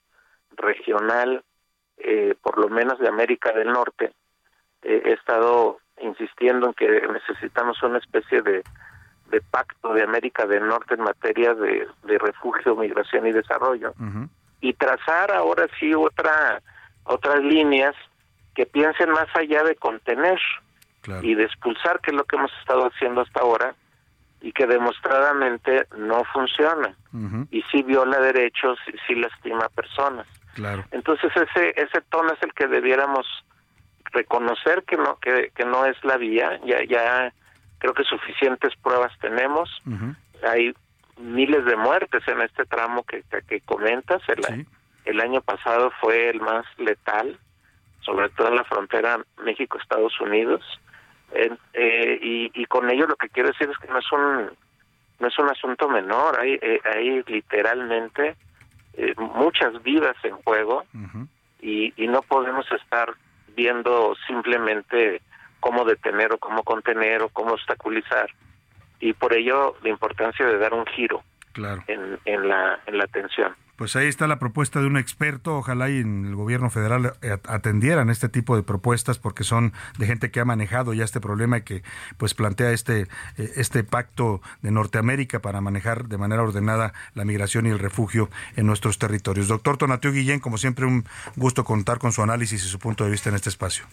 regional, 0.55 1.43
eh, 1.97 2.35
por 2.41 2.57
lo 2.57 2.69
menos 2.69 2.99
de 2.99 3.07
América 3.07 3.51
del 3.51 3.71
Norte. 3.71 4.13
Eh, 4.81 5.01
he 5.05 5.13
estado 5.13 5.79
insistiendo 6.01 6.67
en 6.67 6.73
que 6.73 6.87
necesitamos 7.07 7.81
una 7.83 7.97
especie 7.97 8.41
de, 8.41 8.63
de 9.31 9.41
pacto 9.41 9.93
de 9.93 10.03
América 10.03 10.45
del 10.45 10.65
Norte 10.67 10.93
en 10.95 11.01
materia 11.01 11.53
de, 11.53 11.87
de 12.03 12.17
refugio, 12.17 12.75
migración 12.75 13.27
y 13.27 13.31
desarrollo. 13.31 13.93
Y 14.61 14.73
trazar 14.73 15.31
ahora 15.31 15.67
sí 15.79 15.93
otra 15.93 16.61
otras 17.03 17.39
líneas 17.41 17.95
que 18.53 18.65
piensen 18.65 19.09
más 19.11 19.27
allá 19.33 19.63
de 19.63 19.75
contener 19.75 20.39
y 21.21 21.35
de 21.35 21.43
expulsar, 21.43 21.99
que 22.01 22.11
es 22.11 22.17
lo 22.17 22.25
que 22.25 22.35
hemos 22.35 22.51
estado 22.59 22.87
haciendo 22.87 23.21
hasta 23.21 23.41
ahora, 23.41 23.75
y 24.41 24.51
que 24.51 24.65
demostradamente 24.67 25.87
no 25.97 26.23
funciona. 26.25 26.95
Y 27.51 27.61
sí 27.71 27.83
viola 27.83 28.19
derechos 28.19 28.77
y 28.87 28.97
sí 29.07 29.15
lastima 29.15 29.65
a 29.65 29.69
personas. 29.69 30.27
Claro. 30.53 30.83
Entonces 30.91 31.31
ese 31.35 31.73
ese 31.75 32.01
tono 32.09 32.33
es 32.33 32.43
el 32.43 32.53
que 32.53 32.67
debiéramos 32.67 33.25
reconocer 34.11 34.83
que 34.83 34.97
no 34.97 35.17
que, 35.17 35.51
que 35.55 35.65
no 35.65 35.85
es 35.85 35.95
la 36.03 36.17
vía, 36.17 36.59
ya 36.65 36.83
ya 36.83 37.33
creo 37.79 37.93
que 37.93 38.03
suficientes 38.03 38.75
pruebas 38.77 39.11
tenemos. 39.19 39.69
Hay 40.43 40.73
miles 41.17 41.65
de 41.65 41.75
muertes 41.75 42.25
en 42.27 42.41
este 42.41 42.65
tramo 42.65 43.03
que, 43.03 43.23
que, 43.47 43.61
comentas. 43.61 44.21
El, 44.27 44.65
el 45.05 45.19
año 45.19 45.41
pasado 45.41 45.91
fue 45.99 46.29
el 46.29 46.39
más 46.39 46.65
letal, 46.77 47.37
sobre 48.01 48.29
todo 48.29 48.49
en 48.49 48.55
la 48.55 48.63
frontera 48.63 49.19
México-Estados 49.43 50.19
Unidos. 50.21 50.63
Eh, 51.31 52.19
y, 52.21 52.51
y 52.53 52.65
con 52.65 52.89
ello 52.89 53.05
lo 53.07 53.15
que 53.15 53.29
quiero 53.29 53.49
decir 53.49 53.69
es 53.69 53.77
que 53.77 53.87
no 53.87 53.99
es 53.99 54.11
un 54.11 54.49
no 55.19 55.27
es 55.27 55.37
un 55.37 55.49
asunto 55.49 55.87
menor. 55.89 56.39
Hay 56.39 56.57
eh, 56.61 56.81
hay 56.83 57.23
literalmente 57.27 58.35
eh, 58.93 59.13
muchas 59.17 59.81
vidas 59.83 60.15
en 60.23 60.35
juego 60.37 60.83
y, 61.61 61.93
y 62.01 62.07
no 62.07 62.21
podemos 62.21 62.65
estar 62.71 63.13
viendo 63.55 64.15
simplemente 64.27 65.21
cómo 65.59 65.83
detener 65.83 66.33
o 66.33 66.37
cómo 66.37 66.63
contener 66.63 67.21
o 67.21 67.29
cómo 67.29 67.53
obstaculizar. 67.53 68.29
Y 68.99 69.13
por 69.13 69.33
ello 69.33 69.75
la 69.83 69.89
importancia 69.89 70.45
de 70.45 70.57
dar 70.57 70.73
un 70.73 70.85
giro 70.87 71.23
claro. 71.53 71.83
en, 71.87 72.19
en 72.25 72.47
la 72.47 72.79
en 72.85 72.97
la 72.97 73.03
atención 73.03 73.55
pues 73.79 73.95
ahí 73.95 74.07
está 74.07 74.27
la 74.27 74.39
propuesta 74.39 74.81
de 74.81 74.87
un 74.87 74.97
experto. 74.97 75.55
Ojalá 75.55 75.89
y 75.89 75.99
en 75.99 76.25
el 76.25 76.35
gobierno 76.35 76.69
federal 76.69 77.13
atendieran 77.45 78.09
este 78.09 78.27
tipo 78.27 78.57
de 78.57 78.61
propuestas 78.61 79.19
porque 79.19 79.45
son 79.45 79.71
de 79.97 80.05
gente 80.05 80.31
que 80.31 80.41
ha 80.41 80.45
manejado 80.45 80.93
ya 80.93 81.05
este 81.05 81.21
problema 81.21 81.59
y 81.59 81.61
que 81.61 81.81
pues 82.17 82.33
plantea 82.33 82.71
este, 82.71 83.07
eh, 83.37 83.51
este 83.55 83.85
pacto 83.85 84.41
de 84.61 84.71
Norteamérica 84.71 85.39
para 85.39 85.61
manejar 85.61 86.09
de 86.09 86.17
manera 86.17 86.43
ordenada 86.43 86.91
la 87.13 87.23
migración 87.23 87.67
y 87.67 87.69
el 87.69 87.79
refugio 87.79 88.29
en 88.57 88.65
nuestros 88.65 88.99
territorios. 88.99 89.47
Doctor 89.47 89.77
Tonatiuh 89.77 90.11
Guillén, 90.11 90.41
como 90.41 90.57
siempre, 90.57 90.85
un 90.85 91.05
gusto 91.37 91.63
contar 91.63 91.99
con 91.99 92.11
su 92.11 92.21
análisis 92.21 92.61
y 92.65 92.67
su 92.67 92.79
punto 92.79 93.05
de 93.05 93.11
vista 93.11 93.29
en 93.29 93.35
este 93.35 93.47
espacio. 93.47 93.85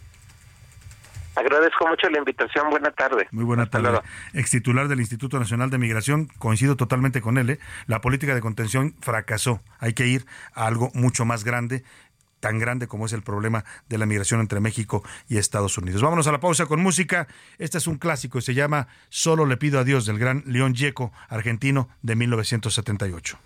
Agradezco 1.36 1.86
mucho 1.86 2.08
la 2.08 2.18
invitación. 2.18 2.70
Buena 2.70 2.90
tarde. 2.90 3.28
Muy 3.30 3.44
buena 3.44 3.66
tarde. 3.66 4.00
Ex 4.32 4.50
titular 4.50 4.88
del 4.88 5.00
Instituto 5.00 5.38
Nacional 5.38 5.70
de 5.70 5.78
Migración, 5.78 6.28
coincido 6.38 6.76
totalmente 6.76 7.20
con 7.20 7.38
él. 7.38 7.50
¿eh? 7.50 7.58
La 7.86 8.00
política 8.00 8.34
de 8.34 8.40
contención 8.40 8.94
fracasó. 9.00 9.60
Hay 9.78 9.92
que 9.92 10.06
ir 10.06 10.26
a 10.54 10.66
algo 10.66 10.90
mucho 10.94 11.24
más 11.24 11.44
grande 11.44 11.84
tan 12.40 12.58
grande 12.58 12.86
como 12.86 13.06
es 13.06 13.12
el 13.12 13.22
problema 13.22 13.64
de 13.88 13.98
la 13.98 14.06
migración 14.06 14.40
entre 14.40 14.60
México 14.60 15.02
y 15.28 15.38
Estados 15.38 15.78
Unidos. 15.78 16.02
Vámonos 16.02 16.26
a 16.26 16.32
la 16.32 16.38
pausa 16.38 16.66
con 16.66 16.80
música. 16.80 17.26
Este 17.58 17.78
es 17.78 17.86
un 17.86 17.98
clásico 17.98 18.38
y 18.38 18.42
se 18.42 18.54
llama 18.54 18.88
Solo 19.08 19.46
le 19.46 19.56
pido 19.56 19.80
a 19.80 19.84
Dios 19.84 20.06
del 20.06 20.18
gran 20.18 20.44
León 20.46 20.74
Gieco, 20.74 21.12
argentino 21.28 21.88
de 22.02 22.14
1978. 22.14 23.38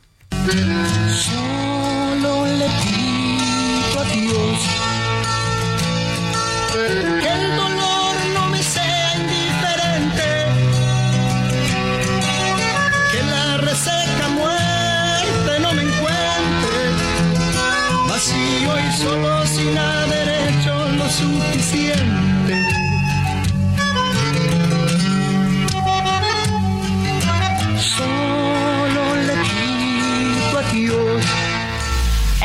Solo 1.10 2.46
le 2.46 2.68
pido 2.82 4.00
a 4.00 4.04
Dios 4.04 4.90
que 7.22 7.28
el 7.28 7.56
dolor 7.56 7.80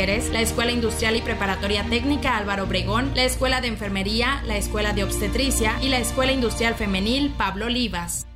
la 0.00 0.40
Escuela 0.40 0.72
Industrial 0.72 1.14
y 1.14 1.20
Preparatoria 1.20 1.84
Técnica 1.84 2.38
Álvaro 2.38 2.64
Obregón, 2.64 3.12
la 3.14 3.24
Escuela 3.24 3.60
de 3.60 3.68
Enfermería, 3.68 4.42
la 4.46 4.56
Escuela 4.56 4.94
de 4.94 5.04
Obstetricia 5.04 5.76
y 5.82 5.90
la 5.90 5.98
Escuela 5.98 6.32
Industrial 6.32 6.74
Femenil 6.74 7.34
Pablo 7.36 7.66
Olivas. 7.66 8.26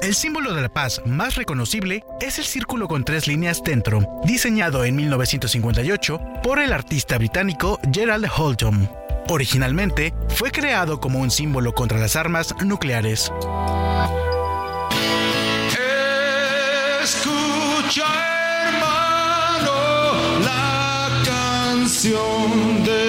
El 0.00 0.14
símbolo 0.14 0.54
de 0.54 0.62
la 0.62 0.70
paz 0.70 1.02
más 1.04 1.34
reconocible 1.34 2.04
es 2.22 2.38
el 2.38 2.46
círculo 2.46 2.88
con 2.88 3.04
tres 3.04 3.26
líneas 3.26 3.62
dentro, 3.62 4.00
diseñado 4.24 4.82
en 4.86 4.96
1958 4.96 6.20
por 6.42 6.58
el 6.58 6.72
artista 6.72 7.18
británico 7.18 7.78
Gerald 7.92 8.26
Holton. 8.34 8.88
Originalmente 9.28 10.14
fue 10.28 10.50
creado 10.50 11.00
como 11.00 11.18
un 11.18 11.30
símbolo 11.30 11.74
contra 11.74 11.98
las 11.98 12.16
armas 12.16 12.54
nucleares. 12.64 13.30
Escucha, 17.02 18.27
canción 22.00 22.84
de 22.84 23.07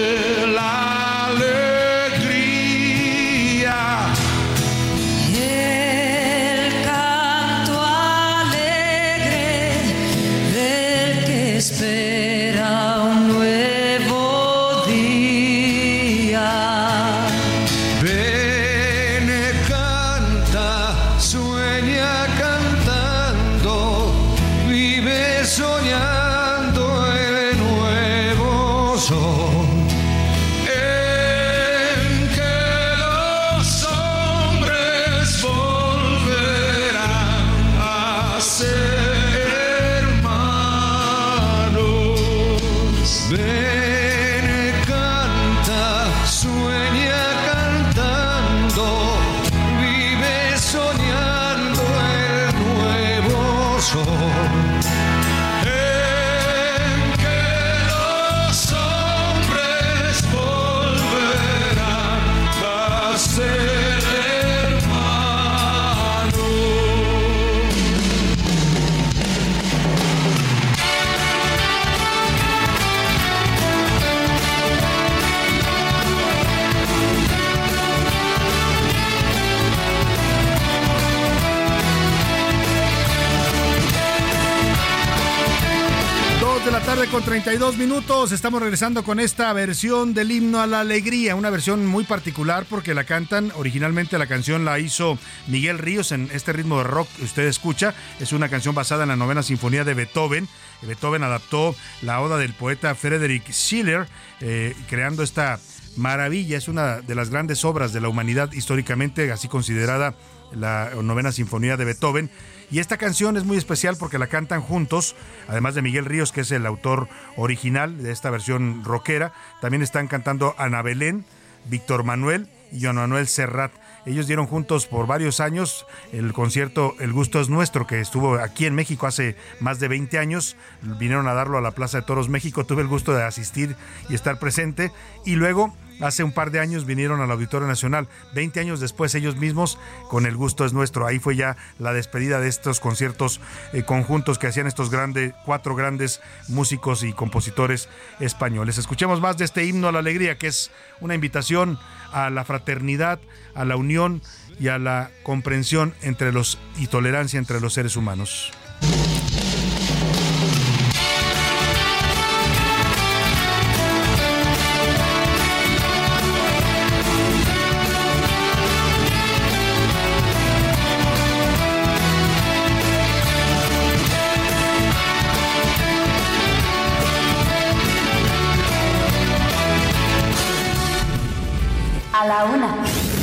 con 87.11 87.23
32 87.23 87.77
minutos. 87.77 88.31
Estamos 88.31 88.61
regresando 88.61 89.03
con 89.03 89.19
esta 89.19 89.51
versión 89.53 90.13
del 90.13 90.31
himno 90.31 90.59
a 90.61 90.67
la 90.67 90.81
alegría, 90.81 91.35
una 91.35 91.49
versión 91.49 91.85
muy 91.85 92.03
particular 92.03 92.65
porque 92.69 92.93
la 92.93 93.03
cantan. 93.03 93.51
Originalmente 93.55 94.17
la 94.17 94.27
canción 94.27 94.65
la 94.65 94.79
hizo 94.79 95.17
Miguel 95.47 95.79
Ríos 95.79 96.11
en 96.11 96.29
este 96.33 96.53
ritmo 96.53 96.77
de 96.77 96.83
rock 96.83 97.07
que 97.17 97.23
usted 97.23 97.47
escucha. 97.47 97.95
Es 98.19 98.31
una 98.31 98.49
canción 98.49 98.75
basada 98.75 99.03
en 99.03 99.09
la 99.09 99.15
novena 99.15 99.43
sinfonía 99.43 99.83
de 99.83 99.93
Beethoven. 99.93 100.47
Beethoven 100.83 101.23
adaptó 101.23 101.75
la 102.01 102.21
oda 102.21 102.37
del 102.37 102.53
poeta 102.53 102.93
Friedrich 102.95 103.49
Schiller, 103.51 104.07
eh, 104.41 104.75
creando 104.87 105.23
esta 105.23 105.59
maravilla. 105.95 106.57
Es 106.57 106.67
una 106.67 107.01
de 107.01 107.15
las 107.15 107.29
grandes 107.29 107.65
obras 107.65 107.91
de 107.91 108.01
la 108.01 108.09
humanidad 108.09 108.51
históricamente, 108.51 109.31
así 109.31 109.47
considerada 109.47 110.15
la 110.51 110.91
novena 111.01 111.31
sinfonía 111.31 111.77
de 111.77 111.85
Beethoven. 111.85 112.29
Y 112.71 112.79
esta 112.79 112.97
canción 112.97 113.35
es 113.35 113.45
muy 113.45 113.57
especial 113.57 113.97
porque 113.97 114.19
la 114.19 114.27
cantan 114.27 114.61
juntos, 114.61 115.15
además 115.47 115.73
de 115.73 115.81
Miguel 115.81 116.05
Ríos, 116.05 116.31
que 116.31 116.41
es 116.41 116.51
el 116.51 116.65
autor 116.65 117.07
original 117.35 118.03
de 118.03 118.11
esta 118.11 118.29
versión 118.29 118.83
rockera. 118.83 119.33
También 119.59 119.81
están 119.81 120.07
cantando 120.07 120.53
Ana 120.57 120.81
Belén, 120.83 121.25
Víctor 121.65 122.03
Manuel 122.03 122.47
y 122.71 122.83
Joan 122.83 122.97
Manuel 122.97 123.27
Serrat. 123.27 123.71
Ellos 124.05 124.27
dieron 124.27 124.45
juntos 124.45 124.85
por 124.85 125.07
varios 125.07 125.39
años 125.39 125.85
el 126.11 126.31
concierto 126.31 126.95
El 126.99 127.11
Gusto 127.11 127.41
es 127.41 127.49
Nuestro, 127.49 127.85
que 127.85 127.99
estuvo 127.99 128.35
aquí 128.35 128.65
en 128.65 128.75
México 128.75 129.07
hace 129.07 129.35
más 129.59 129.79
de 129.79 129.87
20 129.87 130.19
años. 130.19 130.55
Vinieron 130.81 131.27
a 131.27 131.33
darlo 131.33 131.57
a 131.57 131.61
la 131.61 131.71
Plaza 131.71 131.99
de 131.99 132.05
Toros 132.05 132.29
México. 132.29 132.65
Tuve 132.65 132.81
el 132.81 132.87
gusto 132.87 133.13
de 133.13 133.23
asistir 133.23 133.75
y 134.09 134.15
estar 134.15 134.39
presente. 134.39 134.91
Y 135.25 135.35
luego 135.35 135.75
hace 135.99 136.23
un 136.23 136.31
par 136.31 136.51
de 136.51 136.59
años 136.59 136.85
vinieron 136.85 137.21
al 137.21 137.31
Auditorio 137.31 137.67
Nacional. 137.67 138.07
20 138.33 138.59
años 138.59 138.79
después 138.79 139.15
ellos 139.15 139.35
mismos 139.35 139.77
con 140.09 140.25
El 140.25 140.35
Gusto 140.35 140.65
es 140.65 140.73
Nuestro. 140.73 141.05
Ahí 141.05 141.19
fue 141.19 141.35
ya 141.35 141.57
la 141.77 141.93
despedida 141.93 142.39
de 142.39 142.47
estos 142.47 142.79
conciertos 142.79 143.39
eh, 143.73 143.83
conjuntos 143.83 144.39
que 144.39 144.47
hacían 144.47 144.67
estos 144.67 144.89
grandes, 144.89 145.33
cuatro 145.45 145.75
grandes 145.75 146.21
músicos 146.47 147.03
y 147.03 147.13
compositores 147.13 147.89
españoles. 148.19 148.77
Escuchemos 148.77 149.21
más 149.21 149.37
de 149.37 149.45
este 149.45 149.65
himno 149.65 149.87
a 149.87 149.91
la 149.91 149.99
alegría, 149.99 150.37
que 150.37 150.47
es 150.47 150.71
una 151.01 151.15
invitación 151.15 151.79
a 152.11 152.29
la 152.29 152.43
fraternidad, 152.43 153.19
a 153.55 153.65
la 153.65 153.75
unión 153.75 154.21
y 154.59 154.67
a 154.67 154.77
la 154.77 155.09
comprensión 155.23 155.93
entre 156.01 156.31
los 156.31 156.57
y 156.77 156.87
tolerancia 156.87 157.39
entre 157.39 157.61
los 157.61 157.73
seres 157.73 157.95
humanos. 157.95 158.51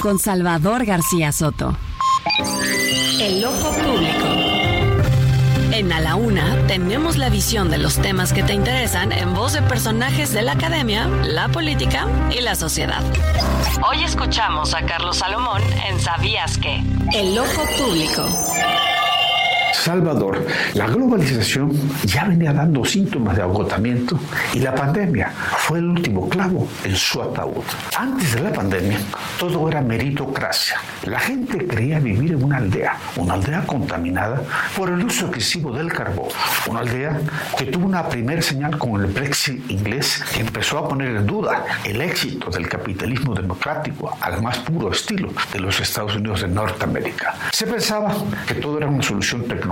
Con 0.07 0.21
Salvador 0.21 0.85
García 0.85 1.33
Soto. 1.33 1.77
El 3.21 3.45
ojo 3.45 3.73
público. 3.73 4.25
En 5.73 5.93
A 5.93 5.99
la 5.99 6.15
Una 6.15 6.65
tenemos 6.69 7.17
la 7.17 7.29
visión 7.29 7.71
de 7.71 7.79
los 7.79 7.97
temas 7.97 8.33
que 8.33 8.45
te 8.45 8.55
interesan 8.55 9.11
en 9.11 9.35
voz 9.35 9.55
de 9.55 9.63
personajes 9.63 10.33
de 10.33 10.43
la 10.43 10.53
academia, 10.53 11.09
la 11.09 11.49
política 11.49 12.07
y 12.31 12.41
la 12.41 12.55
sociedad. 12.55 13.03
Hoy 13.91 14.05
escuchamos 14.05 14.75
a 14.75 14.87
Carlos 14.87 15.17
Salomón 15.17 15.61
en 15.89 15.99
Sabías 15.99 16.57
que. 16.57 16.85
El 17.13 17.37
ojo 17.37 17.63
público. 17.77 18.29
Salvador, 19.83 20.45
la 20.75 20.87
globalización 20.87 21.71
ya 22.05 22.25
venía 22.25 22.53
dando 22.53 22.85
síntomas 22.85 23.37
de 23.37 23.43
agotamiento 23.43 24.19
y 24.53 24.59
la 24.59 24.75
pandemia 24.75 25.31
fue 25.59 25.79
el 25.79 25.85
último 25.85 26.29
clavo 26.29 26.67
en 26.83 26.97
su 26.97 27.23
ataúd. 27.23 27.63
Antes 27.97 28.35
de 28.35 28.41
la 28.41 28.53
pandemia, 28.53 28.99
todo 29.39 29.69
era 29.69 29.83
meritocracia. 29.83 30.81
La 31.05 31.21
gente 31.21 31.67
creía 31.67 32.01
vivir 32.01 32.33
en 32.33 32.43
una 32.43 32.57
aldea, 32.57 32.97
una 33.17 33.35
aldea 33.35 33.65
contaminada 33.65 34.43
por 34.77 34.89
el 34.89 35.05
uso 35.05 35.27
excesivo 35.27 35.71
del 35.71 35.93
carbón, 35.93 36.31
una 36.69 36.81
aldea 36.81 37.21
que 37.57 37.67
tuvo 37.67 37.87
una 37.87 38.09
primera 38.09 38.43
señal 38.43 38.79
con 38.79 39.01
el 39.01 39.07
Brexit 39.13 39.71
inglés 39.71 40.25
que 40.33 40.41
empezó 40.41 40.79
a 40.79 40.89
poner 40.89 41.15
en 41.17 41.27
duda 41.27 41.65
el 41.85 42.01
éxito 42.01 42.51
del 42.51 42.69
capitalismo 42.69 43.35
democrático 43.35 44.17
al 44.21 44.43
más 44.43 44.59
puro 44.59 44.91
estilo 44.91 45.33
de 45.53 45.61
los 45.61 45.79
Estados 45.79 46.17
Unidos 46.17 46.41
de 46.41 46.49
Norteamérica. 46.49 47.35
Se 47.53 47.67
pensaba 47.67 48.13
que 48.49 48.55
todo 48.55 48.79
era 48.79 48.89
una 48.89 49.03
solución 49.03 49.43
tecnológica 49.43 49.66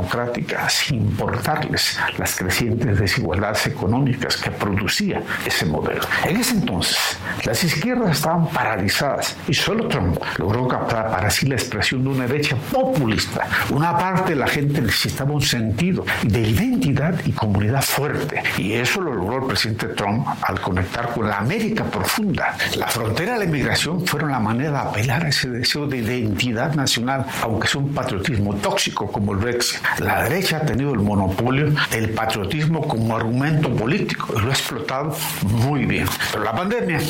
sin 0.69 0.97
importarles 0.97 1.99
las 2.19 2.37
crecientes 2.37 2.99
desigualdades 2.99 3.67
económicas 3.67 4.37
que 4.37 4.51
producía 4.51 5.23
ese 5.47 5.67
modelo. 5.67 6.03
En 6.25 6.37
ese 6.37 6.55
entonces, 6.55 7.19
las 7.45 7.63
izquierdas 7.65 8.17
estaban 8.17 8.49
paralizadas 8.49 9.37
y 9.49 9.55
solo 9.55 9.89
Trump 9.89 10.19
logró 10.39 10.69
captar 10.69 11.11
para 11.11 11.31
sí 11.31 11.47
la 11.47 11.55
expresión 11.55 12.03
de 12.05 12.11
una 12.11 12.27
derecha 12.27 12.57
populista. 12.73 13.47
Una 13.71 13.97
parte 13.97 14.31
de 14.31 14.37
la 14.37 14.47
gente 14.47 14.81
necesitaba 14.81 15.33
un 15.33 15.43
sentido 15.43 16.05
de 16.23 16.41
identidad 16.41 17.21
y 17.25 17.33
comunidad 17.33 17.83
fuerte 17.83 18.43
y 18.59 18.73
eso 18.73 19.01
lo 19.01 19.15
logró 19.15 19.39
el 19.39 19.47
presidente 19.47 19.89
Trump 19.89 20.27
al 20.43 20.61
conectar 20.61 21.11
con 21.11 21.29
la 21.29 21.39
América 21.39 21.85
profunda. 21.85 22.57
La 22.77 22.89
frontera 22.89 23.35
de 23.35 23.39
la 23.41 23.45
inmigración 23.45 24.07
fueron 24.07 24.31
la 24.31 24.41
manera 24.41 24.71
de 24.71 24.89
apelar 24.89 25.25
a 25.25 25.29
ese 25.29 25.49
deseo 25.51 25.87
de 25.87 25.99
identidad 25.99 26.75
nacional, 26.75 27.27
aunque 27.43 27.69
sea 27.69 27.81
un 27.81 27.95
patriotismo 27.95 28.55
tóxico 28.57 29.11
como 29.11 29.33
el 29.33 29.39
Brexit. 29.39 29.81
La 29.99 30.25
derecha 30.25 30.59
ha 30.59 30.67
tenido 30.67 30.93
el 30.93 31.01
monopolio 31.01 31.73
del 31.91 32.11
patriotismo 32.11 32.87
como 32.87 33.17
argumento 33.17 33.75
político 33.75 34.35
y 34.37 34.41
lo 34.41 34.49
ha 34.49 34.53
explotado 34.53 35.17
muy 35.43 35.85
bien. 35.85 36.07
Pero 36.33 36.45
la 36.45 36.53
pandemia 36.53 37.01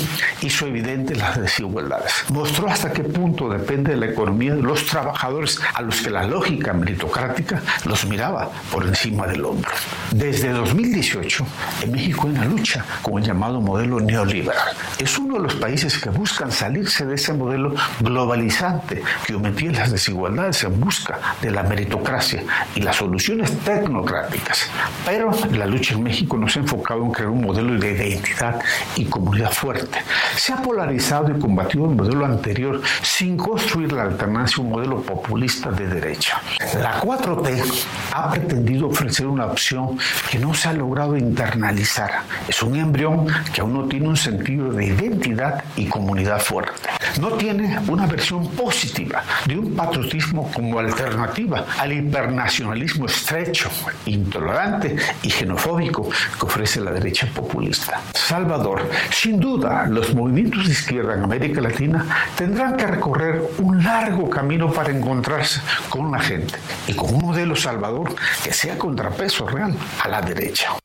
hizo 0.42 0.66
evidentes 0.66 1.16
las 1.16 1.40
desigualdades. 1.40 2.24
Mostró 2.30 2.68
hasta 2.68 2.92
qué 2.92 3.04
punto 3.04 3.48
depende 3.48 3.92
de 3.92 3.96
la 3.96 4.06
economía 4.06 4.54
de 4.54 4.62
los 4.62 4.86
trabajadores 4.86 5.60
a 5.74 5.82
los 5.82 6.00
que 6.00 6.10
la 6.10 6.24
lógica 6.24 6.72
meritocrática 6.72 7.62
los 7.84 8.04
miraba 8.06 8.50
por 8.70 8.86
encima 8.86 9.26
del 9.26 9.44
hombro. 9.44 9.70
Desde 10.10 10.50
2018, 10.50 11.46
en 11.82 11.92
México 11.92 12.28
hay 12.28 12.34
una 12.34 12.44
lucha 12.44 12.84
con 13.02 13.18
el 13.18 13.24
llamado 13.24 13.60
modelo 13.60 14.00
neoliberal. 14.00 14.68
Es 14.98 15.18
uno 15.18 15.36
de 15.36 15.44
los 15.44 15.54
países 15.54 15.98
que 15.98 16.10
buscan 16.10 16.52
salirse 16.52 17.06
de 17.06 17.14
ese 17.14 17.32
modelo 17.32 17.74
globalizante 18.00 19.02
que 19.26 19.34
omitía 19.34 19.72
las 19.72 19.90
desigualdades 19.90 20.62
en 20.64 20.78
busca 20.78 21.18
de 21.40 21.50
la 21.50 21.62
meritocracia 21.62 22.42
y 22.74 22.80
las 22.80 22.96
soluciones 22.96 23.50
tecnocráticas. 23.60 24.68
Pero 25.04 25.30
la 25.52 25.66
lucha 25.66 25.94
en 25.94 26.02
México 26.02 26.36
no 26.36 26.48
se 26.48 26.58
ha 26.58 26.62
enfocado 26.62 27.04
en 27.04 27.12
crear 27.12 27.30
un 27.30 27.42
modelo 27.42 27.78
de 27.78 28.08
identidad 28.08 28.60
y 28.96 29.04
comunidad 29.04 29.52
fuerte. 29.52 29.98
Se 30.36 30.52
ha 30.52 30.56
polarizado 30.56 31.30
y 31.30 31.40
combatido 31.40 31.84
el 31.84 31.96
modelo 31.96 32.24
anterior 32.24 32.80
sin 33.02 33.36
construir 33.36 33.92
la 33.92 34.02
alternancia 34.02 34.62
un 34.62 34.70
modelo 34.70 35.02
populista 35.02 35.70
de 35.70 35.86
derecha. 35.86 36.40
La 36.78 37.00
4T 37.00 37.86
ha 38.12 38.30
pretendido 38.30 38.88
ofrecer 38.88 39.26
una 39.26 39.46
opción 39.46 39.98
que 40.30 40.38
no 40.38 40.54
se 40.54 40.68
ha 40.68 40.72
logrado 40.72 41.16
internalizar. 41.16 42.22
Es 42.48 42.62
un 42.62 42.76
embrión 42.76 43.26
que 43.52 43.60
aún 43.60 43.74
no 43.74 43.84
tiene 43.84 44.08
un 44.08 44.16
sentido 44.16 44.72
de 44.72 44.86
identidad 44.86 45.64
y 45.76 45.86
comunidad 45.86 46.40
fuerte. 46.40 46.88
No 47.20 47.32
tiene 47.32 47.78
una 47.88 48.06
versión 48.06 48.48
positiva 48.50 49.22
de 49.46 49.56
un 49.56 49.74
patriotismo 49.74 50.50
como 50.52 50.78
alternativa 50.78 51.64
al 51.78 51.92
hipernacionalismo 51.92 53.06
estrecho, 53.06 53.70
intolerante 54.06 54.96
y 55.22 55.30
xenofóbico 55.30 56.08
que 56.08 56.46
ofrece 56.46 56.80
la 56.80 56.90
derecha 56.90 57.28
populista. 57.32 58.00
Salvador, 58.12 58.90
sin 59.10 59.38
duda, 59.38 59.86
los 59.86 60.14
movimientos 60.14 60.66
de 60.66 60.72
izquierda 60.72 61.14
en 61.14 61.22
América 61.24 61.60
Latina 61.60 62.04
tendrán 62.36 62.76
que 62.76 62.86
recorrer 62.86 63.42
un 63.58 63.82
largo 63.84 64.28
camino 64.28 64.72
para 64.72 64.90
encontrarse 64.90 65.60
con 65.88 66.10
la 66.10 66.18
gente 66.18 66.58
y 66.88 66.94
con 66.94 67.14
un 67.14 67.20
modelo 67.20 67.54
Salvador 67.54 68.14
que 68.42 68.52
sea 68.52 68.76
contrapeso 68.76 69.46
real 69.46 69.76
a 70.02 70.08
la 70.08 70.20
derecha. 70.20 70.83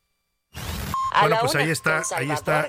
Bueno, 1.22 1.38
pues 1.41 1.56
ahí 1.56 1.69
está, 1.69 2.03
ahí 2.15 2.30
está 2.30 2.68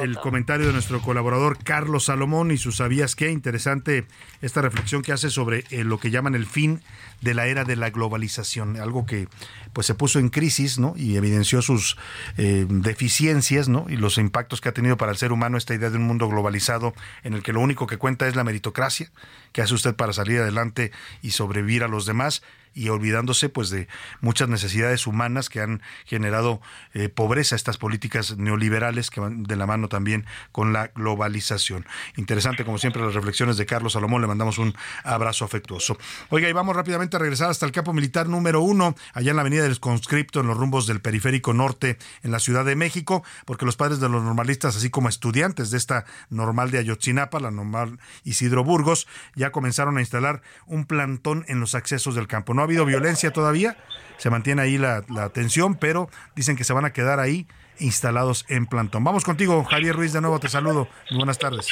el 0.00 0.16
comentario 0.18 0.66
de 0.66 0.72
nuestro 0.72 1.02
colaborador 1.02 1.58
Carlos 1.62 2.04
Salomón 2.04 2.50
y 2.50 2.56
sus 2.56 2.76
sabías 2.76 3.16
qué 3.16 3.30
interesante 3.30 4.06
esta 4.42 4.62
reflexión 4.62 5.02
que 5.02 5.12
hace 5.12 5.30
sobre 5.30 5.64
eh, 5.70 5.84
lo 5.84 5.98
que 5.98 6.10
llaman 6.10 6.34
el 6.34 6.46
fin 6.46 6.82
de 7.20 7.34
la 7.34 7.46
era 7.46 7.64
de 7.64 7.76
la 7.76 7.90
globalización, 7.90 8.76
algo 8.76 9.06
que 9.06 9.28
pues 9.72 9.86
se 9.86 9.94
puso 9.94 10.18
en 10.18 10.28
crisis, 10.28 10.78
¿no? 10.78 10.94
Y 10.96 11.16
evidenció 11.16 11.62
sus 11.62 11.96
eh, 12.36 12.66
deficiencias, 12.68 13.68
¿no? 13.68 13.86
Y 13.88 13.96
los 13.96 14.18
impactos 14.18 14.60
que 14.60 14.68
ha 14.68 14.72
tenido 14.72 14.96
para 14.96 15.10
el 15.10 15.18
ser 15.18 15.32
humano 15.32 15.56
esta 15.56 15.74
idea 15.74 15.90
de 15.90 15.96
un 15.96 16.04
mundo 16.04 16.28
globalizado 16.28 16.94
en 17.22 17.34
el 17.34 17.42
que 17.42 17.52
lo 17.52 17.60
único 17.60 17.86
que 17.86 17.96
cuenta 17.96 18.28
es 18.28 18.36
la 18.36 18.44
meritocracia, 18.44 19.10
que 19.52 19.62
hace 19.62 19.74
usted 19.74 19.94
para 19.94 20.12
salir 20.12 20.40
adelante 20.40 20.92
y 21.22 21.32
sobrevivir 21.32 21.82
a 21.82 21.88
los 21.88 22.06
demás 22.06 22.42
y 22.74 22.88
olvidándose 22.88 23.48
pues 23.48 23.70
de 23.70 23.88
muchas 24.20 24.48
necesidades 24.48 25.06
humanas 25.06 25.48
que 25.48 25.60
han 25.60 25.82
generado 26.04 26.60
eh, 26.92 27.08
pobreza 27.08 27.56
estas 27.56 27.78
políticas 27.78 28.36
neoliberales 28.36 29.10
que 29.10 29.20
van 29.20 29.44
de 29.44 29.56
la 29.56 29.66
mano 29.66 29.88
también 29.88 30.26
con 30.52 30.72
la 30.72 30.88
globalización. 30.88 31.86
Interesante 32.16 32.64
como 32.64 32.78
siempre 32.78 33.02
las 33.02 33.14
reflexiones 33.14 33.56
de 33.56 33.66
Carlos 33.66 33.94
Salomón, 33.94 34.20
le 34.20 34.26
mandamos 34.26 34.58
un 34.58 34.74
abrazo 35.04 35.44
afectuoso. 35.44 35.96
Oiga, 36.30 36.48
y 36.48 36.52
vamos 36.52 36.76
rápidamente 36.76 37.16
a 37.16 37.20
regresar 37.20 37.50
hasta 37.50 37.66
el 37.66 37.72
campo 37.72 37.92
militar 37.92 38.28
número 38.28 38.60
uno, 38.60 38.94
allá 39.12 39.30
en 39.30 39.36
la 39.36 39.42
avenida 39.42 39.62
del 39.62 39.80
Conscripto, 39.80 40.40
en 40.40 40.46
los 40.46 40.56
rumbos 40.56 40.86
del 40.86 41.00
periférico 41.00 41.52
norte 41.52 41.98
en 42.22 42.30
la 42.30 42.38
Ciudad 42.40 42.64
de 42.64 42.76
México, 42.76 43.22
porque 43.44 43.66
los 43.66 43.76
padres 43.76 44.00
de 44.00 44.08
los 44.08 44.22
normalistas, 44.22 44.76
así 44.76 44.90
como 44.90 45.08
estudiantes 45.08 45.70
de 45.70 45.78
esta 45.78 46.04
normal 46.30 46.70
de 46.70 46.78
Ayotzinapa, 46.78 47.40
la 47.40 47.50
normal 47.50 47.98
Isidro 48.24 48.64
Burgos, 48.64 49.06
ya 49.34 49.52
comenzaron 49.52 49.98
a 49.98 50.00
instalar 50.00 50.42
un 50.66 50.86
plantón 50.86 51.44
en 51.48 51.60
los 51.60 51.74
accesos 51.74 52.14
del 52.14 52.26
campo. 52.26 52.54
No 52.54 52.63
ha 52.64 52.66
habido 52.66 52.84
violencia 52.84 53.32
todavía, 53.32 53.76
se 54.16 54.30
mantiene 54.30 54.62
ahí 54.62 54.78
la, 54.78 55.04
la 55.08 55.28
tensión, 55.30 55.76
pero 55.76 56.08
dicen 56.34 56.56
que 56.56 56.64
se 56.64 56.72
van 56.72 56.84
a 56.84 56.92
quedar 56.92 57.20
ahí 57.20 57.46
instalados 57.78 58.44
en 58.48 58.66
plantón. 58.66 59.04
Vamos 59.04 59.24
contigo, 59.24 59.64
Javier 59.64 59.94
Ruiz, 59.94 60.12
de 60.12 60.20
nuevo 60.20 60.38
te 60.38 60.48
saludo. 60.48 60.88
buenas 61.10 61.38
tardes. 61.38 61.68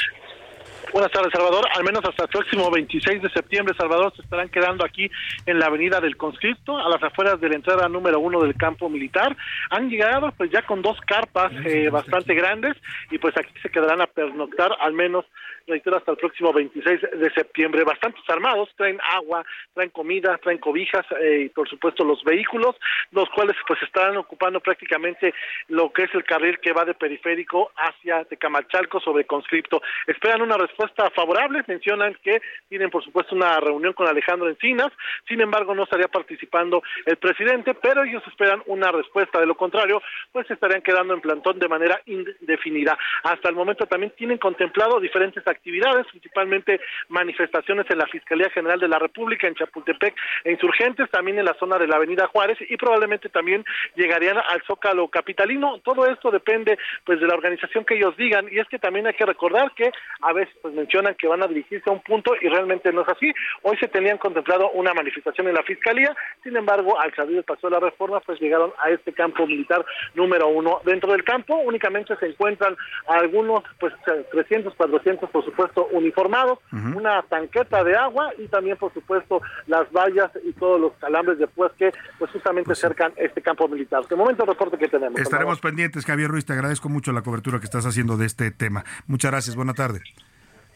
Buenas 0.92 1.10
tardes, 1.10 1.32
Salvador. 1.32 1.66
Al 1.74 1.84
menos 1.84 2.04
hasta 2.04 2.24
el 2.24 2.28
próximo 2.28 2.70
26 2.70 3.22
de 3.22 3.30
septiembre, 3.30 3.74
Salvador, 3.78 4.12
se 4.14 4.20
estarán 4.20 4.50
quedando 4.50 4.84
aquí 4.84 5.10
en 5.46 5.58
la 5.58 5.66
avenida 5.66 6.00
del 6.00 6.18
Conscripto, 6.18 6.76
a 6.76 6.86
las 6.90 7.02
afueras 7.02 7.40
de 7.40 7.48
la 7.48 7.54
entrada 7.54 7.88
número 7.88 8.20
uno 8.20 8.42
del 8.42 8.54
campo 8.56 8.90
militar. 8.90 9.34
Han 9.70 9.88
llegado 9.88 10.30
pues 10.36 10.50
ya 10.50 10.60
con 10.62 10.82
dos 10.82 11.00
carpas 11.06 11.50
eh, 11.64 11.88
bastante 11.88 12.34
grandes 12.34 12.76
y 13.10 13.16
pues 13.16 13.34
aquí 13.38 13.54
se 13.62 13.70
quedarán 13.70 14.02
a 14.02 14.06
pernoctar 14.06 14.72
al 14.80 14.92
menos 14.92 15.24
reitero, 15.66 15.96
hasta 15.96 16.12
el 16.12 16.16
próximo 16.16 16.52
26 16.52 17.00
de 17.14 17.30
septiembre. 17.32 17.84
Bastantes 17.84 18.22
armados, 18.28 18.68
traen 18.76 18.98
agua, 19.12 19.44
traen 19.74 19.90
comida, 19.90 20.38
traen 20.38 20.58
cobijas 20.58 21.04
eh, 21.20 21.42
y 21.46 21.48
por 21.48 21.68
supuesto 21.68 22.04
los 22.04 22.22
vehículos, 22.24 22.76
los 23.10 23.28
cuales 23.30 23.56
pues 23.66 23.82
estarán 23.82 24.16
ocupando 24.16 24.60
prácticamente 24.60 25.34
lo 25.68 25.92
que 25.92 26.04
es 26.04 26.14
el 26.14 26.24
carril 26.24 26.58
que 26.60 26.72
va 26.72 26.84
de 26.84 26.94
periférico 26.94 27.70
hacia 27.76 28.24
Tecamachalco 28.24 29.00
sobre 29.00 29.24
conscripto. 29.24 29.82
Esperan 30.06 30.42
una 30.42 30.56
respuesta 30.56 31.10
favorable, 31.10 31.62
mencionan 31.66 32.16
que 32.22 32.40
tienen 32.68 32.90
por 32.90 33.04
supuesto 33.04 33.34
una 33.34 33.58
reunión 33.60 33.92
con 33.92 34.06
Alejandro 34.06 34.48
Encinas, 34.48 34.92
sin 35.28 35.40
embargo 35.40 35.74
no 35.74 35.84
estaría 35.84 36.08
participando 36.08 36.82
el 37.06 37.16
presidente, 37.16 37.74
pero 37.74 38.04
ellos 38.04 38.22
esperan 38.26 38.62
una 38.66 38.90
respuesta, 38.92 39.40
de 39.40 39.46
lo 39.46 39.56
contrario, 39.56 40.02
pues 40.32 40.50
estarían 40.50 40.82
quedando 40.82 41.14
en 41.14 41.20
plantón 41.20 41.58
de 41.58 41.68
manera 41.68 42.00
indefinida. 42.06 42.98
Hasta 43.22 43.48
el 43.48 43.54
momento 43.54 43.86
también 43.86 44.12
tienen 44.16 44.38
contemplado 44.38 45.00
diferentes 45.00 45.46
actividades, 45.52 46.06
principalmente 46.08 46.80
manifestaciones 47.08 47.86
en 47.90 47.98
la 47.98 48.06
Fiscalía 48.06 48.50
General 48.50 48.80
de 48.80 48.88
la 48.88 48.98
República, 48.98 49.46
en 49.46 49.54
Chapultepec 49.54 50.14
e 50.44 50.52
insurgentes, 50.52 51.10
también 51.10 51.38
en 51.38 51.44
la 51.44 51.54
zona 51.54 51.78
de 51.78 51.86
la 51.86 51.96
Avenida 51.96 52.26
Juárez 52.26 52.58
y 52.60 52.76
probablemente 52.76 53.28
también 53.28 53.64
llegarían 53.94 54.36
al 54.36 54.62
Zócalo 54.66 55.08
Capitalino. 55.08 55.78
Todo 55.84 56.06
esto 56.06 56.30
depende 56.30 56.78
pues 57.04 57.20
de 57.20 57.26
la 57.26 57.34
organización 57.34 57.84
que 57.84 57.94
ellos 57.94 58.16
digan 58.16 58.46
y 58.50 58.58
es 58.58 58.68
que 58.68 58.78
también 58.78 59.06
hay 59.06 59.14
que 59.14 59.26
recordar 59.26 59.72
que 59.74 59.90
a 60.20 60.32
veces 60.32 60.54
pues 60.60 60.74
mencionan 60.74 61.14
que 61.14 61.28
van 61.28 61.42
a 61.42 61.46
dirigirse 61.46 61.88
a 61.88 61.92
un 61.92 62.00
punto 62.00 62.32
y 62.40 62.48
realmente 62.48 62.92
no 62.92 63.02
es 63.02 63.08
así. 63.08 63.32
Hoy 63.62 63.76
se 63.78 63.88
tenían 63.88 64.18
contemplado 64.18 64.70
una 64.70 64.94
manifestación 64.94 65.48
en 65.48 65.54
la 65.54 65.62
Fiscalía, 65.62 66.14
sin 66.42 66.56
embargo, 66.56 66.98
al 66.98 67.14
salir 67.14 67.38
el 67.38 67.44
paso 67.44 67.68
de 67.68 67.74
la 67.74 67.80
reforma, 67.80 68.20
pues 68.20 68.40
llegaron 68.40 68.72
a 68.82 68.90
este 68.90 69.12
campo 69.12 69.46
militar 69.46 69.84
número 70.14 70.48
uno. 70.48 70.80
Dentro 70.84 71.12
del 71.12 71.24
campo 71.24 71.56
únicamente 71.56 72.16
se 72.16 72.26
encuentran 72.26 72.76
algunos, 73.06 73.62
pues 73.78 73.92
300, 74.30 74.74
400 74.74 75.30
por 75.42 75.50
supuesto, 75.50 75.86
uniformados, 75.92 76.58
una 76.72 77.22
tanqueta 77.22 77.82
de 77.84 77.96
agua 77.96 78.32
y 78.38 78.46
también, 78.48 78.76
por 78.76 78.92
supuesto, 78.92 79.40
las 79.66 79.90
vallas 79.92 80.30
y 80.44 80.52
todos 80.52 80.80
los 80.80 80.92
calambres 80.94 81.38
de 81.38 81.46
pues 81.46 81.72
que 81.72 81.92
pues 82.18 82.30
justamente 82.30 82.66
pues 82.66 82.78
cercan 82.78 83.12
este 83.16 83.42
campo 83.42 83.68
militar. 83.68 84.06
De 84.06 84.16
momento, 84.16 84.44
el 84.44 84.48
reporte 84.48 84.78
que 84.78 84.88
tenemos. 84.88 85.20
Estaremos 85.20 85.60
pendientes, 85.60 86.04
Javier 86.06 86.30
Ruiz, 86.30 86.44
te 86.44 86.52
agradezco 86.52 86.88
mucho 86.88 87.12
la 87.12 87.22
cobertura 87.22 87.58
que 87.58 87.64
estás 87.64 87.86
haciendo 87.86 88.16
de 88.16 88.26
este 88.26 88.50
tema. 88.50 88.84
Muchas 89.06 89.30
gracias, 89.30 89.56
buena 89.56 89.74
tarde. 89.74 90.02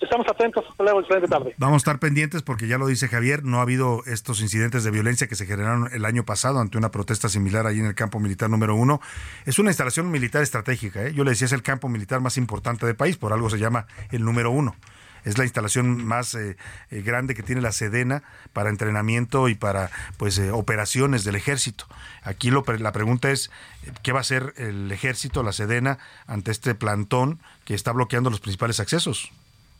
Estamos 0.01 0.27
atentos, 0.28 0.64
hasta 0.68 0.82
luego, 0.82 1.01
excelente 1.01 1.28
tarde. 1.28 1.55
Vamos 1.56 1.77
a 1.77 1.78
estar 1.78 1.98
pendientes 1.98 2.43
porque 2.43 2.68
ya 2.68 2.77
lo 2.77 2.86
dice 2.86 3.09
Javier, 3.09 3.44
no 3.44 3.59
ha 3.59 3.62
habido 3.62 4.02
estos 4.05 4.40
incidentes 4.43 4.85
de 4.85 4.90
violencia 4.90 5.27
que 5.27 5.36
se 5.36 5.47
generaron 5.47 5.89
el 5.93 6.05
año 6.05 6.24
pasado 6.24 6.60
ante 6.60 6.77
una 6.77 6.90
protesta 6.90 7.31
similar 7.31 7.66
allí 7.66 7.81
en 7.81 7.86
el 7.86 7.94
campo 7.94 8.20
militar 8.20 8.51
número 8.51 8.74
uno. 8.74 9.01
Es 9.47 9.59
una 9.59 9.70
instalación 9.70 10.10
militar 10.10 10.43
estratégica, 10.43 11.02
¿eh? 11.02 11.14
yo 11.14 11.24
le 11.24 11.31
decía 11.31 11.47
es 11.47 11.52
el 11.52 11.62
campo 11.62 11.89
militar 11.89 12.20
más 12.20 12.36
importante 12.36 12.85
del 12.85 12.94
país, 12.94 13.16
por 13.16 13.32
algo 13.32 13.48
se 13.48 13.59
llama 13.59 13.86
el 14.10 14.23
número 14.23 14.51
uno. 14.51 14.77
Es 15.24 15.39
la 15.39 15.44
instalación 15.44 16.05
más 16.05 16.35
eh, 16.35 16.56
eh, 16.90 17.02
grande 17.02 17.35
que 17.35 17.43
tiene 17.43 17.60
la 17.60 17.73
Sedena 17.73 18.23
para 18.52 18.70
entrenamiento 18.70 19.48
y 19.48 19.56
para 19.56 19.90
pues 20.18 20.39
operaciones 20.52 21.24
del 21.24 21.35
ejército. 21.35 21.86
Aquí 22.23 22.51
lo, 22.51 22.64
la 22.78 22.93
pregunta 22.93 23.31
es 23.31 23.51
qué 24.02 24.12
va 24.12 24.18
a 24.18 24.20
hacer 24.20 24.55
el 24.56 24.93
ejército, 24.93 25.43
la 25.43 25.52
Sedena, 25.52 25.98
ante 26.27 26.52
este 26.52 26.77
plantón 26.77 27.40
que 27.64 27.74
está 27.74 27.90
bloqueando 27.90 28.31
los 28.31 28.40
principales 28.40 28.78
accesos. 28.78 29.32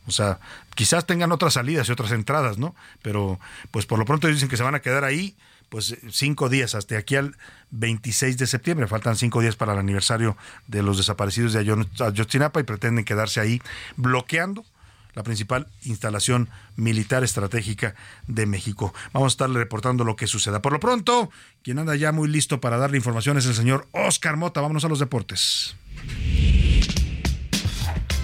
O 0.07 0.11
sea, 0.11 0.39
quizás 0.75 1.05
tengan 1.05 1.31
otras 1.31 1.53
salidas 1.53 1.87
y 1.87 1.91
otras 1.91 2.11
entradas, 2.11 2.57
¿no? 2.57 2.75
Pero 3.01 3.39
pues 3.71 3.85
por 3.85 3.99
lo 3.99 4.05
pronto 4.05 4.27
dicen 4.27 4.49
que 4.49 4.57
se 4.57 4.63
van 4.63 4.75
a 4.75 4.81
quedar 4.81 5.03
ahí 5.03 5.35
pues 5.69 5.97
cinco 6.11 6.49
días 6.49 6.75
hasta 6.75 6.97
aquí 6.97 7.15
al 7.15 7.35
26 7.71 8.37
de 8.37 8.47
septiembre. 8.47 8.87
Faltan 8.87 9.17
cinco 9.17 9.41
días 9.41 9.55
para 9.55 9.73
el 9.73 9.79
aniversario 9.79 10.37
de 10.67 10.81
los 10.81 10.97
desaparecidos 10.97 11.53
de 11.53 11.59
Ayotzinapa 11.99 12.59
y 12.59 12.63
pretenden 12.63 13.05
quedarse 13.05 13.39
ahí 13.39 13.61
bloqueando 13.97 14.65
la 15.13 15.23
principal 15.23 15.67
instalación 15.83 16.47
militar 16.75 17.23
estratégica 17.23 17.95
de 18.27 18.45
México. 18.45 18.93
Vamos 19.13 19.31
a 19.31 19.33
estarle 19.33 19.57
reportando 19.57 20.03
lo 20.03 20.15
que 20.15 20.27
suceda. 20.27 20.61
Por 20.61 20.73
lo 20.73 20.79
pronto, 20.79 21.31
quien 21.63 21.79
anda 21.79 21.95
ya 21.95 22.11
muy 22.11 22.29
listo 22.29 22.61
para 22.61 22.77
darle 22.77 22.97
información 22.97 23.35
es 23.37 23.47
el 23.47 23.55
señor 23.55 23.87
Oscar 23.93 24.37
Mota. 24.37 24.61
Vámonos 24.61 24.85
a 24.85 24.89
los 24.89 24.99
deportes. 24.99 25.75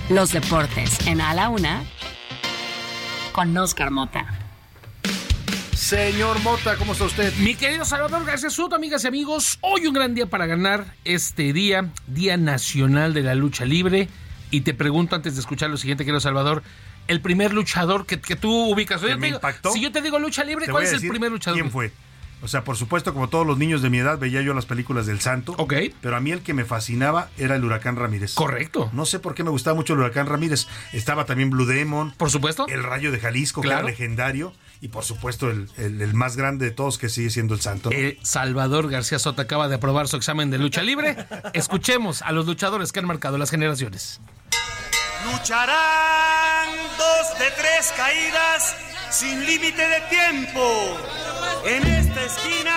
Los 0.09 0.34
deportes 0.34 1.07
en 1.07 1.21
A 1.21 1.34
la 1.34 1.47
Una 1.47 1.81
con 3.31 3.55
Oscar 3.57 3.89
Mota. 3.89 4.25
Señor 5.73 6.41
Mota, 6.41 6.75
¿cómo 6.75 6.91
está 6.91 7.05
usted? 7.05 7.34
Mi 7.38 7.55
querido 7.55 7.85
Salvador 7.85 8.25
García 8.25 8.49
Soto, 8.49 8.75
amigas 8.75 9.05
y 9.05 9.07
amigos, 9.07 9.59
hoy 9.61 9.88
un 9.88 9.93
gran 9.93 10.13
día 10.13 10.25
para 10.25 10.45
ganar 10.45 10.93
este 11.05 11.53
día, 11.53 11.89
Día 12.07 12.35
Nacional 12.35 13.13
de 13.13 13.21
la 13.21 13.34
Lucha 13.34 13.63
Libre. 13.63 14.09
Y 14.51 14.61
te 14.61 14.73
pregunto 14.73 15.15
antes 15.15 15.35
de 15.35 15.39
escuchar 15.39 15.69
lo 15.69 15.77
siguiente, 15.77 16.03
querido 16.03 16.19
Salvador, 16.19 16.63
el 17.07 17.21
primer 17.21 17.53
luchador 17.53 18.05
que, 18.05 18.17
tú 18.17 18.71
ubicas. 18.71 18.99
¿Que 19.01 19.15
me 19.15 19.30
impactó? 19.30 19.71
Si 19.71 19.80
yo 19.80 19.93
te 19.93 20.01
digo 20.01 20.19
lucha 20.19 20.43
libre, 20.43 20.67
¿cuál 20.67 20.84
es 20.84 20.91
el 20.91 21.07
primer 21.07 21.31
luchador? 21.31 21.57
¿Quién 21.57 21.71
fue? 21.71 21.93
O 22.44 22.49
sea, 22.49 22.65
por 22.65 22.76
supuesto, 22.76 23.14
como 23.14 23.30
todos 23.30 23.48
los 23.48 23.57
niños 23.57 23.82
de 23.82 23.90
mi 23.90 23.99
edad, 23.99 24.20
veía 24.20 24.41
yo 24.41 24.53
las 24.53 24.65
películas 24.65 25.06
del 25.06 25.22
Santo. 25.22 25.56
Ok. 25.57 25.74
Pero 26.02 26.18
a 26.18 26.20
mí 26.20 26.32
el 26.32 26.41
que 26.41 26.53
me 26.53 26.65
fascinaba 26.65 27.30
era 27.38 27.56
el 27.56 27.64
Huracán 27.64 27.95
Ramírez. 27.95 28.34
Correcto. 28.34 28.90
No 28.91 29.06
sé 29.06 29.20
por 29.20 29.34
qué 29.34 29.45
me 29.45 29.49
gustaba 29.49 29.76
mucho 29.76 29.94
el 29.94 29.99
Huracán 29.99 30.28
Ramírez. 30.28 30.68
Estaba 30.91 31.26
también 31.26 31.49
Blue 31.49 31.65
Demon. 31.65 32.11
Por 32.18 32.30
supuesto. 32.30 32.68
El 32.68 32.84
Rayo 32.84 33.14
de 33.14 33.20
Jalisco, 33.20 33.61
que 33.61 33.70
era 33.70 33.82
legendario. 33.82 34.52
Y 34.82 34.90
por 34.90 35.06
supuesto, 35.06 35.49
el, 35.49 36.14
más 36.14 36.36
grande 36.36 36.65
de 36.65 36.72
todos, 36.72 36.98
que 36.98 37.07
sigue 37.07 37.30
siendo 37.30 37.53
el 37.53 37.61
Santo. 37.61 37.91
El 37.91 38.20
Salvador 38.24 38.90
García 38.90 39.20
Soto 39.20 39.41
acaba 39.41 39.70
de 39.70 39.76
aprobar 39.76 40.10
su 40.10 40.18
examen 40.18 40.52
de 40.52 40.57
lucha 40.57 40.82
libre. 40.82 41.15
Escuchemos 41.53 42.22
a 42.22 42.34
los 42.34 42.45
luchadores 42.45 42.91
que 42.91 42.99
han 42.99 43.07
marcado 43.07 43.38
las 43.38 43.49
generaciones. 43.49 44.20
Lucharán 45.26 46.68
dos 46.98 47.40
de 47.40 47.45
tres 47.52 47.94
caídas 47.95 48.76
sin 49.14 49.45
límite 49.45 49.88
de 49.88 50.02
tiempo. 50.10 50.98
En 51.65 51.85
esta 51.85 52.23
esquina, 52.23 52.76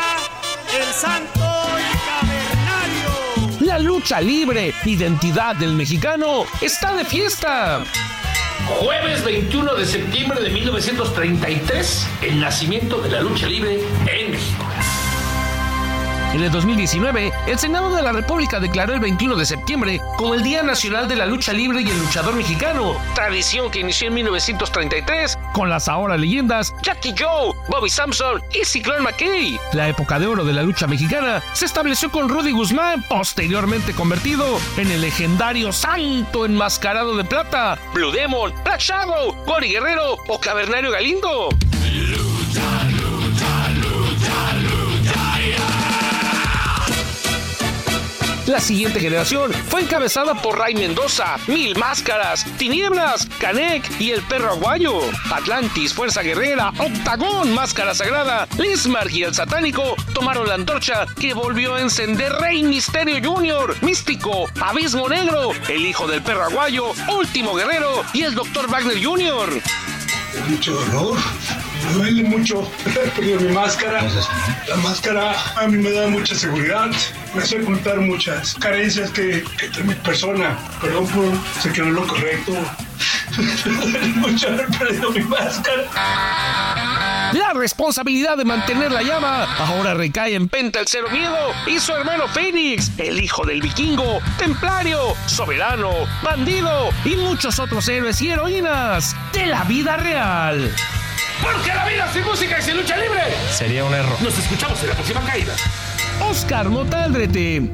el 0.78 0.92
santo 0.92 1.40
y 1.80 1.96
cavernario. 2.06 3.60
La 3.60 3.78
lucha 3.78 4.20
libre, 4.20 4.74
identidad 4.84 5.56
del 5.56 5.72
mexicano, 5.72 6.44
está 6.60 6.94
de 6.94 7.06
fiesta. 7.06 7.84
Jueves 8.80 9.24
21 9.24 9.74
de 9.76 9.86
septiembre 9.86 10.40
de 10.42 10.50
1933, 10.50 12.06
el 12.20 12.40
nacimiento 12.40 13.00
de 13.00 13.10
la 13.10 13.22
lucha 13.22 13.46
libre 13.46 13.80
en 14.06 14.32
México. 14.32 14.66
En 16.32 16.42
el 16.42 16.50
2019, 16.50 17.32
el 17.46 17.58
Senado 17.58 17.94
de 17.94 18.02
la 18.02 18.12
República 18.12 18.60
declaró 18.60 18.92
el 18.92 19.00
21 19.00 19.36
de 19.36 19.46
septiembre 19.46 20.00
como 20.16 20.34
el 20.34 20.42
Día 20.42 20.62
Nacional 20.62 21.08
de 21.08 21.16
la 21.16 21.26
Lucha 21.26 21.52
Libre 21.52 21.80
y 21.80 21.88
el 21.88 21.98
Luchador 21.98 22.34
Mexicano, 22.34 22.96
tradición 23.14 23.70
que 23.70 23.80
inició 23.80 24.08
en 24.08 24.14
1933 24.14 25.38
con 25.52 25.70
las 25.70 25.88
ahora 25.88 26.16
leyendas 26.16 26.74
Jackie 26.82 27.14
Joe, 27.18 27.54
Bobby 27.68 27.88
Samson 27.88 28.42
y 28.52 28.64
Ciclón 28.64 29.02
McKay. 29.02 29.58
La 29.72 29.88
época 29.88 30.18
de 30.18 30.26
oro 30.26 30.44
de 30.44 30.52
la 30.52 30.62
lucha 30.62 30.86
mexicana 30.86 31.42
se 31.54 31.64
estableció 31.64 32.10
con 32.10 32.28
Rudy 32.28 32.50
Guzmán, 32.50 33.02
posteriormente 33.08 33.94
convertido 33.94 34.58
en 34.76 34.90
el 34.90 35.00
legendario 35.00 35.72
Santo 35.72 36.44
Enmascarado 36.44 37.16
de 37.16 37.24
Plata, 37.24 37.78
Blue 37.94 38.10
Demon, 38.10 38.52
Black 38.64 38.80
Shadow, 38.80 39.44
Cory 39.44 39.70
Guerrero 39.70 40.16
o 40.28 40.40
Cavernario 40.40 40.90
Galindo. 40.90 41.48
La 48.46 48.60
siguiente 48.60 49.00
generación 49.00 49.52
fue 49.52 49.82
encabezada 49.82 50.40
por 50.40 50.56
Ray 50.56 50.74
Mendoza, 50.74 51.36
Mil 51.48 51.76
Máscaras, 51.76 52.46
Tinieblas, 52.56 53.26
Canek 53.40 54.00
y 54.00 54.12
el 54.12 54.22
perro 54.22 54.52
aguayo. 54.52 55.00
Atlantis, 55.32 55.92
Fuerza 55.92 56.22
Guerrera, 56.22 56.72
Octagón, 56.78 57.52
Máscara 57.54 57.92
Sagrada, 57.92 58.46
Lismar 58.56 59.10
y 59.10 59.24
el 59.24 59.34
Satánico 59.34 59.96
tomaron 60.14 60.46
la 60.46 60.54
antorcha 60.54 61.06
que 61.18 61.34
volvió 61.34 61.74
a 61.74 61.80
encender 61.80 62.32
Rey 62.34 62.62
Misterio 62.62 63.16
Jr., 63.20 63.76
Místico, 63.82 64.48
Abismo 64.60 65.08
Negro, 65.08 65.50
el 65.68 65.84
hijo 65.84 66.06
del 66.06 66.22
perro 66.22 66.44
aguayo, 66.44 66.92
Último 67.12 67.54
Guerrero 67.54 68.04
y 68.12 68.22
el 68.22 68.34
Dr. 68.36 68.68
Wagner 68.70 69.04
Jr. 69.04 69.60
Mucho 70.48 70.78
me 70.92 71.75
duele 71.92 72.22
mucho 72.24 72.62
perder 73.16 73.40
mi 73.40 73.52
máscara. 73.52 74.02
La 74.68 74.76
máscara 74.76 75.34
a 75.56 75.66
mí 75.66 75.78
me 75.78 75.90
da 75.90 76.08
mucha 76.08 76.34
seguridad, 76.34 76.90
me 77.34 77.42
hace 77.42 77.62
contar 77.62 78.00
muchas 78.00 78.54
carencias 78.54 79.10
que, 79.10 79.44
que 79.58 79.68
tiene 79.68 79.90
mi 79.90 79.94
persona. 79.96 80.56
Perdón 80.80 81.06
por 81.08 81.32
se 81.62 81.72
quedó 81.72 81.90
lo 81.90 82.06
correcto. 82.06 82.52
Me 83.36 83.72
duele 83.90 84.06
mucho 84.14 84.48
haber 84.48 84.66
perdido 84.78 85.10
mi 85.10 85.22
máscara. 85.22 85.84
La 87.32 87.52
responsabilidad 87.54 88.36
de 88.36 88.44
mantener 88.44 88.92
la 88.92 89.02
llama 89.02 89.44
ahora 89.58 89.94
recae 89.94 90.34
en 90.34 90.48
Penta 90.48 90.80
el 90.80 90.86
Cero 90.88 91.08
Miedo 91.10 91.36
y 91.66 91.78
su 91.80 91.92
hermano 91.92 92.28
Fénix, 92.28 92.90
el 92.98 93.20
hijo 93.20 93.44
del 93.44 93.60
vikingo, 93.60 94.20
templario, 94.38 95.14
soberano, 95.26 95.90
bandido 96.22 96.90
y 97.04 97.16
muchos 97.16 97.58
otros 97.58 97.88
héroes 97.88 98.20
y 98.22 98.30
heroínas 98.30 99.16
de 99.32 99.46
la 99.46 99.64
vida 99.64 99.96
real. 99.96 100.72
Porque 101.42 101.74
la 101.74 101.86
vida 101.86 102.12
sin 102.12 102.24
música 102.24 102.58
y 102.58 102.62
sin 102.62 102.76
lucha 102.76 102.96
libre 102.96 103.20
Sería 103.50 103.84
un 103.84 103.92
error. 103.92 104.16
Nos 104.22 104.38
escuchamos 104.38 104.80
en 104.82 104.88
la 104.88 104.94
próxima 104.94 105.20
caída. 105.22 105.54
Oscar 106.20 106.68
Motaldrete. 106.68 107.70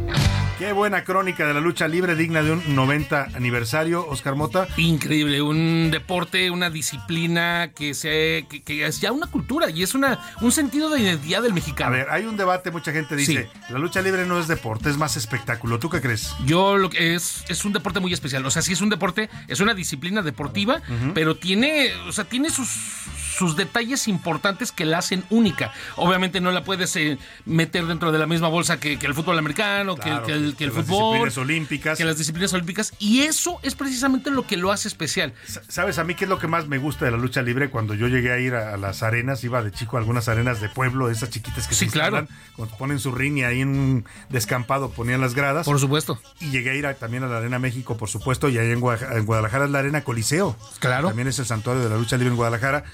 Qué 0.62 0.72
buena 0.72 1.02
crónica 1.02 1.44
de 1.44 1.54
la 1.54 1.60
lucha 1.60 1.88
libre 1.88 2.14
digna 2.14 2.40
de 2.40 2.52
un 2.52 2.76
90 2.76 3.30
aniversario, 3.34 4.06
Oscar 4.06 4.36
Mota. 4.36 4.68
Increíble, 4.76 5.42
un 5.42 5.90
deporte, 5.90 6.52
una 6.52 6.70
disciplina 6.70 7.72
que, 7.74 7.94
se, 7.94 8.46
que, 8.48 8.62
que 8.62 8.86
es 8.86 9.00
ya 9.00 9.10
una 9.10 9.26
cultura 9.26 9.70
y 9.70 9.82
es 9.82 9.96
una, 9.96 10.20
un 10.40 10.52
sentido 10.52 10.88
de 10.90 11.00
identidad 11.00 11.42
del 11.42 11.52
mexicano. 11.52 11.88
A 11.92 11.98
ver, 11.98 12.10
hay 12.10 12.26
un 12.26 12.36
debate, 12.36 12.70
mucha 12.70 12.92
gente 12.92 13.16
dice, 13.16 13.50
la 13.70 13.80
lucha 13.80 14.00
libre 14.02 14.24
no 14.24 14.38
es 14.38 14.46
deporte, 14.46 14.88
es 14.88 14.96
más 14.96 15.16
espectáculo. 15.16 15.80
¿Tú 15.80 15.90
qué 15.90 16.00
crees? 16.00 16.32
Yo 16.46 16.76
lo 16.76 16.90
que 16.90 17.16
es, 17.16 17.44
es 17.48 17.64
un 17.64 17.72
deporte 17.72 17.98
muy 17.98 18.12
especial. 18.12 18.46
O 18.46 18.50
sea, 18.52 18.62
sí 18.62 18.72
es 18.72 18.80
un 18.80 18.88
deporte, 18.88 19.30
es 19.48 19.58
una 19.58 19.74
disciplina 19.74 20.22
deportiva, 20.22 20.80
pero 21.12 21.34
tiene, 21.34 21.92
o 22.06 22.12
sea, 22.12 22.22
tiene 22.22 22.50
sus, 22.50 22.68
sus 23.36 23.56
detalles 23.56 24.06
importantes 24.06 24.70
que 24.70 24.84
la 24.84 24.98
hacen 24.98 25.24
única. 25.28 25.72
Obviamente 25.96 26.40
no 26.40 26.52
la 26.52 26.62
puedes 26.62 26.94
eh, 26.94 27.18
meter 27.46 27.86
dentro 27.86 28.12
de 28.12 28.18
la 28.20 28.28
misma 28.28 28.46
bolsa 28.46 28.78
que, 28.78 28.96
que 28.96 29.06
el 29.08 29.14
fútbol 29.14 29.36
americano, 29.40 29.96
que 29.96 30.08
el- 30.32 30.51
Que, 30.54 30.64
el, 30.64 30.70
que 30.70 30.76
las 30.78 30.86
disciplinas 30.86 31.38
olímpicas. 31.38 31.98
Que 31.98 32.04
las 32.04 32.18
disciplinas 32.18 32.52
olímpicas. 32.52 32.92
Y 32.98 33.20
eso 33.22 33.58
es 33.62 33.74
precisamente 33.74 34.30
lo 34.30 34.46
que 34.46 34.56
lo 34.56 34.72
hace 34.72 34.88
especial. 34.88 35.32
¿Sabes 35.68 35.98
a 35.98 36.04
mí 36.04 36.14
qué 36.14 36.24
es 36.24 36.30
lo 36.30 36.38
que 36.38 36.46
más 36.48 36.66
me 36.68 36.78
gusta 36.78 37.04
de 37.04 37.10
la 37.10 37.16
lucha 37.16 37.42
libre? 37.42 37.70
Cuando 37.70 37.94
yo 37.94 38.08
llegué 38.08 38.32
a 38.32 38.38
ir 38.38 38.54
a, 38.54 38.74
a 38.74 38.76
las 38.76 39.02
arenas, 39.02 39.42
iba 39.44 39.62
de 39.62 39.70
chico 39.72 39.96
a 39.96 40.00
algunas 40.00 40.28
arenas 40.28 40.60
de 40.60 40.68
pueblo, 40.68 41.10
esas 41.10 41.30
chiquitas 41.30 41.66
que 41.68 41.74
Sí, 41.74 41.86
se 41.86 41.90
claro. 41.92 42.26
cuando 42.56 42.76
ponen 42.76 42.98
su 42.98 43.12
ring 43.12 43.38
y 43.38 43.44
ahí 43.44 43.60
en 43.60 43.68
un 43.68 44.04
descampado 44.28 44.90
ponían 44.90 45.20
las 45.20 45.34
gradas. 45.34 45.64
Por 45.66 45.78
supuesto. 45.80 46.20
Y 46.40 46.50
llegué 46.50 46.70
a 46.70 46.74
ir 46.74 46.86
a- 46.86 46.94
también 46.94 47.22
a 47.24 47.26
la 47.28 47.38
Arena 47.38 47.58
México, 47.58 47.96
por 47.96 48.08
supuesto, 48.08 48.48
y 48.48 48.58
ahí 48.58 48.70
en 48.70 48.80
Guadalajara, 48.80 49.18
en 49.18 49.26
Guadalajara 49.26 49.64
es 49.66 49.70
la 49.70 49.78
Arena 49.80 50.04
Coliseo. 50.04 50.56
Claro. 50.78 51.08
También 51.08 51.28
es 51.28 51.38
el 51.38 51.46
santuario 51.46 51.82
de 51.82 51.88
la 51.90 51.96
lucha 51.96 52.16
libre 52.16 52.30
en 52.30 52.36
Guadalajara. 52.36 52.84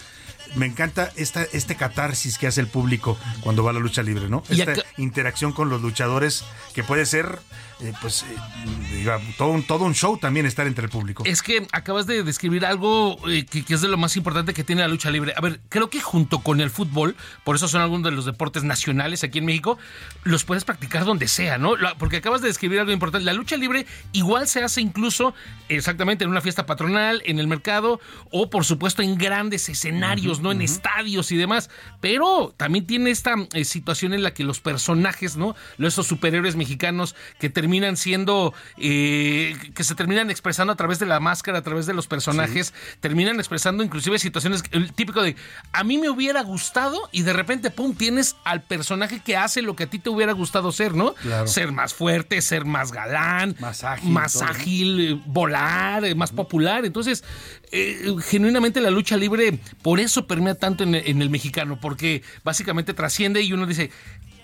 Me 0.54 0.66
encanta 0.66 1.12
esta, 1.16 1.44
este 1.52 1.76
catarsis 1.76 2.38
que 2.38 2.46
hace 2.46 2.60
el 2.60 2.68
público 2.68 3.18
cuando 3.40 3.62
va 3.62 3.70
a 3.70 3.74
la 3.74 3.80
lucha 3.80 4.02
libre, 4.02 4.28
¿no? 4.28 4.42
Esta 4.48 4.74
interacción 4.96 5.52
con 5.52 5.68
los 5.68 5.82
luchadores 5.82 6.44
que 6.74 6.82
puede 6.82 7.06
ser, 7.06 7.38
eh, 7.80 7.92
pues, 8.00 8.24
eh, 8.24 9.06
todo, 9.36 9.50
un, 9.50 9.62
todo 9.62 9.84
un 9.84 9.94
show 9.94 10.18
también 10.18 10.46
estar 10.46 10.66
entre 10.66 10.84
el 10.84 10.90
público. 10.90 11.22
Es 11.24 11.42
que 11.42 11.64
acabas 11.70 12.08
de 12.08 12.24
describir 12.24 12.66
algo 12.66 13.16
eh, 13.28 13.46
que, 13.46 13.64
que 13.64 13.74
es 13.74 13.80
de 13.80 13.86
lo 13.86 13.96
más 13.96 14.16
importante 14.16 14.52
que 14.52 14.64
tiene 14.64 14.82
la 14.82 14.88
lucha 14.88 15.10
libre. 15.10 15.32
A 15.36 15.40
ver, 15.40 15.60
creo 15.68 15.88
que 15.88 16.00
junto 16.00 16.40
con 16.40 16.60
el 16.60 16.70
fútbol, 16.70 17.14
por 17.44 17.54
eso 17.54 17.68
son 17.68 17.80
algunos 17.80 18.10
de 18.10 18.16
los 18.16 18.24
deportes 18.24 18.64
nacionales 18.64 19.22
aquí 19.22 19.38
en 19.38 19.44
México, 19.44 19.78
los 20.24 20.42
puedes 20.42 20.64
practicar 20.64 21.04
donde 21.04 21.28
sea, 21.28 21.56
¿no? 21.56 21.74
Porque 22.00 22.16
acabas 22.16 22.40
de 22.42 22.48
describir 22.48 22.80
algo 22.80 22.90
importante. 22.90 23.24
La 23.24 23.32
lucha 23.32 23.56
libre 23.56 23.86
igual 24.10 24.48
se 24.48 24.64
hace 24.64 24.80
incluso 24.80 25.32
exactamente 25.68 26.24
en 26.24 26.30
una 26.30 26.40
fiesta 26.40 26.66
patronal, 26.66 27.22
en 27.26 27.38
el 27.38 27.46
mercado 27.46 28.00
o 28.32 28.50
por 28.50 28.64
supuesto 28.64 29.02
en 29.02 29.16
grandes 29.16 29.68
escenarios, 29.68 30.40
¿no? 30.40 30.50
En 30.50 30.62
estadios 30.62 31.30
y 31.30 31.36
demás. 31.36 31.70
Pero 32.00 32.54
también 32.56 32.88
tiene 32.88 33.10
esta 33.10 33.36
situación 33.62 34.14
en 34.14 34.24
la 34.24 34.34
que 34.34 34.42
los 34.42 34.58
personajes, 34.58 35.36
¿no? 35.36 35.54
Esos 35.78 36.08
superhéroes 36.08 36.56
mexicanos 36.56 37.14
que 37.38 37.48
terminan 37.48 37.67
siendo, 37.96 38.54
eh, 38.76 39.56
que 39.74 39.84
se 39.84 39.94
terminan 39.94 40.30
expresando 40.30 40.72
a 40.72 40.76
través 40.76 40.98
de 40.98 41.06
la 41.06 41.20
máscara, 41.20 41.58
a 41.58 41.62
través 41.62 41.86
de 41.86 41.94
los 41.94 42.06
personajes, 42.06 42.74
terminan 43.00 43.36
expresando 43.36 43.82
inclusive 43.82 44.18
situaciones, 44.18 44.62
el 44.72 44.92
típico 44.92 45.22
de, 45.22 45.36
a 45.72 45.84
mí 45.84 45.98
me 45.98 46.10
hubiera 46.10 46.42
gustado 46.42 47.08
y 47.12 47.22
de 47.22 47.32
repente, 47.32 47.70
pum, 47.70 47.94
tienes 47.94 48.36
al 48.44 48.62
personaje 48.62 49.20
que 49.20 49.36
hace 49.36 49.62
lo 49.62 49.76
que 49.76 49.84
a 49.84 49.86
ti 49.86 49.98
te 49.98 50.10
hubiera 50.10 50.32
gustado 50.32 50.72
ser, 50.72 50.94
¿no? 50.94 51.14
Claro. 51.14 51.46
Ser 51.46 51.72
más 51.72 51.94
fuerte, 51.94 52.40
ser 52.42 52.64
más 52.64 52.92
galán, 52.92 53.56
Más 53.60 53.84
ágil, 53.84 54.10
más 54.10 54.42
ágil, 54.42 55.00
eh, 55.00 55.22
volar, 55.26 56.04
eh, 56.04 56.14
más 56.14 56.32
popular. 56.32 56.84
Entonces, 56.84 57.24
eh, 57.70 58.14
genuinamente 58.22 58.80
la 58.80 58.90
lucha 58.90 59.16
libre 59.16 59.58
por 59.82 60.00
eso 60.00 60.26
permea 60.26 60.54
tanto 60.54 60.84
en, 60.84 60.94
en 60.94 61.22
el 61.22 61.30
mexicano, 61.30 61.78
porque 61.80 62.22
básicamente 62.44 62.94
trasciende 62.94 63.42
y 63.42 63.52
uno 63.52 63.66
dice, 63.66 63.90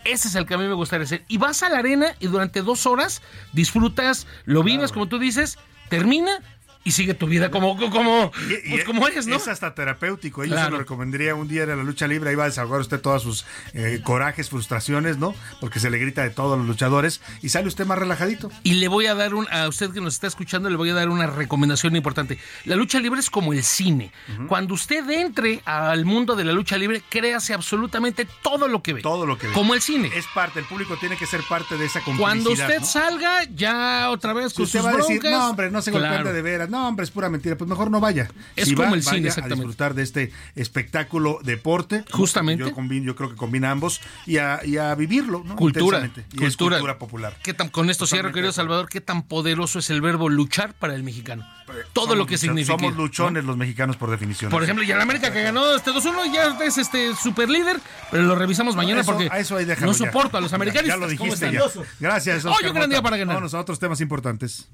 ese 0.05 0.29
es 0.29 0.35
el 0.35 0.47
que 0.47 0.55
a 0.55 0.59
mí 0.59 0.67
me 0.67 0.75
gustaría 0.75 1.07
ser. 1.07 1.25
Y 1.29 1.39
vas 1.39 1.63
a 1.63 1.69
la 1.69 1.79
arena 1.79 2.15
y 2.21 2.27
durante 2.27 2.63
dos 2.63 2.87
horas 2.87 3.23
disfrutas, 3.53 4.27
lo 4.45 4.63
vives, 4.63 4.93
como 4.93 5.07
tú 5.07 5.19
dices, 5.19 5.59
termina 5.89 6.41
y 6.85 6.93
sigue 6.93 7.15
tu 7.15 7.27
vida 7.27 7.51
como, 7.51 7.77
como, 7.79 8.31
pues 8.69 8.85
como 8.85 9.09
es, 9.09 9.27
¿no? 9.27 9.37
Es 9.37 9.49
hasta 9.49 9.75
terapéutico. 9.75 10.45
Yo 10.45 10.57
se 10.57 10.71
lo 10.71 10.79
recomendaría 10.79 11.35
un 11.35 11.49
día 11.49 11.63
en 11.63 11.71
la 11.71 11.83
lucha 11.83 12.07
libre. 12.07 12.31
Ahí 12.31 12.37
va 12.37 12.45
a 12.45 12.49
desahogar 12.49 12.81
usted 12.81 13.01
todas 13.01 13.23
sus 13.23 13.47
eh, 13.73 14.01
corajes, 14.05 14.51
frustraciones, 14.51 15.17
¿no? 15.17 15.35
Porque 15.61 15.81
se 15.81 15.89
le 15.89 15.99
grita 15.99 16.23
de 16.23 16.31
todos 16.31 16.59
los 16.59 16.67
luchadores 16.67 17.23
y 17.41 17.49
sale 17.49 17.69
usted 17.69 17.87
más 17.87 17.99
relajadito. 17.99 18.51
Y 18.63 18.75
le 18.75 18.89
voy 18.89 19.07
a 19.07 19.15
dar 19.15 19.35
un, 19.35 19.49
a 19.51 19.67
usted 19.67 19.93
que 19.93 20.01
nos 20.03 20.15
está 20.15 20.27
escuchando, 20.27 20.69
le 20.69 20.77
voy 20.77 20.91
a 20.91 20.95
dar 20.95 21.09
una 21.09 21.27
recomendación 21.27 21.97
importante. 21.97 22.39
La 22.67 22.77
lucha 22.77 23.01
libre 23.01 23.21
es 23.21 23.31
como 23.31 23.55
el 23.55 23.65
cine. 23.65 24.13
Cuando 24.47 24.75
usted 24.75 25.09
entre 25.09 25.63
al 25.65 26.05
mundo 26.05 26.37
de 26.37 26.45
la 26.45 26.53
lucha 26.53 26.77
libre, 26.77 27.03
créase 27.09 27.55
absolutamente 27.55 28.27
todo 28.43 28.69
lo 28.69 28.83
que 28.83 28.93
ve. 28.93 29.03
Todo 29.03 29.25
lo 29.25 29.39
que 29.39 29.47
ve. 29.47 29.53
Como 29.55 29.75
el 29.75 29.81
cine. 29.81 30.11
Es 30.15 30.27
parte, 30.35 30.61
el 30.61 30.67
público 30.67 30.97
tiene 30.99 31.17
que 31.17 31.27
ser 31.27 31.41
parte 31.49 31.79
de 31.79 31.87
esa 31.87 32.01
complicidad. 32.01 32.27
Cuando 32.27 32.51
usted 32.51 32.81
¿no? 32.81 32.87
salga, 32.87 33.45
ya 33.55 34.11
otra 34.11 34.35
vez 34.35 34.53
Si 34.53 34.63
usted 34.63 34.81
sus 34.81 34.87
va 34.87 34.93
a 34.93 34.97
decir, 34.97 35.23
no, 35.23 35.51
hombre, 35.51 35.71
no 35.71 35.81
se 35.81 35.91
claro. 35.91 36.33
de 36.33 36.43
veras, 36.43 36.69
no, 36.75 36.89
hombre, 36.89 37.05
es 37.05 37.11
pura 37.13 37.29
mentira, 37.29 37.57
pues 37.57 37.69
mejor 37.71 37.91
no 37.91 38.01
vaya. 38.01 38.29
Es 38.57 38.69
Si 38.69 38.75
como 38.75 38.91
va, 38.91 38.95
el 38.97 39.03
cine, 39.03 39.17
vaya 39.17 39.29
exactamente. 39.29 39.55
A 39.55 39.57
disfrutar 39.67 39.95
de 39.95 40.03
este 40.03 40.33
espectáculo 40.57 41.39
deporte. 41.45 42.05
Justamente. 42.11 42.65
Yo, 42.65 42.73
combino- 42.75 43.05
yo 43.07 43.15
creo 43.17 43.31
que 43.31 43.37
combina 43.37 43.71
ambos 43.71 44.01
y 44.27 44.39
a, 44.39 44.61
y 44.65 44.77
a 44.77 44.95
vivirlo, 44.97 45.43
¿no? 45.45 45.55
Cultura. 45.57 46.05
Y 46.33 46.37
cultura. 46.37 46.77
cultura 46.79 46.99
popular. 46.99 47.37
¿Qué 47.43 47.55
tan, 47.55 47.69
con 47.69 47.91
esto 47.91 48.07
cierro, 48.07 48.33
querido. 48.33 48.53
Salvador, 48.53 48.89
qué 48.89 49.01
tan 49.01 49.23
poderoso 49.23 49.79
es 49.79 49.89
el 49.91 50.01
verbo 50.01 50.29
luchar 50.29 50.75
para 50.75 50.95
el 50.95 51.03
mexicano. 51.05 51.47
Todo 51.93 52.07
Somos 52.07 52.19
lo 52.19 52.27
que 52.27 52.37
significa. 52.39 52.77
Somos 52.79 52.97
luchones 52.97 53.45
los 53.45 53.57
mexicanos 53.57 53.97
por 53.97 54.11
definición. 54.11 54.51
Por 54.51 54.63
ejemplo, 54.63 54.85
y 54.85 54.91
el 54.91 55.01
América 55.01 55.33
que 55.33 55.43
ganó 55.43 55.75
este 55.75 55.93
2-1 55.93 56.33
ya 56.33 56.59
es 56.65 56.77
este 56.77 57.15
super 57.15 57.49
líder, 57.49 57.81
pero 58.11 58.25
lo 58.25 58.35
revisamos 58.35 58.77
mañana 58.77 59.01
Eso- 59.01 59.13
porque 59.13 59.31
eso 59.39 59.57
ahí 59.57 59.65
no 59.67 59.75
ya. 59.75 59.93
soporto 59.95 60.37
a 60.37 60.41
los 60.41 60.53
americanos. 60.53 60.89
Ya, 60.89 60.97
lo 60.97 61.09
dijiste 61.09 61.51
ya. 61.53 61.63
Gracias. 62.01 62.45
Hoy 62.45 62.53
Oscar 62.53 62.71
un 62.71 62.75
gran 62.77 62.91
día 62.91 63.01
para 63.01 63.17
ganar. 63.17 63.37
Vámonos 63.37 63.55
a 63.55 63.61
otros 63.61 63.79
temas 63.79 64.01
importantes. 64.01 64.69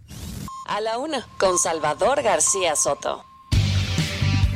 A 0.70 0.80
la 0.80 0.98
una, 0.98 1.26
con 1.36 1.59
Salvador 1.59 2.22
García 2.22 2.76
Soto. 2.76 3.24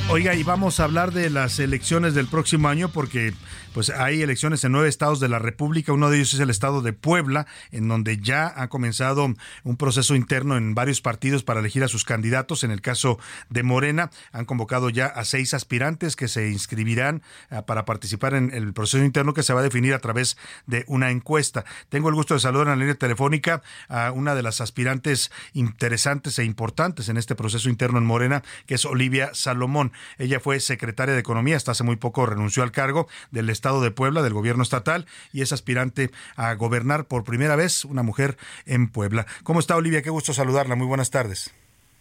Oiga, 0.09 0.37
y 0.37 0.45
vamos 0.45 0.79
a 0.79 0.85
hablar 0.85 1.11
de 1.11 1.29
las 1.29 1.59
elecciones 1.59 2.15
del 2.15 2.29
próximo 2.29 2.69
año 2.69 2.89
porque 2.89 3.35
pues 3.75 3.91
hay 3.91 4.23
elecciones 4.23 4.63
en 4.63 4.71
nueve 4.71 4.89
estados 4.89 5.19
de 5.19 5.29
la 5.29 5.41
República. 5.41 5.93
Uno 5.93 6.09
de 6.09 6.19
ellos 6.19 6.33
es 6.33 6.39
el 6.39 6.49
estado 6.49 6.81
de 6.81 6.93
Puebla, 6.93 7.47
en 7.73 7.89
donde 7.89 8.19
ya 8.19 8.53
ha 8.57 8.69
comenzado 8.69 9.35
un 9.65 9.77
proceso 9.77 10.15
interno 10.15 10.57
en 10.57 10.77
varios 10.77 11.01
partidos 11.01 11.43
para 11.43 11.59
elegir 11.59 11.83
a 11.83 11.89
sus 11.89 12.05
candidatos. 12.05 12.63
En 12.63 12.71
el 12.71 12.81
caso 12.81 13.19
de 13.51 13.65
Morena, 13.65 14.11
han 14.31 14.45
convocado 14.45 14.91
ya 14.91 15.07
a 15.07 15.25
seis 15.25 15.55
aspirantes 15.55 16.15
que 16.15 16.29
se 16.29 16.51
inscribirán 16.51 17.23
ah, 17.51 17.67
para 17.67 17.85
participar 17.85 18.35
en 18.35 18.55
el 18.55 18.73
proceso 18.73 19.05
interno 19.05 19.35
que 19.35 19.43
se 19.43 19.53
va 19.53 19.59
a 19.61 19.65
definir 19.65 19.93
a 19.93 19.99
través 19.99 20.39
de 20.67 20.85
una 20.87 21.11
encuesta. 21.11 21.65
Tengo 21.89 22.09
el 22.09 22.15
gusto 22.15 22.35
de 22.35 22.41
saludar 22.41 22.69
en 22.69 22.75
la 22.75 22.77
línea 22.77 22.95
telefónica 22.95 23.61
a 23.89 24.13
una 24.13 24.37
de 24.37 24.45
las 24.45 24.61
aspirantes 24.61 25.33
interesantes 25.53 26.39
e 26.39 26.45
importantes 26.45 27.09
en 27.09 27.17
este 27.17 27.35
proceso 27.35 27.69
interno 27.69 27.99
en 27.99 28.07
Morena, 28.07 28.45
que 28.67 28.77
es 28.77 28.85
Olivia 28.85 29.31
Salomón. 29.35 29.91
Ella 30.19 30.39
fue 30.39 30.61
secretaria 30.61 31.15
de 31.15 31.21
Economía, 31.21 31.57
hasta 31.57 31.73
hace 31.73 31.83
muy 31.83 31.97
poco 31.97 32.25
renunció 32.25 32.63
al 32.63 32.71
cargo 32.71 33.09
del 33.33 33.51
Estado 33.51 33.64
de 33.73 33.91
Puebla, 33.91 34.23
del 34.23 34.35
gobierno 34.35 34.63
estatal, 34.63 35.07
y 35.33 35.43
es 35.43 35.53
aspirante 35.53 36.11
a 36.37 36.55
gobernar 36.55 37.07
por 37.07 37.25
primera 37.25 37.57
vez 37.57 37.85
una 37.85 38.03
mujer 38.03 38.37
en 38.67 38.89
Puebla. 38.89 39.27
¿Cómo 39.43 39.61
está 39.61 39.77
Olivia? 39.77 40.03
Qué 40.03 40.11
gusto 40.11 40.35
saludarla. 40.35 40.75
Muy 40.75 40.87
buenas 40.87 41.11
tardes. 41.11 41.53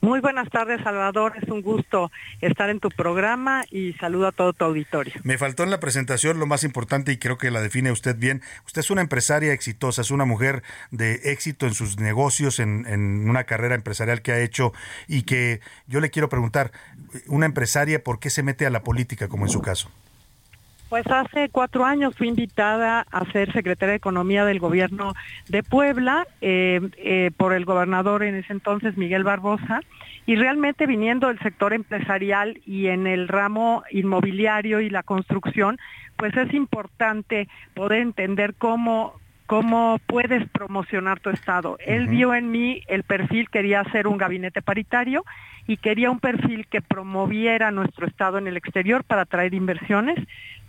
Muy 0.03 0.19
buenas 0.19 0.49
tardes, 0.49 0.81
Salvador. 0.83 1.31
Es 1.41 1.47
un 1.47 1.61
gusto 1.61 2.11
estar 2.41 2.69
en 2.69 2.81
tu 2.81 2.89
programa 2.89 3.63
y 3.71 3.93
saludo 3.93 4.27
a 4.27 4.31
todo 4.33 4.51
tu 4.51 4.65
auditorio. 4.65 5.13
Me 5.23 5.37
faltó 5.37 5.63
en 5.63 5.71
la 5.71 5.79
presentación 5.79 6.39
lo 6.39 6.45
más 6.45 6.65
importante 6.65 7.13
y 7.13 7.17
creo 7.17 7.37
que 7.37 7.49
la 7.51 7.61
define 7.61 7.89
usted 7.89 8.17
bien. 8.17 8.41
Usted 8.65 8.81
es 8.81 8.89
una 8.89 8.99
empresaria 8.99 9.53
exitosa, 9.53 10.01
es 10.01 10.11
una 10.11 10.25
mujer 10.25 10.61
de 10.91 11.31
éxito 11.31 11.67
en 11.67 11.73
sus 11.73 11.99
negocios, 11.99 12.59
en, 12.59 12.85
en 12.85 13.29
una 13.29 13.45
carrera 13.45 13.75
empresarial 13.75 14.21
que 14.21 14.33
ha 14.33 14.41
hecho 14.41 14.73
y 15.07 15.21
que 15.21 15.61
yo 15.87 16.01
le 16.01 16.09
quiero 16.09 16.27
preguntar, 16.27 16.73
una 17.27 17.45
empresaria, 17.45 18.03
¿por 18.03 18.19
qué 18.19 18.29
se 18.29 18.43
mete 18.43 18.65
a 18.65 18.71
la 18.71 18.83
política 18.83 19.29
como 19.29 19.45
en 19.45 19.51
su 19.51 19.61
caso? 19.61 19.89
Pues 20.93 21.07
hace 21.07 21.49
cuatro 21.49 21.85
años 21.85 22.15
fui 22.15 22.27
invitada 22.27 23.03
a 23.09 23.25
ser 23.31 23.51
secretaria 23.51 23.93
de 23.93 23.97
Economía 23.97 24.45
del 24.45 24.59
gobierno 24.59 25.13
de 25.49 25.63
Puebla 25.63 26.27
eh, 26.39 26.81
eh, 26.97 27.31
por 27.35 27.53
el 27.53 27.65
gobernador 27.65 28.21
en 28.21 28.35
ese 28.35 28.53
entonces, 28.53 28.95
Miguel 28.95 29.23
Barbosa, 29.23 29.81
y 30.27 30.35
realmente 30.35 30.85
viniendo 30.85 31.29
del 31.29 31.39
sector 31.39 31.73
empresarial 31.73 32.61
y 32.67 32.89
en 32.89 33.07
el 33.07 33.27
ramo 33.27 33.81
inmobiliario 33.89 34.81
y 34.81 34.91
la 34.91 35.01
construcción, 35.01 35.79
pues 36.15 36.37
es 36.37 36.53
importante 36.53 37.47
poder 37.73 38.01
entender 38.01 38.53
cómo 38.53 39.19
cómo 39.45 39.99
puedes 40.07 40.47
promocionar 40.49 41.19
tu 41.19 41.29
estado. 41.29 41.77
Él 41.85 42.07
vio 42.07 42.33
en 42.33 42.49
mí 42.49 42.81
el 42.87 43.03
perfil, 43.03 43.49
quería 43.49 43.81
hacer 43.81 44.07
un 44.07 44.17
gabinete 44.17 44.61
paritario 44.61 45.25
y 45.67 45.77
quería 45.77 46.11
un 46.11 46.19
perfil 46.19 46.65
que 46.67 46.81
promoviera 46.81 47.71
nuestro 47.71 48.07
estado 48.07 48.37
en 48.37 48.47
el 48.47 48.57
exterior 48.57 49.03
para 49.03 49.23
atraer 49.23 49.53
inversiones, 49.53 50.17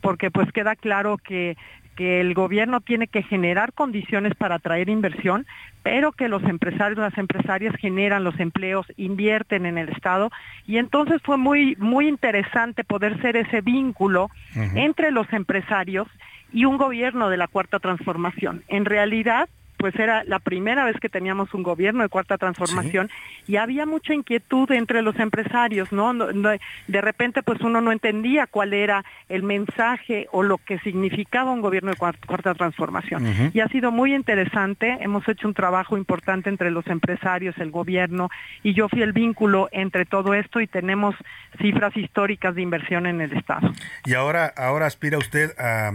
porque 0.04 0.30
pues 0.30 0.52
queda 0.52 0.76
claro 0.76 1.16
que 1.16 1.56
que 1.96 2.20
el 2.20 2.34
gobierno 2.34 2.80
tiene 2.80 3.06
que 3.06 3.22
generar 3.22 3.72
condiciones 3.72 4.34
para 4.34 4.56
atraer 4.56 4.88
inversión, 4.88 5.46
pero 5.84 6.10
que 6.10 6.26
los 6.26 6.42
empresarios, 6.42 6.98
las 6.98 7.16
empresarias 7.16 7.72
generan 7.76 8.24
los 8.24 8.38
empleos, 8.40 8.84
invierten 8.96 9.64
en 9.64 9.78
el 9.78 9.88
Estado 9.90 10.30
y 10.66 10.78
entonces 10.78 11.22
fue 11.22 11.36
muy 11.36 11.76
muy 11.76 12.08
interesante 12.08 12.84
poder 12.84 13.20
ser 13.22 13.36
ese 13.36 13.60
vínculo 13.60 14.28
entre 14.74 15.10
los 15.10 15.32
empresarios 15.32 16.08
y 16.52 16.64
un 16.66 16.76
gobierno 16.76 17.30
de 17.30 17.36
la 17.36 17.48
cuarta 17.48 17.78
transformación. 17.78 18.62
En 18.68 18.84
realidad, 18.84 19.48
pues 19.84 19.96
era 19.96 20.24
la 20.24 20.38
primera 20.38 20.86
vez 20.86 20.98
que 20.98 21.10
teníamos 21.10 21.52
un 21.52 21.62
gobierno 21.62 22.02
de 22.02 22.08
cuarta 22.08 22.38
transformación 22.38 23.10
y 23.46 23.56
había 23.56 23.84
mucha 23.84 24.14
inquietud 24.14 24.70
entre 24.70 25.02
los 25.02 25.14
empresarios, 25.18 25.92
¿no? 25.92 26.14
De 26.14 27.00
repente 27.02 27.42
pues 27.42 27.60
uno 27.60 27.82
no 27.82 27.92
entendía 27.92 28.46
cuál 28.46 28.72
era 28.72 29.04
el 29.28 29.42
mensaje 29.42 30.26
o 30.32 30.42
lo 30.42 30.56
que 30.56 30.78
significaba 30.78 31.50
un 31.50 31.60
gobierno 31.60 31.90
de 31.90 31.98
cuarta, 31.98 32.54
transformación. 32.54 33.50
Y 33.52 33.60
ha 33.60 33.68
sido 33.68 33.90
muy 33.90 34.14
interesante, 34.14 34.96
hemos 35.02 35.28
hecho 35.28 35.48
un 35.48 35.52
trabajo 35.52 35.98
importante 35.98 36.48
entre 36.48 36.70
los 36.70 36.86
empresarios, 36.86 37.54
el 37.58 37.70
gobierno 37.70 38.30
y 38.62 38.72
yo 38.72 38.88
fui 38.88 39.02
el 39.02 39.12
vínculo 39.12 39.68
entre 39.70 40.06
todo 40.06 40.32
esto 40.32 40.62
y 40.62 40.66
tenemos 40.66 41.14
cifras 41.60 41.94
históricas 41.94 42.54
de 42.54 42.62
inversión 42.62 43.04
en 43.04 43.20
el 43.20 43.36
Estado. 43.36 43.70
Y 44.06 44.14
ahora, 44.14 44.46
ahora 44.56 44.86
aspira 44.86 45.18
usted 45.18 45.50
a, 45.58 45.92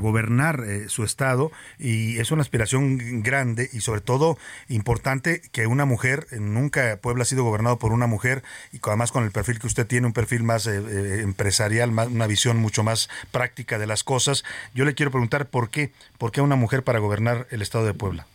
gobernar 0.00 0.60
eh, 0.66 0.88
su 0.88 1.04
Estado 1.04 1.52
y 1.78 2.18
es 2.18 2.32
una 2.32 2.42
aspiración 2.42 2.98
grande 3.22 3.68
y 3.72 3.80
sobre 3.80 4.00
todo 4.00 4.38
importante 4.68 5.42
que 5.52 5.66
una 5.66 5.84
mujer, 5.84 6.26
nunca 6.32 6.98
Puebla 7.00 7.22
ha 7.22 7.26
sido 7.26 7.44
gobernado 7.44 7.78
por 7.78 7.92
una 7.92 8.06
mujer 8.06 8.42
y 8.72 8.78
además 8.86 9.12
con 9.12 9.24
el 9.24 9.30
perfil 9.30 9.58
que 9.58 9.66
usted 9.66 9.86
tiene, 9.86 10.06
un 10.06 10.12
perfil 10.12 10.42
más 10.42 10.66
eh, 10.66 10.78
eh, 10.78 11.20
empresarial, 11.22 11.92
más, 11.92 12.08
una 12.08 12.26
visión 12.26 12.58
mucho 12.58 12.82
más 12.82 13.08
práctica 13.30 13.78
de 13.78 13.86
las 13.86 14.04
cosas. 14.04 14.44
Yo 14.74 14.84
le 14.84 14.94
quiero 14.94 15.10
preguntar 15.10 15.46
por 15.46 15.70
qué, 15.70 15.92
por 16.18 16.32
qué 16.32 16.40
una 16.40 16.56
mujer 16.56 16.82
para 16.82 16.98
gobernar 16.98 17.46
el 17.50 17.62
estado 17.62 17.84
de 17.84 17.94
Puebla. 17.94 18.26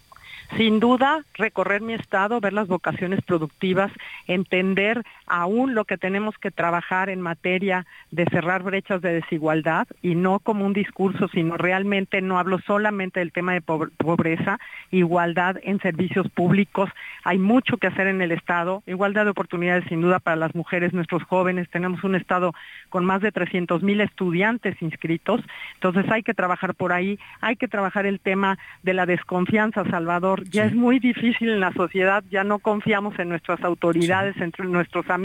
Sin 0.57 0.79
duda, 0.79 1.23
recorrer 1.35 1.81
mi 1.81 1.93
estado, 1.93 2.39
ver 2.39 2.53
las 2.53 2.67
vocaciones 2.67 3.21
productivas, 3.23 3.91
entender 4.25 5.03
aún 5.29 5.75
lo 5.75 5.85
que 5.85 5.97
tenemos 5.97 6.37
que 6.37 6.51
trabajar 6.51 7.09
en 7.09 7.21
materia 7.21 7.85
de 8.11 8.25
cerrar 8.25 8.63
brechas 8.63 9.01
de 9.01 9.13
desigualdad 9.13 9.87
y 10.01 10.15
no 10.15 10.39
como 10.39 10.65
un 10.65 10.73
discurso, 10.73 11.27
sino 11.29 11.57
realmente 11.57 12.21
no 12.21 12.39
hablo 12.39 12.59
solamente 12.59 13.19
del 13.19 13.31
tema 13.31 13.53
de 13.53 13.61
pobreza, 13.61 14.59
igualdad 14.91 15.57
en 15.63 15.79
servicios 15.79 16.27
públicos. 16.29 16.89
Hay 17.23 17.37
mucho 17.37 17.77
que 17.77 17.87
hacer 17.87 18.07
en 18.07 18.21
el 18.21 18.31
Estado, 18.31 18.83
igualdad 18.87 19.25
de 19.25 19.31
oportunidades 19.31 19.85
sin 19.87 20.01
duda 20.01 20.19
para 20.19 20.35
las 20.35 20.55
mujeres, 20.55 20.93
nuestros 20.93 21.23
jóvenes. 21.23 21.69
Tenemos 21.69 22.03
un 22.03 22.15
Estado 22.15 22.53
con 22.89 23.05
más 23.05 23.21
de 23.21 23.31
300 23.31 23.83
mil 23.83 24.01
estudiantes 24.01 24.81
inscritos, 24.81 25.41
entonces 25.75 26.09
hay 26.11 26.23
que 26.23 26.33
trabajar 26.33 26.73
por 26.73 26.91
ahí, 26.91 27.19
hay 27.41 27.55
que 27.55 27.67
trabajar 27.67 28.05
el 28.05 28.19
tema 28.19 28.57
de 28.83 28.93
la 28.93 29.05
desconfianza, 29.05 29.85
Salvador 29.89 30.43
ya 30.49 30.65
es 30.65 30.73
muy 30.73 30.99
difícil 30.99 31.49
en 31.49 31.59
la 31.59 31.71
sociedad, 31.73 32.23
ya 32.31 32.43
no 32.43 32.59
confiamos 32.59 33.17
en 33.19 33.29
nuestras 33.29 33.63
autoridades, 33.63 34.35
entre 34.37 34.65
nuestros 34.65 35.09
amigos. 35.09 35.18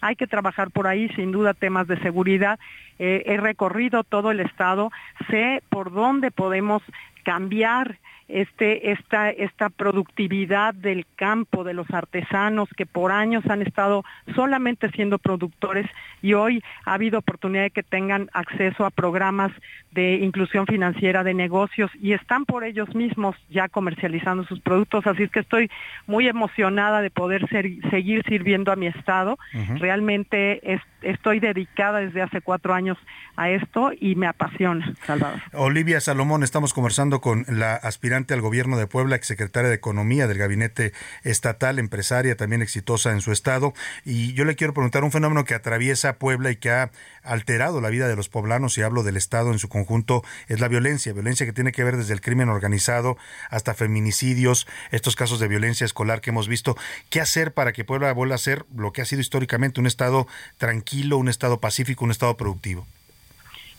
Hay 0.00 0.16
que 0.16 0.26
trabajar 0.26 0.70
por 0.70 0.86
ahí, 0.86 1.08
sin 1.10 1.32
duda, 1.32 1.54
temas 1.54 1.86
de 1.86 1.98
seguridad. 2.00 2.58
Eh, 2.98 3.22
he 3.26 3.36
recorrido 3.36 4.04
todo 4.04 4.30
el 4.30 4.40
estado, 4.40 4.90
sé 5.30 5.62
por 5.68 5.92
dónde 5.92 6.30
podemos 6.30 6.82
cambiar 7.24 7.98
este, 8.28 8.92
esta, 8.92 9.30
esta 9.30 9.68
productividad 9.68 10.72
del 10.72 11.04
campo, 11.14 11.62
de 11.62 11.74
los 11.74 11.90
artesanos 11.90 12.68
que 12.74 12.86
por 12.86 13.12
años 13.12 13.44
han 13.46 13.60
estado 13.60 14.02
solamente 14.34 14.90
siendo 14.92 15.18
productores 15.18 15.86
y 16.22 16.32
hoy 16.32 16.62
ha 16.86 16.94
habido 16.94 17.18
oportunidad 17.18 17.64
de 17.64 17.70
que 17.70 17.82
tengan 17.82 18.30
acceso 18.32 18.86
a 18.86 18.90
programas 18.90 19.52
de 19.92 20.14
inclusión 20.14 20.66
financiera 20.66 21.22
de 21.22 21.34
negocios 21.34 21.90
y 22.00 22.14
están 22.14 22.46
por 22.46 22.64
ellos 22.64 22.94
mismos 22.94 23.36
ya 23.50 23.68
comercializando 23.68 24.44
sus 24.44 24.58
productos. 24.60 25.06
Así 25.06 25.24
es 25.24 25.30
que 25.30 25.40
estoy 25.40 25.70
muy 26.06 26.26
emocionada 26.26 27.02
de 27.02 27.10
poder 27.10 27.46
seguir 27.48 28.24
sirviendo 28.26 28.72
a 28.72 28.76
mi 28.76 28.86
estado. 28.86 29.38
Realmente 29.78 30.80
estoy 31.02 31.40
dedicada 31.40 32.00
desde 32.00 32.22
hace 32.22 32.40
cuatro 32.40 32.72
años 32.74 32.83
a 33.36 33.50
esto 33.50 33.90
y 33.98 34.14
me 34.14 34.26
apasiona, 34.26 34.94
Salvador. 35.06 35.40
Olivia 35.52 36.00
Salomón, 36.00 36.42
estamos 36.42 36.72
conversando 36.72 37.20
con 37.20 37.44
la 37.48 37.74
aspirante 37.74 38.34
al 38.34 38.40
gobierno 38.40 38.76
de 38.76 38.86
Puebla, 38.86 39.16
exsecretaria 39.16 39.68
de 39.68 39.76
Economía 39.76 40.26
del 40.26 40.38
Gabinete 40.38 40.92
Estatal, 41.22 41.78
empresaria 41.78 42.36
también 42.36 42.62
exitosa 42.62 43.12
en 43.12 43.20
su 43.20 43.32
estado. 43.32 43.74
Y 44.04 44.34
yo 44.34 44.44
le 44.44 44.56
quiero 44.56 44.74
preguntar 44.74 45.04
un 45.04 45.12
fenómeno 45.12 45.44
que 45.44 45.54
atraviesa 45.54 46.18
Puebla 46.18 46.50
y 46.50 46.56
que 46.56 46.70
ha 46.70 46.90
alterado 47.22 47.80
la 47.80 47.90
vida 47.90 48.08
de 48.08 48.16
los 48.16 48.28
poblanos, 48.28 48.76
y 48.78 48.82
hablo 48.82 49.02
del 49.02 49.16
Estado 49.16 49.52
en 49.52 49.58
su 49.58 49.68
conjunto, 49.68 50.22
es 50.48 50.60
la 50.60 50.68
violencia. 50.68 51.12
Violencia 51.12 51.46
que 51.46 51.52
tiene 51.52 51.72
que 51.72 51.84
ver 51.84 51.96
desde 51.96 52.12
el 52.12 52.20
crimen 52.20 52.48
organizado 52.48 53.16
hasta 53.50 53.74
feminicidios, 53.74 54.66
estos 54.90 55.16
casos 55.16 55.40
de 55.40 55.48
violencia 55.48 55.84
escolar 55.84 56.20
que 56.20 56.30
hemos 56.30 56.48
visto. 56.48 56.76
¿Qué 57.10 57.20
hacer 57.20 57.52
para 57.54 57.72
que 57.72 57.84
Puebla 57.84 58.12
vuelva 58.12 58.34
a 58.34 58.38
ser 58.38 58.64
lo 58.74 58.92
que 58.92 59.02
ha 59.02 59.04
sido 59.04 59.20
históricamente 59.20 59.80
un 59.80 59.86
Estado 59.86 60.26
tranquilo, 60.58 61.16
un 61.16 61.28
Estado 61.28 61.60
pacífico, 61.60 62.04
un 62.04 62.10
Estado 62.10 62.36
productivo? 62.36 62.73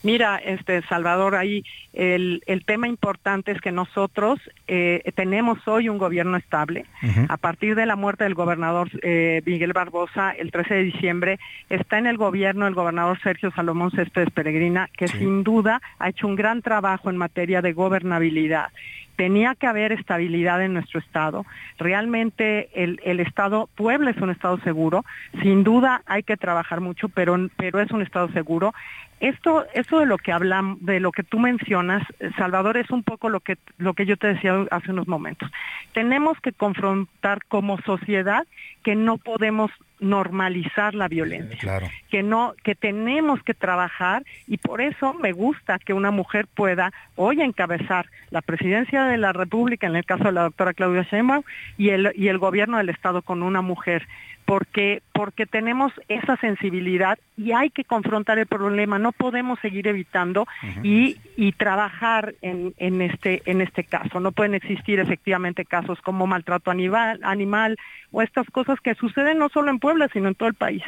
Mira, 0.05 0.37
este 0.37 0.83
Salvador, 0.83 1.33
ahí 1.33 1.63
el, 1.91 2.43
tema 2.67 2.87
importante 2.87 3.51
es 3.51 3.59
que 3.59 3.71
nosotros 3.71 4.39
eh, 4.67 5.01
tenemos 5.15 5.67
hoy 5.67 5.89
un 5.89 5.97
gobierno 5.97 6.37
estable. 6.37 6.85
A 7.27 7.37
partir 7.37 7.73
de 7.73 7.87
la 7.87 7.95
muerte 7.95 8.23
del 8.23 8.35
gobernador 8.35 8.87
eh, 9.01 9.41
Miguel 9.47 9.73
Barbosa, 9.73 10.29
el 10.29 10.51
13 10.51 10.75
de 10.75 10.83
diciembre, 10.83 11.39
está 11.71 11.97
en 11.97 12.05
el 12.05 12.17
gobierno 12.17 12.67
el 12.67 12.75
gobernador 12.75 13.19
Sergio 13.23 13.49
Salomón 13.55 13.89
Céspedes 13.89 14.29
Peregrina, 14.29 14.91
que 14.95 15.07
sin 15.07 15.43
duda 15.43 15.81
ha 15.97 16.09
hecho 16.09 16.27
un 16.27 16.35
gran 16.35 16.61
trabajo 16.61 17.09
en 17.09 17.17
materia 17.17 17.63
de 17.63 17.73
gobernabilidad 17.73 18.69
tenía 19.15 19.55
que 19.55 19.67
haber 19.67 19.91
estabilidad 19.91 20.61
en 20.63 20.73
nuestro 20.73 20.99
estado. 20.99 21.45
Realmente 21.77 22.69
el, 22.73 22.99
el, 23.03 23.19
estado, 23.19 23.69
Puebla 23.75 24.11
es 24.11 24.17
un 24.17 24.29
estado 24.29 24.59
seguro, 24.59 25.05
sin 25.41 25.63
duda 25.63 26.01
hay 26.05 26.23
que 26.23 26.37
trabajar 26.37 26.81
mucho, 26.81 27.09
pero, 27.09 27.37
pero 27.57 27.79
es 27.79 27.91
un 27.91 28.01
estado 28.01 28.29
seguro. 28.33 28.73
Esto, 29.19 29.65
esto 29.73 29.99
de 29.99 30.05
lo 30.05 30.17
que 30.17 30.33
hablan, 30.33 30.77
de 30.81 30.99
lo 30.99 31.11
que 31.11 31.23
tú 31.23 31.39
mencionas, 31.39 32.03
Salvador, 32.37 32.77
es 32.77 32.89
un 32.89 33.03
poco 33.03 33.29
lo 33.29 33.39
que, 33.39 33.57
lo 33.77 33.93
que 33.93 34.05
yo 34.05 34.17
te 34.17 34.27
decía 34.27 34.65
hace 34.71 34.91
unos 34.91 35.07
momentos. 35.07 35.49
Tenemos 35.93 36.39
que 36.41 36.51
confrontar 36.51 37.39
como 37.47 37.79
sociedad 37.81 38.45
que 38.83 38.95
no 38.95 39.17
podemos 39.17 39.71
normalizar 39.99 40.93
la 40.93 41.07
violencia, 41.07 41.57
claro. 41.57 41.87
que 42.09 42.21
no, 42.21 42.53
que 42.63 42.75
tenemos 42.75 43.41
que 43.43 43.53
trabajar 43.53 44.23
y 44.47 44.57
por 44.57 44.81
eso 44.81 45.13
me 45.13 45.31
gusta 45.31 45.79
que 45.79 45.93
una 45.93 46.11
mujer 46.11 46.47
pueda 46.53 46.91
hoy 47.15 47.41
encabezar 47.41 48.07
la 48.29 48.41
presidencia 48.41 49.05
de 49.05 49.17
la 49.17 49.31
República, 49.31 49.87
en 49.87 49.95
el 49.95 50.05
caso 50.05 50.25
de 50.25 50.33
la 50.33 50.43
doctora 50.43 50.73
Claudia 50.73 51.07
Sheinbaum, 51.09 51.43
y 51.77 51.89
el, 51.89 52.11
y 52.15 52.27
el 52.27 52.37
gobierno 52.37 52.77
del 52.77 52.89
Estado 52.89 53.21
con 53.21 53.41
una 53.41 53.61
mujer 53.61 54.05
porque, 54.45 55.01
porque 55.11 55.45
tenemos 55.45 55.91
esa 56.07 56.37
sensibilidad 56.37 57.17
y 57.35 57.51
hay 57.51 57.71
que 57.71 57.83
confrontar 57.83 58.37
el 58.37 58.45
problema, 58.45 58.99
no 58.99 59.11
podemos 59.11 59.59
seguir 59.59 59.87
evitando 59.87 60.47
y, 60.83 61.17
y, 61.35 61.51
trabajar 61.53 62.35
en, 62.41 62.73
en, 62.77 63.01
este, 63.01 63.41
en 63.45 63.61
este 63.61 63.83
caso. 63.83 64.19
No 64.19 64.31
pueden 64.31 64.53
existir 64.53 64.99
efectivamente 64.99 65.65
casos 65.65 65.99
como 66.01 66.27
maltrato 66.27 66.69
animal, 66.69 67.19
animal 67.23 67.77
o 68.11 68.21
estas 68.21 68.47
cosas 68.51 68.79
que 68.81 68.93
suceden 68.95 69.39
no 69.39 69.49
solo 69.49 69.71
en 69.71 69.79
Puebla, 69.79 70.09
sino 70.13 70.27
en 70.27 70.35
todo 70.35 70.47
el 70.47 70.55
país. 70.55 70.83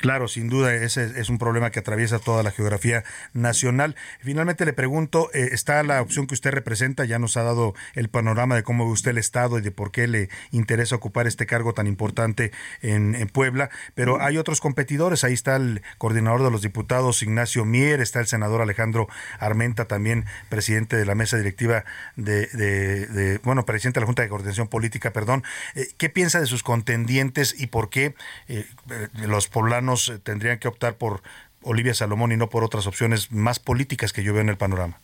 Claro, 0.00 0.28
sin 0.28 0.48
duda, 0.48 0.74
ese 0.74 1.20
es 1.20 1.28
un 1.28 1.36
problema 1.36 1.70
que 1.70 1.80
atraviesa 1.80 2.18
toda 2.18 2.42
la 2.42 2.50
geografía 2.50 3.04
nacional. 3.34 3.96
Finalmente 4.20 4.64
le 4.64 4.72
pregunto, 4.72 5.30
eh, 5.34 5.50
está 5.52 5.82
la 5.82 6.00
opción 6.00 6.26
que 6.26 6.32
usted 6.32 6.52
representa, 6.52 7.04
ya 7.04 7.18
nos 7.18 7.36
ha 7.36 7.42
dado 7.42 7.74
el 7.94 8.08
panorama 8.08 8.56
de 8.56 8.62
cómo 8.62 8.86
ve 8.86 8.92
usted 8.92 9.10
el 9.10 9.18
Estado 9.18 9.58
y 9.58 9.60
de 9.60 9.70
por 9.70 9.90
qué 9.90 10.08
le 10.08 10.30
interesa 10.52 10.96
ocupar 10.96 11.26
este 11.26 11.44
cargo 11.44 11.74
tan 11.74 11.86
importante 11.86 12.50
en, 12.80 13.10
Puebla, 13.30 13.70
pero 13.94 14.20
hay 14.20 14.38
otros 14.38 14.60
competidores, 14.60 15.22
ahí 15.22 15.34
está 15.34 15.56
el 15.56 15.82
coordinador 15.98 16.42
de 16.42 16.50
los 16.50 16.62
diputados 16.62 17.22
Ignacio 17.22 17.64
Mier, 17.64 18.00
está 18.00 18.18
el 18.20 18.26
senador 18.26 18.62
Alejandro 18.62 19.08
Armenta, 19.38 19.84
también 19.84 20.24
presidente 20.48 20.96
de 20.96 21.04
la 21.04 21.14
mesa 21.14 21.36
directiva 21.36 21.84
de, 22.16 23.38
bueno, 23.44 23.66
presidente 23.66 24.00
de 24.00 24.02
la 24.02 24.06
Junta 24.06 24.22
de 24.22 24.28
Coordinación 24.28 24.68
Política, 24.68 25.12
perdón. 25.12 25.44
Eh, 25.74 25.88
¿Qué 25.98 26.08
piensa 26.08 26.40
de 26.40 26.46
sus 26.46 26.62
contendientes 26.62 27.54
y 27.58 27.66
por 27.66 27.90
qué 27.90 28.14
eh, 28.48 28.66
los 29.14 29.48
eh, 29.80 30.18
tendrían 30.22 30.58
que 30.58 30.68
optar 30.68 30.94
por 30.94 31.22
Olivia 31.62 31.94
Salomón 31.94 32.32
y 32.32 32.36
no 32.36 32.48
por 32.48 32.64
otras 32.64 32.86
opciones 32.86 33.32
más 33.32 33.58
políticas 33.58 34.12
que 34.12 34.22
yo 34.22 34.32
veo 34.32 34.42
en 34.42 34.48
el 34.48 34.56
panorama? 34.56 34.98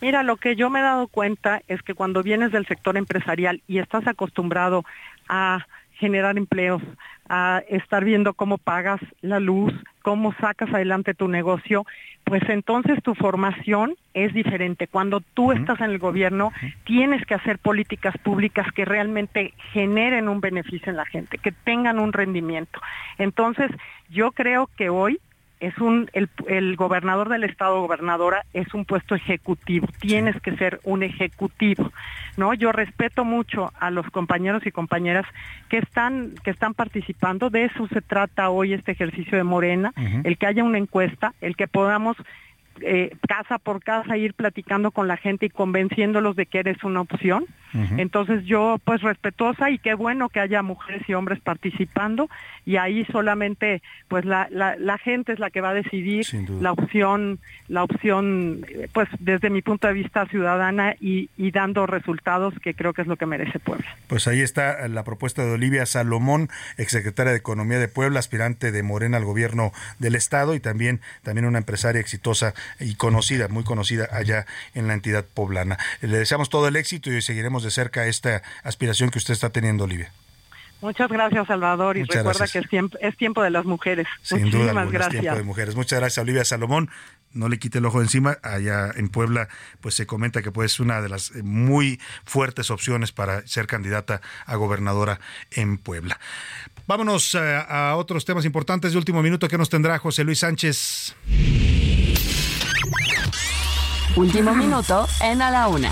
Mira, 0.00 0.22
lo 0.22 0.36
que 0.36 0.56
yo 0.56 0.68
me 0.68 0.80
he 0.80 0.82
dado 0.82 1.06
cuenta 1.06 1.62
es 1.68 1.80
que 1.82 1.94
cuando 1.94 2.22
vienes 2.22 2.50
del 2.50 2.66
sector 2.66 2.96
empresarial 2.96 3.62
y 3.68 3.78
estás 3.78 4.06
acostumbrado 4.06 4.84
a 5.28 5.66
generar 5.92 6.36
empleos, 6.36 6.82
a 7.28 7.62
estar 7.68 8.04
viendo 8.04 8.34
cómo 8.34 8.58
pagas 8.58 9.00
la 9.20 9.38
luz, 9.38 9.72
cómo 10.02 10.34
sacas 10.40 10.74
adelante 10.74 11.14
tu 11.14 11.28
negocio, 11.28 11.86
pues 12.24 12.42
entonces 12.48 13.02
tu 13.02 13.14
formación 13.14 13.94
es 14.14 14.32
diferente. 14.32 14.86
Cuando 14.86 15.20
tú 15.20 15.52
estás 15.52 15.80
en 15.80 15.90
el 15.90 15.98
gobierno, 15.98 16.52
tienes 16.84 17.24
que 17.26 17.34
hacer 17.34 17.58
políticas 17.58 18.16
públicas 18.18 18.66
que 18.72 18.84
realmente 18.84 19.54
generen 19.72 20.28
un 20.28 20.40
beneficio 20.40 20.90
en 20.90 20.96
la 20.96 21.04
gente, 21.04 21.38
que 21.38 21.52
tengan 21.52 21.98
un 21.98 22.12
rendimiento. 22.12 22.80
Entonces, 23.18 23.70
yo 24.08 24.32
creo 24.32 24.68
que 24.76 24.88
hoy 24.88 25.20
es 25.62 25.78
un 25.78 26.10
el, 26.12 26.76
gobernador 26.76 27.28
del 27.28 27.44
estado 27.44 27.80
gobernadora 27.80 28.44
es 28.52 28.74
un 28.74 28.84
puesto 28.84 29.14
ejecutivo. 29.14 29.86
Tienes 30.00 30.38
que 30.42 30.56
ser 30.56 30.80
un 30.82 31.04
ejecutivo 31.04 31.92
no 32.36 32.52
yo 32.52 32.72
respeto 32.72 33.24
mucho 33.24 33.72
a 33.78 33.90
los 33.90 34.04
compañeros 34.10 34.66
y 34.66 34.72
compañeras 34.72 35.24
que 35.68 35.78
están 35.78 36.34
que 36.42 36.50
están 36.50 36.74
participando. 36.74 37.48
De 37.48 37.64
eso 37.64 37.86
se 37.88 38.02
trata 38.02 38.50
hoy 38.50 38.72
este 38.72 38.92
ejercicio 38.92 39.38
de 39.38 39.44
Morena 39.44 39.92
el 40.24 40.36
que 40.36 40.46
haya 40.46 40.64
una 40.64 40.78
encuesta 40.78 41.32
el 41.40 41.54
que 41.54 41.68
podamos 41.68 42.16
eh, 42.80 43.16
casa 43.28 43.58
por 43.58 43.82
casa 43.82 44.16
ir 44.16 44.34
platicando 44.34 44.90
con 44.90 45.08
la 45.08 45.16
gente 45.16 45.46
y 45.46 45.50
convenciéndolos 45.50 46.36
de 46.36 46.46
que 46.46 46.58
eres 46.58 46.82
una 46.84 47.00
opción. 47.00 47.46
Entonces 47.96 48.44
yo 48.44 48.78
pues 48.84 49.00
respetuosa 49.00 49.70
y 49.70 49.78
qué 49.78 49.94
bueno 49.94 50.28
que 50.28 50.40
haya 50.40 50.60
mujeres 50.60 51.08
y 51.08 51.14
hombres 51.14 51.40
participando 51.40 52.28
y 52.66 52.76
ahí 52.76 53.06
solamente 53.06 53.80
pues 54.08 54.26
la, 54.26 54.46
la, 54.50 54.98
gente 54.98 55.32
es 55.32 55.38
la 55.38 55.48
que 55.48 55.62
va 55.62 55.70
a 55.70 55.74
decidir 55.74 56.26
la 56.60 56.72
opción, 56.72 57.38
la 57.68 57.82
opción 57.82 58.66
pues 58.92 59.08
desde 59.20 59.48
mi 59.48 59.62
punto 59.62 59.86
de 59.86 59.94
vista 59.94 60.26
ciudadana 60.26 60.96
y, 61.00 61.30
y 61.38 61.50
dando 61.50 61.86
resultados 61.86 62.52
que 62.62 62.74
creo 62.74 62.92
que 62.92 63.00
es 63.00 63.08
lo 63.08 63.16
que 63.16 63.24
merece 63.24 63.58
Puebla. 63.58 63.96
Pues 64.06 64.28
ahí 64.28 64.40
está 64.40 64.86
la 64.88 65.02
propuesta 65.02 65.42
de 65.42 65.52
Olivia 65.52 65.86
Salomón, 65.86 66.50
exsecretaria 66.76 67.32
de 67.32 67.38
Economía 67.38 67.78
de 67.78 67.88
Puebla, 67.88 68.18
aspirante 68.18 68.70
de 68.70 68.82
Morena 68.82 69.16
al 69.16 69.24
gobierno 69.24 69.72
del 69.98 70.14
estado 70.14 70.54
y 70.54 70.60
también, 70.60 71.00
también 71.22 71.46
una 71.46 71.58
empresaria 71.58 72.00
exitosa 72.00 72.52
y 72.80 72.94
conocida, 72.94 73.48
muy 73.48 73.64
conocida 73.64 74.08
allá 74.12 74.46
en 74.74 74.86
la 74.86 74.94
entidad 74.94 75.24
poblana. 75.24 75.78
Le 76.00 76.18
deseamos 76.18 76.50
todo 76.50 76.68
el 76.68 76.76
éxito 76.76 77.12
y 77.12 77.22
seguiremos 77.22 77.62
de 77.62 77.70
cerca 77.70 78.06
esta 78.06 78.42
aspiración 78.62 79.10
que 79.10 79.18
usted 79.18 79.34
está 79.34 79.50
teniendo, 79.50 79.84
Olivia. 79.84 80.12
Muchas 80.82 81.08
gracias, 81.08 81.46
Salvador. 81.46 81.96
Y 81.96 82.02
recuerda 82.02 82.46
que 82.48 82.58
es 82.58 82.68
tiempo, 82.68 82.98
es 83.00 83.16
tiempo 83.16 83.40
de 83.40 83.50
las 83.50 83.64
mujeres. 83.64 84.08
Sin 84.22 84.42
Muchísimas 84.42 84.90
gracias. 84.90 85.14
Es 85.14 85.20
tiempo 85.20 85.38
de 85.38 85.44
mujeres. 85.44 85.76
Muchas 85.76 86.00
gracias, 86.00 86.20
Olivia 86.20 86.44
Salomón. 86.44 86.90
No 87.32 87.48
le 87.48 87.60
quite 87.60 87.78
el 87.78 87.86
ojo 87.86 88.02
encima. 88.02 88.38
Allá 88.42 88.90
en 88.96 89.08
Puebla, 89.08 89.48
pues 89.80 89.94
se 89.94 90.06
comenta 90.06 90.42
que 90.42 90.50
pues, 90.50 90.72
es 90.72 90.80
una 90.80 91.00
de 91.00 91.08
las 91.08 91.30
eh, 91.36 91.44
muy 91.44 92.00
fuertes 92.24 92.72
opciones 92.72 93.12
para 93.12 93.46
ser 93.46 93.68
candidata 93.68 94.20
a 94.44 94.56
gobernadora 94.56 95.20
en 95.52 95.78
Puebla. 95.78 96.18
Vámonos 96.88 97.36
a, 97.36 97.60
eh, 97.60 97.64
a 97.68 97.96
otros 97.96 98.24
temas 98.24 98.44
importantes 98.44 98.90
de 98.90 98.98
último 98.98 99.22
minuto 99.22 99.46
que 99.46 99.58
nos 99.58 99.70
tendrá 99.70 100.00
José 100.00 100.24
Luis 100.24 100.40
Sánchez. 100.40 101.14
Último 104.16 104.54
minuto 104.54 105.06
en 105.20 105.40
A 105.40 105.50
la 105.50 105.68
Una 105.68 105.90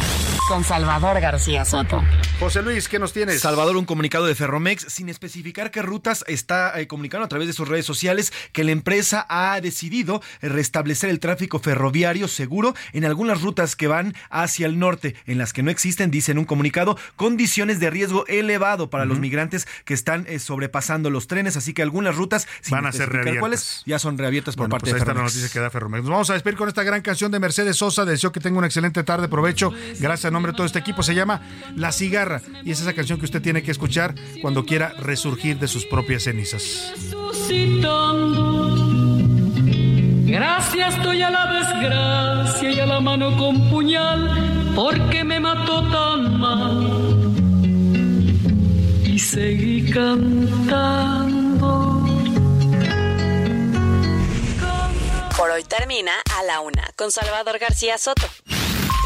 con 0.50 0.64
Salvador 0.64 1.20
García 1.20 1.64
Soto. 1.64 2.02
José 2.40 2.60
Luis, 2.62 2.88
¿qué 2.88 2.98
nos 2.98 3.12
tienes? 3.12 3.40
Salvador, 3.40 3.76
un 3.76 3.84
comunicado 3.84 4.26
de 4.26 4.34
Ferromex 4.34 4.84
sin 4.88 5.08
especificar 5.08 5.70
qué 5.70 5.80
rutas 5.80 6.24
está 6.26 6.80
eh, 6.80 6.88
comunicando 6.88 7.24
a 7.24 7.28
través 7.28 7.46
de 7.46 7.52
sus 7.52 7.68
redes 7.68 7.86
sociales 7.86 8.32
que 8.50 8.64
la 8.64 8.72
empresa 8.72 9.24
ha 9.28 9.60
decidido 9.60 10.20
restablecer 10.42 11.08
el 11.08 11.20
tráfico 11.20 11.60
ferroviario 11.60 12.26
seguro 12.26 12.74
en 12.92 13.04
algunas 13.04 13.42
rutas 13.42 13.76
que 13.76 13.86
van 13.86 14.16
hacia 14.28 14.66
el 14.66 14.80
norte, 14.80 15.14
en 15.26 15.38
las 15.38 15.52
que 15.52 15.62
no 15.62 15.70
existen, 15.70 16.10
dice 16.10 16.32
en 16.32 16.38
un 16.38 16.46
comunicado, 16.46 16.98
condiciones 17.14 17.78
de 17.78 17.88
riesgo 17.90 18.26
elevado 18.26 18.90
para 18.90 19.04
los 19.04 19.20
migrantes 19.20 19.68
que 19.84 19.94
están 19.94 20.26
eh, 20.26 20.40
sobrepasando 20.40 21.10
los 21.10 21.28
trenes, 21.28 21.56
así 21.56 21.74
que 21.74 21.82
algunas 21.82 22.16
rutas 22.16 22.48
van 22.70 22.86
a 22.86 22.92
ser 22.92 23.08
reabiertas. 23.10 23.84
ya 23.86 24.00
son 24.00 24.18
reabiertas 24.18 24.56
por 24.56 24.68
parte 24.68 24.90
pues 24.90 24.94
de 24.94 24.98
esta 24.98 25.12
Ferromex. 25.12 25.32
noticia 25.32 25.52
que 25.52 25.60
da 25.60 25.70
Ferromex. 25.70 26.02
Nos 26.02 26.10
vamos 26.10 26.30
a 26.30 26.32
despedir 26.32 26.58
con 26.58 26.66
esta 26.66 26.82
gran 26.82 27.02
canción 27.02 27.30
de 27.30 27.38
Mercedes 27.38 27.76
Sosa. 27.76 28.04
Deseo 28.04 28.32
que 28.32 28.40
tenga 28.40 28.58
una 28.58 28.66
excelente 28.66 29.04
tarde, 29.04 29.28
provecho. 29.28 29.72
Gracias 30.00 30.24
a 30.24 30.39
nombre 30.40 30.52
de 30.52 30.56
todo 30.56 30.66
este 30.66 30.78
equipo. 30.78 31.02
Se 31.02 31.14
llama 31.14 31.42
La 31.76 31.92
Cigarra 31.92 32.40
y 32.64 32.70
es 32.70 32.80
esa 32.80 32.94
canción 32.94 33.18
que 33.18 33.26
usted 33.26 33.42
tiene 33.42 33.62
que 33.62 33.70
escuchar 33.70 34.14
cuando 34.40 34.64
quiera 34.64 34.94
resurgir 34.98 35.58
de 35.58 35.68
sus 35.68 35.84
propias 35.84 36.24
cenizas. 36.24 36.94
Gracias 40.24 40.96
estoy 40.96 41.22
a 41.22 41.30
la 41.30 41.46
desgracia 41.52 42.70
y 42.70 42.80
a 42.80 42.86
la 42.86 43.00
mano 43.00 43.36
con 43.36 43.68
puñal 43.68 44.72
porque 44.74 45.24
me 45.24 45.40
mató 45.40 45.82
tan 45.90 46.38
mal. 46.38 47.32
Y 49.04 49.18
seguí 49.18 49.90
cantando. 49.90 51.40
Por 55.36 55.50
hoy 55.50 55.64
termina 55.64 56.12
a 56.38 56.42
la 56.44 56.60
una 56.60 56.88
con 56.96 57.10
Salvador 57.10 57.58
García 57.58 57.98
Soto 57.98 58.26